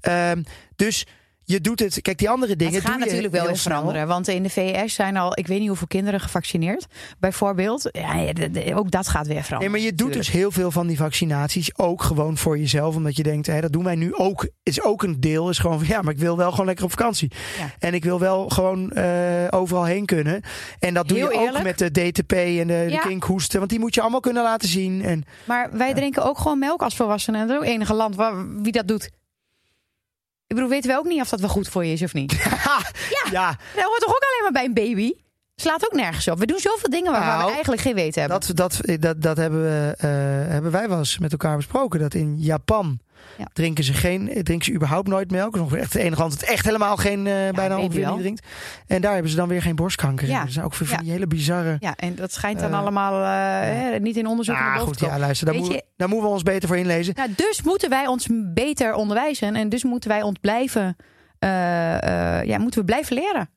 Ehm, 0.00 0.42
dus 0.76 1.06
je 1.50 1.60
doet 1.60 1.80
het. 1.80 2.00
Kijk, 2.02 2.18
die 2.18 2.30
andere 2.30 2.56
dingen. 2.56 2.74
het 2.74 2.84
gaat 2.86 2.98
natuurlijk 2.98 3.32
wel 3.32 3.42
snel. 3.44 3.56
veranderen. 3.56 4.06
Want 4.06 4.28
in 4.28 4.42
de 4.42 4.50
VS 4.50 4.94
zijn 4.94 5.16
al, 5.16 5.38
ik 5.38 5.46
weet 5.46 5.58
niet 5.58 5.68
hoeveel 5.68 5.86
kinderen 5.86 6.20
gevaccineerd. 6.20 6.86
Bijvoorbeeld. 7.18 7.88
Ja, 7.92 8.32
ook 8.74 8.90
dat 8.90 9.08
gaat 9.08 9.26
weer 9.26 9.34
Nee, 9.34 9.44
veranderen. 9.44 9.70
maar 9.74 9.80
je 9.84 9.94
doet 9.94 10.06
natuurlijk. 10.06 10.26
dus 10.32 10.40
heel 10.40 10.50
veel 10.50 10.70
van 10.70 10.86
die 10.86 10.96
vaccinaties 10.96 11.78
ook 11.78 12.02
gewoon 12.02 12.36
voor 12.36 12.58
jezelf. 12.58 12.96
Omdat 12.96 13.16
je 13.16 13.22
denkt, 13.22 13.46
hè, 13.46 13.60
dat 13.60 13.72
doen 13.72 13.84
wij 13.84 13.94
nu 13.94 14.14
ook. 14.14 14.48
Is 14.62 14.82
ook 14.82 15.02
een 15.02 15.20
deel. 15.20 15.48
Is 15.50 15.58
gewoon 15.58 15.78
van 15.78 15.88
ja, 15.88 16.02
maar 16.02 16.12
ik 16.12 16.18
wil 16.18 16.36
wel 16.36 16.50
gewoon 16.50 16.66
lekker 16.66 16.84
op 16.84 16.90
vakantie. 16.90 17.30
Ja. 17.58 17.70
En 17.78 17.94
ik 17.94 18.04
wil 18.04 18.18
wel 18.18 18.48
gewoon 18.48 18.90
eh, 18.92 19.04
overal 19.50 19.84
heen 19.84 20.06
kunnen. 20.06 20.40
En 20.78 20.94
dat 20.94 21.08
doe 21.08 21.18
Heel 21.18 21.30
je 21.32 21.38
ook 21.38 21.44
eerlijk. 21.46 21.64
met 21.64 21.78
de 21.78 21.90
DTP 21.90 22.32
en 22.32 22.66
de, 22.66 22.84
de 22.86 22.86
Ja. 22.90 23.00
kinkhoesten. 23.00 23.58
Want 23.58 23.70
die 23.70 23.78
moet 23.80 23.94
je 23.94 24.00
allemaal 24.00 24.20
kunnen 24.20 24.42
laten 24.42 24.68
zien. 24.68 25.02
En 25.04 25.24
Maar 25.44 25.68
wij 25.72 25.94
drinken 25.94 26.24
ook 26.24 26.38
gewoon 26.38 26.58
melk 26.58 26.82
als 26.82 26.96
volwassenen. 26.96 27.40
En 27.40 27.46
dat 27.46 27.56
is 27.56 27.62
ook 27.62 27.72
enige 27.74 27.94
land 27.94 28.16
waar, 28.16 28.62
wie 28.62 28.72
dat 28.72 28.88
doet. 28.88 29.10
Ik 30.50 30.56
bedoel, 30.56 30.70
weten 30.70 30.90
we 30.90 30.96
ook 30.96 31.04
niet 31.04 31.20
of 31.20 31.28
dat 31.28 31.40
wel 31.40 31.48
goed 31.48 31.68
voor 31.68 31.84
je 31.84 31.92
is 31.92 32.02
of 32.02 32.14
niet. 32.14 32.32
ja, 33.30 33.56
Dat 33.74 33.84
hoort 33.84 34.00
toch 34.00 34.14
ook 34.14 34.22
alleen 34.22 34.42
maar 34.42 34.52
bij 34.52 34.64
een 34.64 34.74
baby? 34.74 35.12
Slaat 35.56 35.84
ook 35.84 35.92
nergens 35.92 36.28
op. 36.28 36.38
We 36.38 36.46
doen 36.46 36.58
zoveel 36.58 36.90
dingen 36.90 37.12
Nou, 37.12 37.44
we 37.44 37.52
eigenlijk 37.52 37.82
geen 37.82 37.94
weten 37.94 38.20
hebben. 38.20 38.40
dat, 38.40 38.56
dat, 38.56 39.00
dat, 39.00 39.22
dat 39.22 39.36
hebben, 39.36 39.62
we, 39.62 39.94
eh, 39.98 40.08
hebben 40.52 40.70
wij 40.70 40.88
wel 40.88 40.98
eens 40.98 41.18
met 41.18 41.32
elkaar 41.32 41.56
besproken. 41.56 42.00
Dat 42.00 42.14
in 42.14 42.38
Japan 42.38 42.98
Ja. 43.38 43.46
drinken, 43.52 43.84
ze 43.84 43.92
geen, 43.92 44.26
drinken 44.26 44.64
ze 44.64 44.72
überhaupt 44.72 45.08
nooit 45.08 45.30
melk. 45.30 45.56
Dat 45.56 45.72
is 45.72 45.78
echt 45.78 45.92
het 45.92 46.02
enige 46.02 46.20
land 46.20 46.40
dat 46.40 46.48
echt 46.48 46.64
helemaal 46.64 46.96
geen, 46.96 47.26
eh, 47.26 47.48
bijna 47.50 47.78
ongeveer 47.78 48.10
niet 48.10 48.18
drinkt. 48.18 48.46
En 48.86 49.00
daar 49.00 49.12
hebben 49.12 49.30
ze 49.30 49.36
dan 49.36 49.48
weer 49.48 49.62
geen 49.62 49.76
borstkanker. 49.76 50.28
Ja. 50.28 50.42
Dat 50.42 50.52
zijn 50.52 50.64
ook 50.64 50.74
van 50.74 51.02
die 51.02 51.10
hele 51.10 51.26
bizarre... 51.26 51.76
Ja, 51.80 51.96
en 51.96 52.14
dat 52.14 52.32
schijnt 52.32 52.60
dan 52.60 52.72
Eh, 52.72 52.78
allemaal 52.78 53.22
eh, 53.22 53.90
hè, 53.90 53.98
niet 53.98 54.16
in 54.16 54.26
onderzoek 54.26 54.56
Ah, 54.56 54.78
goed, 54.78 55.00
ja, 55.00 55.18
luister, 55.18 55.46
daar 55.46 55.54
moeten, 55.54 55.74
we, 55.74 55.84
daar 55.96 56.08
moeten 56.08 56.26
we 56.26 56.34
ons 56.34 56.42
beter 56.42 56.68
voor 56.68 56.76
inlezen. 56.78 57.14
Nou, 57.16 57.30
dus 57.36 57.62
moeten 57.62 57.90
wij 57.90 58.06
ons 58.06 58.28
beter 58.54 58.94
onderwijzen. 58.94 59.54
En 59.54 59.68
dus 59.68 59.84
moeten 59.84 60.10
wij 60.10 60.22
ons 60.22 60.38
blijven, 60.40 60.96
ja, 62.44 62.58
moeten 62.58 62.80
we 62.80 62.86
blijven 62.86 63.14
leren. 63.14 63.50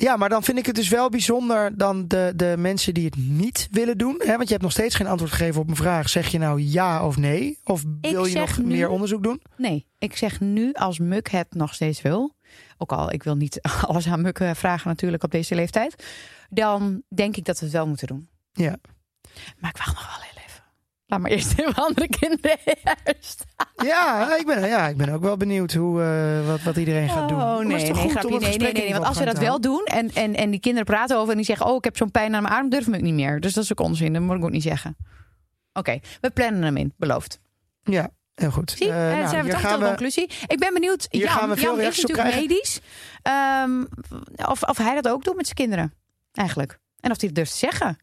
Ja, 0.00 0.16
maar 0.16 0.28
dan 0.28 0.42
vind 0.42 0.58
ik 0.58 0.66
het 0.66 0.74
dus 0.74 0.88
wel 0.88 1.08
bijzonder 1.08 1.76
dan 1.76 2.08
de, 2.08 2.32
de 2.36 2.54
mensen 2.58 2.94
die 2.94 3.04
het 3.04 3.16
niet 3.16 3.68
willen 3.70 3.98
doen. 3.98 4.14
Hè? 4.18 4.32
Want 4.36 4.42
je 4.42 4.48
hebt 4.50 4.62
nog 4.62 4.72
steeds 4.72 4.94
geen 4.94 5.06
antwoord 5.06 5.32
gegeven 5.32 5.60
op 5.60 5.66
mijn 5.66 5.78
vraag. 5.78 6.08
Zeg 6.08 6.28
je 6.28 6.38
nou 6.38 6.60
ja 6.62 7.06
of 7.06 7.16
nee? 7.16 7.58
Of 7.64 7.82
Ik 8.00 8.10
wil 8.10 8.24
je 8.24 8.38
nog 8.38 8.58
nu- 8.58 8.64
meer 8.64 8.88
onderzoek 8.88 9.22
doen? 9.22 9.42
Nee, 9.56 9.86
ik 9.98 10.16
zeg 10.16 10.40
nu 10.40 10.72
als 10.72 10.98
Muk 10.98 11.28
het 11.30 11.54
nog 11.54 11.74
steeds 11.74 12.02
wil. 12.02 12.34
Ook 12.78 12.92
al, 12.92 13.12
ik 13.12 13.22
wil 13.22 13.36
niet 13.36 13.62
alles 13.86 14.08
aan 14.08 14.20
Muk 14.22 14.38
eh, 14.38 14.50
vragen 14.54 14.88
natuurlijk 14.88 15.22
op 15.22 15.30
deze 15.30 15.54
leeftijd. 15.54 16.04
Dan 16.50 17.02
denk 17.14 17.36
ik 17.36 17.44
dat 17.44 17.58
we 17.58 17.64
het 17.64 17.74
wel 17.74 17.86
moeten 17.86 18.06
doen. 18.06 18.28
Ja. 18.52 18.76
Maar 19.58 19.70
ik 19.70 19.76
wacht 19.76 19.94
nog 19.94 20.06
wel 20.06 20.22
heel 20.22 20.30
even. 20.30 20.37
Laat 21.08 21.20
maar 21.20 21.30
eerst 21.30 21.52
even 21.58 21.74
andere 21.74 22.08
kinderen 22.08 22.58
eerst. 23.04 23.44
Ja, 23.76 24.36
ik 24.36 24.46
ben, 24.46 24.68
ja, 24.68 24.88
ik 24.88 24.96
ben 24.96 25.08
ook 25.08 25.22
wel 25.22 25.36
benieuwd 25.36 25.72
hoe, 25.72 26.02
eh, 26.02 26.46
wat, 26.46 26.62
wat 26.62 26.76
iedereen 26.76 27.08
gaat 27.08 27.28
doen. 27.28 27.40
Oh 27.40 27.58
nee, 27.58 27.92
nee, 27.92 28.08
grapje. 28.08 28.38
nee, 28.38 28.58
nee, 28.58 28.72
nee, 28.72 28.92
Want 28.92 29.04
als 29.04 29.18
we 29.18 29.24
dat 29.24 29.38
wel 29.38 29.60
doen 29.60 29.84
en, 29.84 30.10
en, 30.14 30.34
en 30.34 30.50
die 30.50 30.60
kinderen 30.60 30.86
praten 30.86 31.16
over 31.16 31.30
en 31.30 31.36
die 31.36 31.46
zeggen: 31.46 31.66
Oh, 31.66 31.76
ik 31.76 31.84
heb 31.84 31.96
zo'n 31.96 32.10
pijn 32.10 32.34
aan 32.34 32.42
mijn 32.42 32.54
arm, 32.54 32.68
durf 32.68 32.86
ik 32.86 33.00
niet 33.00 33.14
meer. 33.14 33.40
Dus 33.40 33.52
dat 33.52 33.64
is 33.64 33.72
ook 33.72 33.80
onzin. 33.80 34.12
Dat 34.12 34.22
moet 34.22 34.36
ik 34.36 34.44
ook 34.44 34.50
niet 34.50 34.62
zeggen. 34.62 34.96
Oké, 35.72 35.98
we 36.20 36.30
plannen 36.30 36.62
hem 36.62 36.76
in, 36.76 36.94
beloofd. 36.96 37.40
Ja, 37.82 38.10
heel 38.34 38.50
goed. 38.50 38.70
Zie, 38.70 38.88
eh, 38.88 38.94
nou, 38.94 39.28
zijn 39.28 39.44
we 39.44 39.50
toch 39.50 39.60
tot 39.60 39.80
de 39.80 39.86
conclusie. 39.86 40.30
Ik 40.46 40.58
ben 40.58 40.74
benieuwd. 40.74 41.06
Hier 41.10 41.22
Jan, 41.22 41.30
gaan 41.30 41.48
we 41.48 41.56
veel 41.56 41.76
Jan 41.76 41.80
is 41.80 42.00
natuurlijk 42.00 42.28
krijgen. 42.28 42.40
medisch. 42.40 42.80
Ehm, 43.22 43.84
of, 44.50 44.62
of 44.62 44.76
hij 44.78 44.94
dat 44.94 45.08
ook 45.08 45.24
doet 45.24 45.36
met 45.36 45.44
zijn 45.44 45.56
kinderen, 45.56 45.94
eigenlijk. 46.32 46.78
En 47.00 47.10
of 47.10 47.20
hij 47.20 47.26
het 47.26 47.34
durft 47.34 47.50
te 47.52 47.58
zeggen. 47.58 47.98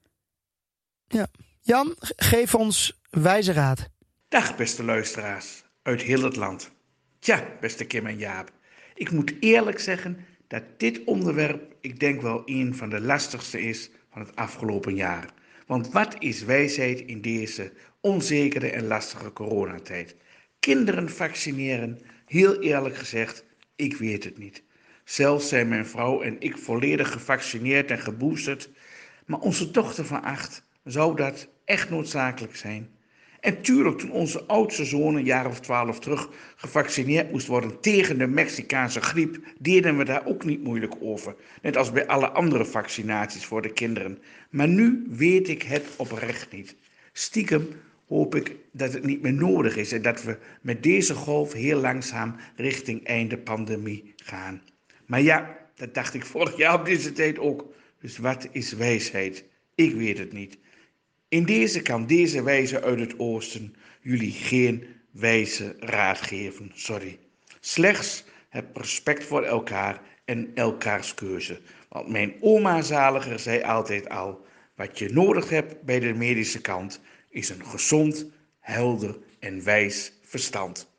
Jan, 1.67 1.95
geef 2.15 2.55
ons 2.55 3.01
wijze 3.09 3.53
raad. 3.53 3.89
Dag 4.27 4.55
beste 4.55 4.83
luisteraars 4.83 5.63
uit 5.81 6.01
heel 6.01 6.23
het 6.23 6.35
land. 6.35 6.71
Tja, 7.19 7.47
beste 7.59 7.85
Kim 7.85 8.05
en 8.05 8.17
Jaap. 8.17 8.51
Ik 8.93 9.11
moet 9.11 9.33
eerlijk 9.39 9.79
zeggen 9.79 10.25
dat 10.47 10.63
dit 10.77 11.03
onderwerp, 11.03 11.75
ik 11.81 11.99
denk 11.99 12.21
wel 12.21 12.41
een 12.45 12.75
van 12.75 12.89
de 12.89 13.01
lastigste 13.01 13.61
is 13.61 13.89
van 14.11 14.21
het 14.21 14.35
afgelopen 14.35 14.95
jaar. 14.95 15.29
Want 15.67 15.91
wat 15.91 16.15
is 16.19 16.43
wijsheid 16.43 16.99
in 16.99 17.21
deze 17.21 17.73
onzekere 18.01 18.69
en 18.69 18.87
lastige 18.87 19.33
coronatijd? 19.33 20.15
Kinderen 20.59 21.09
vaccineren, 21.09 22.01
heel 22.25 22.59
eerlijk 22.59 22.95
gezegd, 22.95 23.45
ik 23.75 23.97
weet 23.97 24.23
het 24.23 24.37
niet. 24.37 24.63
Zelf 25.03 25.43
zijn 25.43 25.67
mijn 25.67 25.87
vrouw 25.87 26.21
en 26.21 26.35
ik 26.39 26.57
volledig 26.57 27.11
gevaccineerd 27.11 27.91
en 27.91 27.99
geboosterd. 27.99 28.69
Maar 29.25 29.39
onze 29.39 29.71
dochter 29.71 30.05
van 30.05 30.23
acht, 30.23 30.64
zou 30.85 31.15
dat 31.15 31.47
echt 31.65 31.89
noodzakelijk 31.89 32.55
zijn? 32.55 32.89
En 33.39 33.61
tuurlijk, 33.61 33.97
toen 33.97 34.11
onze 34.11 34.43
oudste 34.45 34.85
zoon 34.85 35.15
een 35.15 35.23
jaar 35.25 35.45
of 35.45 35.59
twaalf 35.59 35.99
terug 35.99 36.29
gevaccineerd 36.55 37.31
moest 37.31 37.47
worden 37.47 37.79
tegen 37.79 38.17
de 38.17 38.27
Mexicaanse 38.27 39.01
griep, 39.01 39.37
deden 39.59 39.97
we 39.97 40.05
daar 40.05 40.25
ook 40.25 40.45
niet 40.45 40.63
moeilijk 40.63 40.93
over. 40.99 41.35
Net 41.61 41.77
als 41.77 41.91
bij 41.91 42.07
alle 42.07 42.29
andere 42.29 42.65
vaccinaties 42.65 43.45
voor 43.45 43.61
de 43.61 43.73
kinderen. 43.73 44.17
Maar 44.49 44.67
nu 44.67 45.05
weet 45.09 45.47
ik 45.47 45.61
het 45.61 45.85
oprecht 45.95 46.51
niet. 46.51 46.75
Stiekem 47.11 47.67
hoop 48.07 48.35
ik 48.35 48.55
dat 48.71 48.93
het 48.93 49.05
niet 49.05 49.21
meer 49.21 49.33
nodig 49.33 49.75
is 49.75 49.91
en 49.91 50.01
dat 50.01 50.23
we 50.23 50.37
met 50.61 50.83
deze 50.83 51.13
golf 51.13 51.53
heel 51.53 51.79
langzaam 51.79 52.35
richting 52.55 53.03
einde 53.03 53.37
pandemie 53.37 54.13
gaan. 54.15 54.61
Maar 55.05 55.21
ja, 55.21 55.57
dat 55.75 55.93
dacht 55.93 56.13
ik 56.13 56.25
vorig 56.25 56.57
jaar 56.57 56.79
op 56.79 56.85
deze 56.85 57.11
tijd 57.11 57.39
ook. 57.39 57.73
Dus 58.01 58.17
wat 58.17 58.47
is 58.51 58.73
wijsheid? 58.73 59.45
Ik 59.75 59.95
weet 59.95 60.17
het 60.17 60.33
niet. 60.33 60.57
In 61.35 61.45
deze 61.45 61.81
kan 61.81 62.07
deze 62.07 62.43
wijze 62.43 62.81
uit 62.81 62.99
het 62.99 63.19
oosten 63.19 63.75
jullie 64.01 64.31
geen 64.31 64.87
wijze 65.11 65.75
raad 65.79 66.21
geven, 66.21 66.71
sorry. 66.73 67.19
Slechts 67.59 68.23
heb 68.49 68.77
respect 68.77 69.23
voor 69.23 69.43
elkaar 69.43 70.01
en 70.25 70.51
elkaars 70.53 71.13
keuze. 71.13 71.61
Want 71.89 72.07
mijn 72.07 72.35
oma 72.41 72.81
zaliger 72.81 73.39
zei 73.39 73.61
altijd 73.61 74.09
al, 74.09 74.45
wat 74.75 74.99
je 74.99 75.09
nodig 75.09 75.49
hebt 75.49 75.81
bij 75.81 75.99
de 75.99 76.13
medische 76.13 76.61
kant 76.61 77.01
is 77.29 77.49
een 77.49 77.65
gezond, 77.65 78.25
helder 78.59 79.17
en 79.39 79.63
wijs 79.63 80.11
verstand. 80.21 80.89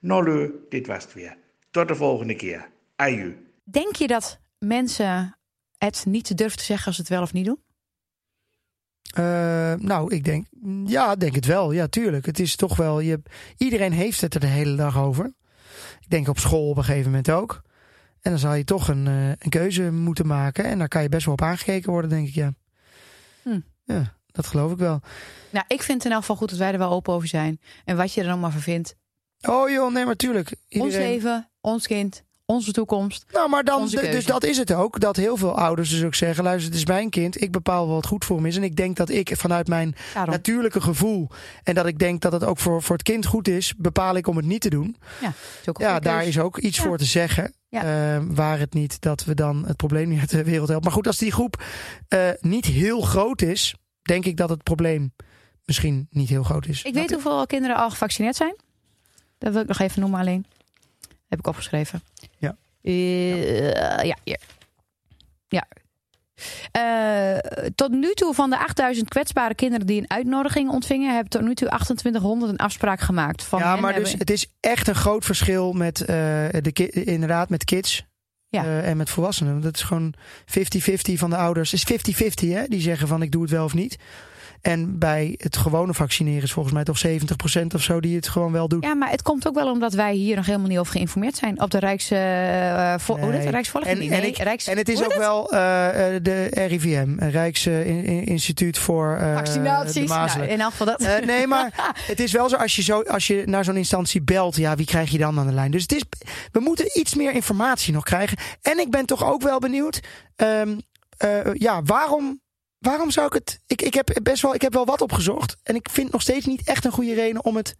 Nou, 0.00 0.50
dit 0.68 0.86
was 0.86 1.02
het 1.02 1.14
weer. 1.14 1.36
Tot 1.70 1.88
de 1.88 1.94
volgende 1.94 2.34
keer. 2.34 2.70
Aju. 2.96 3.46
Denk 3.64 3.96
je 3.96 4.06
dat 4.06 4.40
mensen 4.58 5.36
het 5.78 6.04
niet 6.06 6.36
durven 6.36 6.58
te 6.58 6.64
zeggen 6.64 6.86
als 6.86 6.96
ze 6.96 7.00
het 7.00 7.10
wel 7.10 7.22
of 7.22 7.32
niet 7.32 7.44
doen? 7.44 7.58
Eh, 9.10 9.74
nou, 9.74 10.14
ik 10.14 10.24
denk, 10.24 10.46
ja, 10.86 11.14
denk 11.14 11.34
het 11.34 11.46
wel. 11.46 11.72
Ja, 11.72 11.86
tuurlijk. 11.86 12.26
Het 12.26 12.38
is 12.38 12.56
toch 12.56 12.76
wel, 12.76 13.00
je, 13.00 13.22
iedereen 13.56 13.92
heeft 13.92 14.20
het 14.20 14.34
er 14.34 14.40
de 14.40 14.46
hele 14.46 14.76
dag 14.76 14.98
over. 14.98 15.32
Ik 16.00 16.10
denk 16.10 16.28
op 16.28 16.38
school 16.38 16.68
op 16.68 16.76
een 16.76 16.84
gegeven 16.84 17.10
moment 17.10 17.30
ook. 17.30 17.62
En 18.20 18.30
dan 18.30 18.40
zal 18.40 18.54
je 18.54 18.64
toch 18.64 18.88
een, 18.88 19.06
eh, 19.06 19.28
een 19.28 19.50
keuze 19.50 19.90
moeten 19.92 20.26
maken. 20.26 20.64
En 20.64 20.78
daar 20.78 20.88
kan 20.88 21.02
je 21.02 21.08
best 21.08 21.24
wel 21.24 21.34
op 21.34 21.42
aangekeken 21.42 21.90
worden, 21.90 22.10
denk 22.10 22.28
ik, 22.28 22.34
ja. 22.34 22.52
Hm. 23.42 23.60
Ja, 23.84 24.16
dat 24.26 24.46
geloof 24.46 24.72
ik 24.72 24.78
wel. 24.78 25.00
Nou, 25.50 25.64
ik 25.68 25.82
vind 25.82 25.96
het 25.98 26.06
in 26.06 26.12
elk 26.12 26.20
geval 26.20 26.36
goed 26.36 26.50
dat 26.50 26.58
wij 26.58 26.72
er 26.72 26.78
wel 26.78 26.90
open 26.90 27.12
over 27.12 27.28
zijn. 27.28 27.60
En 27.84 27.96
wat 27.96 28.12
je 28.12 28.20
er 28.20 28.26
dan 28.26 28.40
maar 28.40 28.50
van 28.50 28.60
vindt. 28.60 28.96
Oh 29.40 29.70
joh, 29.70 29.92
nee, 29.92 30.04
maar 30.04 30.16
tuurlijk. 30.16 30.56
Ons 30.68 30.94
leven, 30.94 31.50
ons 31.60 31.86
kind, 31.86 32.24
onze 32.50 32.72
toekomst. 32.72 33.24
Nou, 33.32 33.48
maar 33.50 33.64
dan, 33.64 33.88
dus 33.88 34.24
dat 34.26 34.44
is 34.44 34.56
het 34.56 34.72
ook. 34.72 35.00
Dat 35.00 35.16
heel 35.16 35.36
veel 35.36 35.56
ouders 35.58 35.90
dus 35.90 36.04
ook 36.04 36.14
zeggen: 36.14 36.44
luister, 36.44 36.70
het 36.70 36.78
is 36.78 36.86
mijn 36.86 37.10
kind. 37.10 37.42
Ik 37.42 37.50
bepaal 37.52 37.88
wat 37.88 38.06
goed 38.06 38.24
voor 38.24 38.36
hem 38.36 38.46
is. 38.46 38.56
En 38.56 38.62
ik 38.62 38.76
denk 38.76 38.96
dat 38.96 39.08
ik 39.08 39.32
vanuit 39.36 39.68
mijn 39.68 39.94
Daarom. 40.14 40.32
natuurlijke 40.32 40.80
gevoel. 40.80 41.28
en 41.62 41.74
dat 41.74 41.86
ik 41.86 41.98
denk 41.98 42.20
dat 42.20 42.32
het 42.32 42.44
ook 42.44 42.58
voor, 42.58 42.82
voor 42.82 42.96
het 42.96 43.04
kind 43.04 43.26
goed 43.26 43.48
is. 43.48 43.74
bepaal 43.76 44.16
ik 44.16 44.26
om 44.26 44.36
het 44.36 44.46
niet 44.46 44.60
te 44.60 44.70
doen. 44.70 44.96
Ja, 45.20 45.28
is 45.28 45.70
Ja, 45.78 46.00
daar 46.00 46.18
keus. 46.18 46.28
is 46.28 46.38
ook 46.38 46.58
iets 46.58 46.76
Ja. 46.76 46.82
voor 46.82 46.98
te 46.98 47.04
zeggen. 47.04 47.54
Ja. 47.68 47.82
Eh, 48.16 48.22
waar 48.28 48.58
het 48.58 48.74
niet 48.74 49.00
dat 49.00 49.24
we 49.24 49.34
dan 49.34 49.64
het 49.66 49.76
probleem 49.76 50.08
niet 50.08 50.20
uit 50.20 50.30
de 50.30 50.44
wereld 50.44 50.68
helpen. 50.68 50.84
Maar 50.86 50.96
goed, 50.96 51.06
als 51.06 51.18
die 51.18 51.32
groep 51.32 51.62
eh, 52.08 52.28
niet 52.40 52.64
heel 52.66 53.00
groot 53.00 53.42
is. 53.42 53.74
denk 54.02 54.24
ik 54.24 54.36
dat 54.36 54.48
het 54.48 54.62
probleem 54.62 55.12
misschien 55.64 56.06
niet 56.10 56.28
heel 56.28 56.42
groot 56.42 56.66
is. 56.66 56.82
Ik 56.82 56.94
weet 56.94 57.12
hoeveel 57.12 57.46
kinderen 57.46 57.76
al 57.76 57.90
gevaccineerd 57.90 58.36
zijn. 58.36 58.56
Dat 59.38 59.52
wil 59.52 59.62
ik 59.62 59.68
nog 59.68 59.78
even 59.78 60.00
noemen 60.00 60.20
alleen. 60.20 60.46
Heb 61.30 61.38
ik 61.38 61.46
opgeschreven. 61.46 62.02
Ja. 62.38 62.56
Eh, 62.82 63.72
ja, 64.04 64.16
hier. 64.24 64.40
Ja. 65.48 65.66
Eh, 66.72 67.66
tot 67.74 67.90
nu 67.90 68.14
toe 68.14 68.34
van 68.34 68.50
de 68.50 68.58
8000 68.58 69.08
kwetsbare 69.08 69.54
kinderen 69.54 69.86
die 69.86 70.00
een 70.00 70.10
uitnodiging 70.10 70.70
ontvingen, 70.70 71.12
hebben 71.12 71.30
tot 71.30 71.40
nu 71.42 71.54
toe 71.54 71.68
2800 71.68 72.52
een 72.52 72.58
afspraak 72.58 73.00
gemaakt. 73.00 73.42
Van 73.42 73.58
ja, 73.58 73.76
maar 73.76 73.92
dus 73.94 74.08
hebben- 74.08 74.18
het 74.18 74.30
is 74.30 74.46
echt 74.60 74.88
een 74.88 74.94
groot 74.94 75.24
verschil 75.24 75.72
met, 75.72 76.00
eh, 76.00 76.06
de 76.60 76.70
ki- 76.72 76.90
inderdaad, 76.90 77.48
met 77.48 77.64
kids. 77.64 78.08
Ja. 78.48 78.80
en 78.82 78.96
met 78.96 79.10
volwassenen. 79.10 79.60
Dat 79.60 79.74
is 79.76 79.82
gewoon 79.82 80.14
50-50 80.46 81.18
van 81.18 81.30
de 81.30 81.36
ouders. 81.36 81.70
Het 81.70 81.80
is 81.80 81.84
50-50 81.86 82.48
hè. 82.50 82.64
Die 82.66 82.80
zeggen 82.80 83.08
van 83.08 83.22
ik 83.22 83.30
doe 83.30 83.42
het 83.42 83.50
wel 83.50 83.64
of 83.64 83.74
niet. 83.74 83.96
En 84.60 84.98
bij 84.98 85.34
het 85.36 85.56
gewone 85.56 85.94
vaccineren 85.94 86.42
is 86.42 86.52
volgens 86.52 86.74
mij 86.74 86.84
toch 86.84 87.02
70% 87.06 87.66
of 87.74 87.82
zo 87.82 88.00
die 88.00 88.16
het 88.16 88.28
gewoon 88.28 88.52
wel 88.52 88.68
doet. 88.68 88.84
Ja, 88.84 88.94
maar 88.94 89.10
het 89.10 89.22
komt 89.22 89.48
ook 89.48 89.54
wel 89.54 89.70
omdat 89.70 89.92
wij 89.94 90.14
hier 90.14 90.36
nog 90.36 90.46
helemaal 90.46 90.68
niet 90.68 90.78
over 90.78 90.92
geïnformeerd 90.92 91.36
zijn. 91.36 91.60
Op 91.62 91.70
de 91.70 91.78
Rijks... 91.78 92.10
eh 92.10 92.94
vo-? 92.98 93.16
Nee. 93.16 93.48
Rijksvolging? 93.50 93.92
En, 93.92 93.98
Nee, 94.08 94.10
en, 94.20 94.26
ik- 94.26 94.36
Rijks... 94.36 94.66
en 94.66 94.76
het 94.76 94.88
is 94.88 95.04
ook 95.04 95.14
wel 95.16 95.52
eh, 95.52 96.14
eh, 96.16 96.22
de 96.22 96.44
RIVM, 96.66 97.18
eh, 97.18 97.30
Rijks 97.30 97.66
eh, 97.66 97.86
In- 97.86 98.04
In- 98.04 98.24
Instituut 98.26 98.78
voor 98.78 99.16
eh, 99.16 99.34
Vaccinaties. 99.34 100.08
Nou, 100.08 100.42
in 100.42 100.60
elk 100.60 100.70
geval 100.70 100.86
dat. 100.86 101.24
Nee, 101.24 101.46
maar 101.46 101.94
het 102.06 102.20
is 102.20 102.32
wel 102.32 102.48
zo 102.48 102.56
als 102.56 102.76
je, 102.76 102.82
zo 102.82 103.00
als 103.02 103.26
je 103.26 103.42
naar 103.46 103.64
zo'n 103.64 103.76
instantie 103.76 104.22
belt, 104.22 104.56
ja, 104.56 104.74
wie 104.74 104.86
krijg 104.86 105.10
je 105.10 105.18
dan 105.18 105.38
aan 105.38 105.46
de 105.46 105.52
lijn? 105.52 105.70
Dus 105.70 105.82
het 105.82 105.92
is, 105.92 106.02
we 106.52 106.60
moeten 106.60 106.98
iets 106.98 107.14
meer 107.14 107.32
informatie 107.34 107.92
nog 107.92 108.04
krijgen. 108.04 108.38
En 108.62 108.78
ik 108.78 108.90
ben 108.90 109.06
toch 109.06 109.24
ook 109.24 109.42
wel 109.42 109.58
benieuwd, 109.58 110.00
ehm, 110.36 110.78
eh, 111.16 111.38
ja, 111.54 111.82
waarom, 111.82 112.40
waarom 112.80 113.10
zou 113.10 113.26
ik 113.26 113.32
het? 113.32 113.60
Ik, 113.66 113.82
ik 113.82 113.94
heb 113.94 114.10
best 114.22 114.42
wel, 114.42 114.54
ik 114.54 114.62
heb 114.62 114.72
wel 114.72 114.84
wat 114.86 115.00
opgezocht 115.00 115.56
en 115.62 115.74
ik 115.74 115.88
vind 115.90 116.12
nog 116.12 116.22
steeds 116.22 116.46
niet 116.46 116.62
echt 116.64 116.84
een 116.84 116.92
goede 116.92 117.14
reden 117.14 117.44
om 117.44 117.56
het 117.56 117.76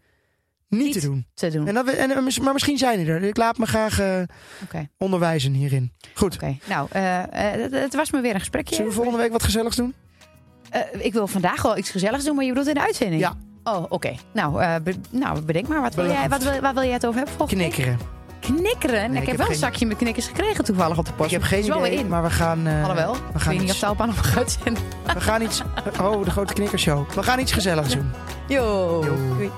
niet, 0.68 0.80
Niet 0.82 0.92
te 0.92 1.00
doen. 1.00 1.26
te 1.34 1.50
doen. 1.50 1.66
En 1.68 1.74
dat, 1.74 1.86
en, 1.88 2.10
eh, 2.10 2.38
maar 2.38 2.52
misschien 2.52 2.78
zijn 2.78 2.98
die 2.98 3.06
er. 3.06 3.22
Ik 3.22 3.36
laat 3.36 3.58
me 3.58 3.66
graag 3.66 4.00
eh, 4.00 4.22
onderwijzen 4.98 5.52
hierin. 5.52 5.92
Goed. 6.14 6.34
oké. 6.34 6.56
Nou, 6.68 6.88
eh, 6.90 7.22
het, 7.70 7.94
was 7.94 8.10
me 8.10 8.20
weer 8.20 8.34
een 8.34 8.38
gesprekje. 8.38 8.74
Zullen 8.74 8.90
we 8.90 8.96
volgende 8.96 9.18
week 9.20 9.32
wat 9.32 9.42
gezelligs 9.42 9.76
doen? 9.76 9.94
Ik 10.98 11.12
wil 11.12 11.26
vandaag 11.26 11.62
wel 11.62 11.76
iets 11.76 11.90
gezelligs 11.90 12.24
doen, 12.24 12.34
maar 12.34 12.44
je 12.44 12.50
bedoelt 12.50 12.68
in 12.68 12.74
de 12.74 12.80
uitzending? 12.80 13.20
Ja. 13.20 13.36
Oh, 13.64 13.84
oké. 13.88 14.14
Nou, 14.32 14.80
be- 14.80 15.00
nou, 15.10 15.40
bedenk 15.40 15.68
maar. 15.68 15.80
Wat 15.80 15.94
wil 15.94 16.06
jij, 16.06 16.28
wat 16.28 16.42
wil, 16.42 16.60
waar 16.60 16.74
wil 16.74 16.82
jij 16.82 16.92
het 16.92 17.06
over 17.06 17.18
hebben 17.18 17.36
volgende 17.36 17.62
week? 17.64 17.96
Knikkeren. 18.40 19.14
Ik 19.14 19.20
ik 19.20 19.26
heb 19.28 19.36
wel 19.36 19.48
een 19.48 19.54
zakje 19.54 19.86
met 19.86 19.96
knikkers 19.96 20.26
gekregen 20.26 20.64
toevallig 20.64 20.98
op 20.98 21.06
de 21.06 21.12
post. 21.12 21.32
Ik 21.32 21.36
heb 21.40 21.42
geen 21.42 21.64
idee, 21.64 21.94
in. 21.98 22.08
maar 22.08 22.22
we 22.22 22.30
gaan... 22.30 22.66
eh, 22.66 22.80
Alhoewel, 22.80 23.12
we 23.12 23.18
ik 23.34 23.40
gaan 23.40 23.52
weet 23.52 23.60
niet 23.60 23.70
of 23.70 23.76
iets, 23.76 24.06
nog 24.06 24.32
gaat 24.32 24.58
zenden. 24.64 24.82
we 25.14 25.20
gaan 25.20 25.42
iets... 25.42 25.62
Oh, 26.00 26.24
de 26.24 26.30
grote 26.30 26.52
knikkershow. 26.52 27.10
We 27.10 27.22
gaan 27.22 27.38
iets 27.40 27.52
gezelligs 27.52 27.94
doen. 27.96 28.10
Yo. 28.48 29.04
Yo. 29.04 29.16
Doei. 29.36 29.50